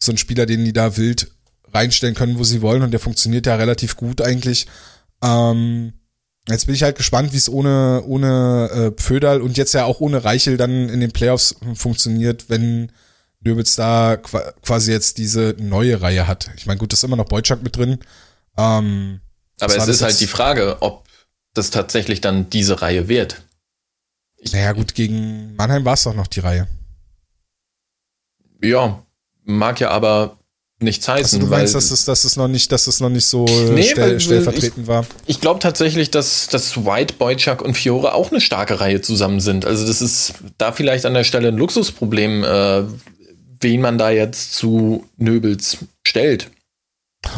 so 0.00 0.10
ein 0.10 0.18
Spieler, 0.18 0.46
den 0.46 0.64
die 0.64 0.72
da 0.72 0.96
wild 0.96 1.30
reinstellen 1.72 2.16
können, 2.16 2.38
wo 2.38 2.44
sie 2.44 2.60
wollen 2.60 2.82
und 2.82 2.90
der 2.90 3.00
funktioniert 3.00 3.46
ja 3.46 3.54
relativ 3.54 3.96
gut 3.96 4.20
eigentlich. 4.20 4.66
Ähm, 5.22 5.92
jetzt 6.48 6.66
bin 6.66 6.74
ich 6.74 6.82
halt 6.82 6.96
gespannt, 6.96 7.32
wie 7.32 7.36
es 7.36 7.48
ohne, 7.48 8.02
ohne 8.06 8.70
äh, 8.72 8.90
Pföderl 8.90 9.40
und 9.40 9.56
jetzt 9.56 9.74
ja 9.74 9.84
auch 9.84 10.00
ohne 10.00 10.24
Reichel 10.24 10.56
dann 10.56 10.88
in 10.88 11.00
den 11.00 11.12
Playoffs 11.12 11.56
funktioniert, 11.74 12.48
wenn 12.48 12.92
Nöbels 13.40 13.74
da 13.76 14.16
quasi 14.16 14.92
jetzt 14.92 15.18
diese 15.18 15.56
neue 15.58 16.00
Reihe 16.00 16.26
hat. 16.26 16.50
Ich 16.56 16.66
meine, 16.66 16.78
gut, 16.78 16.92
das 16.92 17.00
ist 17.00 17.04
immer 17.04 17.16
noch 17.16 17.26
Beutschak 17.26 17.62
mit 17.62 17.76
drin. 17.76 17.98
Ähm, 18.56 19.20
Aber 19.60 19.76
es 19.76 19.88
ist 19.88 20.02
halt 20.02 20.20
die 20.20 20.26
Frage, 20.26 20.80
ob 20.80 21.04
das 21.54 21.70
tatsächlich 21.70 22.20
dann 22.20 22.50
diese 22.50 22.82
Reihe 22.82 23.08
wird. 23.08 23.42
Ich, 24.36 24.52
naja, 24.52 24.72
gut, 24.72 24.94
gegen 24.94 25.54
Mannheim 25.56 25.84
war 25.84 25.94
es 25.94 26.04
doch 26.04 26.14
noch 26.14 26.26
die 26.26 26.40
Reihe. 26.40 26.66
Ja, 28.62 29.04
mag 29.44 29.80
ja 29.80 29.90
aber 29.90 30.38
nichts 30.82 31.08
heißen. 31.08 31.40
Also 31.40 31.46
du 31.46 31.46
meinst, 31.46 31.74
dass 31.74 31.90
es, 31.90 32.04
dass 32.04 32.24
es 32.24 32.36
noch 32.36 32.48
nicht, 32.48 32.70
dass 32.72 32.86
es 32.86 33.00
noch 33.00 33.08
nicht 33.08 33.26
so 33.26 33.44
nee, 33.44 33.82
stell, 33.82 34.20
stellvertretend 34.20 34.84
ich, 34.84 34.86
war? 34.86 35.06
Ich 35.26 35.40
glaube 35.40 35.60
tatsächlich, 35.60 36.10
dass, 36.10 36.48
dass 36.48 36.84
White, 36.84 37.14
Boychuk 37.18 37.62
und 37.62 37.74
Fiore 37.74 38.14
auch 38.14 38.30
eine 38.30 38.40
starke 38.40 38.80
Reihe 38.80 39.00
zusammen 39.00 39.40
sind. 39.40 39.64
Also 39.64 39.86
das 39.86 40.02
ist 40.02 40.34
da 40.58 40.72
vielleicht 40.72 41.06
an 41.06 41.14
der 41.14 41.24
Stelle 41.24 41.48
ein 41.48 41.56
Luxusproblem, 41.56 42.44
äh, 42.44 42.82
wen 43.60 43.80
man 43.80 43.98
da 43.98 44.10
jetzt 44.10 44.54
zu 44.54 45.06
Nöbels 45.16 45.78
stellt. 46.06 46.50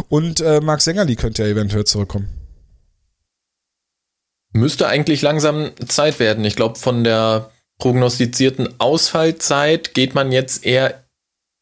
Und 0.08 0.40
äh, 0.40 0.60
Marc 0.60 0.80
Sängerli 0.80 1.16
könnte 1.16 1.42
ja 1.42 1.48
eventuell 1.48 1.84
zurückkommen. 1.84 2.28
Müsste 4.52 4.86
eigentlich 4.86 5.20
langsam 5.20 5.72
Zeit 5.86 6.20
werden. 6.20 6.44
Ich 6.44 6.56
glaube, 6.56 6.78
von 6.78 7.04
der 7.04 7.50
prognostizierten 7.78 8.68
Ausfallzeit 8.78 9.94
geht 9.94 10.14
man 10.14 10.32
jetzt 10.32 10.64
eher 10.64 11.03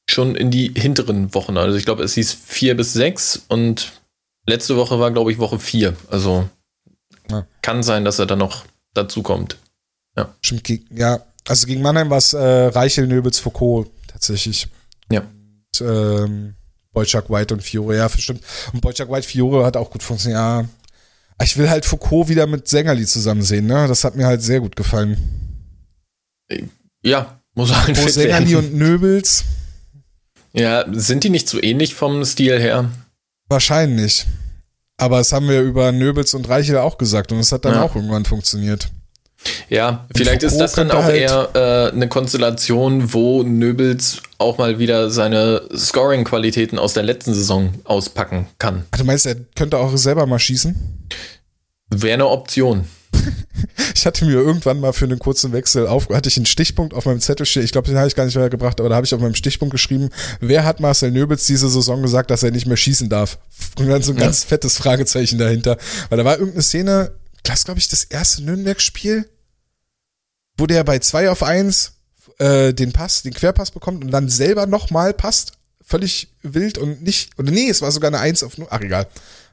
schon 0.09 0.35
in 0.35 0.51
die 0.51 0.73
hinteren 0.75 1.35
Wochen. 1.35 1.57
Also 1.57 1.77
ich 1.77 1.85
glaube, 1.85 2.03
es 2.03 2.15
hieß 2.15 2.33
vier 2.33 2.77
bis 2.77 2.93
sechs 2.93 3.43
und 3.49 3.93
letzte 4.47 4.77
Woche 4.77 4.99
war, 4.99 5.11
glaube 5.11 5.33
ich, 5.33 5.39
Woche 5.39 5.59
vier. 5.59 5.97
Also 6.11 6.49
ja. 7.31 7.47
kann 7.63 7.83
sein, 7.83 8.05
dass 8.05 8.19
er 8.19 8.27
dann 8.27 8.39
noch 8.39 8.65
dazu 8.95 9.23
kommt. 9.23 9.57
Ja. 10.17 10.35
Stimmt, 10.43 10.69
ja. 10.91 11.21
Also 11.49 11.67
gegen 11.67 11.83
Mannheim 11.83 12.11
war 12.11 12.19
es 12.19 12.33
äh, 12.33 12.39
Reichel, 12.39 13.07
Nöbels, 13.07 13.39
Foucault 13.39 13.91
tatsächlich. 14.07 14.69
Ja. 15.11 15.21
Und, 15.21 15.81
ähm, 15.81 16.55
Boyczak, 16.93 17.31
White 17.31 17.55
und 17.55 17.63
Fiore, 17.63 17.97
ja, 17.97 18.09
stimmt. 18.09 18.43
Und 18.73 18.83
Boyczak, 18.83 19.11
White, 19.11 19.27
Fiore 19.27 19.65
hat 19.65 19.77
auch 19.77 19.91
gut 19.91 20.03
funktioniert. 20.03 20.39
Ja. 20.39 20.65
Ich 21.43 21.57
will 21.57 21.71
halt 21.71 21.85
Foucault 21.85 22.29
wieder 22.29 22.47
mit 22.47 22.69
Sängerli 22.69 23.07
zusammen 23.07 23.43
sehen, 23.43 23.67
ne? 23.67 23.89
Das 23.89 24.05
hat 24.05 24.15
mir 24.15 24.27
halt 24.27 24.43
sehr 24.43 24.61
gut 24.61 24.77
gefallen. 24.77 25.17
Ja, 27.03 27.41
muss 27.55 27.75
halt 27.75 27.97
Sängerli 28.11 28.55
und 28.57 28.75
Nöbels. 28.75 29.45
Ja, 30.53 30.85
sind 30.93 31.25
die 31.25 31.31
nicht 31.31 31.49
so 31.49 31.63
ähnlich 31.63 31.95
vom 31.95 32.25
Stil 32.25 32.61
her? 32.61 32.91
Wahrscheinlich. 33.49 34.27
Aber 34.99 35.19
das 35.19 35.33
haben 35.33 35.49
wir 35.49 35.63
über 35.63 35.93
Nöbels 35.93 36.35
und 36.35 36.49
Reichel 36.49 36.79
auch 36.79 36.99
gesagt 36.99 37.33
und 37.33 37.39
es 37.39 37.53
hat 37.53 37.65
dann 37.65 37.75
ja. 37.75 37.83
auch 37.83 37.97
irgendwann 37.97 38.25
funktioniert. 38.25 38.91
Ja, 39.69 40.07
vielleicht 40.15 40.43
ist 40.45 40.59
das 40.59 40.75
dann 40.75 40.91
auch 40.93 41.05
halt 41.05 41.17
eher 41.17 41.49
äh, 41.55 41.93
eine 41.93 42.09
Konstellation, 42.09 43.13
wo 43.13 43.43
Nöbels 43.43 44.23
auch 44.39 44.59
mal 44.59 44.79
wieder 44.79 45.11
seine 45.11 45.63
Scoring-Qualitäten 45.75 46.79
aus 46.79 46.95
der 46.95 47.03
letzten 47.03 47.35
Saison 47.35 47.73
auspacken 47.85 48.47
kann. 48.59 48.85
Ach, 48.93 48.99
du 48.99 49.05
meinst, 49.05 49.27
er 49.27 49.37
könnte 49.57 49.79
auch 49.79 49.97
selber 49.97 50.27
mal 50.27 50.39
schießen? 50.39 51.09
Wäre 51.91 52.15
eine 52.15 52.29
Option. 52.29 52.87
ich 53.95 54.07
hatte 54.07 54.25
mir 54.25 54.35
irgendwann 54.35 54.81
mal 54.81 54.93
für 54.93 55.05
einen 55.05 55.19
kurzen 55.19 55.53
Wechsel 55.53 55.87
auf, 55.87 56.09
hatte 56.09 56.29
ich 56.29 56.37
einen 56.37 56.47
Stichpunkt 56.47 56.95
auf 56.95 57.07
meinem 57.07 57.21
Zettel 57.21 57.47
stehen. 57.47 57.63
Ich 57.63 57.73
glaube, 57.73 57.89
den 57.89 57.97
habe 57.97 58.09
ich 58.09 58.15
gar 58.15 58.25
nicht 58.25 58.37
mehr 58.37 58.51
gebracht, 58.51 58.81
aber 58.81 58.89
da 58.89 58.97
habe 58.97 59.07
ich 59.07 59.15
auf 59.15 59.21
meinem 59.21 59.35
Stichpunkt 59.35 59.73
geschrieben, 59.73 60.11
wer 60.41 60.65
hat 60.65 60.81
Marcel 60.81 61.11
Nöbels 61.11 61.47
diese 61.47 61.69
Saison 61.69 62.03
gesagt, 62.03 62.31
dass 62.31 62.43
er 62.43 62.51
nicht 62.51 62.67
mehr 62.67 62.77
schießen 62.77 63.09
darf? 63.09 63.39
Und 63.79 63.89
dann 63.89 64.03
so 64.03 64.13
ein 64.13 64.19
ja. 64.19 64.25
ganz 64.25 64.45
fettes 64.45 64.77
Fragezeichen 64.77 65.39
dahinter. 65.39 65.77
Weil 66.09 66.19
da 66.19 66.25
war 66.25 66.35
irgendeine 66.35 66.63
Szene, 66.63 67.13
das 67.43 67.65
glaube 67.65 67.81
ich, 67.81 67.89
das 67.89 68.05
erste 68.05 68.43
Nürnberg-Spiel, 68.43 69.29
wo 70.57 70.67
der 70.67 70.85
bei 70.85 70.99
2 70.99 71.31
auf 71.31 71.43
1 71.43 71.93
äh, 72.39 72.73
den 72.73 72.93
Pass, 72.93 73.23
den 73.23 73.35
Querpass 73.35 73.71
bekommt 73.71 74.05
und 74.05 74.11
dann 74.11 74.29
selber 74.29 74.67
nochmal 74.67 75.15
passt. 75.15 75.53
Völlig 75.85 76.29
wild 76.43 76.79
und 76.79 77.03
nicht, 77.03 77.31
oder 77.39 77.51
nee, 77.51 77.69
es 77.69 77.83
war 77.83 77.91
sogar 77.91 78.09
eine 78.09 78.21
1 78.21 78.43
auf 78.43 78.57
0. 78.57 78.69
Ach, 78.71 78.81
egal. 78.81 79.07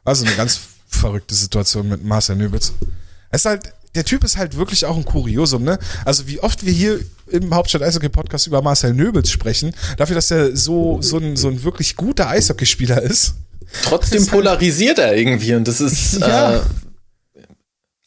Also 0.04 0.26
eine 0.26 0.36
ganz 0.36 0.60
verrückte 0.88 1.36
Situation 1.36 1.88
mit 1.90 2.04
Marcel 2.04 2.36
Nöbels. 2.36 2.74
Es 3.32 3.42
ist 3.42 3.46
halt, 3.46 3.74
der 3.96 4.06
Typ 4.06 4.24
ist 4.24 4.38
halt 4.38 4.56
wirklich 4.56 4.86
auch 4.86 4.96
ein 4.96 5.06
Kuriosum, 5.06 5.64
ne? 5.64 5.80
Also 6.06 6.28
wie 6.28 6.40
oft 6.40 6.66
wir 6.66 6.74
hier 6.74 7.00
im 7.28 7.54
Hauptstadt 7.54 7.82
Eishockey 7.82 8.10
Podcast 8.10 8.48
über 8.48 8.62
Marcel 8.62 8.94
Nöbels 8.94 9.32
sprechen, 9.32 9.74
dafür, 9.98 10.16
dass 10.16 10.32
er 10.32 10.56
so, 10.56 11.02
so 11.02 11.18
ein, 11.18 11.36
so 11.36 11.48
ein 11.48 11.64
wirklich 11.64 11.96
guter 11.96 12.28
Eishockeyspieler 12.30 13.02
ist. 13.02 13.36
Trotzdem 13.84 14.22
halt 14.22 14.32
polarisiert 14.32 15.00
er 15.00 15.16
irgendwie 15.16 15.54
und 15.54 15.68
das 15.68 15.82
ist 15.82 16.20
ja. 16.20 16.58
äh, 16.58 16.62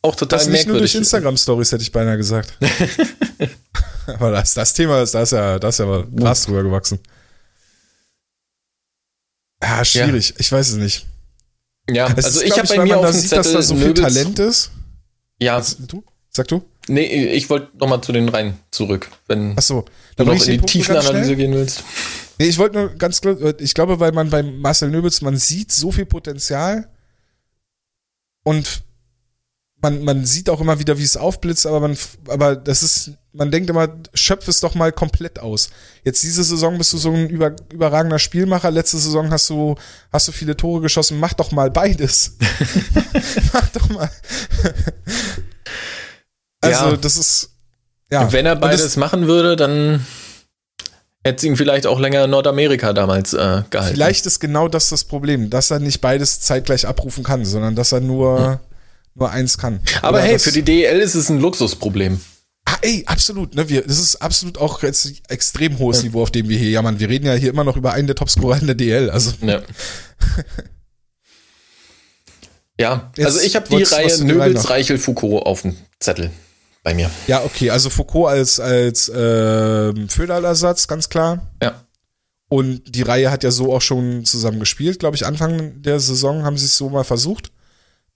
auch 0.03 0.17
total 0.17 0.41
das 0.41 0.49
nicht 0.49 0.67
nur 0.67 0.79
durch 0.79 0.95
Instagram-Stories, 0.95 1.73
hätte 1.73 1.83
ich 1.83 1.93
beinahe 1.93 2.17
gesagt. 2.17 2.59
aber 4.07 4.33
das, 4.33 4.55
das 4.55 4.75
Thema 4.75 5.03
ist, 5.03 5.15
da 5.15 5.23
ist 5.23 5.33
ja, 5.33 5.59
da 5.59 5.69
ist 5.69 5.79
ja 5.79 6.05
krass 6.17 6.45
drüber 6.45 6.63
gewachsen. 6.65 6.99
Ja, 9.63 9.85
schwierig. 9.85 10.31
Ja. 10.31 10.37
Ich 10.39 10.51
weiß 10.51 10.71
es 10.71 10.77
nicht. 10.77 11.07
Ja, 11.89 12.09
es 12.17 12.25
also 12.25 12.41
ist, 12.41 12.47
ich 12.47 12.59
habe 12.59 12.69
bei 12.69 12.85
mir 12.85 12.99
auf 12.99 13.07
dem 13.07 13.13
sieht, 13.13 13.31
Zettel 13.31 13.53
dass 13.53 13.53
da 13.53 13.63
so 13.63 13.77
viel 13.77 13.95
Talent 13.95 14.39
ist. 14.41 14.71
Ja. 15.43 15.59
Was, 15.59 15.77
du? 15.77 16.05
Sag 16.31 16.49
du? 16.49 16.63
Nee, 16.89 17.05
ich 17.05 17.51
wollte 17.51 17.77
nochmal 17.77 18.01
zu 18.01 18.13
den 18.13 18.29
Reihen 18.29 18.55
zurück, 18.71 19.11
wenn 19.29 19.55
Ach 19.57 19.63
so, 19.63 19.85
du 20.17 20.25
noch 20.25 20.35
in 20.47 20.61
die 20.61 20.67
Tiefenanalyse 20.67 21.37
gehen 21.37 21.53
willst. 21.53 21.85
Nee, 22.39 22.47
ich 22.47 22.59
wollte 22.59 22.79
nur 22.79 22.89
ganz 22.95 23.21
klar, 23.21 23.37
ich 23.61 23.75
glaube, 23.75 24.01
weil 24.01 24.13
man 24.13 24.31
bei 24.31 24.43
Marcel 24.43 24.91
Nöbels, 24.91 25.21
man 25.21 25.37
sieht 25.37 25.71
so 25.71 25.93
viel 25.93 26.07
Potenzial 26.07 26.89
und 28.43 28.83
man, 29.83 30.05
man 30.05 30.25
sieht 30.25 30.49
auch 30.49 30.61
immer 30.61 30.79
wieder, 30.79 30.97
wie 30.97 31.03
es 31.03 31.17
aufblitzt, 31.17 31.67
aber 31.67 31.81
man, 31.81 31.99
aber 32.29 32.55
das 32.55 32.85
ist, 32.85 33.11
man 33.33 33.51
denkt 33.51 33.69
immer, 33.69 33.89
schöpf 34.15 34.47
es 34.47 34.61
doch 34.61 34.77
mal 34.77 34.93
komplett 34.93 35.41
aus. 35.41 35.71
Jetzt 36.05 36.23
diese 36.23 36.45
Saison 36.45 36.79
bist 36.79 36.93
du 36.93 36.99
so 36.99 37.11
ein 37.11 37.29
über, 37.29 37.57
überragender 37.73 38.21
Spielmacher. 38.21 38.71
Letzte 38.71 38.99
Saison 38.99 39.31
hast 39.33 39.51
du, 39.51 39.75
hast 40.13 40.29
du 40.29 40.33
viele 40.33 40.57
Tore 40.57 40.83
geschossen. 40.83 41.19
Mach 41.19 41.33
doch 41.33 41.51
mal 41.51 41.71
beides. 41.71 42.37
Mach 43.53 43.69
doch 43.71 43.89
mal. 43.89 44.11
also, 46.61 46.91
ja. 46.91 46.97
das 46.97 47.17
ist, 47.17 47.51
ja. 48.09 48.33
Wenn 48.33 48.47
er 48.47 48.57
beides 48.57 48.83
das, 48.83 48.97
machen 48.97 49.27
würde, 49.27 49.57
dann 49.57 50.07
hätte 51.25 51.39
es 51.39 51.45
ihn 51.45 51.57
vielleicht 51.57 51.89
auch 51.89 51.99
länger 51.99 52.25
in 52.25 52.31
Nordamerika 52.31 52.93
damals 52.93 53.33
äh, 53.33 53.63
gehalten. 53.69 53.95
Vielleicht 53.95 54.27
ist 54.27 54.39
genau 54.39 54.69
das 54.69 54.91
das 54.91 55.03
Problem, 55.03 55.51
dass 55.51 55.73
er 55.73 55.81
nicht 55.81 56.01
beides 56.01 56.41
zeitgleich 56.41 56.87
abrufen 56.87 57.25
kann, 57.25 57.45
sondern 57.45 57.75
dass 57.75 57.91
er 57.91 58.01
nur, 58.01 58.51
hm 58.53 58.72
nur 59.15 59.31
eins 59.31 59.59
kann. 59.59 59.81
Aber 60.01 60.19
Oder 60.19 60.27
hey, 60.27 60.39
für 60.39 60.53
die 60.53 60.63
DEL 60.63 61.01
ist 61.01 61.15
es 61.15 61.29
ein 61.29 61.41
Luxusproblem. 61.41 62.21
Ah, 62.65 62.77
ey, 62.83 63.03
absolut. 63.07 63.55
Ne? 63.55 63.69
Wir, 63.69 63.83
das 63.83 63.99
ist 63.99 64.17
absolut 64.17 64.57
auch 64.59 64.83
jetzt 64.83 65.13
extrem 65.29 65.79
hohes 65.79 65.99
ja. 65.99 66.05
Niveau, 66.05 66.23
auf 66.23 66.31
dem 66.31 66.49
wir 66.49 66.57
hier 66.57 66.71
jammern. 66.71 67.01
Wir 67.01 67.09
reden 67.09 67.27
ja 67.27 67.35
hier 67.35 67.51
immer 67.51 67.65
noch 67.65 67.77
über 67.77 67.93
einen 67.93 68.07
der 68.07 68.17
Topscorer 68.17 68.61
in 68.61 68.67
der 68.67 68.77
DL. 68.77 69.11
Also. 69.11 69.33
Ja. 69.41 69.61
ja, 72.79 73.13
jetzt 73.17 73.27
also 73.27 73.41
ich 73.41 73.57
habe 73.57 73.69
die 73.69 73.83
Reihe 73.83 74.25
Nöbels, 74.25 74.71
Reichel, 74.71 74.99
Foucault 74.99 75.45
auf 75.45 75.63
dem 75.63 75.77
Zettel 75.99 76.31
bei 76.83 76.95
mir. 76.95 77.11
Ja, 77.27 77.43
okay, 77.45 77.71
also 77.71 77.91
Foucault 77.91 78.29
als, 78.29 78.61
als 78.61 79.09
äh, 79.09 80.09
Föderlersatz, 80.09 80.89
ganz 80.89 81.09
klar. 81.09 81.53
Ja. 81.63 81.85
Und 82.49 82.95
die 82.95 83.03
Reihe 83.03 83.31
hat 83.31 83.45
ja 83.45 83.51
so 83.51 83.75
auch 83.75 83.81
schon 83.81 84.25
zusammen 84.25 84.61
gespielt, 84.61 84.99
glaube 84.99 85.17
ich. 85.17 85.25
Anfang 85.25 85.81
der 85.81 86.01
Saison 86.01 86.45
haben 86.45 86.59
sie 86.59 86.67
es 86.67 86.77
so 86.77 86.91
mal 86.91 87.05
versucht. 87.05 87.51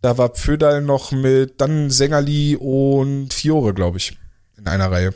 Da 0.03 0.19
war 0.19 0.31
Pföderl 0.31 0.83
noch 0.83 1.13
mit 1.13 1.61
dann 1.61 1.91
Sängerli 1.91 2.57
und 2.57 3.33
Fiore, 3.33 3.75
glaube 3.75 3.99
ich, 3.99 4.19
in 4.57 4.69
einer 4.69 4.91
Reihe. 4.91 5.15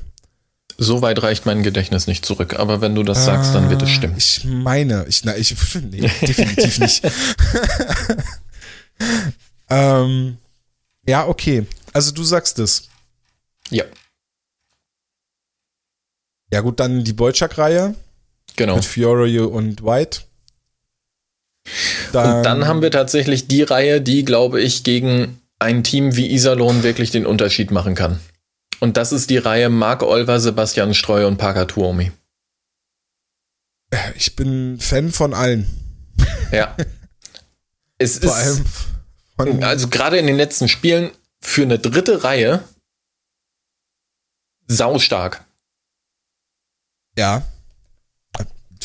So 0.79 1.03
weit 1.03 1.23
reicht 1.23 1.45
mein 1.45 1.63
Gedächtnis 1.63 2.07
nicht 2.07 2.25
zurück, 2.25 2.59
aber 2.59 2.81
wenn 2.81 2.95
du 2.95 3.03
das 3.03 3.27
sagst, 3.27 3.55
dann 3.55 3.69
wird 3.69 3.83
es 3.83 3.91
stimmen. 3.91 4.15
Ich 4.17 4.45
meine, 4.45 5.05
ich, 5.07 5.23
na, 5.25 5.37
ich, 5.37 5.55
nee, 5.91 6.11
definitiv 6.23 6.79
nicht. 6.79 7.03
ähm, 9.69 10.39
ja, 11.07 11.27
okay. 11.27 11.67
Also 11.93 12.13
du 12.13 12.25
sagst 12.25 12.59
es. 12.59 12.89
Ja. 13.69 13.85
Ja, 16.51 16.63
gut, 16.63 16.81
dann 16.81 17.05
die 17.05 17.13
Bolchak-Reihe. 17.13 17.95
Genau. 18.57 18.77
Mit 18.77 18.85
Fiore 18.85 19.49
und 19.49 19.85
White. 19.85 20.23
Dann, 22.13 22.37
und 22.37 22.43
dann 22.45 22.67
haben 22.67 22.83
wir 22.83 22.91
tatsächlich 22.91 23.47
die 23.49 23.63
Reihe, 23.63 24.01
die, 24.01 24.25
glaube 24.25 24.61
ich, 24.61 24.83
gegen 24.83 25.41
ein 25.59 25.85
Team 25.85 26.17
wie 26.17 26.33
Iserlohn 26.33 26.83
wirklich 26.83 27.11
den 27.11 27.27
Unterschied 27.27 27.71
machen 27.71 27.95
kann. 27.95 28.21
Und 28.81 28.97
das 28.97 29.13
ist 29.13 29.31
die 29.31 29.37
Reihe 29.37 29.69
Marc 29.69 30.03
Olver, 30.03 30.41
Sebastian 30.41 30.95
Streu 30.95 31.27
und 31.27 31.37
Parker 31.37 31.67
Tuomi. 31.67 32.13
Ich 34.17 34.37
bin 34.37 34.79
Fan 34.81 35.13
von 35.13 35.35
allen. 35.35 35.67
Ja. 36.53 36.77
Es 38.03 38.17
Vor 38.17 38.31
ist, 38.31 38.63
allem 39.37 39.63
also 39.63 39.89
gerade 39.89 40.17
in 40.17 40.27
den 40.27 40.39
letzten 40.39 40.69
Spielen 40.69 41.11
für 41.43 41.65
eine 41.65 41.79
dritte 41.79 42.25
Reihe 42.25 42.65
saustark. 44.67 45.45
Ja 47.19 47.45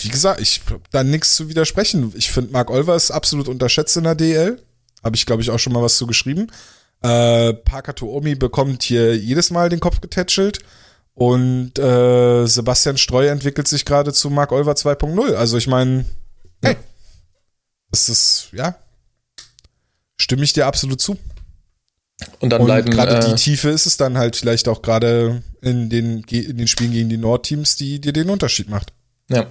wie 0.05 0.09
gesagt, 0.09 0.39
ich 0.39 0.61
habe 0.69 0.83
da 0.91 1.03
nichts 1.03 1.35
zu 1.35 1.49
widersprechen. 1.49 2.13
Ich 2.15 2.31
finde, 2.31 2.51
Mark 2.51 2.69
Olver 2.69 2.95
ist 2.95 3.11
absolut 3.11 3.47
unterschätzt 3.47 3.97
in 3.97 4.03
der 4.03 4.15
DL. 4.15 4.61
Habe 5.03 5.15
ich, 5.15 5.25
glaube 5.25 5.41
ich, 5.41 5.49
auch 5.49 5.59
schon 5.59 5.73
mal 5.73 5.81
was 5.81 5.97
zu 5.97 6.07
geschrieben. 6.07 6.47
Äh, 7.01 7.53
Parker 7.53 7.95
Toomi 7.95 8.35
bekommt 8.35 8.83
hier 8.83 9.15
jedes 9.17 9.51
Mal 9.51 9.69
den 9.69 9.79
Kopf 9.79 10.01
getätschelt. 10.01 10.59
Und 11.13 11.79
äh, 11.79 12.45
Sebastian 12.45 12.97
Streu 12.97 13.27
entwickelt 13.27 13.67
sich 13.67 13.85
gerade 13.85 14.11
zu 14.13 14.29
Mark 14.29 14.51
Olver 14.51 14.73
2.0. 14.73 15.33
Also 15.33 15.57
ich 15.57 15.67
meine, 15.67 16.05
hey, 16.61 16.75
das 17.89 18.09
ist, 18.09 18.49
ja, 18.51 18.75
stimme 20.17 20.43
ich 20.43 20.53
dir 20.53 20.67
absolut 20.67 21.01
zu. 21.01 21.17
Und 22.39 22.49
dann 22.49 22.63
bleiben 22.63 22.89
gerade 22.89 23.17
äh, 23.17 23.29
die 23.29 23.35
Tiefe 23.35 23.69
ist 23.69 23.85
es 23.85 23.97
dann 23.97 24.17
halt 24.17 24.35
vielleicht 24.35 24.67
auch 24.67 24.81
gerade 24.81 25.43
in 25.61 25.89
den, 25.89 26.23
in 26.23 26.57
den 26.57 26.67
Spielen 26.67 26.91
gegen 26.91 27.09
die 27.09 27.17
Nordteams, 27.17 27.75
die 27.75 27.99
dir 27.99 28.13
den 28.13 28.29
Unterschied 28.29 28.69
macht. 28.69 28.93
Ja. 29.29 29.47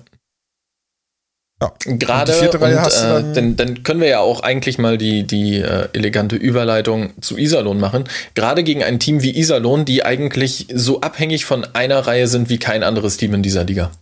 Ja. 1.64 1.72
Gerade, 1.96 2.38
und, 2.38 2.54
und 2.54 2.62
äh, 2.62 3.34
dann, 3.34 3.56
dann, 3.56 3.82
können 3.82 4.00
wir 4.00 4.08
ja 4.08 4.20
auch 4.20 4.40
eigentlich 4.40 4.78
mal 4.78 4.98
die, 4.98 5.22
die 5.22 5.60
äh, 5.60 5.88
elegante 5.92 6.36
Überleitung 6.36 7.10
zu 7.20 7.38
Iserlohn 7.38 7.78
machen. 7.80 8.04
Gerade 8.34 8.62
gegen 8.64 8.82
ein 8.82 8.98
Team 9.00 9.22
wie 9.22 9.36
Iserlohn, 9.36 9.84
die 9.84 10.04
eigentlich 10.04 10.66
so 10.74 11.00
abhängig 11.00 11.44
von 11.44 11.64
einer 11.74 12.00
Reihe 12.00 12.28
sind 12.28 12.50
wie 12.50 12.58
kein 12.58 12.82
anderes 12.82 13.16
Team 13.16 13.34
in 13.34 13.42
dieser 13.42 13.64
Liga. 13.64 13.92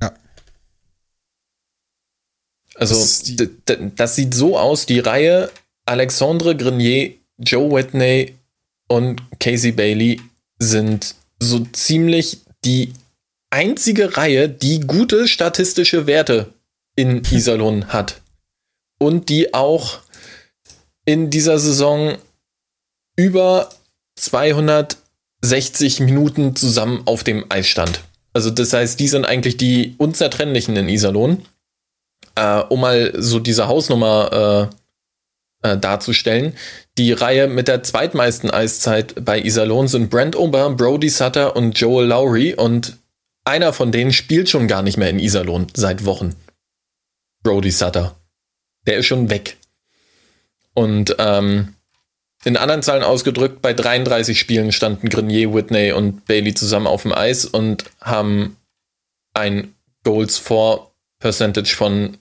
Ja. 0.00 0.12
Also, 2.76 2.94
das, 2.94 3.78
das 3.96 4.16
sieht 4.16 4.34
so 4.34 4.58
aus, 4.58 4.86
die 4.86 5.00
Reihe 5.00 5.50
Alexandre 5.84 6.56
Grenier, 6.56 7.12
Joe 7.38 7.70
Whitney 7.70 8.34
und 8.88 9.22
Casey 9.40 9.72
Bailey 9.72 10.20
sind 10.58 11.14
so 11.38 11.60
ziemlich 11.72 12.38
die 12.64 12.92
einzige 13.50 14.16
Reihe, 14.16 14.48
die 14.48 14.80
gute 14.80 15.26
statistische 15.26 16.06
Werte 16.06 16.52
in 17.00 17.22
Iserlohn 17.30 17.86
hat. 17.88 18.20
Und 18.98 19.30
die 19.30 19.54
auch 19.54 20.00
in 21.06 21.30
dieser 21.30 21.58
Saison 21.58 22.18
über 23.16 23.70
260 24.16 26.00
Minuten 26.00 26.54
zusammen 26.54 27.02
auf 27.06 27.24
dem 27.24 27.46
Eis 27.48 27.68
stand. 27.68 28.02
Also 28.34 28.50
das 28.50 28.74
heißt, 28.74 29.00
die 29.00 29.08
sind 29.08 29.24
eigentlich 29.24 29.56
die 29.56 29.94
unzertrennlichen 29.96 30.76
in 30.76 30.90
Iserlohn. 30.90 31.42
Äh, 32.34 32.60
um 32.68 32.82
mal 32.82 33.12
so 33.16 33.40
diese 33.40 33.66
Hausnummer 33.66 34.68
äh, 35.62 35.70
äh, 35.72 35.78
darzustellen. 35.78 36.54
Die 36.98 37.12
Reihe 37.12 37.48
mit 37.48 37.66
der 37.66 37.82
zweitmeisten 37.82 38.50
Eiszeit 38.50 39.24
bei 39.24 39.40
Iserlohn 39.40 39.88
sind 39.88 40.10
Brent 40.10 40.36
Ober, 40.36 40.68
Brody 40.70 41.08
Sutter 41.08 41.56
und 41.56 41.78
Joel 41.80 42.08
Lowry 42.08 42.54
und 42.54 42.98
einer 43.44 43.72
von 43.72 43.90
denen 43.90 44.12
spielt 44.12 44.50
schon 44.50 44.68
gar 44.68 44.82
nicht 44.82 44.98
mehr 44.98 45.10
in 45.10 45.18
Iserlohn 45.18 45.66
seit 45.74 46.04
Wochen. 46.04 46.36
Brody 47.42 47.70
Sutter. 47.70 48.16
Der 48.86 48.98
ist 48.98 49.06
schon 49.06 49.30
weg. 49.30 49.56
Und 50.74 51.16
ähm, 51.18 51.74
in 52.44 52.56
anderen 52.56 52.82
Zahlen 52.82 53.02
ausgedrückt, 53.02 53.60
bei 53.60 53.74
33 53.74 54.38
Spielen 54.38 54.72
standen 54.72 55.08
Grenier, 55.08 55.52
Whitney 55.52 55.92
und 55.92 56.24
Bailey 56.24 56.54
zusammen 56.54 56.86
auf 56.86 57.02
dem 57.02 57.12
Eis 57.12 57.44
und 57.44 57.84
haben 58.00 58.56
ein 59.34 59.74
Goals 60.04 60.38
for 60.38 60.92
Percentage 61.18 61.74
von 61.74 62.16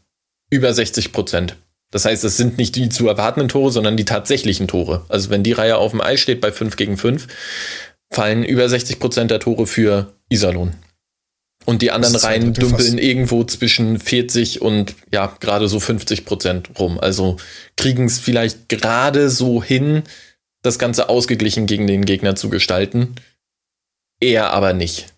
über 0.50 0.74
60 0.74 1.14
Prozent. 1.14 1.56
Das 1.92 2.06
heißt, 2.06 2.24
es 2.24 2.38
sind 2.38 2.58
nicht 2.58 2.76
die 2.76 2.90
zu 2.90 3.08
erwartenden 3.08 3.50
Tore, 3.50 3.72
sondern 3.72 3.98
die 3.98 4.06
tatsächlichen 4.06 4.68
Tore. 4.68 5.06
Also 5.10 5.30
wenn 5.30 5.44
die 5.44 5.54
Reihe 5.54 5.78
auf 5.78 5.92
dem 5.92 6.02
Eis 6.02 6.20
steht 6.20 6.42
bei 6.42 6.52
5 6.52 6.76
gegen 6.76 6.98
5, 6.98 7.28
fallen 8.12 8.44
über 8.44 8.68
60 8.68 9.00
Prozent 9.00 9.32
der 9.32 9.40
Tore 9.40 9.66
für 9.66 10.14
Iserlohn. 10.30 10.74
Und 11.70 11.84
die 11.84 11.92
anderen 11.92 12.16
Reihen 12.16 12.46
halt 12.46 12.58
dümpeln 12.58 12.98
irgendwo 12.98 13.44
zwischen 13.44 14.00
40 14.00 14.60
und 14.60 14.96
ja, 15.14 15.28
gerade 15.40 15.68
so 15.68 15.80
50 15.80 16.26
Prozent 16.26 16.72
rum. 16.80 17.00
Also 17.00 17.38
kriegen 17.78 18.06
es 18.06 18.18
vielleicht 18.18 18.70
gerade 18.70 19.30
so 19.30 19.62
hin, 19.62 20.02
das 20.64 20.80
Ganze 20.80 21.10
ausgeglichen 21.10 21.68
gegen 21.68 21.86
den 21.86 22.06
Gegner 22.06 22.36
zu 22.36 22.50
gestalten. 22.50 23.14
Eher 24.20 24.50
aber 24.50 24.74
nicht. 24.74 25.14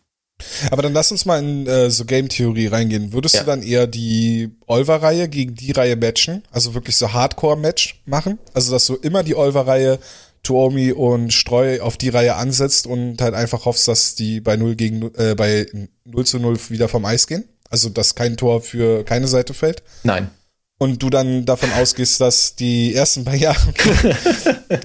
Aber 0.72 0.82
dann 0.82 0.92
lass 0.92 1.14
uns 1.14 1.24
mal 1.24 1.40
in 1.40 1.68
äh, 1.68 1.90
so 1.90 2.04
Game-Theorie 2.04 2.68
reingehen. 2.68 3.14
Würdest 3.14 3.36
ja. 3.36 3.42
du 3.44 3.46
dann 3.46 3.64
eher 3.64 3.88
die 3.88 4.50
Olver-Reihe 4.68 5.30
gegen 5.30 5.56
die 5.56 5.72
Reihe 5.72 5.96
matchen? 5.96 6.44
Also 6.52 6.74
wirklich 6.74 6.98
so 6.98 7.14
Hardcore-Match 7.14 8.02
machen? 8.04 8.40
Also, 8.54 8.74
dass 8.74 8.88
du 8.88 8.96
immer 8.96 9.24
die 9.24 9.36
Olver-Reihe 9.36 10.00
Tuomi 10.44 10.92
und 10.92 11.32
Streu 11.34 11.82
auf 11.82 11.98
die 11.98 12.10
Reihe 12.10 12.36
ansetzt 12.36 12.88
und 12.88 13.22
halt 13.22 13.34
einfach 13.34 13.66
hoffst, 13.66 13.88
dass 13.88 14.16
die 14.16 14.42
bei 14.42 14.56
0 14.56 14.76
gegen 14.76 15.14
äh, 15.16 15.36
bei 15.36 15.68
0 16.06 16.26
zu 16.26 16.40
0 16.40 16.58
wieder 16.70 16.88
vom 16.88 17.06
Eis 17.06 17.28
gehen? 17.28 17.46
Also, 17.70 17.90
dass 17.90 18.16
kein 18.16 18.38
Tor 18.38 18.62
für 18.62 19.04
keine 19.06 19.28
Seite 19.28 19.54
fällt? 19.54 19.84
Nein. 20.04 20.30
Und 20.78 21.02
du 21.04 21.10
dann 21.10 21.46
davon 21.46 21.72
ausgehst, 21.74 22.20
dass 22.20 22.56
die 22.56 22.94
ersten 22.96 23.24
paar 23.24 23.36
Jahre. 23.36 23.62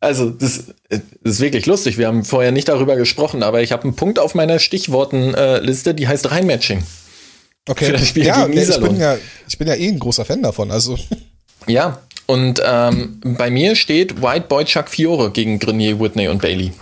also, 0.00 0.30
das, 0.30 0.64
das, 0.88 1.00
ist 1.22 1.40
wirklich 1.40 1.66
lustig. 1.66 1.98
Wir 1.98 2.08
haben 2.08 2.24
vorher 2.24 2.50
nicht 2.50 2.68
darüber 2.68 2.96
gesprochen, 2.96 3.42
aber 3.42 3.62
ich 3.62 3.70
habe 3.70 3.84
einen 3.84 3.96
Punkt 3.96 4.18
auf 4.18 4.34
meiner 4.34 4.58
Stichwortenliste, 4.58 5.94
die 5.94 6.08
heißt 6.08 6.30
Reinmatching. 6.30 6.82
Okay. 7.68 7.94
ja, 8.14 8.48
nee, 8.48 8.62
ich, 8.62 8.80
bin 8.80 8.98
ja, 8.98 9.18
ich 9.46 9.58
bin 9.58 9.68
ja 9.68 9.74
eh 9.74 9.88
ein 9.88 9.98
großer 9.98 10.24
Fan 10.24 10.42
davon. 10.42 10.70
Also. 10.70 10.98
Ja, 11.66 12.00
und 12.30 12.62
ähm, 12.64 13.18
bei 13.24 13.50
mir 13.50 13.74
steht 13.74 14.22
White 14.22 14.46
Boy 14.48 14.64
Chuck 14.64 14.88
Fiore 14.88 15.32
gegen 15.32 15.58
Grenier, 15.58 15.98
Whitney 15.98 16.28
und 16.28 16.40
Bailey. 16.40 16.72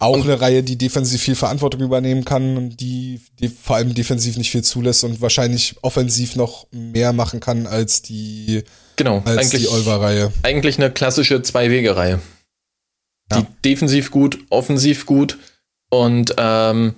Auch 0.00 0.16
und 0.16 0.24
eine 0.24 0.38
Reihe, 0.38 0.62
die 0.62 0.76
defensiv 0.76 1.22
viel 1.22 1.34
Verantwortung 1.34 1.80
übernehmen 1.80 2.26
kann 2.26 2.58
und 2.58 2.76
die, 2.78 3.22
die, 3.40 3.48
vor 3.48 3.76
allem 3.76 3.94
defensiv 3.94 4.36
nicht 4.36 4.50
viel 4.50 4.62
zulässt 4.62 5.02
und 5.02 5.22
wahrscheinlich 5.22 5.76
offensiv 5.80 6.36
noch 6.36 6.66
mehr 6.72 7.14
machen 7.14 7.40
kann 7.40 7.66
als 7.66 8.02
die, 8.02 8.64
genau, 8.96 9.22
als 9.24 9.46
eigentlich, 9.46 9.62
die 9.62 9.68
Olver-Reihe. 9.68 10.30
Eigentlich 10.42 10.76
eine 10.76 10.90
klassische 10.90 11.40
Zwei-Wege-Reihe. 11.40 12.20
Die 13.32 13.38
ja. 13.38 13.46
defensiv 13.64 14.10
gut, 14.10 14.40
offensiv 14.50 15.06
gut 15.06 15.38
und 15.88 16.34
ähm, 16.36 16.96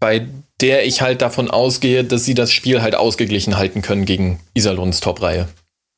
bei 0.00 0.26
der 0.60 0.86
ich 0.86 1.02
halt 1.02 1.22
davon 1.22 1.48
ausgehe, 1.48 2.02
dass 2.02 2.24
sie 2.24 2.34
das 2.34 2.52
Spiel 2.52 2.82
halt 2.82 2.96
ausgeglichen 2.96 3.58
halten 3.58 3.80
können 3.80 4.06
gegen 4.06 4.40
Iserlohns 4.54 4.98
Top-Reihe. 4.98 5.46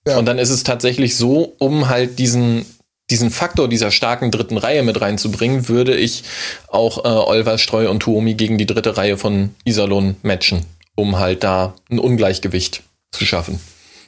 Ja. 0.06 0.18
Und 0.18 0.26
dann 0.26 0.38
ist 0.38 0.50
es 0.50 0.64
tatsächlich 0.64 1.16
so, 1.16 1.54
um 1.58 1.88
halt 1.88 2.18
diesen, 2.18 2.64
diesen 3.10 3.30
Faktor 3.30 3.68
dieser 3.68 3.90
starken 3.90 4.30
dritten 4.30 4.56
Reihe 4.56 4.82
mit 4.82 5.00
reinzubringen, 5.00 5.68
würde 5.68 5.94
ich 5.94 6.24
auch 6.68 7.04
äh, 7.04 7.08
Olver, 7.08 7.58
Streu 7.58 7.90
und 7.90 8.00
Tuomi 8.00 8.34
gegen 8.34 8.58
die 8.58 8.66
dritte 8.66 8.96
Reihe 8.96 9.18
von 9.18 9.54
Iserlohn 9.64 10.16
matchen, 10.22 10.64
um 10.94 11.18
halt 11.18 11.44
da 11.44 11.74
ein 11.90 11.98
Ungleichgewicht 11.98 12.82
zu 13.12 13.26
schaffen. 13.26 13.60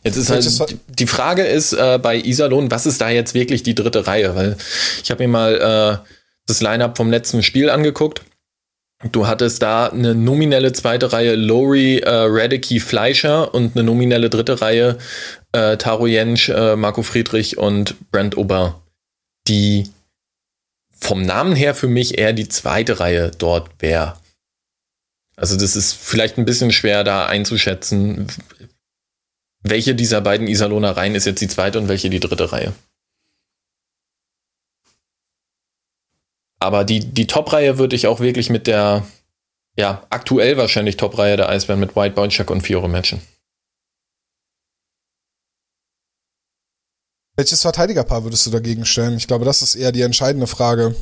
Jetzt 0.04 0.16
ist 0.16 0.30
halt, 0.30 0.76
die 0.88 1.06
Frage 1.06 1.44
ist 1.44 1.74
äh, 1.74 1.98
bei 2.02 2.16
Iserlohn, 2.16 2.70
was 2.70 2.86
ist 2.86 3.00
da 3.00 3.10
jetzt 3.10 3.34
wirklich 3.34 3.62
die 3.62 3.74
dritte 3.74 4.06
Reihe? 4.06 4.34
Weil 4.34 4.56
ich 5.02 5.10
habe 5.10 5.22
mir 5.22 5.28
mal 5.28 6.02
äh, 6.02 6.08
das 6.46 6.60
Line-Up 6.60 6.96
vom 6.96 7.10
letzten 7.10 7.42
Spiel 7.42 7.70
angeguckt 7.70 8.22
Du 9.10 9.26
hattest 9.26 9.62
da 9.62 9.88
eine 9.88 10.14
nominelle 10.14 10.72
zweite 10.72 11.12
Reihe 11.12 11.34
Lowry, 11.34 11.98
äh, 11.98 12.08
Radicki, 12.08 12.78
Fleischer 12.78 13.52
und 13.52 13.74
eine 13.74 13.84
nominelle 13.84 14.30
dritte 14.30 14.60
Reihe 14.60 14.98
äh, 15.52 15.76
Taro 15.76 16.06
Jensch, 16.06 16.48
äh, 16.48 16.76
Marco 16.76 17.02
Friedrich 17.02 17.58
und 17.58 17.96
Brent 18.12 18.36
Ober, 18.36 18.80
die 19.48 19.90
vom 20.92 21.22
Namen 21.22 21.56
her 21.56 21.74
für 21.74 21.88
mich 21.88 22.18
eher 22.18 22.32
die 22.32 22.48
zweite 22.48 23.00
Reihe 23.00 23.32
dort 23.36 23.70
wäre. 23.80 24.16
Also 25.36 25.56
das 25.56 25.74
ist 25.74 25.94
vielleicht 25.94 26.38
ein 26.38 26.44
bisschen 26.44 26.70
schwer 26.70 27.02
da 27.02 27.26
einzuschätzen, 27.26 28.28
welche 29.62 29.96
dieser 29.96 30.20
beiden 30.20 30.46
Iserlohner 30.46 30.96
Reihen 30.96 31.16
ist 31.16 31.24
jetzt 31.24 31.40
die 31.40 31.48
zweite 31.48 31.80
und 31.80 31.88
welche 31.88 32.10
die 32.10 32.20
dritte 32.20 32.52
Reihe. 32.52 32.72
Aber 36.62 36.84
die, 36.84 37.00
die 37.00 37.26
Top-Reihe 37.26 37.78
würde 37.78 37.96
ich 37.96 38.06
auch 38.06 38.20
wirklich 38.20 38.50
mit 38.50 38.66
der, 38.66 39.06
ja, 39.76 40.06
aktuell 40.10 40.56
wahrscheinlich 40.56 40.96
Top-Reihe 40.96 41.36
der 41.36 41.48
Eisbären 41.48 41.80
mit 41.80 41.96
White 41.96 42.14
Boinchuk 42.14 42.50
und 42.50 42.62
Fiore 42.62 42.88
matchen. 42.88 43.20
Welches 47.36 47.62
Verteidigerpaar 47.62 48.24
würdest 48.24 48.46
du 48.46 48.50
dagegen 48.50 48.84
stellen? 48.84 49.16
Ich 49.16 49.26
glaube, 49.26 49.44
das 49.44 49.62
ist 49.62 49.74
eher 49.74 49.92
die 49.92 50.02
entscheidende 50.02 50.46
Frage. 50.46 50.94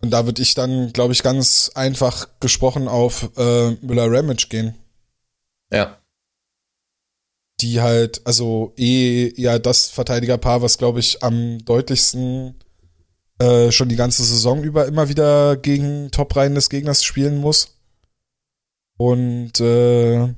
Und 0.00 0.10
da 0.10 0.26
würde 0.26 0.42
ich 0.42 0.54
dann, 0.54 0.92
glaube 0.92 1.12
ich, 1.12 1.22
ganz 1.22 1.70
einfach 1.74 2.28
gesprochen 2.40 2.88
auf 2.88 3.30
äh, 3.36 3.70
Müller-Ramage 3.82 4.48
gehen. 4.48 4.74
Ja. 5.70 5.98
Die 7.60 7.80
halt, 7.80 8.20
also 8.24 8.72
eh 8.76 9.32
ja 9.40 9.58
das 9.58 9.88
Verteidigerpaar, 9.88 10.62
was, 10.62 10.78
glaube 10.78 10.98
ich, 10.98 11.22
am 11.22 11.64
deutlichsten 11.64 12.61
äh, 13.38 13.72
schon 13.72 13.88
die 13.88 13.96
ganze 13.96 14.24
Saison 14.24 14.62
über 14.62 14.86
immer 14.86 15.08
wieder 15.08 15.56
gegen 15.56 16.10
Top-Reihen 16.10 16.54
des 16.54 16.70
Gegners 16.70 17.04
spielen 17.04 17.38
muss. 17.38 17.76
Und 18.96 19.60
äh, 19.60 20.28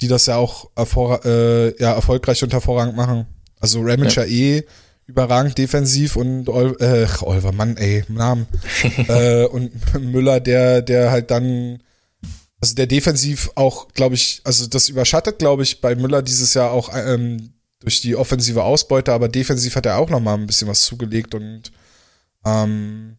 die 0.00 0.08
das 0.08 0.26
ja 0.26 0.36
auch 0.36 0.70
äh, 0.76 1.80
ja, 1.80 1.92
erfolgreich 1.92 2.42
und 2.42 2.52
hervorragend 2.52 2.96
machen. 2.96 3.26
Also 3.60 3.80
Ramage 3.80 4.20
ja. 4.20 4.24
eh 4.24 4.64
überragend 5.06 5.58
defensiv 5.58 6.16
und 6.16 6.48
Ol 6.48 6.76
äh, 6.80 7.06
Olver, 7.22 7.52
Mann, 7.52 7.76
ey, 7.76 8.04
Namen. 8.08 8.46
äh, 9.08 9.44
und 9.44 9.72
Müller, 10.00 10.40
der, 10.40 10.82
der 10.82 11.10
halt 11.10 11.30
dann, 11.30 11.82
also 12.60 12.74
der 12.74 12.86
defensiv 12.86 13.50
auch, 13.54 13.88
glaube 13.88 14.14
ich, 14.14 14.40
also 14.44 14.66
das 14.66 14.88
überschattet, 14.88 15.38
glaube 15.38 15.62
ich, 15.62 15.80
bei 15.80 15.94
Müller 15.94 16.22
dieses 16.22 16.54
Jahr 16.54 16.70
auch 16.70 16.90
ähm, 16.94 17.52
durch 17.80 18.00
die 18.00 18.16
offensive 18.16 18.62
Ausbeute, 18.62 19.12
aber 19.12 19.28
defensiv 19.28 19.76
hat 19.76 19.86
er 19.86 19.98
auch 19.98 20.08
noch 20.08 20.20
mal 20.20 20.34
ein 20.34 20.46
bisschen 20.46 20.68
was 20.68 20.84
zugelegt 20.84 21.34
und 21.34 21.70
ähm, 22.44 23.16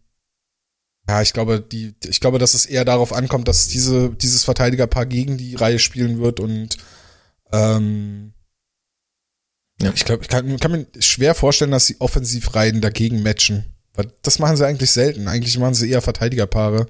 ja, 1.08 1.22
ich 1.22 1.34
glaube, 1.34 1.62
die, 1.62 1.96
ich 2.04 2.20
glaube, 2.20 2.40
dass 2.40 2.54
es 2.54 2.66
eher 2.66 2.86
darauf 2.86 3.14
ankommt, 3.14 3.48
dass 3.48 3.68
diese, 3.68 4.10
dieses 4.10 4.44
Verteidigerpaar 4.44 5.06
gegen 5.06 5.38
die 5.38 5.56
Reihe 5.56 5.80
spielen 5.80 6.20
wird 6.20 6.40
und 6.40 6.78
ähm, 7.52 8.34
ja. 9.82 9.92
ich 9.94 10.06
glaube, 10.06 10.24
ich 10.24 10.30
kann, 10.30 10.60
kann 10.60 10.72
mir 10.72 10.88
schwer 11.00 11.36
vorstellen, 11.36 11.72
dass 11.72 11.86
die 11.86 12.00
Offensivreihen 12.00 12.82
dagegen 12.82 13.22
matchen. 13.22 13.66
Weil 13.94 14.12
das 14.24 14.40
machen 14.40 14.58
sie 14.58 14.66
eigentlich 14.66 14.92
selten. 14.92 15.28
Eigentlich 15.28 15.58
machen 15.58 15.74
sie 15.74 15.90
eher 15.90 16.02
Verteidigerpaare. 16.02 16.88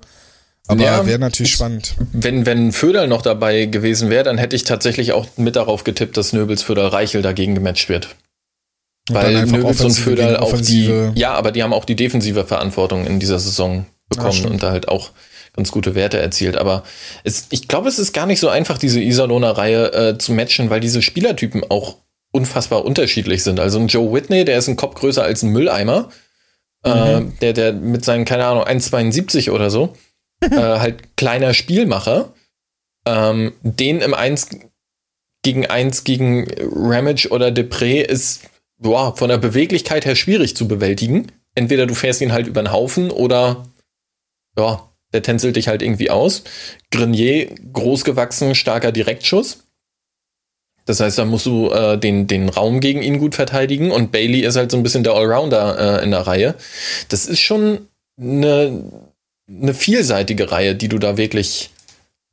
Aber 0.67 0.81
ja, 0.81 1.05
wäre 1.05 1.19
natürlich 1.19 1.53
spannend. 1.53 1.95
Wenn, 2.11 2.45
wenn 2.47 2.71
Föderl 2.71 3.07
noch 3.07 3.21
dabei 3.21 3.65
gewesen 3.65 4.09
wäre, 4.09 4.23
dann 4.23 4.39
hätte 4.39 4.55
ich 4.55 4.63
tatsächlich 4.63 5.13
auch 5.13 5.27
mit 5.37 5.55
darauf 5.55 5.83
getippt, 5.83 6.17
dass 6.17 6.33
Nöbels 6.33 6.63
Föderl 6.63 6.87
Reichel 6.87 7.21
dagegen 7.21 7.53
gematcht 7.53 7.89
wird. 7.89 8.15
Weil 9.09 9.45
Nöbels 9.45 9.81
und 9.81 9.91
Föderl 9.91 10.37
auch 10.37 10.59
die, 10.59 11.11
ja, 11.13 11.33
aber 11.33 11.51
die 11.51 11.61
haben 11.61 11.73
auch 11.73 11.85
die 11.85 11.95
defensive 11.95 12.43
Verantwortung 12.45 13.05
in 13.05 13.19
dieser 13.19 13.37
Saison 13.37 13.85
bekommen 14.09 14.43
ja, 14.43 14.49
und 14.49 14.63
da 14.63 14.71
halt 14.71 14.87
auch 14.87 15.11
ganz 15.55 15.71
gute 15.71 15.95
Werte 15.95 16.17
erzielt. 16.17 16.57
Aber 16.57 16.83
es, 17.23 17.47
ich 17.51 17.67
glaube, 17.67 17.87
es 17.87 17.99
ist 17.99 18.13
gar 18.13 18.25
nicht 18.25 18.39
so 18.39 18.49
einfach, 18.49 18.77
diese 18.77 18.99
Iserlohner 18.99 19.51
Reihe 19.51 19.93
äh, 19.93 20.17
zu 20.17 20.33
matchen, 20.33 20.69
weil 20.69 20.79
diese 20.79 21.01
Spielertypen 21.01 21.63
auch 21.69 21.97
unfassbar 22.31 22.83
unterschiedlich 22.83 23.43
sind. 23.43 23.59
Also 23.59 23.79
ein 23.79 23.87
Joe 23.87 24.11
Whitney, 24.11 24.43
der 24.43 24.57
ist 24.57 24.67
ein 24.67 24.75
Kopf 24.75 24.95
größer 24.95 25.23
als 25.23 25.43
ein 25.43 25.51
Mülleimer. 25.51 26.09
Äh, 26.83 27.19
mhm. 27.19 27.27
Äh, 27.27 27.31
der, 27.41 27.53
der 27.53 27.73
mit 27.73 28.03
seinen, 28.03 28.25
keine 28.25 28.45
Ahnung, 28.45 28.63
1,72 28.63 29.51
oder 29.51 29.69
so, 29.69 29.93
äh, 30.41 30.49
halt 30.55 31.15
kleiner 31.15 31.53
Spielmacher. 31.53 32.33
Ähm, 33.07 33.53
den 33.61 34.01
im 34.01 34.13
1 34.13 34.49
gegen 35.43 35.67
1 35.67 36.03
gegen 36.03 36.47
Ramage 36.59 37.29
oder 37.29 37.49
Depré 37.49 38.01
ist 38.01 38.41
boah, 38.85 39.15
von 39.15 39.29
der 39.29 39.39
Beweglichkeit 39.39 40.05
her 40.05 40.15
schwierig 40.15 40.55
zu 40.55 40.67
bewältigen. 40.67 41.31
Entweder 41.55 41.87
du 41.87 41.95
fährst 41.95 42.21
ihn 42.21 42.31
halt 42.31 42.45
über 42.45 42.61
den 42.61 42.71
Haufen 42.71 43.09
oder 43.09 43.65
ja, 44.57 44.89
der 45.11 45.23
tänzelt 45.23 45.55
dich 45.55 45.67
halt 45.67 45.81
irgendwie 45.81 46.11
aus. 46.11 46.43
Grenier, 46.91 47.47
großgewachsen, 47.73 48.53
starker 48.53 48.91
Direktschuss. 48.91 49.63
Das 50.85 50.99
heißt, 50.99 51.17
da 51.17 51.25
musst 51.25 51.47
du 51.47 51.71
äh, 51.71 51.97
den, 51.97 52.27
den 52.27 52.47
Raum 52.47 52.79
gegen 52.79 53.01
ihn 53.01 53.17
gut 53.17 53.33
verteidigen 53.33 53.89
und 53.89 54.11
Bailey 54.11 54.41
ist 54.41 54.55
halt 54.55 54.69
so 54.69 54.77
ein 54.77 54.83
bisschen 54.83 55.03
der 55.03 55.13
Allrounder 55.13 55.99
äh, 55.99 56.03
in 56.03 56.11
der 56.11 56.27
Reihe. 56.27 56.53
Das 57.09 57.25
ist 57.25 57.39
schon 57.39 57.87
eine, 58.21 58.83
eine 59.49 59.73
vielseitige 59.73 60.51
Reihe, 60.51 60.75
die 60.75 60.89
du 60.89 60.99
da 60.99 61.17
wirklich 61.17 61.71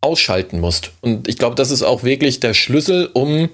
ausschalten 0.03 0.61
musst. 0.61 0.91
Und 1.01 1.29
ich 1.29 1.39
glaube, 1.39 1.57
das 1.57 1.71
ist 1.71 1.83
auch 1.83 2.03
wirklich 2.03 2.41
der 2.41 2.53
Schlüssel, 2.53 3.09
um 3.15 3.49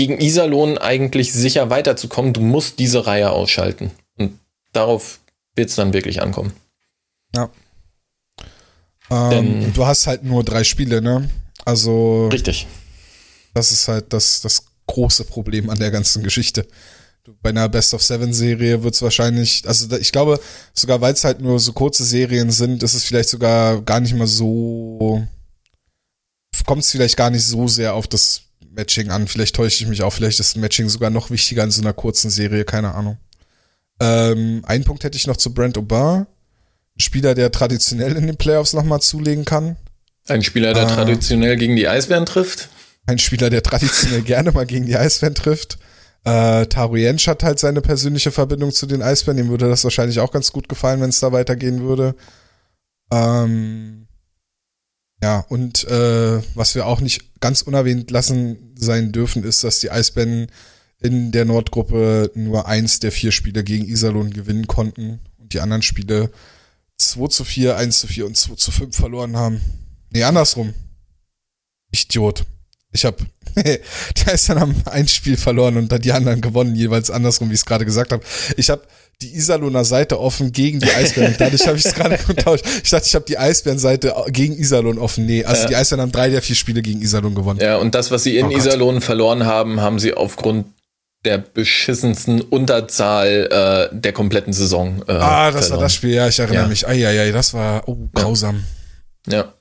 gegen 0.00 0.18
Iserlohn 0.18 0.78
eigentlich 0.78 1.30
sicher 1.30 1.68
weiterzukommen, 1.68 2.32
du 2.32 2.40
musst 2.40 2.78
diese 2.78 3.06
Reihe 3.06 3.32
ausschalten. 3.32 3.90
Und 4.16 4.38
darauf 4.72 5.20
wird 5.54 5.68
es 5.68 5.76
dann 5.76 5.92
wirklich 5.92 6.22
ankommen. 6.22 6.54
Ja. 7.36 7.50
Ähm, 9.10 9.74
du 9.74 9.84
hast 9.84 10.06
halt 10.06 10.24
nur 10.24 10.42
drei 10.42 10.64
Spiele, 10.64 11.02
ne? 11.02 11.28
Also. 11.66 12.28
Richtig. 12.28 12.66
Das 13.52 13.72
ist 13.72 13.88
halt 13.88 14.10
das, 14.14 14.40
das 14.40 14.64
große 14.86 15.24
Problem 15.24 15.68
an 15.68 15.78
der 15.78 15.90
ganzen 15.90 16.22
Geschichte. 16.22 16.66
Bei 17.42 17.50
einer 17.50 17.68
Best 17.68 17.92
of 17.92 18.02
Seven 18.02 18.32
Serie 18.32 18.82
wird 18.82 18.94
es 18.94 19.02
wahrscheinlich, 19.02 19.68
also 19.68 19.94
ich 19.98 20.12
glaube, 20.12 20.40
sogar 20.72 21.02
weil 21.02 21.12
es 21.12 21.24
halt 21.24 21.42
nur 21.42 21.60
so 21.60 21.74
kurze 21.74 22.04
Serien 22.04 22.50
sind, 22.50 22.82
ist 22.82 22.94
es 22.94 23.04
vielleicht 23.04 23.28
sogar 23.28 23.82
gar 23.82 24.00
nicht 24.00 24.14
mal 24.14 24.26
so, 24.26 25.26
kommt 26.64 26.84
es 26.84 26.90
vielleicht 26.90 27.18
gar 27.18 27.28
nicht 27.28 27.44
so 27.44 27.68
sehr 27.68 27.92
auf 27.92 28.08
das 28.08 28.49
Matching 28.70 29.10
an. 29.10 29.28
Vielleicht 29.28 29.56
täusche 29.56 29.82
ich 29.82 29.88
mich 29.88 30.02
auch, 30.02 30.12
vielleicht 30.12 30.40
ist 30.40 30.56
Matching 30.56 30.88
sogar 30.88 31.10
noch 31.10 31.30
wichtiger 31.30 31.64
in 31.64 31.70
so 31.70 31.82
einer 31.82 31.92
kurzen 31.92 32.30
Serie, 32.30 32.64
keine 32.64 32.94
Ahnung. 32.94 33.18
Ähm, 34.00 34.62
einen 34.64 34.84
Punkt 34.84 35.04
hätte 35.04 35.16
ich 35.16 35.26
noch 35.26 35.36
zu 35.36 35.52
Brent 35.52 35.76
Aubin. 35.76 36.26
Ein 36.96 37.00
Spieler, 37.00 37.34
der 37.34 37.50
traditionell 37.50 38.16
in 38.16 38.26
den 38.26 38.36
Playoffs 38.36 38.72
nochmal 38.72 39.00
zulegen 39.00 39.44
kann. 39.44 39.76
Ein 40.26 40.42
Spieler, 40.42 40.74
der 40.74 40.84
äh, 40.84 40.86
traditionell 40.86 41.56
gegen 41.56 41.76
die 41.76 41.88
Eisbären 41.88 42.26
trifft. 42.26 42.68
Ein 43.06 43.18
Spieler, 43.18 43.50
der 43.50 43.62
traditionell 43.62 44.22
gerne 44.24 44.52
mal 44.52 44.66
gegen 44.66 44.86
die 44.86 44.96
Eisbären 44.96 45.34
trifft. 45.34 45.78
Äh, 46.24 46.66
Taru 46.66 46.96
Jensch 46.96 47.26
hat 47.28 47.42
halt 47.42 47.58
seine 47.58 47.80
persönliche 47.80 48.30
Verbindung 48.30 48.72
zu 48.72 48.86
den 48.86 49.02
Eisbären. 49.02 49.38
Ihm 49.38 49.48
würde 49.48 49.68
das 49.68 49.84
wahrscheinlich 49.84 50.20
auch 50.20 50.32
ganz 50.32 50.52
gut 50.52 50.68
gefallen, 50.68 51.00
wenn 51.00 51.10
es 51.10 51.20
da 51.20 51.32
weitergehen 51.32 51.82
würde. 51.82 52.14
Ähm, 53.10 53.99
ja, 55.22 55.40
und 55.48 55.84
äh, 55.84 56.42
was 56.54 56.74
wir 56.74 56.86
auch 56.86 57.00
nicht 57.00 57.40
ganz 57.40 57.62
unerwähnt 57.62 58.10
lassen 58.10 58.74
sein 58.76 59.12
dürfen, 59.12 59.44
ist, 59.44 59.64
dass 59.64 59.80
die 59.80 59.90
Eisbären 59.90 60.46
in 61.00 61.32
der 61.32 61.44
Nordgruppe 61.44 62.30
nur 62.34 62.66
eins 62.66 63.00
der 63.00 63.12
vier 63.12 63.32
Spiele 63.32 63.64
gegen 63.64 63.86
Iserlohn 63.86 64.32
gewinnen 64.32 64.66
konnten 64.66 65.20
und 65.38 65.52
die 65.52 65.60
anderen 65.60 65.82
Spiele 65.82 66.30
2 66.98 67.28
zu 67.28 67.44
4, 67.44 67.76
1 67.76 68.00
zu 68.00 68.06
4 68.06 68.26
und 68.26 68.36
2 68.36 68.54
zu 68.56 68.70
5 68.70 68.94
verloren 68.94 69.36
haben. 69.36 69.60
Nee, 70.10 70.22
andersrum. 70.22 70.74
Idiot. 71.90 72.44
Ich 72.92 73.04
hab, 73.04 73.18
die 73.56 74.26
Eisbären 74.26 74.60
haben 74.60 74.74
ein 74.86 75.08
Spiel 75.08 75.36
verloren 75.36 75.76
und 75.76 75.90
dann 75.90 76.02
die 76.02 76.12
anderen 76.12 76.40
gewonnen, 76.40 76.74
jeweils 76.74 77.10
andersrum, 77.10 77.48
wie 77.50 77.54
ich 77.54 77.60
es 77.60 77.66
gerade 77.66 77.84
gesagt 77.84 78.12
habe. 78.12 78.24
Ich 78.56 78.68
habe 78.68 78.82
die 79.22 79.34
Iserlohner 79.36 79.84
Seite 79.84 80.18
offen 80.18 80.52
gegen 80.52 80.80
die 80.80 80.90
Eisbären. 80.90 81.34
Dadurch 81.38 81.66
habe 81.66 81.76
ich 81.76 81.84
es 81.84 81.94
gerade 81.94 82.18
getauscht. 82.26 82.64
Ich 82.82 82.90
dachte, 82.90 83.06
ich 83.06 83.14
habe 83.14 83.24
die 83.26 83.38
Eisbären-Seite 83.38 84.14
gegen 84.28 84.56
Iserlohn 84.56 84.98
offen. 84.98 85.26
Nee, 85.26 85.44
also 85.44 85.62
ja. 85.62 85.68
die 85.68 85.76
Eisbären 85.76 86.02
haben 86.02 86.12
drei 86.12 86.30
der 86.30 86.42
vier 86.42 86.56
Spiele 86.56 86.82
gegen 86.82 87.02
Iserlohn 87.02 87.34
gewonnen. 87.34 87.60
Ja, 87.60 87.76
und 87.76 87.94
das, 87.94 88.10
was 88.10 88.22
sie 88.22 88.38
in 88.38 88.46
oh 88.46 88.50
Iserlohn 88.50 89.00
verloren 89.00 89.44
haben, 89.44 89.80
haben 89.80 89.98
sie 89.98 90.14
aufgrund 90.14 90.66
der 91.24 91.38
beschissensten 91.38 92.40
Unterzahl 92.40 93.90
äh, 93.92 93.94
der 93.94 94.12
kompletten 94.12 94.52
Saison. 94.52 95.02
Äh, 95.06 95.12
ah, 95.12 95.50
das 95.50 95.66
verloren. 95.66 95.76
war 95.76 95.84
das 95.84 95.94
Spiel, 95.94 96.14
ja, 96.14 96.28
ich 96.28 96.38
erinnere 96.38 96.62
ja. 96.62 96.68
mich. 96.68 96.88
Eieiei, 96.88 97.30
das 97.30 97.52
war 97.52 97.86
oh, 97.86 98.08
grausam. 98.14 98.64
Ja. 99.26 99.34
ja. 99.34 99.54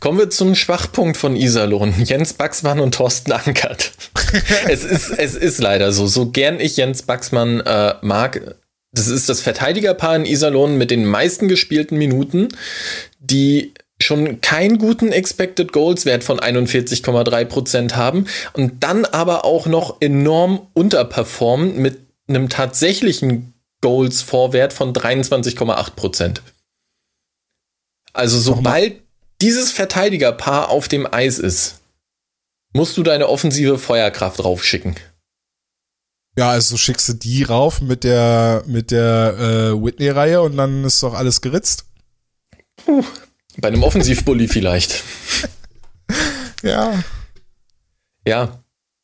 Kommen 0.00 0.18
wir 0.18 0.30
zum 0.30 0.54
Schwachpunkt 0.54 1.16
von 1.16 1.36
Iserlohn. 1.36 1.94
Jens 2.04 2.32
Baxmann 2.32 2.80
und 2.80 2.94
Thorsten 2.94 3.32
Ankert. 3.32 3.92
es, 4.68 4.84
ist, 4.84 5.10
es 5.10 5.34
ist 5.34 5.60
leider 5.60 5.92
so. 5.92 6.06
So 6.06 6.30
gern 6.30 6.58
ich 6.58 6.76
Jens 6.76 7.02
Baxmann 7.02 7.60
äh, 7.60 7.94
mag, 8.02 8.56
das 8.92 9.08
ist 9.08 9.28
das 9.28 9.40
Verteidigerpaar 9.40 10.16
in 10.16 10.24
Iserlohn 10.24 10.76
mit 10.76 10.90
den 10.90 11.04
meisten 11.04 11.48
gespielten 11.48 11.96
Minuten, 11.96 12.48
die 13.20 13.72
schon 14.02 14.40
keinen 14.40 14.78
guten 14.78 15.12
Expected 15.12 15.72
Goals 15.72 16.06
Wert 16.06 16.24
von 16.24 16.40
41,3 16.40 17.44
Prozent 17.44 17.96
haben 17.96 18.26
und 18.54 18.82
dann 18.82 19.04
aber 19.04 19.44
auch 19.44 19.66
noch 19.66 20.00
enorm 20.00 20.66
unterperformen 20.72 21.76
mit 21.76 21.98
einem 22.28 22.48
tatsächlichen 22.48 23.52
Goals 23.80 24.22
Vorwert 24.22 24.72
von 24.72 24.92
23,8 24.92 25.90
Prozent. 25.92 26.42
Also 28.12 28.38
sobald 28.38 29.00
dieses 29.40 29.70
Verteidigerpaar 29.70 30.68
auf 30.68 30.88
dem 30.88 31.06
Eis 31.12 31.38
ist, 31.38 31.80
musst 32.72 32.96
du 32.96 33.02
deine 33.02 33.28
offensive 33.28 33.78
Feuerkraft 33.78 34.40
draufschicken. 34.40 34.96
Ja, 36.36 36.50
also 36.50 36.76
schickst 36.76 37.08
du 37.08 37.12
die 37.14 37.42
rauf 37.42 37.80
mit 37.80 38.04
der 38.04 38.62
mit 38.66 38.90
der 38.90 39.36
äh, 39.38 39.82
Whitney-Reihe 39.84 40.40
und 40.40 40.56
dann 40.56 40.84
ist 40.84 41.02
doch 41.02 41.14
alles 41.14 41.40
geritzt. 41.40 41.84
Puh. 42.76 43.04
Bei 43.58 43.68
einem 43.68 43.82
Offensivbully 43.82 44.48
vielleicht. 44.48 45.02
Ja. 46.62 47.02
Ja. 48.26 48.62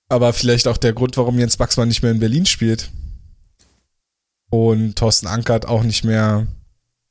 Aber 0.09 0.33
vielleicht 0.33 0.69
auch 0.69 0.77
der 0.77 0.93
Grund, 0.93 1.17
warum 1.17 1.39
Jens 1.39 1.57
Baxmann 1.57 1.89
nicht 1.89 2.03
mehr 2.03 2.13
in 2.13 2.21
Berlin 2.21 2.47
spielt. 2.47 2.91
Und 4.51 4.97
Thorsten 4.97 5.27
Ankert 5.27 5.67
auch 5.67 5.83
nicht 5.83 6.05
mehr 6.05 6.47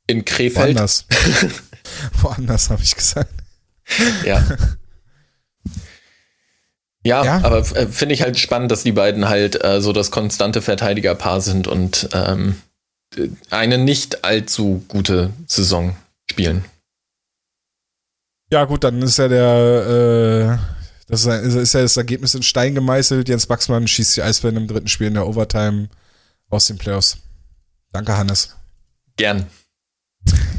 in 0.07 0.23
Krefeld. 0.23 0.75
Woanders. 0.75 1.05
woanders, 2.21 2.69
habe 2.69 2.83
ich 2.83 2.95
gesagt. 2.95 3.33
Ja. 4.23 4.45
Ja, 7.05 7.23
ja, 7.23 7.43
aber 7.43 7.59
äh, 7.59 7.85
finde 7.85 8.15
ich 8.15 8.23
halt 8.23 8.39
spannend, 8.39 8.71
dass 8.71 8.81
die 8.81 8.91
beiden 8.91 9.29
halt 9.29 9.63
äh, 9.63 9.79
so 9.79 9.93
das 9.93 10.09
konstante 10.09 10.63
Verteidigerpaar 10.63 11.39
sind 11.39 11.67
und 11.67 12.09
ähm, 12.13 12.55
eine 13.51 13.77
nicht 13.77 14.25
allzu 14.25 14.83
gute 14.87 15.29
Saison 15.45 15.95
spielen. 16.29 16.65
Ja, 18.51 18.65
gut, 18.65 18.83
dann 18.83 19.03
ist 19.03 19.17
ja 19.17 19.27
der, 19.27 20.57
äh, 20.57 20.81
das 21.07 21.25
ist 21.25 21.73
ja 21.73 21.81
das 21.81 21.95
Ergebnis 21.95 22.33
in 22.33 22.41
Stein 22.41 22.73
gemeißelt. 22.73 23.29
Jens 23.29 23.45
Baxmann 23.45 23.87
schießt 23.87 24.17
die 24.17 24.23
Eisbären 24.23 24.57
im 24.57 24.67
dritten 24.67 24.87
Spiel 24.87 25.07
in 25.07 25.13
der 25.13 25.27
Overtime 25.27 25.89
aus 26.49 26.65
den 26.65 26.79
Playoffs. 26.79 27.17
Danke, 27.91 28.17
Hannes. 28.17 28.55
Gern. 29.15 29.45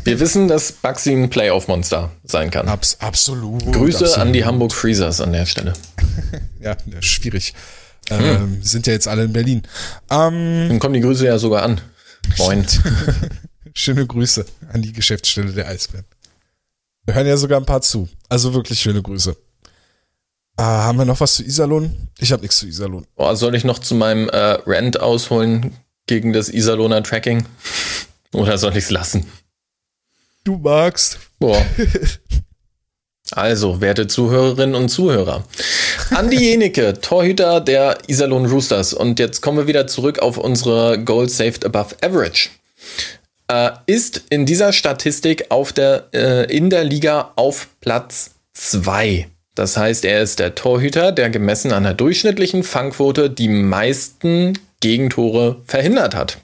Wir 0.06 0.20
wissen, 0.20 0.46
dass 0.46 0.70
Baxi 0.70 1.12
ein 1.12 1.30
Playoff-Monster 1.30 2.12
sein 2.22 2.52
kann. 2.52 2.68
Abs 2.68 2.98
absolut. 3.00 3.72
Grüße 3.72 4.04
absolut. 4.04 4.18
an 4.18 4.32
die 4.32 4.44
Hamburg 4.44 4.72
Freezers 4.72 5.20
an 5.20 5.32
der 5.32 5.46
Stelle. 5.46 5.72
ja, 6.60 6.76
schwierig. 7.00 7.54
Hm. 8.08 8.24
Ähm, 8.24 8.62
sind 8.62 8.86
ja 8.86 8.92
jetzt 8.92 9.08
alle 9.08 9.24
in 9.24 9.32
Berlin. 9.32 9.62
Ähm, 10.08 10.68
Dann 10.68 10.78
kommen 10.78 10.94
die 10.94 11.00
Grüße 11.00 11.26
ja 11.26 11.38
sogar 11.38 11.64
an. 11.64 11.80
Moin. 12.38 12.64
Schöne 13.74 14.06
Grüße 14.06 14.46
an 14.72 14.80
die 14.80 14.92
Geschäftsstelle 14.92 15.52
der 15.52 15.66
Eisbären. 15.66 16.06
Wir 17.04 17.16
hören 17.16 17.26
ja 17.26 17.36
sogar 17.36 17.58
ein 17.58 17.66
paar 17.66 17.82
zu. 17.82 18.08
Also 18.28 18.54
wirklich 18.54 18.80
schöne 18.80 19.02
Grüße. 19.02 19.36
Äh, 20.56 20.62
haben 20.62 20.98
wir 20.98 21.04
noch 21.04 21.18
was 21.18 21.34
zu 21.34 21.42
Iserlohn? 21.42 22.08
Ich 22.18 22.30
habe 22.30 22.42
nichts 22.42 22.58
zu 22.58 22.66
Iserlohn. 22.66 23.06
Oh, 23.16 23.34
soll 23.34 23.56
ich 23.56 23.64
noch 23.64 23.80
zu 23.80 23.96
meinem 23.96 24.28
äh, 24.28 24.58
Rant 24.66 25.00
ausholen 25.00 25.76
gegen 26.06 26.32
das 26.32 26.48
Iserlohner 26.48 27.02
Tracking? 27.02 27.44
Oder 28.32 28.56
soll 28.56 28.72
ich 28.76 28.84
es 28.84 28.90
lassen? 28.90 29.26
Du 30.46 30.56
magst. 30.56 31.18
Boah. 31.38 31.60
Also, 33.32 33.80
werte 33.80 34.06
Zuhörerinnen 34.06 34.76
und 34.76 34.88
Zuhörer. 34.88 35.42
Andi 36.10 36.36
Jenecke, 36.36 37.00
Torhüter 37.00 37.60
der 37.60 37.98
Iserlohn 38.06 38.46
Roosters. 38.46 38.94
Und 38.94 39.18
jetzt 39.18 39.40
kommen 39.40 39.58
wir 39.58 39.66
wieder 39.66 39.88
zurück 39.88 40.20
auf 40.20 40.38
unsere 40.38 41.02
Goal 41.02 41.28
Saved 41.28 41.66
Above 41.66 41.96
Average 42.00 42.50
äh, 43.48 43.70
ist 43.86 44.22
in 44.30 44.46
dieser 44.46 44.72
Statistik 44.72 45.46
auf 45.50 45.72
der, 45.72 46.08
äh, 46.12 46.56
in 46.56 46.70
der 46.70 46.84
Liga 46.84 47.32
auf 47.36 47.68
Platz 47.80 48.32
2. 48.54 49.28
Das 49.54 49.76
heißt, 49.76 50.04
er 50.04 50.22
ist 50.22 50.38
der 50.38 50.54
Torhüter, 50.54 51.12
der 51.12 51.30
gemessen 51.30 51.72
an 51.72 51.84
der 51.84 51.94
durchschnittlichen 51.94 52.62
Fangquote 52.62 53.30
die 53.30 53.48
meisten 53.48 54.58
Gegentore 54.80 55.62
verhindert 55.66 56.14
hat. 56.14 56.38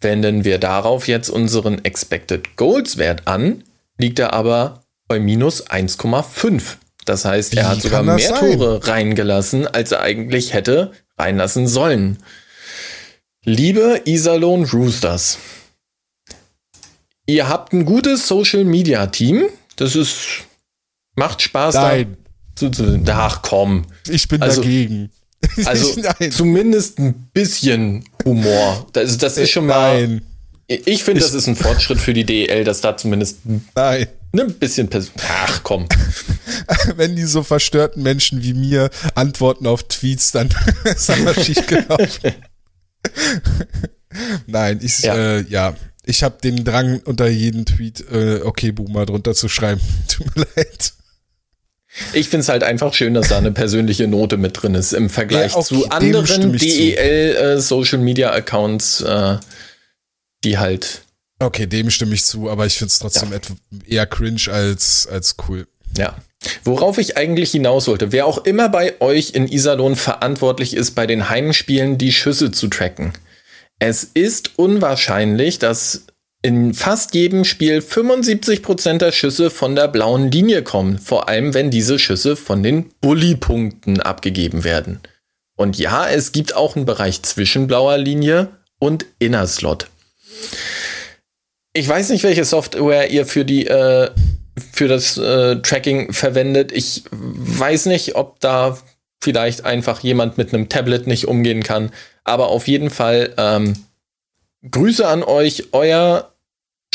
Wenden 0.00 0.44
wir 0.44 0.58
darauf 0.58 1.08
jetzt 1.08 1.30
unseren 1.30 1.84
Expected 1.84 2.56
Goals 2.56 2.98
Wert 2.98 3.26
an, 3.26 3.64
liegt 3.98 4.18
er 4.18 4.32
aber 4.32 4.82
bei 5.08 5.18
minus 5.18 5.66
1,5. 5.66 6.76
Das 7.04 7.24
heißt, 7.24 7.52
Wie 7.52 7.58
er 7.58 7.68
hat 7.68 7.82
sogar 7.82 8.02
mehr 8.02 8.18
sein? 8.18 8.58
Tore 8.58 8.86
reingelassen, 8.86 9.66
als 9.66 9.92
er 9.92 10.00
eigentlich 10.00 10.52
hätte 10.52 10.92
reinlassen 11.18 11.66
sollen. 11.66 12.18
Liebe 13.44 14.02
Iserlohn 14.04 14.64
Roosters, 14.64 15.38
Ihr 17.26 17.48
habt 17.48 17.72
ein 17.72 17.84
gutes 17.84 18.28
Social 18.28 18.64
Media 18.64 19.06
Team. 19.08 19.48
Das 19.74 19.96
ist, 19.96 20.44
macht 21.16 21.42
Spaß. 21.42 21.74
Nein. 21.74 22.16
Da, 22.58 23.26
ach 23.26 23.42
komm. 23.42 23.84
Ich 24.08 24.28
bin 24.28 24.40
also, 24.42 24.62
dagegen. 24.62 25.10
Also 25.64 26.00
zumindest 26.30 26.98
ein 26.98 27.28
bisschen 27.32 28.04
Humor. 28.26 28.86
Das, 28.92 29.16
das 29.16 29.38
ist 29.38 29.50
schon 29.50 29.66
mal. 29.66 30.06
Nein. 30.06 30.22
Ich 30.68 31.04
finde, 31.04 31.20
das 31.20 31.32
ist 31.32 31.46
ein 31.46 31.54
Fortschritt 31.54 32.00
für 32.00 32.12
die 32.12 32.24
DL, 32.24 32.64
dass 32.64 32.80
da 32.80 32.96
zumindest 32.96 33.38
Nein. 33.76 34.08
ein 34.36 34.54
bisschen. 34.54 34.88
Pers 34.88 35.12
Ach 35.28 35.60
komm. 35.62 35.86
Wenn 36.96 37.14
die 37.14 37.24
so 37.24 37.44
verstörten 37.44 38.02
Menschen 38.02 38.42
wie 38.42 38.52
mir 38.52 38.90
antworten 39.14 39.68
auf 39.68 39.84
Tweets, 39.84 40.32
dann 40.32 40.48
ist 40.84 41.08
aber 41.08 41.34
schief 41.34 41.64
gelaufen. 41.66 42.32
Nein, 44.46 44.80
ich, 44.82 45.00
ja. 45.00 45.14
Äh, 45.14 45.44
ja 45.48 45.76
ich 46.04 46.22
habe 46.22 46.38
den 46.42 46.64
Drang, 46.64 47.00
unter 47.04 47.28
jeden 47.28 47.64
Tweet 47.64 48.04
äh, 48.10 48.40
okay 48.42 48.72
Boomer 48.72 49.06
drunter 49.06 49.34
zu 49.34 49.48
schreiben. 49.48 49.80
Tut 50.08 50.34
mir 50.36 50.46
leid. 50.56 50.92
Ich 52.12 52.28
finde 52.28 52.42
es 52.42 52.48
halt 52.48 52.62
einfach 52.62 52.94
schön, 52.94 53.14
dass 53.14 53.28
da 53.28 53.38
eine 53.38 53.52
persönliche 53.52 54.06
Note 54.06 54.36
mit 54.36 54.60
drin 54.60 54.74
ist 54.74 54.92
im 54.92 55.08
Vergleich 55.08 55.54
ja, 55.54 55.60
zu 55.60 55.88
anderen 55.88 56.52
DEL 56.56 57.36
äh, 57.36 57.60
Social 57.60 57.98
Media 57.98 58.32
Accounts, 58.32 59.00
äh, 59.00 59.36
die 60.44 60.58
halt. 60.58 61.02
Okay, 61.38 61.66
dem 61.66 61.90
stimme 61.90 62.14
ich 62.14 62.24
zu, 62.24 62.48
aber 62.50 62.66
ich 62.66 62.78
finde 62.78 62.90
es 62.90 62.98
trotzdem 62.98 63.32
ja. 63.32 63.38
eher 63.86 64.06
cringe 64.06 64.50
als, 64.50 65.06
als 65.10 65.36
cool. 65.48 65.66
Ja. 65.96 66.16
Worauf 66.64 66.98
ich 66.98 67.16
eigentlich 67.16 67.50
hinaus 67.50 67.88
wollte, 67.88 68.12
wer 68.12 68.26
auch 68.26 68.44
immer 68.44 68.68
bei 68.68 69.00
euch 69.00 69.30
in 69.30 69.48
Iserlohn 69.48 69.96
verantwortlich 69.96 70.74
ist, 70.74 70.92
bei 70.92 71.06
den 71.06 71.28
Heimspielen 71.28 71.98
die 71.98 72.12
Schüsse 72.12 72.52
zu 72.52 72.68
tracken. 72.68 73.12
Es 73.78 74.04
ist 74.04 74.58
unwahrscheinlich, 74.58 75.58
dass 75.58 76.04
in 76.46 76.74
fast 76.74 77.12
jedem 77.12 77.44
Spiel 77.44 77.80
75% 77.80 78.98
der 78.98 79.10
Schüsse 79.10 79.50
von 79.50 79.74
der 79.74 79.88
blauen 79.88 80.30
Linie 80.30 80.62
kommen, 80.62 81.00
vor 81.00 81.28
allem 81.28 81.54
wenn 81.54 81.72
diese 81.72 81.98
Schüsse 81.98 82.36
von 82.36 82.62
den 82.62 82.90
Bully-Punkten 83.00 84.00
abgegeben 84.00 84.62
werden. 84.62 85.00
Und 85.56 85.76
ja, 85.76 86.08
es 86.08 86.30
gibt 86.30 86.54
auch 86.54 86.76
einen 86.76 86.86
Bereich 86.86 87.22
zwischen 87.22 87.66
blauer 87.66 87.98
Linie 87.98 88.46
und 88.78 89.06
Inner 89.18 89.48
Slot. 89.48 89.88
Ich 91.72 91.88
weiß 91.88 92.10
nicht, 92.10 92.22
welche 92.22 92.44
Software 92.44 93.10
ihr 93.10 93.26
für 93.26 93.44
die 93.44 93.66
äh, 93.66 94.10
für 94.72 94.86
das 94.86 95.18
äh, 95.18 95.56
Tracking 95.56 96.12
verwendet. 96.12 96.70
Ich 96.70 97.02
weiß 97.10 97.86
nicht, 97.86 98.14
ob 98.14 98.38
da 98.38 98.78
vielleicht 99.20 99.64
einfach 99.64 99.98
jemand 99.98 100.38
mit 100.38 100.54
einem 100.54 100.68
Tablet 100.68 101.08
nicht 101.08 101.26
umgehen 101.26 101.64
kann. 101.64 101.90
Aber 102.22 102.50
auf 102.50 102.68
jeden 102.68 102.90
Fall 102.90 103.34
ähm, 103.36 103.84
Grüße 104.70 105.06
an 105.08 105.24
euch. 105.24 105.72
Euer 105.72 106.32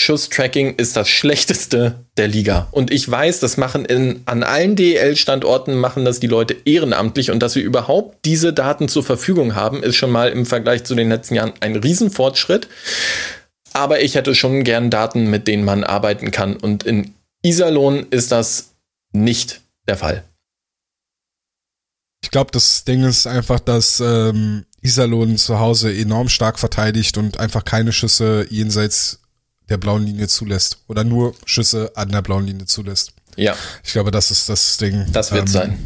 Schusstracking 0.02 0.76
ist 0.76 0.98
das 0.98 1.07
schlechteste 1.10 2.06
der 2.18 2.28
Liga. 2.28 2.68
Und 2.72 2.91
ich 2.91 3.10
weiß, 3.10 3.40
das 3.40 3.57
machen 3.57 3.86
in, 3.86 4.22
an 4.26 4.44
allen 4.44 4.76
DEL-Standorten 4.76 5.76
machen 5.76 6.06
das 6.06 6.19
die 6.19 6.28
Leute 6.28 6.57
ehrenamtlich 6.65 7.32
und 7.32 7.40
dass 7.40 7.56
wir 7.56 7.64
überhaupt 7.64 8.26
diese 8.26 8.52
Daten 8.52 8.90
zur 8.90 9.03
Verfügung 9.03 9.56
haben, 9.56 9.84
ist 9.84 9.95
schon 9.95 10.11
mal 10.11 10.30
im 10.30 10.45
Vergleich 10.45 10.84
zu 10.84 10.95
den 10.95 11.10
letzten 11.10 11.36
Jahren 11.36 11.53
ein 11.60 11.76
Riesenfortschritt. 11.76 12.68
Aber 13.73 14.02
ich 14.02 14.15
hätte 14.15 14.36
schon 14.36 14.64
gern 14.64 14.90
Daten, 14.90 15.30
mit 15.30 15.48
denen 15.48 15.64
man 15.64 15.84
arbeiten 15.84 16.32
kann. 16.32 16.57
Und 16.57 16.84
in 16.84 17.14
Iserlohn 17.41 18.07
ist 18.10 18.32
das 18.32 18.72
nicht 19.14 19.61
der 19.88 19.98
Fall. 19.98 20.23
Ich 22.23 22.32
glaube, 22.32 22.52
das 22.52 22.84
Ding 22.84 23.03
ist 23.03 23.28
einfach, 23.28 23.60
dass 23.60 23.99
ähm, 23.99 24.65
Iserlohn 24.82 25.38
zu 25.38 25.60
Hause 25.60 25.94
enorm 25.94 26.30
stark 26.30 26.60
verteidigt 26.60 27.18
und 27.18 27.40
einfach 27.40 27.65
keine 27.65 27.94
Schüsse 27.94 28.45
jenseits 28.49 29.20
der 29.72 29.77
blauen 29.77 30.06
Linie 30.06 30.27
zulässt. 30.27 30.77
Oder 30.88 31.03
nur 31.03 31.34
Schüsse 31.45 31.91
an 31.95 32.10
der 32.10 32.22
blauen 32.22 32.45
Linie 32.45 32.65
zulässt. 32.65 33.14
Ja. 33.35 33.56
Ich 33.84 33.93
glaube, 33.93 34.11
das 34.11 34.30
ist 34.30 34.49
das 34.49 34.77
Ding. 34.77 35.06
Das 35.11 35.31
wird 35.31 35.43
ähm, 35.43 35.48
sein. 35.48 35.80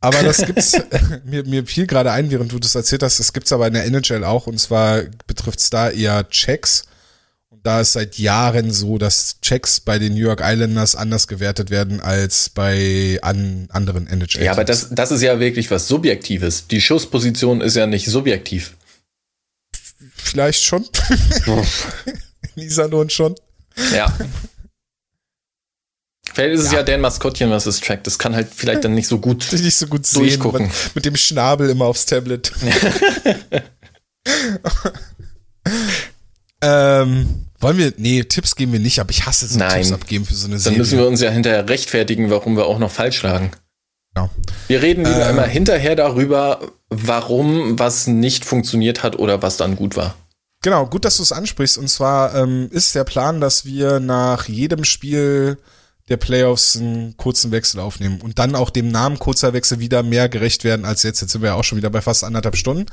Aber 0.00 0.22
das 0.22 0.38
gibt's, 0.46 0.72
mir, 1.24 1.44
mir 1.44 1.64
fiel 1.66 1.86
gerade 1.86 2.10
ein, 2.10 2.30
während 2.30 2.50
du 2.50 2.58
das 2.58 2.74
erzählt 2.74 3.02
hast, 3.02 3.20
das 3.20 3.32
gibt's 3.32 3.52
aber 3.52 3.68
in 3.68 3.74
der 3.74 3.84
NHL 3.84 4.24
auch, 4.24 4.46
und 4.46 4.58
zwar 4.58 5.02
betrifft's 5.26 5.70
da 5.70 5.90
eher 5.90 6.28
Checks 6.28 6.84
da 7.66 7.80
ist 7.80 7.94
seit 7.94 8.16
Jahren 8.16 8.70
so, 8.70 8.96
dass 8.96 9.40
Checks 9.40 9.80
bei 9.80 9.98
den 9.98 10.14
New 10.14 10.20
York 10.20 10.40
Islanders 10.42 10.94
anders 10.94 11.26
gewertet 11.26 11.70
werden 11.70 12.00
als 12.00 12.48
bei 12.48 13.18
an 13.22 13.66
anderen 13.70 14.06
NHL. 14.06 14.44
Ja, 14.44 14.52
aber 14.52 14.64
das, 14.64 14.90
das 14.92 15.10
ist 15.10 15.22
ja 15.22 15.40
wirklich 15.40 15.68
was 15.70 15.88
Subjektives. 15.88 16.68
Die 16.68 16.80
Schussposition 16.80 17.60
ist 17.60 17.74
ja 17.74 17.88
nicht 17.88 18.06
subjektiv. 18.06 18.76
Vielleicht 20.14 20.62
schon. 20.62 20.86
Oh. 22.56 22.60
Iserlohn 22.60 23.10
schon. 23.10 23.34
Ja. 23.94 24.12
Vielleicht 26.32 26.54
ist 26.54 26.66
es 26.66 26.72
ja. 26.72 26.78
ja 26.78 26.82
deren 26.84 27.00
Maskottchen, 27.00 27.50
was 27.50 27.64
es 27.66 27.80
trackt. 27.80 28.06
Das 28.06 28.18
kann 28.18 28.34
halt 28.34 28.48
vielleicht 28.54 28.84
dann 28.84 28.94
nicht 28.94 29.08
so 29.08 29.18
gut, 29.18 29.46
nicht 29.52 29.76
so 29.76 29.86
gut 29.86 30.02
durchgucken. 30.14 30.70
Sehen, 30.70 30.90
mit 30.94 31.04
dem 31.06 31.16
Schnabel 31.16 31.70
immer 31.70 31.86
aufs 31.86 32.04
Tablet. 32.04 32.52
ähm, 36.62 37.46
wollen 37.58 37.78
wir, 37.78 37.94
nee, 37.96 38.22
Tipps 38.24 38.54
geben 38.54 38.72
wir 38.72 38.80
nicht, 38.80 38.98
aber 39.00 39.10
ich 39.10 39.24
hasse 39.24 39.46
so 39.46 39.58
Nein. 39.58 39.80
Tipps 39.80 39.92
abgeben 39.92 40.26
für 40.26 40.34
so 40.34 40.46
eine 40.46 40.58
Serie. 40.58 40.76
Dann 40.76 40.82
müssen 40.82 40.98
wir 40.98 41.06
uns 41.06 41.22
ja 41.22 41.30
hinterher 41.30 41.66
rechtfertigen, 41.68 42.28
warum 42.28 42.56
wir 42.56 42.66
auch 42.66 42.78
noch 42.78 42.90
falsch 42.90 43.22
lagen. 43.22 43.52
Ja. 44.14 44.28
Wir 44.68 44.82
reden 44.82 45.04
lieber 45.04 45.26
äh, 45.26 45.30
immer 45.30 45.46
hinterher 45.46 45.96
darüber, 45.96 46.60
warum 46.88 47.78
was 47.78 48.06
nicht 48.06 48.44
funktioniert 48.44 49.02
hat 49.02 49.18
oder 49.18 49.42
was 49.42 49.56
dann 49.56 49.76
gut 49.76 49.96
war. 49.96 50.16
Genau, 50.66 50.84
gut, 50.84 51.04
dass 51.04 51.18
du 51.18 51.22
es 51.22 51.30
ansprichst. 51.30 51.78
Und 51.78 51.86
zwar 51.86 52.34
ähm, 52.34 52.66
ist 52.72 52.92
der 52.96 53.04
Plan, 53.04 53.40
dass 53.40 53.66
wir 53.66 54.00
nach 54.00 54.48
jedem 54.48 54.82
Spiel 54.82 55.58
der 56.08 56.16
Playoffs 56.16 56.76
einen 56.76 57.16
kurzen 57.16 57.52
Wechsel 57.52 57.78
aufnehmen 57.78 58.20
und 58.20 58.40
dann 58.40 58.56
auch 58.56 58.70
dem 58.70 58.88
Namen 58.90 59.20
kurzer 59.20 59.52
Wechsel 59.52 59.78
wieder 59.78 60.02
mehr 60.02 60.28
gerecht 60.28 60.64
werden 60.64 60.84
als 60.84 61.04
jetzt. 61.04 61.20
Jetzt 61.20 61.30
sind 61.30 61.42
wir 61.42 61.50
ja 61.50 61.54
auch 61.54 61.62
schon 61.62 61.78
wieder 61.78 61.90
bei 61.90 62.00
fast 62.00 62.24
anderthalb 62.24 62.56
Stunden. 62.56 62.86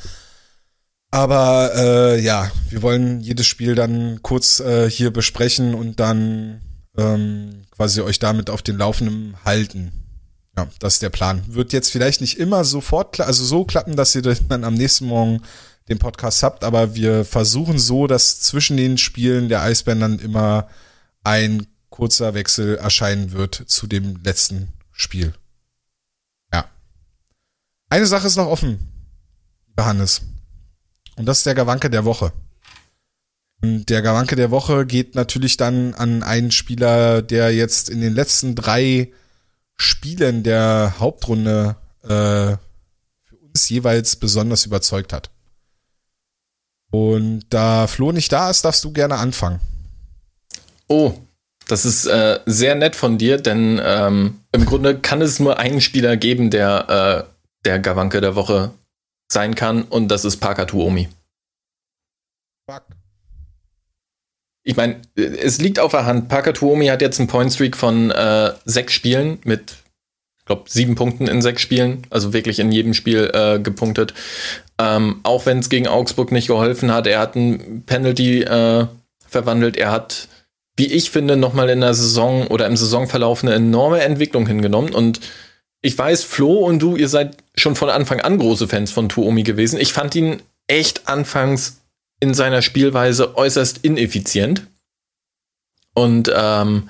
Aber 1.10 1.72
äh, 1.76 2.22
ja, 2.22 2.52
wir 2.70 2.84
wollen 2.84 3.22
jedes 3.22 3.48
Spiel 3.48 3.74
dann 3.74 4.22
kurz 4.22 4.60
äh, 4.60 4.88
hier 4.88 5.10
besprechen 5.10 5.74
und 5.74 6.00
dann 6.00 6.62
ähm, 6.96 7.64
quasi 7.72 8.02
euch 8.02 8.20
damit 8.20 8.52
auf 8.52 8.62
den 8.62 8.78
Laufenden 8.78 9.36
halten. 9.46 9.92
Ja, 10.56 10.68
das 10.78 10.94
ist 10.94 11.02
der 11.02 11.10
Plan. 11.10 11.42
Wird 11.48 11.74
jetzt 11.74 11.90
vielleicht 11.90 12.22
nicht 12.22 12.38
immer 12.38 12.66
sofort, 12.66 13.20
also 13.20 13.44
so 13.44 13.66
klappen, 13.66 13.96
dass 13.96 14.14
ihr 14.14 14.22
dann 14.22 14.64
am 14.64 14.76
nächsten 14.76 15.08
Morgen 15.08 15.42
den 15.90 16.00
Podcast 16.00 16.44
habt, 16.44 16.64
aber 16.64 16.96
wir 16.96 17.26
versuchen 17.26 17.78
so, 17.78 18.08
dass 18.08 18.40
zwischen 18.40 18.78
den 18.78 18.98
Spielen 18.98 19.50
der 19.50 19.62
Eisbären 19.62 20.00
dann 20.00 20.20
immer 20.20 20.70
ein 21.24 21.68
kurzer 21.90 22.34
Wechsel 22.34 22.78
erscheinen 22.78 23.34
wird 23.34 23.56
zu 23.68 23.88
dem 23.88 24.22
letzten 24.24 24.74
Spiel. 24.92 25.34
Ja. 26.52 26.66
Eine 27.90 28.06
Sache 28.06 28.28
ist 28.28 28.38
noch 28.38 28.48
offen, 28.48 28.80
Hannes. 29.78 30.22
Und 31.16 31.26
das 31.26 31.40
ist 31.40 31.46
der 31.46 31.56
Gawanke 31.56 31.90
der 31.90 32.06
Woche. 32.06 32.32
Und 33.62 33.90
der 33.90 34.02
Gawanke 34.02 34.36
der 34.36 34.52
Woche 34.52 34.86
geht 34.86 35.16
natürlich 35.16 35.58
dann 35.58 35.94
an 35.94 36.24
einen 36.24 36.52
Spieler, 36.52 37.22
der 37.22 37.54
jetzt 37.54 37.90
in 37.90 38.02
den 38.02 38.14
letzten 38.14 38.56
drei 38.56 39.12
Spielen 39.78 40.44
der 40.44 40.96
Hauptrunde 41.00 41.76
äh, 42.04 42.58
für 43.24 43.36
uns 43.42 43.70
jeweils 43.70 44.16
besonders 44.16 44.66
überzeugt 44.66 45.14
hat. 45.14 45.30
Und 46.94 47.46
da 47.50 47.88
Flo 47.88 48.12
nicht 48.12 48.32
da 48.32 48.52
ist, 48.52 48.64
darfst 48.64 48.84
du 48.84 48.94
gerne 48.94 49.16
anfangen. 49.16 49.60
Oh, 50.88 51.14
das 51.68 51.86
ist 51.86 52.06
äh, 52.06 52.40
sehr 52.46 52.76
nett 52.76 52.96
von 52.96 53.18
dir, 53.18 53.38
denn 53.38 53.82
ähm, 53.84 54.42
im 54.52 54.66
Grunde 54.68 55.00
kann 55.00 55.20
es 55.20 55.40
nur 55.40 55.58
einen 55.58 55.82
Spieler 55.82 56.18
geben, 56.18 56.52
der 56.52 57.26
äh, 57.26 57.34
der 57.66 57.80
Gawanke 57.80 58.22
der 58.22 58.36
Woche 58.36 58.74
sein 59.32 59.56
kann 59.56 59.82
und 59.86 60.10
das 60.10 60.24
ist 60.24 60.38
Parker 60.38 60.68
Tuomi. 60.68 61.10
Fuck. 62.70 62.84
Ich 64.64 64.76
meine, 64.76 65.02
es 65.16 65.60
liegt 65.60 65.80
auf 65.80 65.92
der 65.92 66.06
Hand. 66.06 66.30
Parker 66.30 66.54
Tuomi 66.54 66.86
hat 66.88 67.02
jetzt 67.02 67.18
einen 67.18 67.28
Point 67.28 67.52
Streak 67.52 67.76
von 67.76 68.12
äh, 68.12 68.54
sechs 68.66 68.94
Spielen 68.94 69.40
mit, 69.46 69.78
glaube, 70.46 70.64
sieben 70.68 70.96
Punkten 70.96 71.28
in 71.28 71.42
sechs 71.42 71.62
Spielen. 71.62 72.06
Also 72.10 72.34
wirklich 72.34 72.60
in 72.60 72.72
jedem 72.72 72.94
Spiel 72.94 73.32
äh, 73.34 73.60
gepunktet. 73.60 74.14
Ähm, 74.80 75.20
auch 75.24 75.46
wenn 75.46 75.60
es 75.60 75.70
gegen 75.70 75.88
Augsburg 75.88 76.32
nicht 76.32 76.48
geholfen 76.48 76.92
hat. 76.92 77.08
Er 77.08 77.20
hat 77.20 77.36
ein 77.36 77.84
Penalty 77.86 78.42
äh, 78.42 78.88
verwandelt. 79.28 79.78
Er 79.78 79.92
hat, 79.92 80.28
wie 80.76 80.88
ich 80.88 81.12
finde, 81.12 81.38
nochmal 81.38 81.70
in 81.70 81.82
der 81.82 81.94
Saison 81.94 82.48
oder 82.48 82.68
im 82.68 82.78
Saisonverlauf 82.78 83.44
eine 83.44 83.54
enorme 83.54 84.02
Entwicklung 84.02 84.48
hingenommen. 84.48 84.94
Und 84.94 85.20
ich 85.82 85.98
weiß, 85.98 86.24
Flo 86.24 86.66
und 86.66 86.80
du, 86.80 86.96
ihr 86.96 87.10
seid 87.10 87.38
schon 87.56 87.76
von 87.76 87.90
Anfang 87.90 88.22
an 88.22 88.38
große 88.38 88.68
Fans 88.68 88.92
von 88.92 89.10
Tuomi 89.10 89.44
gewesen. 89.44 89.80
Ich 89.80 89.94
fand 89.94 90.16
ihn 90.16 90.42
echt 90.68 91.08
anfangs 91.08 91.82
in 92.20 92.34
seiner 92.34 92.62
Spielweise 92.62 93.36
äußerst 93.36 93.80
ineffizient 93.84 94.68
und 95.94 96.32
ähm, 96.34 96.90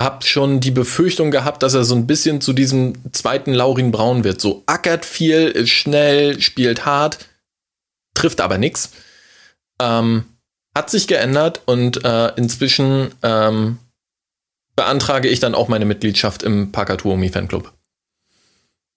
hab 0.00 0.24
schon 0.24 0.60
die 0.60 0.70
Befürchtung 0.70 1.30
gehabt, 1.30 1.62
dass 1.62 1.74
er 1.74 1.84
so 1.84 1.94
ein 1.94 2.06
bisschen 2.06 2.40
zu 2.40 2.52
diesem 2.52 2.94
zweiten 3.12 3.52
Laurin 3.52 3.92
Braun 3.92 4.24
wird. 4.24 4.40
So 4.40 4.62
ackert 4.66 5.04
viel, 5.04 5.48
ist 5.48 5.70
schnell, 5.70 6.40
spielt 6.40 6.84
hart, 6.84 7.18
trifft 8.14 8.40
aber 8.40 8.58
nichts. 8.58 8.90
Ähm, 9.80 10.24
hat 10.76 10.90
sich 10.90 11.06
geändert 11.06 11.62
und 11.66 12.04
äh, 12.04 12.34
inzwischen 12.36 13.12
ähm, 13.22 13.78
beantrage 14.74 15.28
ich 15.28 15.38
dann 15.38 15.54
auch 15.54 15.68
meine 15.68 15.84
Mitgliedschaft 15.84 16.42
im 16.42 16.72
Parker 16.72 16.96
Tuomi 16.96 17.28
Fanclub. 17.28 17.72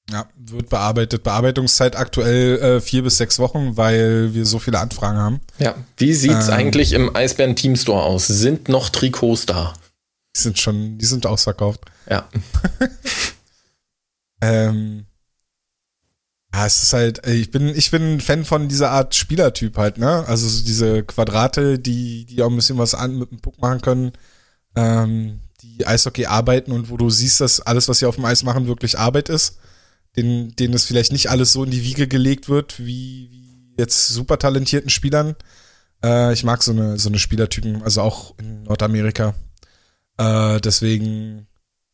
Ja, 0.10 0.26
wird 0.38 0.70
bearbeitet. 0.70 1.24
Bearbeitungszeit 1.24 1.98
aktuell 1.98 2.60
äh, 2.60 2.82
vier 2.82 3.04
bis 3.04 3.18
sechs 3.18 3.40
Wochen, 3.40 3.76
weil 3.76 4.34
wir 4.34 4.46
so 4.46 4.58
viele 4.58 4.80
Anfragen 4.80 5.18
haben. 5.18 5.42
Ja, 5.60 5.76
wie 5.98 6.14
sieht's 6.14 6.48
ähm, 6.48 6.54
eigentlich 6.54 6.94
im 6.94 7.14
Eisbären 7.16 7.56
Team 7.56 7.76
Store 7.76 8.04
aus? 8.04 8.26
Sind 8.26 8.70
noch 8.70 8.90
Trikots 8.90 9.46
da? 9.46 9.74
Die 10.38 10.42
sind 10.42 10.60
schon, 10.60 10.98
die 10.98 11.06
sind 11.06 11.26
ausverkauft. 11.26 11.82
Ja. 12.10 12.30
ähm, 14.42 15.08
ja, 16.54 16.66
es 16.66 16.84
ist 16.84 16.94
halt, 16.94 17.26
ich 17.28 17.52
bin, 17.52 17.70
ich 17.70 17.92
bin 17.92 18.14
ein 18.14 18.22
Fan 18.22 18.46
von 18.46 18.68
dieser 18.68 18.92
Art 18.92 19.16
Spielertyp 19.16 19.78
halt, 19.78 19.98
ne? 19.98 20.24
Also 20.28 20.48
diese 20.64 21.04
Quadrate, 21.04 21.80
die, 21.80 22.26
die 22.26 22.42
auch 22.42 22.50
ein 22.50 22.56
bisschen 22.56 22.78
was 22.78 22.96
an 22.96 23.18
mit 23.18 23.32
dem 23.32 23.40
Puck 23.40 23.60
machen 23.60 23.82
können, 23.82 24.12
ähm, 24.76 25.42
die 25.62 25.86
Eishockey 25.86 26.28
arbeiten 26.28 26.72
und 26.72 26.90
wo 26.90 26.98
du 26.98 27.10
siehst, 27.10 27.42
dass 27.42 27.62
alles, 27.62 27.88
was 27.88 28.00
sie 28.00 28.06
auf 28.06 28.16
dem 28.16 28.26
Eis 28.26 28.44
machen, 28.44 28.68
wirklich 28.68 28.98
Arbeit 28.98 29.30
ist 29.30 29.58
denen, 30.18 30.56
denen 30.56 30.74
es 30.74 30.86
vielleicht 30.86 31.12
nicht 31.12 31.30
alles 31.30 31.54
so 31.54 31.64
in 31.64 31.72
die 31.72 31.84
Wiege 31.84 32.08
gelegt 32.08 32.50
wird, 32.50 32.80
wie, 32.80 33.30
wie 33.32 33.76
jetzt 33.78 34.10
super 34.10 34.40
talentierten 34.40 34.90
Spielern. 34.90 35.36
Äh, 36.04 36.34
ich 36.34 36.44
mag 36.44 36.64
so 36.64 36.72
eine, 36.72 36.98
so 36.98 37.10
eine 37.10 37.20
Spielertypen, 37.20 37.84
also 37.84 38.02
auch 38.02 38.38
in 38.40 38.64
Nordamerika. 38.64 39.36
Äh, 40.18 40.60
deswegen 40.62 41.48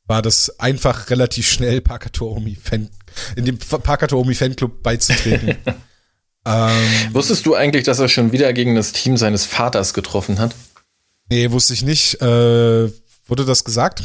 war 0.05 0.21
das 0.21 0.59
einfach 0.59 1.09
relativ 1.09 1.49
schnell 1.49 1.81
Parkatomi 1.81 2.57
Fan, 2.61 2.89
in 3.35 3.45
dem 3.45 3.57
Parkatomi 3.57 4.35
Fanclub 4.35 4.83
beizutreten. 4.83 5.57
ähm, 6.45 6.71
Wusstest 7.11 7.45
du 7.45 7.55
eigentlich, 7.55 7.83
dass 7.83 7.99
er 7.99 8.09
schon 8.09 8.31
wieder 8.31 8.51
gegen 8.53 8.75
das 8.75 8.91
Team 8.91 9.17
seines 9.17 9.45
Vaters 9.45 9.93
getroffen 9.93 10.39
hat? 10.39 10.55
Nee, 11.29 11.51
wusste 11.51 11.73
ich 11.73 11.83
nicht. 11.83 12.21
Äh, 12.21 12.91
wurde 13.25 13.45
das 13.45 13.63
gesagt? 13.63 14.03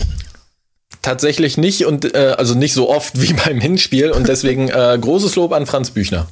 Tatsächlich 1.03 1.57
nicht 1.57 1.85
und 1.85 2.15
äh, 2.15 2.35
also 2.39 2.55
nicht 2.55 2.74
so 2.74 2.89
oft 2.89 3.20
wie 3.20 3.32
beim 3.45 3.61
Hinspiel 3.61 4.11
und 4.11 4.28
deswegen 4.28 4.69
äh, 4.69 4.99
großes 5.01 5.36
Lob 5.36 5.53
an 5.53 5.66
Franz 5.66 5.90
Büchner. 5.90 6.28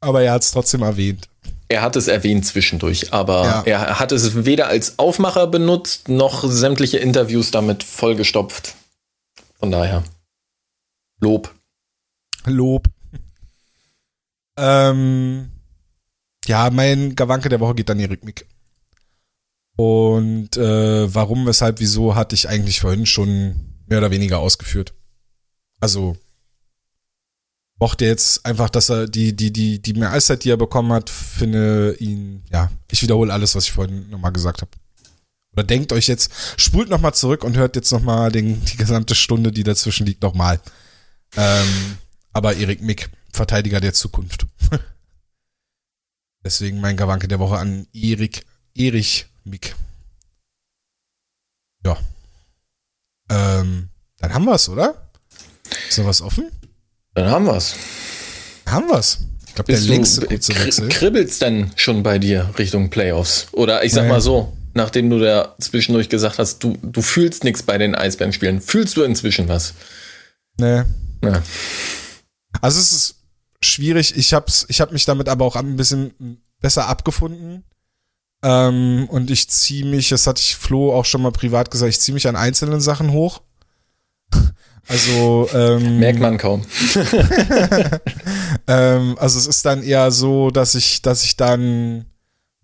Aber 0.00 0.22
er 0.22 0.32
hat 0.32 0.42
es 0.42 0.52
trotzdem 0.52 0.82
erwähnt. 0.82 1.28
Er 1.68 1.82
hat 1.82 1.96
es 1.96 2.08
erwähnt 2.08 2.46
zwischendurch, 2.46 3.12
aber 3.12 3.44
ja. 3.44 3.62
er 3.62 4.00
hat 4.00 4.10
es 4.12 4.46
weder 4.46 4.68
als 4.68 4.98
Aufmacher 4.98 5.46
benutzt, 5.46 6.08
noch 6.08 6.42
sämtliche 6.44 6.98
Interviews 6.98 7.50
damit 7.50 7.84
vollgestopft. 7.84 8.74
Von 9.58 9.70
daher. 9.70 10.02
Lob. 11.20 11.54
Lob. 12.46 12.88
ähm, 14.56 15.50
ja, 16.46 16.70
mein 16.70 17.14
Gawanke 17.14 17.50
der 17.50 17.60
Woche 17.60 17.74
geht 17.74 17.90
an 17.90 18.00
Erik 18.00 18.24
Mick. 18.24 18.46
Und 19.76 20.56
äh, 20.56 21.14
warum, 21.14 21.46
weshalb, 21.46 21.80
wieso, 21.80 22.14
hatte 22.14 22.34
ich 22.34 22.48
eigentlich 22.48 22.80
vorhin 22.80 23.04
schon 23.04 23.76
mehr 23.86 23.98
oder 23.98 24.10
weniger 24.10 24.38
ausgeführt. 24.38 24.94
Also 25.80 26.16
mochte 27.78 28.04
jetzt 28.04 28.44
einfach, 28.44 28.70
dass 28.70 28.90
er 28.90 29.06
die, 29.06 29.34
die, 29.34 29.52
die, 29.52 29.80
die 29.80 29.94
mehr 29.94 30.12
Eiszeit, 30.12 30.44
die 30.44 30.50
er 30.50 30.56
bekommen 30.56 30.92
hat, 30.92 31.10
finde 31.10 31.94
ihn, 31.98 32.42
ja, 32.50 32.70
ich 32.90 33.02
wiederhole 33.02 33.32
alles, 33.32 33.54
was 33.54 33.64
ich 33.64 33.72
vorhin 33.72 34.10
nochmal 34.10 34.32
gesagt 34.32 34.62
habe. 34.62 34.70
Oder 35.52 35.64
denkt 35.64 35.92
euch 35.92 36.08
jetzt, 36.08 36.32
spult 36.56 36.88
nochmal 36.88 37.14
zurück 37.14 37.44
und 37.44 37.56
hört 37.56 37.76
jetzt 37.76 37.90
nochmal 37.92 38.30
die 38.30 38.76
gesamte 38.76 39.14
Stunde, 39.14 39.52
die 39.52 39.64
dazwischen 39.64 40.06
liegt, 40.06 40.22
nochmal. 40.22 40.60
Ähm, 41.36 41.98
aber 42.32 42.56
Erik 42.56 42.82
Mick, 42.82 43.10
Verteidiger 43.32 43.80
der 43.80 43.94
Zukunft. 43.94 44.46
Deswegen 46.44 46.80
mein 46.80 46.96
Gawanke 46.96 47.28
der 47.28 47.38
Woche 47.38 47.58
an 47.58 47.86
Erik, 47.92 48.44
Erich 48.74 49.26
Mick. 49.44 49.74
Ja. 51.84 51.96
Ähm, 53.30 53.88
dann 54.18 54.34
haben 54.34 54.44
wir's, 54.44 54.68
oder? 54.68 55.10
Ist 55.88 55.98
noch 55.98 56.06
was 56.06 56.22
offen? 56.22 56.50
Dann 57.18 57.30
haben 57.30 57.46
wir's. 57.46 57.74
Haben 58.66 58.88
wir's. 58.88 59.18
Ich 59.46 59.54
glaube, 59.54 59.72
der 59.72 59.80
längste 59.80 60.26
kurze 60.26 60.54
Wechsel. 60.54 60.88
Kribbelt's 60.88 61.38
denn 61.38 61.70
schon 61.76 62.02
bei 62.02 62.18
dir 62.18 62.50
Richtung 62.58 62.90
Playoffs? 62.90 63.48
Oder 63.52 63.84
ich 63.84 63.92
sag 63.92 64.04
nee. 64.04 64.10
mal 64.10 64.20
so, 64.20 64.52
nachdem 64.74 65.10
du 65.10 65.18
da 65.18 65.54
zwischendurch 65.58 66.08
gesagt 66.08 66.38
hast, 66.38 66.62
du, 66.62 66.76
du 66.82 67.02
fühlst 67.02 67.44
nichts 67.44 67.62
bei 67.62 67.78
den 67.78 67.94
Eisbären-Spielen, 67.94 68.60
fühlst 68.60 68.96
du 68.96 69.02
inzwischen 69.02 69.48
was? 69.48 69.74
Nee. 70.58 70.82
Ja. 71.24 71.42
Also 72.60 72.80
es 72.80 72.92
ist 72.92 73.14
schwierig. 73.60 74.16
Ich 74.16 74.32
hab's, 74.34 74.66
ich 74.68 74.80
hab 74.80 74.92
mich 74.92 75.04
damit 75.04 75.28
aber 75.28 75.44
auch 75.44 75.56
ein 75.56 75.76
bisschen 75.76 76.40
besser 76.60 76.86
abgefunden. 76.86 77.64
Ähm, 78.42 79.08
und 79.10 79.30
ich 79.30 79.48
ziehe 79.50 79.84
mich, 79.84 80.10
das 80.10 80.26
hatte 80.26 80.40
ich 80.40 80.54
Flo 80.54 80.94
auch 80.94 81.04
schon 81.04 81.22
mal 81.22 81.32
privat 81.32 81.70
gesagt, 81.70 81.90
ich 81.90 82.00
ziehe 82.00 82.14
mich 82.14 82.28
an 82.28 82.36
einzelnen 82.36 82.80
Sachen 82.80 83.10
hoch. 83.10 83.42
Also 84.88 85.48
ähm, 85.52 85.98
merkt 85.98 86.18
man 86.18 86.38
kaum. 86.38 86.64
ähm, 88.66 89.16
also 89.18 89.38
es 89.38 89.46
ist 89.46 89.64
dann 89.66 89.82
eher 89.82 90.10
so, 90.10 90.50
dass 90.50 90.74
ich, 90.74 91.02
dass 91.02 91.24
ich 91.24 91.36
dann, 91.36 92.06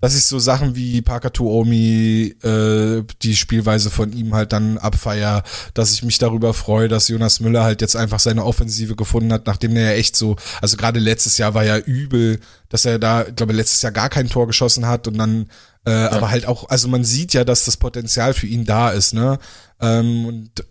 dass 0.01 0.17
ich 0.17 0.25
so 0.25 0.39
Sachen 0.39 0.75
wie 0.75 1.03
Parker 1.03 1.33
Tuomi, 1.33 2.35
äh, 2.43 3.03
die 3.21 3.37
Spielweise 3.37 3.91
von 3.91 4.15
ihm 4.15 4.35
halt 4.35 4.55
dann 4.55 4.79
abfeier, 4.79 5.43
dass 5.75 5.93
ich 5.93 6.03
mich 6.03 6.17
darüber 6.17 6.55
freue, 6.55 6.89
dass 6.89 7.09
Jonas 7.09 7.41
Müller 7.41 7.63
halt 7.63 7.83
jetzt 7.83 7.95
einfach 7.95 8.21
seine 8.21 8.45
Offensive 8.45 8.97
gefunden 8.97 9.33
hat, 9.33 9.47
nachdem 9.47 9.77
er 9.77 9.91
ja 9.91 9.97
echt 9.99 10.17
so, 10.17 10.37
also 10.63 10.79
gerade 10.79 11.01
letztes 11.01 11.37
Jahr 11.37 11.53
war 11.53 11.65
ja 11.65 11.77
übel, 11.77 12.41
dass 12.71 12.87
er 12.87 12.99
da, 12.99 13.27
ich 13.27 13.37
glaube 13.37 13.53
letztes 13.53 13.83
Jahr 13.83 13.93
gar 13.93 14.09
kein 14.09 14.31
Tor 14.31 14.47
geschossen 14.47 14.87
hat 14.87 15.07
und 15.09 15.19
dann 15.19 15.51
äh, 15.87 15.91
ja. 15.91 16.13
aber 16.13 16.31
halt 16.31 16.47
auch, 16.47 16.71
also 16.71 16.89
man 16.89 17.05
sieht 17.05 17.35
ja, 17.35 17.45
dass 17.45 17.67
das 17.67 17.77
Potenzial 17.77 18.33
für 18.33 18.47
ihn 18.47 18.65
da 18.65 18.89
ist, 18.91 19.13
ne? 19.13 19.39
Ähm, 19.79 20.25
und 20.25 20.65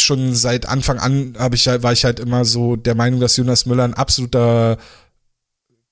schon 0.00 0.34
seit 0.34 0.66
Anfang 0.66 0.98
an 0.98 1.34
habe 1.38 1.56
ich 1.56 1.66
war 1.66 1.92
ich 1.92 2.04
halt 2.04 2.20
immer 2.20 2.44
so 2.44 2.76
der 2.76 2.94
Meinung, 2.94 3.20
dass 3.20 3.36
Jonas 3.36 3.66
Müller 3.66 3.84
ein 3.84 3.94
absoluter 3.94 4.78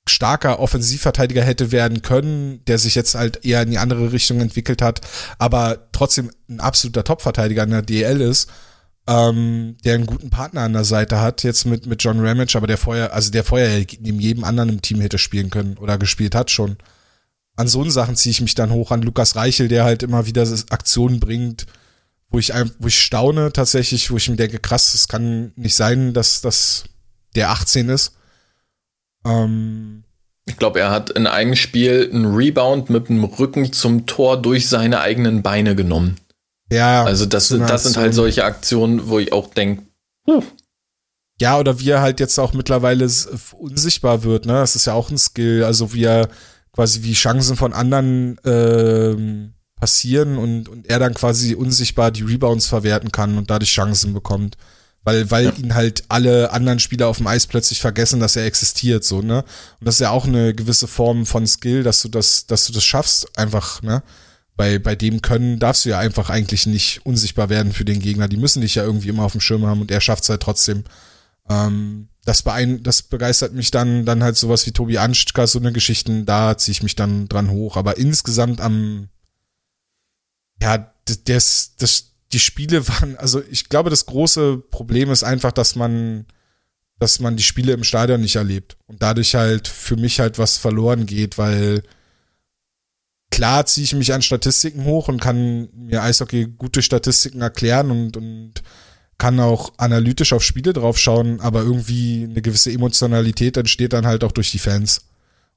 starker 0.07 0.61
Offensivverteidiger 0.61 1.43
hätte 1.43 1.73
werden 1.73 2.03
können, 2.03 2.65
der 2.67 2.79
sich 2.79 2.95
jetzt 2.95 3.15
halt 3.15 3.45
eher 3.45 3.63
in 3.63 3.71
die 3.71 3.79
andere 3.79 4.13
Richtung 4.13 4.41
entwickelt 4.41 4.83
hat, 4.83 5.01
aber 5.39 5.89
trotzdem 5.93 6.31
ein 6.49 6.61
absoluter 6.61 7.05
Topverteidiger 7.05 7.63
in 7.63 7.71
der 7.71 7.83
DL 7.83 8.21
ist, 8.21 8.51
ähm, 9.07 9.77
der 9.85 9.95
einen 9.95 10.07
guten 10.07 10.31
Partner 10.31 10.63
an 10.63 10.73
der 10.73 10.85
Seite 10.85 11.21
hat, 11.21 11.43
jetzt 11.43 11.65
mit, 11.65 11.87
mit 11.87 12.03
John 12.03 12.25
Ramage, 12.25 12.57
aber 12.57 12.67
der 12.67 12.79
vorher, 12.79 13.15
also 13.15 13.31
der 13.31 13.45
vorher 13.45 13.85
neben 14.01 14.21
jedem 14.21 14.45
anderen 14.45 14.69
im 14.69 14.83
Team 14.83 15.01
hätte 15.01 15.19
spielen 15.19 15.51
können 15.51 15.79
oder 15.79 15.99
gespielt 15.99 16.35
hat 16.35 16.51
schon. 16.51 16.77
An 17.57 17.69
so 17.69 17.89
Sachen 17.89 18.17
ziehe 18.17 18.33
ich 18.33 18.41
mich 18.41 18.55
dann 18.55 18.73
hoch 18.73 18.91
an 18.91 19.03
Lukas 19.03 19.37
Reichel, 19.37 19.69
der 19.69 19.85
halt 19.85 20.03
immer 20.03 20.27
wieder 20.27 20.47
Aktionen 20.71 21.21
bringt, 21.21 21.67
wo 22.35 22.39
ich, 22.41 22.53
wo 22.81 22.89
ich 22.89 23.01
staune 23.01 23.53
tatsächlich, 23.53 24.11
wo 24.11 24.17
ich 24.17 24.29
mir 24.29 24.35
denke, 24.35 24.59
krass, 24.59 24.93
es 24.93 25.07
kann 25.07 25.53
nicht 25.55 25.77
sein, 25.77 26.13
dass, 26.13 26.41
dass 26.41 26.83
der 27.37 27.51
18 27.51 27.89
ist. 27.89 28.17
Ähm, 29.25 30.03
ich 30.45 30.57
glaube, 30.57 30.81
er 30.81 30.91
hat 30.91 31.11
in 31.11 31.29
einem 31.29 31.55
Spiel 31.55 32.11
einen 32.13 32.35
Rebound 32.35 32.91
mit 32.91 33.09
dem 33.09 33.23
Rücken 33.23 33.73
zum 33.73 34.07
Tor 34.07 34.43
durch 34.43 34.69
seine 34.69 35.01
eigenen 35.01 35.43
Beine 35.43 35.77
genommen. 35.77 36.17
Ja. 36.73 37.05
Also 37.05 37.25
das, 37.25 37.49
so 37.49 37.59
das 37.59 37.85
sind 37.85 37.97
halt 37.97 38.15
solche 38.15 38.45
Aktionen, 38.45 39.09
wo 39.09 39.21
ich 39.21 39.33
auch 39.33 39.55
denke, 39.55 39.85
huh. 40.27 40.43
Ja, 41.41 41.59
oder 41.59 41.79
wie 41.79 41.91
er 41.91 42.01
halt 42.01 42.19
jetzt 42.19 42.39
auch 42.39 42.53
mittlerweile 42.53 43.09
unsichtbar 43.59 44.25
wird, 44.25 44.47
ne? 44.47 44.55
Das 44.55 44.75
ist 44.77 44.87
ja 44.87 44.93
auch 44.93 45.11
ein 45.11 45.19
Skill. 45.19 45.65
Also 45.65 45.93
wie 45.93 46.05
er 46.05 46.29
quasi 46.73 47.03
wie 47.03 47.13
Chancen 47.13 47.57
von 47.57 47.73
anderen 47.73 48.41
ähm, 48.45 49.54
passieren 49.77 50.39
und, 50.39 50.69
und 50.69 50.87
er 50.87 50.99
dann 50.99 51.15
quasi 51.15 51.55
unsichtbar 51.55 52.11
die 52.11 52.23
Rebounds 52.23 52.67
verwerten 52.67 53.13
kann 53.13 53.37
und 53.37 53.51
dadurch 53.51 53.73
Chancen 53.73 54.15
bekommt. 54.15 54.57
Weil, 55.07 55.31
weil 55.31 55.47
ja. 55.47 55.53
ihn 55.53 55.75
halt 55.75 56.05
alle 56.09 56.51
anderen 56.51 56.79
Spieler 56.79 57.09
auf 57.09 57.19
dem 57.19 57.27
Eis 57.27 57.47
plötzlich 57.47 57.81
vergessen, 57.81 58.21
dass 58.21 58.37
er 58.37 58.47
existiert, 58.47 59.05
so, 59.05 59.21
ne? 59.21 59.45
Und 59.79 59.87
das 59.87 59.97
ist 59.97 60.01
ja 60.01 60.11
auch 60.11 60.27
eine 60.27 60.55
gewisse 60.55 60.87
Form 60.87 61.27
von 61.27 61.47
Skill, 61.47 61.83
dass 61.83 62.01
du 62.01 62.09
das, 62.09 62.47
dass 62.47 62.67
du 62.67 62.73
das 62.73 62.85
schaffst, 62.85 63.37
einfach, 63.37 63.83
ne? 63.83 64.03
Bei, 64.57 64.79
bei 64.79 64.95
dem 64.95 65.21
Können 65.21 65.59
darfst 65.59 65.85
du 65.85 65.91
ja 65.91 65.99
einfach 65.99 66.31
eigentlich 66.31 66.67
nicht 66.67 67.05
unsichtbar 67.05 67.51
werden 67.51 67.73
für 67.73 67.85
den 67.85 68.01
Gegner. 68.01 68.29
Die 68.29 68.37
müssen 68.37 68.63
dich 68.63 68.77
ja 68.77 68.85
irgendwie 68.85 69.09
immer 69.09 69.25
auf 69.25 69.33
dem 69.33 69.41
Schirm 69.41 69.67
haben 69.67 69.81
und 69.81 69.91
er 69.91 70.01
schafft 70.01 70.23
es 70.23 70.31
halt 70.31 70.43
trotzdem. 70.43 70.85
Ähm, 71.51 72.09
das, 72.25 72.43
beein 72.43 72.83
das 72.83 73.03
begeistert 73.03 73.53
mich 73.53 73.71
dann, 73.71 74.07
dann 74.07 74.23
halt 74.23 74.37
sowas 74.37 74.67
wie 74.67 74.73
Tobi 74.73 74.99
Anstka, 74.99 75.47
so 75.47 75.59
eine 75.59 75.73
Geschichten, 75.73 76.25
da 76.25 76.57
ziehe 76.57 76.73
ich 76.73 76.83
mich 76.83 76.95
dann 76.95 77.29
dran 77.29 77.51
hoch. 77.51 77.77
Aber 77.77 77.99
insgesamt 77.99 78.61
am, 78.61 79.09
ja, 80.65 80.91
das, 81.27 81.77
das, 81.77 82.13
die 82.33 82.41
Spiele 82.41 82.89
waren, 82.89 83.17
also 83.19 83.43
ich 83.51 83.69
glaube, 83.69 83.91
das 83.91 84.07
große 84.07 84.57
Problem 84.71 85.11
ist 85.11 85.23
einfach, 85.23 85.53
dass 85.53 85.77
man, 85.77 86.25
dass 86.99 87.21
man 87.21 87.37
die 87.37 87.43
Spiele 87.43 87.75
im 87.75 87.85
Stadion 87.85 88.23
nicht 88.23 88.37
erlebt 88.37 88.79
und 88.87 89.03
dadurch 89.03 89.35
halt 89.35 89.69
für 89.69 89.97
mich 89.97 90.21
halt 90.21 90.39
was 90.39 90.57
verloren 90.57 91.05
geht, 91.05 91.37
weil 91.37 91.83
klar 93.31 93.67
ziehe 93.67 93.85
ich 93.85 93.95
mich 93.95 94.15
an 94.15 94.23
Statistiken 94.23 94.85
hoch 94.85 95.09
und 95.09 95.21
kann 95.21 95.69
mir 95.75 96.03
Eishockey 96.03 96.47
gute 96.47 96.81
Statistiken 96.81 97.43
erklären 97.43 97.91
und, 97.91 98.17
und 98.17 98.63
kann 99.19 99.39
auch 99.41 99.75
analytisch 99.77 100.33
auf 100.33 100.43
Spiele 100.43 100.73
draufschauen, 100.73 101.41
aber 101.41 101.61
irgendwie 101.61 102.25
eine 102.25 102.41
gewisse 102.41 102.73
Emotionalität 102.73 103.59
entsteht 103.59 103.93
dann 103.93 104.07
halt 104.07 104.25
auch 104.25 104.33
durch 104.33 104.51
die 104.51 104.59
Fans. 104.59 105.03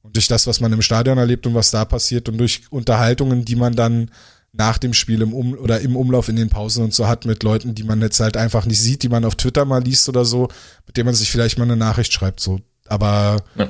Und 0.01 0.17
durch 0.17 0.27
das, 0.27 0.47
was 0.47 0.59
man 0.59 0.73
im 0.73 0.81
Stadion 0.81 1.17
erlebt 1.17 1.47
und 1.47 1.55
was 1.55 1.71
da 1.71 1.85
passiert 1.85 2.27
und 2.27 2.37
durch 2.37 2.63
Unterhaltungen, 2.71 3.45
die 3.45 3.55
man 3.55 3.73
dann 3.73 4.11
nach 4.57 4.77
dem 4.77 4.93
Spiel 4.93 5.21
im 5.21 5.33
um 5.33 5.53
oder 5.53 5.79
im 5.81 5.95
Umlauf 5.95 6.29
in 6.29 6.35
den 6.35 6.49
Pausen 6.49 6.83
und 6.83 6.93
so 6.93 7.07
hat 7.07 7.25
mit 7.25 7.43
Leuten, 7.43 7.75
die 7.75 7.83
man 7.83 8.01
jetzt 8.01 8.19
halt 8.19 8.37
einfach 8.37 8.65
nicht 8.65 8.81
sieht, 8.81 9.03
die 9.03 9.09
man 9.09 9.23
auf 9.23 9.35
Twitter 9.35 9.65
mal 9.65 9.83
liest 9.83 10.09
oder 10.09 10.25
so, 10.25 10.49
mit 10.85 10.97
denen 10.97 11.05
man 11.05 11.15
sich 11.15 11.29
vielleicht 11.29 11.57
mal 11.57 11.65
eine 11.65 11.77
Nachricht 11.77 12.11
schreibt, 12.11 12.39
so. 12.39 12.59
Aber 12.87 13.37
ja. 13.55 13.69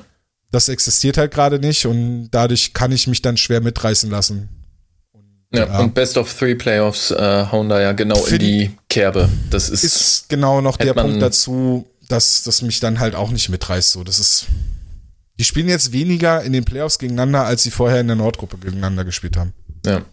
das 0.52 0.70
existiert 0.70 1.18
halt 1.18 1.34
gerade 1.34 1.60
nicht 1.60 1.86
und 1.86 2.30
dadurch 2.32 2.74
kann 2.74 2.92
ich 2.92 3.08
mich 3.08 3.22
dann 3.22 3.38
schwer 3.38 3.62
mitreißen 3.62 4.10
lassen. 4.10 4.50
Und, 5.12 5.24
ja, 5.52 5.66
ja, 5.66 5.80
und 5.80 5.94
Best 5.94 6.18
of 6.18 6.34
Three 6.34 6.56
Playoffs 6.56 7.12
äh, 7.12 7.46
hauen 7.52 7.68
da 7.68 7.82
ja 7.82 7.92
genau 7.92 8.24
in 8.26 8.40
die 8.40 8.72
Kerbe. 8.90 9.30
Das 9.50 9.70
ist, 9.70 9.84
ist 9.84 10.30
genau 10.30 10.62
noch 10.62 10.78
der 10.78 10.94
Punkt 10.94 11.22
dazu, 11.22 11.86
dass 12.08 12.44
das 12.44 12.62
mich 12.62 12.80
dann 12.80 13.00
halt 13.00 13.16
auch 13.16 13.32
nicht 13.32 13.50
mitreißt. 13.50 13.92
So, 13.92 14.04
das 14.04 14.20
ist. 14.20 14.46
Die 15.40 15.44
spielen 15.44 15.70
jetzt 15.70 15.92
weniger 15.92 16.42
in 16.42 16.54
den 16.54 16.66
Playoffs 16.66 16.98
gegeneinander, 16.98 17.44
als 17.44 17.62
sie 17.62 17.70
vorher 17.70 18.00
in 18.02 18.08
der 18.08 18.16
Nordgruppe 18.16 18.58
gegeneinander 18.58 19.06
gespielt 19.06 19.38
haben. 19.38 19.54
Ja. 19.86 20.04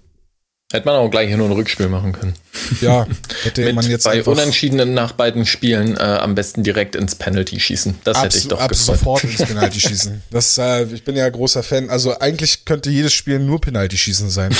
Hätte 0.73 0.87
man 0.87 0.97
auch 0.97 1.11
gleich 1.11 1.31
nur 1.37 1.47
ein 1.47 1.53
Rückspiel 1.53 1.89
machen 1.89 2.13
können. 2.13 2.35
Ja, 2.81 3.07
hätte 3.43 3.73
man 3.73 3.89
jetzt 3.89 4.05
bei 4.05 4.23
Unentschiedenen 4.25 4.95
nach 4.95 5.13
beiden 5.13 5.47
Spielen 5.47 5.97
äh, 5.97 6.01
am 6.01 6.35
besten 6.35 6.65
direkt 6.65 6.97
ins 6.97 7.15
Penalty 7.15 7.61
schießen. 7.61 8.01
Das 8.03 8.21
hätte 8.23 8.39
ich 8.39 8.49
doch 8.49 8.61
ab 8.61 8.71
gefreut. 8.71 8.99
sofort 8.99 9.25
ins 9.25 9.37
Penalty 9.47 9.79
schießen. 9.81 10.23
Das, 10.31 10.59
äh, 10.59 10.85
ich 10.85 11.05
bin 11.05 11.17
ja 11.17 11.29
großer 11.29 11.63
Fan. 11.63 11.91
Also 11.91 12.19
eigentlich 12.19 12.65
könnte 12.65 12.91
jedes 12.91 13.13
Spiel 13.13 13.39
nur 13.39 13.61
Penalty 13.61 13.97
schießen 13.97 14.31
sein. 14.31 14.53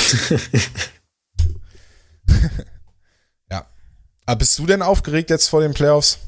ja. 3.51 3.65
Aber 4.25 4.37
bist 4.37 4.57
du 4.59 4.67
denn 4.67 4.81
aufgeregt 4.83 5.29
jetzt 5.31 5.49
vor 5.49 5.61
den 5.61 5.73
Playoffs? 5.73 6.19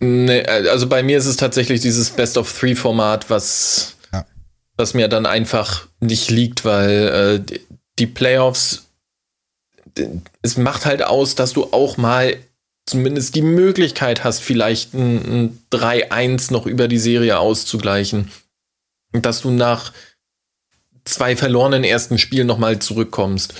Nee, 0.00 0.40
äh, 0.40 0.68
also 0.68 0.88
bei 0.88 1.04
mir 1.04 1.16
ist 1.16 1.26
es 1.26 1.36
tatsächlich 1.36 1.80
dieses 1.80 2.10
Best 2.10 2.36
of 2.36 2.52
Three 2.52 2.74
Format, 2.74 3.30
was, 3.30 3.94
ja. 4.12 4.26
was 4.76 4.94
mir 4.94 5.06
dann 5.06 5.26
einfach 5.26 5.86
nicht 6.00 6.28
liegt, 6.30 6.64
weil 6.64 7.44
äh, 7.48 7.58
die 7.98 8.06
Playoffs, 8.06 8.86
es 10.42 10.56
macht 10.56 10.86
halt 10.86 11.02
aus, 11.02 11.34
dass 11.34 11.52
du 11.52 11.72
auch 11.72 11.96
mal 11.96 12.36
zumindest 12.86 13.34
die 13.34 13.42
Möglichkeit 13.42 14.24
hast, 14.24 14.40
vielleicht 14.40 14.94
ein, 14.94 15.44
ein 15.44 15.58
3-1 15.72 16.52
noch 16.52 16.66
über 16.66 16.88
die 16.88 16.98
Serie 16.98 17.38
auszugleichen. 17.38 18.30
Und 19.12 19.26
dass 19.26 19.42
du 19.42 19.50
nach 19.50 19.92
zwei 21.04 21.36
verlorenen 21.36 21.84
ersten 21.84 22.18
Spielen 22.18 22.46
nochmal 22.46 22.78
zurückkommst. 22.78 23.54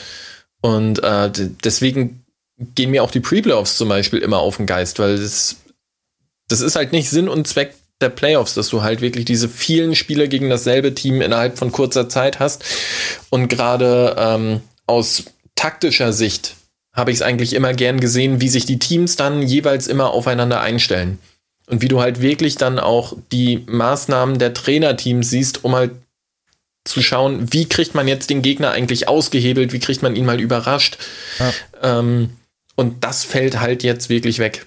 Und 0.61 1.03
äh, 1.03 1.31
deswegen 1.65 2.25
gehen 2.75 2.91
mir 2.91 3.03
auch 3.03 3.11
die 3.11 3.21
Pre-Playoffs 3.21 3.77
zum 3.77 3.89
Beispiel 3.89 4.21
immer 4.21 4.39
auf 4.39 4.57
den 4.57 4.67
Geist, 4.67 4.99
weil 4.99 5.19
das, 5.19 5.57
das 6.49 6.61
ist 6.61 6.77
halt 6.77 6.93
nicht 6.93 7.11
Sinn 7.11 7.29
und 7.29 7.49
Zweck 7.49 7.75
der 8.03 8.11
Playoffs, 8.11 8.55
dass 8.55 8.69
du 8.69 8.83
halt 8.83 9.01
wirklich 9.01 9.25
diese 9.25 9.49
vielen 9.49 9.95
Spiele 9.95 10.29
gegen 10.29 10.51
dasselbe 10.51 10.95
Team 10.95 11.23
innerhalb 11.23 11.59
von 11.59 11.73
kurzer 11.73 12.09
Zeit 12.09 12.41
hast. 12.41 12.65
Und 13.31 13.49
gerade 13.49 14.17
ähm, 14.19 14.61
aus 14.87 15.25
taktischer 15.55 16.13
Sicht 16.13 16.57
habe 16.93 17.11
ich 17.11 17.19
es 17.19 17.23
eigentlich 17.23 17.55
immer 17.55 17.73
gern 17.73 18.01
gesehen, 18.01 18.41
wie 18.41 18.49
sich 18.49 18.67
die 18.67 18.79
Teams 18.79 19.17
dann 19.17 19.43
jeweils 19.43 19.87
immer 19.87 20.11
aufeinander 20.11 20.61
einstellen. 20.61 21.19
Und 21.67 21.81
wie 21.81 21.89
du 21.89 22.01
halt 22.01 22.21
wirklich 22.21 22.57
dann 22.57 22.79
auch 22.79 23.17
die 23.31 23.65
Maßnahmen 23.67 24.39
der 24.39 24.53
Trainerteams 24.53 25.31
siehst, 25.31 25.65
um 25.65 25.75
halt 25.75 25.93
zu 26.85 27.03
schauen, 27.03 27.53
wie 27.53 27.69
kriegt 27.69 27.95
man 27.95 28.09
jetzt 28.09 28.29
den 28.31 28.43
Gegner 28.43 28.73
eigentlich 28.73 29.09
ausgehebelt, 29.09 29.73
wie 29.73 29.79
kriegt 29.79 30.03
man 30.03 30.17
ihn 30.17 30.25
mal 30.25 30.41
überrascht. 30.41 30.99
Ja. 31.39 31.53
Ähm, 31.83 32.37
und 32.75 33.05
das 33.05 33.25
fällt 33.25 33.61
halt 33.61 33.83
jetzt 33.85 34.09
wirklich 34.09 34.39
weg. 34.39 34.67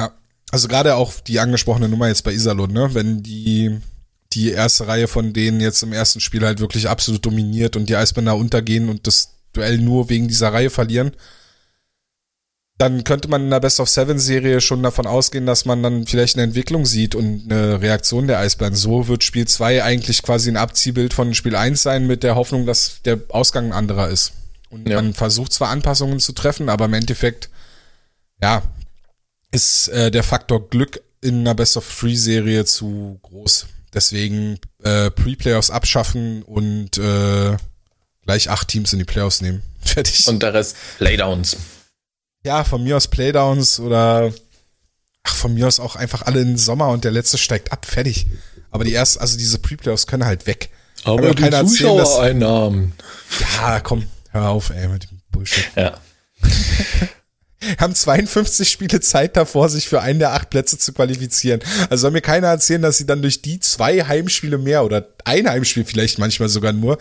Ja, 0.00 0.12
also 0.54 0.68
gerade 0.68 0.94
auch 0.94 1.12
die 1.20 1.40
angesprochene 1.40 1.88
Nummer 1.88 2.06
jetzt 2.06 2.22
bei 2.22 2.32
Iserlohn, 2.32 2.72
ne? 2.72 2.94
Wenn 2.94 3.24
die 3.24 3.80
die 4.32 4.52
erste 4.52 4.86
Reihe 4.86 5.08
von 5.08 5.32
denen 5.32 5.60
jetzt 5.60 5.82
im 5.82 5.92
ersten 5.92 6.20
Spiel 6.20 6.44
halt 6.44 6.60
wirklich 6.60 6.88
absolut 6.88 7.26
dominiert 7.26 7.74
und 7.74 7.88
die 7.88 7.96
Eisbänder 7.96 8.36
untergehen 8.36 8.88
und 8.88 9.06
das 9.06 9.30
Duell 9.52 9.78
nur 9.78 10.08
wegen 10.10 10.28
dieser 10.28 10.52
Reihe 10.52 10.70
verlieren, 10.70 11.12
dann 12.78 13.02
könnte 13.04 13.28
man 13.28 13.42
in 13.42 13.50
der 13.50 13.60
Best 13.60 13.78
of 13.80 13.88
Seven 13.88 14.18
Serie 14.18 14.60
schon 14.60 14.82
davon 14.82 15.06
ausgehen, 15.06 15.46
dass 15.46 15.64
man 15.64 15.82
dann 15.82 16.06
vielleicht 16.06 16.36
eine 16.36 16.44
Entwicklung 16.44 16.86
sieht 16.86 17.14
und 17.14 17.44
eine 17.44 17.80
Reaktion 17.80 18.26
der 18.26 18.38
Eisbären. 18.38 18.74
So 18.74 19.08
wird 19.08 19.22
Spiel 19.22 19.46
2 19.46 19.82
eigentlich 19.82 20.22
quasi 20.22 20.50
ein 20.50 20.56
Abziehbild 20.56 21.14
von 21.14 21.34
Spiel 21.34 21.54
1 21.54 21.82
sein 21.82 22.06
mit 22.06 22.22
der 22.22 22.34
Hoffnung, 22.34 22.66
dass 22.66 23.02
der 23.04 23.20
Ausgang 23.28 23.66
ein 23.66 23.72
anderer 23.72 24.08
ist. 24.08 24.32
Und 24.70 24.88
ja. 24.88 24.96
man 24.96 25.14
versucht 25.14 25.52
zwar 25.52 25.68
Anpassungen 25.68 26.18
zu 26.18 26.32
treffen, 26.32 26.68
aber 26.68 26.86
im 26.86 26.94
Endeffekt, 26.94 27.48
ja, 28.42 28.62
ist 29.54 29.88
äh, 29.88 30.10
der 30.10 30.22
Faktor 30.22 30.68
Glück 30.68 31.00
in 31.20 31.40
einer 31.40 31.54
Best 31.54 31.76
of 31.76 31.98
Three 31.98 32.16
Serie 32.16 32.64
zu 32.64 33.18
groß. 33.22 33.66
Deswegen 33.94 34.58
äh, 34.82 35.10
Pre-Playoffs 35.10 35.70
abschaffen 35.70 36.42
und 36.42 36.98
äh, 36.98 37.56
gleich 38.22 38.50
acht 38.50 38.68
Teams 38.68 38.92
in 38.92 38.98
die 38.98 39.04
Playoffs 39.04 39.40
nehmen. 39.40 39.62
Fertig. 39.80 40.26
Und 40.26 40.42
der 40.42 40.52
Rest 40.52 40.76
Playdowns. 40.98 41.56
Ja, 42.44 42.64
von 42.64 42.82
mir 42.82 42.96
aus 42.96 43.08
Playdowns 43.08 43.78
oder 43.78 44.32
ach, 45.22 45.34
von 45.34 45.54
mir 45.54 45.68
aus 45.68 45.80
auch 45.80 45.96
einfach 45.96 46.22
alle 46.22 46.40
in 46.40 46.48
den 46.48 46.58
Sommer 46.58 46.88
und 46.88 47.04
der 47.04 47.12
letzte 47.12 47.38
steigt 47.38 47.72
ab. 47.72 47.86
Fertig. 47.86 48.26
Aber 48.70 48.84
die 48.84 48.92
ersten, 48.92 49.20
also 49.20 49.38
diese 49.38 49.58
Pre-Playoffs 49.60 50.08
können 50.08 50.26
halt 50.26 50.46
weg. 50.46 50.70
Aber 51.04 51.32
die 51.34 51.50
Zuschauereinnahmen. 51.50 52.92
Ja, 53.56 53.80
komm, 53.80 54.08
hör 54.30 54.48
auf, 54.48 54.70
ey, 54.70 54.88
mit 54.88 55.04
dem 55.04 55.20
Bullshit. 55.30 55.70
Ja. 55.76 55.98
haben 57.78 57.94
52 57.94 58.68
Spiele 58.68 59.00
Zeit 59.00 59.36
davor, 59.36 59.68
sich 59.68 59.88
für 59.88 60.00
einen 60.00 60.18
der 60.18 60.32
acht 60.32 60.50
Plätze 60.50 60.78
zu 60.78 60.92
qualifizieren. 60.92 61.60
Also 61.90 62.02
soll 62.02 62.10
mir 62.10 62.20
keiner 62.20 62.48
erzählen, 62.48 62.82
dass 62.82 62.98
sie 62.98 63.06
dann 63.06 63.22
durch 63.22 63.42
die 63.42 63.60
zwei 63.60 64.04
Heimspiele 64.04 64.58
mehr 64.58 64.84
oder 64.84 65.08
ein 65.24 65.48
Heimspiel 65.48 65.84
vielleicht 65.84 66.18
manchmal 66.18 66.48
sogar 66.48 66.72
nur, 66.72 66.98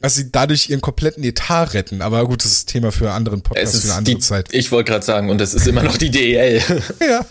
dass 0.00 0.16
sie 0.16 0.30
dadurch 0.30 0.68
ihren 0.68 0.80
kompletten 0.80 1.24
Etat 1.24 1.72
retten. 1.72 2.02
Aber 2.02 2.26
gut, 2.26 2.44
das 2.44 2.52
ist 2.52 2.68
Thema 2.68 2.92
für 2.92 3.06
einen 3.06 3.16
anderen 3.16 3.42
Podcast, 3.42 3.80
für 3.80 3.88
eine 3.88 3.94
andere 3.98 4.16
die, 4.16 4.20
Zeit. 4.20 4.48
Ich 4.52 4.70
wollte 4.70 4.90
gerade 4.90 5.04
sagen, 5.04 5.30
und 5.30 5.40
es 5.40 5.54
ist 5.54 5.66
immer 5.66 5.82
noch 5.82 5.96
die 5.96 6.10
DEL. 6.10 6.62
ja. 7.00 7.24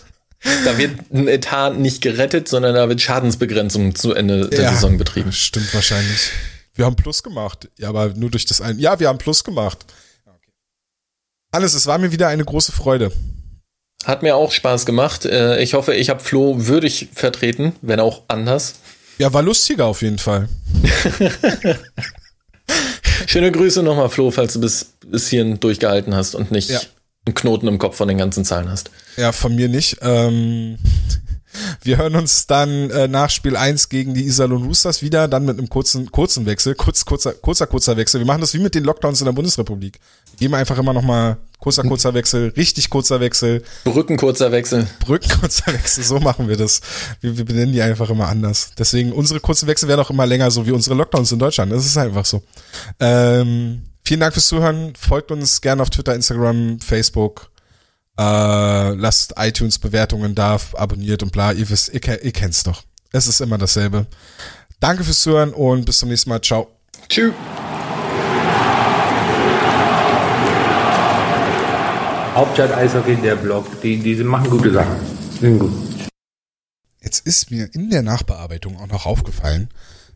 Da 0.64 0.76
wird 0.76 0.90
ein 1.12 1.28
Etat 1.28 1.70
nicht 1.70 2.02
gerettet, 2.02 2.48
sondern 2.48 2.74
da 2.74 2.88
wird 2.88 3.00
Schadensbegrenzung 3.00 3.94
zu 3.94 4.12
Ende 4.12 4.48
der 4.48 4.62
ja, 4.62 4.72
Saison 4.74 4.98
betrieben. 4.98 5.32
Stimmt 5.32 5.72
wahrscheinlich. 5.72 6.32
Wir 6.74 6.84
haben 6.84 6.96
Plus 6.96 7.22
gemacht. 7.22 7.68
Ja, 7.78 7.88
aber 7.88 8.08
nur 8.14 8.30
durch 8.30 8.44
das 8.44 8.60
ein. 8.60 8.78
Ja, 8.78 8.98
wir 8.98 9.08
haben 9.08 9.18
Plus 9.18 9.44
gemacht. 9.44 9.86
Alles, 11.54 11.74
es 11.74 11.86
war 11.86 11.98
mir 11.98 12.10
wieder 12.10 12.26
eine 12.26 12.44
große 12.44 12.72
Freude. 12.72 13.12
Hat 14.04 14.24
mir 14.24 14.34
auch 14.34 14.50
Spaß 14.50 14.86
gemacht. 14.86 15.24
Äh, 15.24 15.62
ich 15.62 15.74
hoffe, 15.74 15.94
ich 15.94 16.10
habe 16.10 16.18
Flo 16.18 16.66
würdig 16.66 17.10
vertreten, 17.14 17.76
wenn 17.80 18.00
auch 18.00 18.22
anders. 18.26 18.74
Ja, 19.18 19.32
war 19.32 19.40
lustiger 19.40 19.86
auf 19.86 20.02
jeden 20.02 20.18
Fall. 20.18 20.48
Schöne 23.28 23.52
Grüße 23.52 23.84
nochmal, 23.84 24.08
Flo, 24.08 24.32
falls 24.32 24.54
du 24.54 24.60
bis, 24.60 24.94
bis 25.06 25.28
hierhin 25.28 25.60
durchgehalten 25.60 26.16
hast 26.16 26.34
und 26.34 26.50
nicht 26.50 26.70
ja. 26.70 26.80
einen 27.24 27.36
Knoten 27.36 27.68
im 27.68 27.78
Kopf 27.78 27.96
von 27.98 28.08
den 28.08 28.18
ganzen 28.18 28.44
Zahlen 28.44 28.68
hast. 28.68 28.90
Ja, 29.16 29.30
von 29.30 29.54
mir 29.54 29.68
nicht. 29.68 29.98
Ähm, 30.02 30.78
wir 31.82 31.96
hören 31.98 32.16
uns 32.16 32.46
dann 32.46 32.90
äh, 32.90 33.08
nach 33.08 33.30
Spiel 33.30 33.56
1 33.56 33.88
gegen 33.88 34.14
die 34.14 34.24
Iserlohn 34.24 34.64
Roosters 34.64 35.02
wieder, 35.02 35.28
dann 35.28 35.44
mit 35.44 35.58
einem 35.58 35.68
kurzen, 35.68 36.10
kurzen 36.10 36.46
Wechsel, 36.46 36.74
kurz, 36.74 37.04
kurzer, 37.04 37.32
kurzer, 37.32 37.66
kurzer 37.66 37.96
Wechsel. 37.96 38.20
Wir 38.20 38.26
machen 38.26 38.40
das 38.40 38.54
wie 38.54 38.58
mit 38.58 38.74
den 38.74 38.84
Lockdowns 38.84 39.20
in 39.20 39.26
der 39.26 39.32
Bundesrepublik. 39.32 39.98
Geben 40.38 40.54
einfach 40.54 40.78
immer 40.78 40.92
noch 40.92 41.02
mal 41.02 41.36
kurzer, 41.58 41.82
kurzer 41.82 42.14
Wechsel, 42.14 42.52
richtig 42.56 42.90
kurzer 42.90 43.20
Wechsel. 43.20 43.62
Brückenkurzer 43.84 44.52
Wechsel. 44.52 44.86
Brückenkurzer 45.00 45.72
Wechsel, 45.72 46.04
so 46.04 46.18
machen 46.20 46.48
wir 46.48 46.56
das. 46.56 46.80
Wir, 47.20 47.36
wir 47.38 47.44
benennen 47.44 47.72
die 47.72 47.82
einfach 47.82 48.10
immer 48.10 48.28
anders. 48.28 48.70
Deswegen, 48.78 49.12
unsere 49.12 49.40
kurzen 49.40 49.66
Wechsel 49.66 49.88
werden 49.88 50.00
auch 50.00 50.10
immer 50.10 50.26
länger, 50.26 50.50
so 50.50 50.66
wie 50.66 50.72
unsere 50.72 50.94
Lockdowns 50.96 51.32
in 51.32 51.38
Deutschland. 51.38 51.72
Das 51.72 51.86
ist 51.86 51.96
einfach 51.96 52.24
so. 52.24 52.42
Ähm, 53.00 53.82
vielen 54.04 54.20
Dank 54.20 54.34
fürs 54.34 54.48
Zuhören. 54.48 54.92
Folgt 54.98 55.30
uns 55.30 55.60
gerne 55.60 55.82
auf 55.82 55.90
Twitter, 55.90 56.14
Instagram, 56.14 56.80
Facebook 56.80 57.50
äh, 58.18 58.94
lasst 58.94 59.34
iTunes 59.36 59.78
Bewertungen 59.78 60.34
da, 60.34 60.58
abonniert 60.74 61.22
und 61.22 61.32
bla. 61.32 61.52
Ihr 61.52 61.68
wisst, 61.68 61.92
ihr, 61.92 62.24
ihr 62.24 62.32
kennt's 62.32 62.62
doch. 62.62 62.82
Es 63.12 63.26
ist 63.26 63.40
immer 63.40 63.58
dasselbe. 63.58 64.06
Danke 64.80 65.04
fürs 65.04 65.20
Zuhören 65.20 65.52
und 65.52 65.84
bis 65.84 65.98
zum 65.98 66.08
nächsten 66.08 66.30
Mal. 66.30 66.40
Ciao. 66.40 66.68
Tschüss. 67.08 67.32
Hauptstadt 72.34 72.72
Eishockey, 72.72 73.16
der 73.16 73.36
Blog, 73.36 73.80
die, 73.80 73.96
die 73.98 74.16
machen 74.24 74.50
gute 74.50 74.72
Sachen. 74.72 74.96
Sind 75.40 75.58
gut. 75.60 75.72
Jetzt 77.00 77.24
ist 77.26 77.50
mir 77.50 77.72
in 77.72 77.90
der 77.90 78.02
Nachbearbeitung 78.02 78.76
auch 78.80 78.88
noch 78.88 79.06
aufgefallen, 79.06 79.68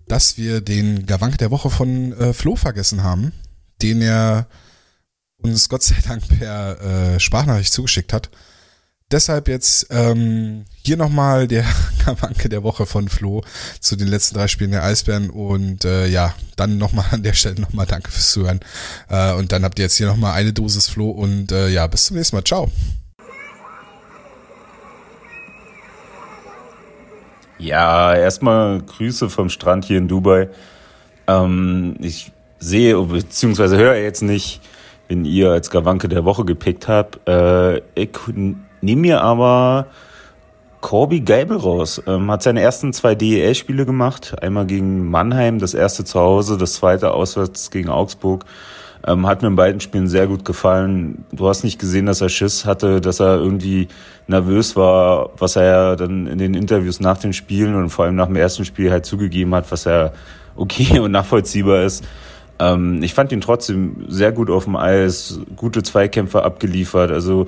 dass 0.08 0.36
wir 0.36 0.60
den 0.60 1.06
Gawank 1.06 1.38
der 1.38 1.50
Woche 1.50 1.70
von 1.70 2.12
äh, 2.14 2.32
Flo 2.32 2.56
vergessen 2.56 3.04
haben, 3.04 3.32
den 3.82 4.02
er 4.02 4.48
uns 5.42 5.68
Gott 5.68 5.82
sei 5.82 5.96
Dank 6.06 6.22
per 6.38 7.14
äh, 7.14 7.20
Sprachnachricht 7.20 7.72
zugeschickt 7.72 8.12
hat. 8.12 8.30
Deshalb 9.10 9.48
jetzt 9.48 9.86
ähm, 9.90 10.66
hier 10.84 10.98
nochmal 10.98 11.48
der 11.48 11.64
Kamanke 12.04 12.50
der 12.50 12.62
Woche 12.62 12.84
von 12.84 13.08
Flo 13.08 13.42
zu 13.80 13.96
den 13.96 14.06
letzten 14.06 14.36
drei 14.36 14.48
Spielen 14.48 14.72
der 14.72 14.84
Eisbären 14.84 15.30
und 15.30 15.86
äh, 15.86 16.06
ja, 16.06 16.34
dann 16.56 16.76
nochmal 16.76 17.06
an 17.12 17.22
der 17.22 17.32
Stelle 17.32 17.58
nochmal 17.58 17.86
danke 17.86 18.10
fürs 18.10 18.32
Zuhören. 18.32 18.60
Äh, 19.08 19.32
und 19.34 19.52
dann 19.52 19.64
habt 19.64 19.78
ihr 19.78 19.86
jetzt 19.86 19.96
hier 19.96 20.06
nochmal 20.06 20.34
eine 20.34 20.52
Dosis 20.52 20.88
Flo 20.88 21.10
und 21.10 21.52
äh, 21.52 21.68
ja, 21.68 21.86
bis 21.86 22.06
zum 22.06 22.16
nächsten 22.18 22.36
Mal. 22.36 22.44
Ciao. 22.44 22.70
Ja, 27.58 28.14
erstmal 28.14 28.82
Grüße 28.82 29.30
vom 29.30 29.48
Strand 29.48 29.86
hier 29.86 29.98
in 29.98 30.08
Dubai. 30.08 30.48
Ähm, 31.26 31.96
ich 32.00 32.30
sehe 32.58 33.00
bzw. 33.00 33.76
höre 33.76 33.96
jetzt 33.96 34.22
nicht 34.22 34.60
wenn 35.08 35.24
ihr 35.24 35.50
als 35.50 35.70
Gawanke 35.70 36.08
der 36.08 36.24
Woche 36.24 36.44
gepickt 36.44 36.86
habt. 36.86 37.26
Äh, 37.28 37.78
ich 37.94 38.10
nehme 38.80 39.00
mir 39.00 39.22
aber 39.22 39.86
Corby 40.80 41.20
Geibel 41.20 41.56
raus. 41.56 42.00
Ähm, 42.06 42.30
hat 42.30 42.42
seine 42.42 42.60
ersten 42.60 42.92
zwei 42.92 43.14
DEL-Spiele 43.14 43.86
gemacht. 43.86 44.36
Einmal 44.42 44.66
gegen 44.66 45.10
Mannheim, 45.10 45.58
das 45.58 45.74
erste 45.74 46.04
zu 46.04 46.20
Hause, 46.20 46.56
das 46.58 46.74
zweite 46.74 47.12
auswärts 47.12 47.70
gegen 47.70 47.88
Augsburg. 47.88 48.44
Ähm, 49.06 49.26
hat 49.26 49.42
mir 49.42 49.48
in 49.48 49.56
beiden 49.56 49.80
Spielen 49.80 50.08
sehr 50.08 50.26
gut 50.26 50.44
gefallen. 50.44 51.24
Du 51.32 51.48
hast 51.48 51.64
nicht 51.64 51.78
gesehen, 51.78 52.06
dass 52.06 52.20
er 52.20 52.28
Schiss 52.28 52.64
hatte, 52.64 53.00
dass 53.00 53.20
er 53.20 53.36
irgendwie 53.36 53.88
nervös 54.26 54.76
war, 54.76 55.30
was 55.38 55.56
er 55.56 55.64
ja 55.64 55.96
dann 55.96 56.26
in 56.26 56.38
den 56.38 56.54
Interviews 56.54 57.00
nach 57.00 57.18
den 57.18 57.32
Spielen 57.32 57.74
und 57.74 57.90
vor 57.90 58.04
allem 58.04 58.16
nach 58.16 58.26
dem 58.26 58.36
ersten 58.36 58.64
Spiel 58.64 58.90
halt 58.90 59.06
zugegeben 59.06 59.54
hat, 59.54 59.70
was 59.70 59.86
er 59.86 60.12
okay 60.56 60.98
und 61.00 61.12
nachvollziehbar 61.12 61.84
ist. 61.84 62.04
Ähm, 62.58 63.02
ich 63.02 63.14
fand 63.14 63.32
ihn 63.32 63.40
trotzdem 63.40 64.04
sehr 64.08 64.32
gut 64.32 64.50
auf 64.50 64.64
dem 64.64 64.76
Eis, 64.76 65.40
gute 65.56 65.82
Zweikämpfe 65.82 66.42
abgeliefert. 66.42 67.10
Also 67.10 67.46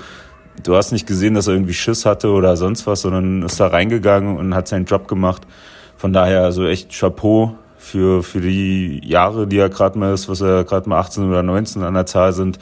du 0.63 0.77
hast 0.77 0.93
nicht 0.93 1.07
gesehen, 1.07 1.35
dass 1.35 1.47
er 1.47 1.55
irgendwie 1.55 1.75
Schiss 1.75 2.07
hatte 2.07 2.31
oder 2.31 2.57
sonst 2.57 2.87
was, 2.87 3.03
sondern 3.03 3.43
ist 3.43 3.59
da 3.61 3.69
reingegangen 3.69 4.37
und 4.37 4.55
hat 4.55 4.69
seinen 4.69 4.85
Job 4.85 5.09
gemacht. 5.09 5.47
Von 5.97 6.13
daher 6.13 6.45
also 6.45 6.67
echt 6.67 6.93
Chapeau 6.99 7.55
für, 7.77 8.23
für 8.23 8.41
die 8.41 9.01
Jahre, 9.05 9.47
die 9.47 9.59
er 9.59 9.69
gerade 9.69 9.99
mal 9.99 10.13
ist, 10.13 10.29
was 10.29 10.41
er 10.41 10.65
gerade 10.65 10.89
mal 10.89 11.01
18 11.01 11.29
oder 11.29 11.43
19 11.43 11.83
an 11.83 11.95
der 11.95 12.07
Zahl 12.07 12.33
sind. 12.33 12.59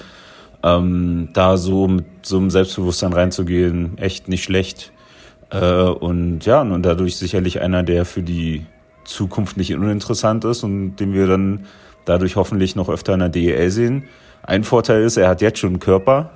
ähm, 0.63 1.29
da 1.35 1.57
so 1.57 1.87
mit 1.87 2.05
so 2.23 2.37
einem 2.37 2.51
Selbstbewusstsein 2.51 3.13
reinzugehen, 3.13 3.97
echt 3.99 4.29
nicht 4.29 4.43
schlecht. 4.43 4.93
Äh, 5.51 5.83
und 5.83 6.45
ja, 6.47 6.63
und 6.63 6.83
dadurch 6.83 7.17
sicherlich 7.17 7.61
einer, 7.61 7.85
der 7.85 8.05
für 8.05 8.23
die 8.23 8.67
Zukunft 9.05 9.57
nicht 9.57 9.75
uninteressant 9.75 10.45
ist 10.45 10.65
und 10.65 10.97
den 10.97 11.15
wir 11.15 11.27
dann 11.27 11.67
dadurch 12.09 12.37
hoffentlich 12.37 12.77
noch 12.77 12.89
öfter 12.89 13.15
in 13.15 13.21
der 13.21 13.29
DEL 13.29 13.71
sehen. 13.71 14.05
Ein 14.43 14.65
Vorteil 14.65 15.03
ist, 15.03 15.17
er 15.17 15.29
hat 15.29 15.41
jetzt 15.41 15.59
schon 15.59 15.71
einen 15.71 15.81
Körper 15.81 16.31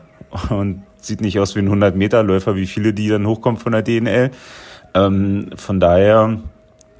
und 0.51 0.82
sieht 0.97 1.20
nicht 1.20 1.39
aus 1.40 1.55
wie 1.57 1.61
ein 1.61 1.69
100-Meter-Läufer, 1.69 2.57
wie 2.57 2.66
viele, 2.66 2.93
die 2.93 3.09
dann 3.09 3.27
hochkommen 3.27 3.61
von 3.61 3.73
der 3.73 3.82
DNL. 3.82 4.31
Ähm, 4.94 5.51
von 5.57 5.81
daher, 5.81 6.39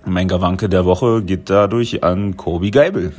mein 0.05 0.29
Gawanke 0.29 0.69
der 0.69 0.85
Woche 0.85 1.23
geht 1.23 1.51
dadurch 1.51 2.03
an 2.03 2.37
Kobi 2.37 2.71
Geibel. 2.71 3.13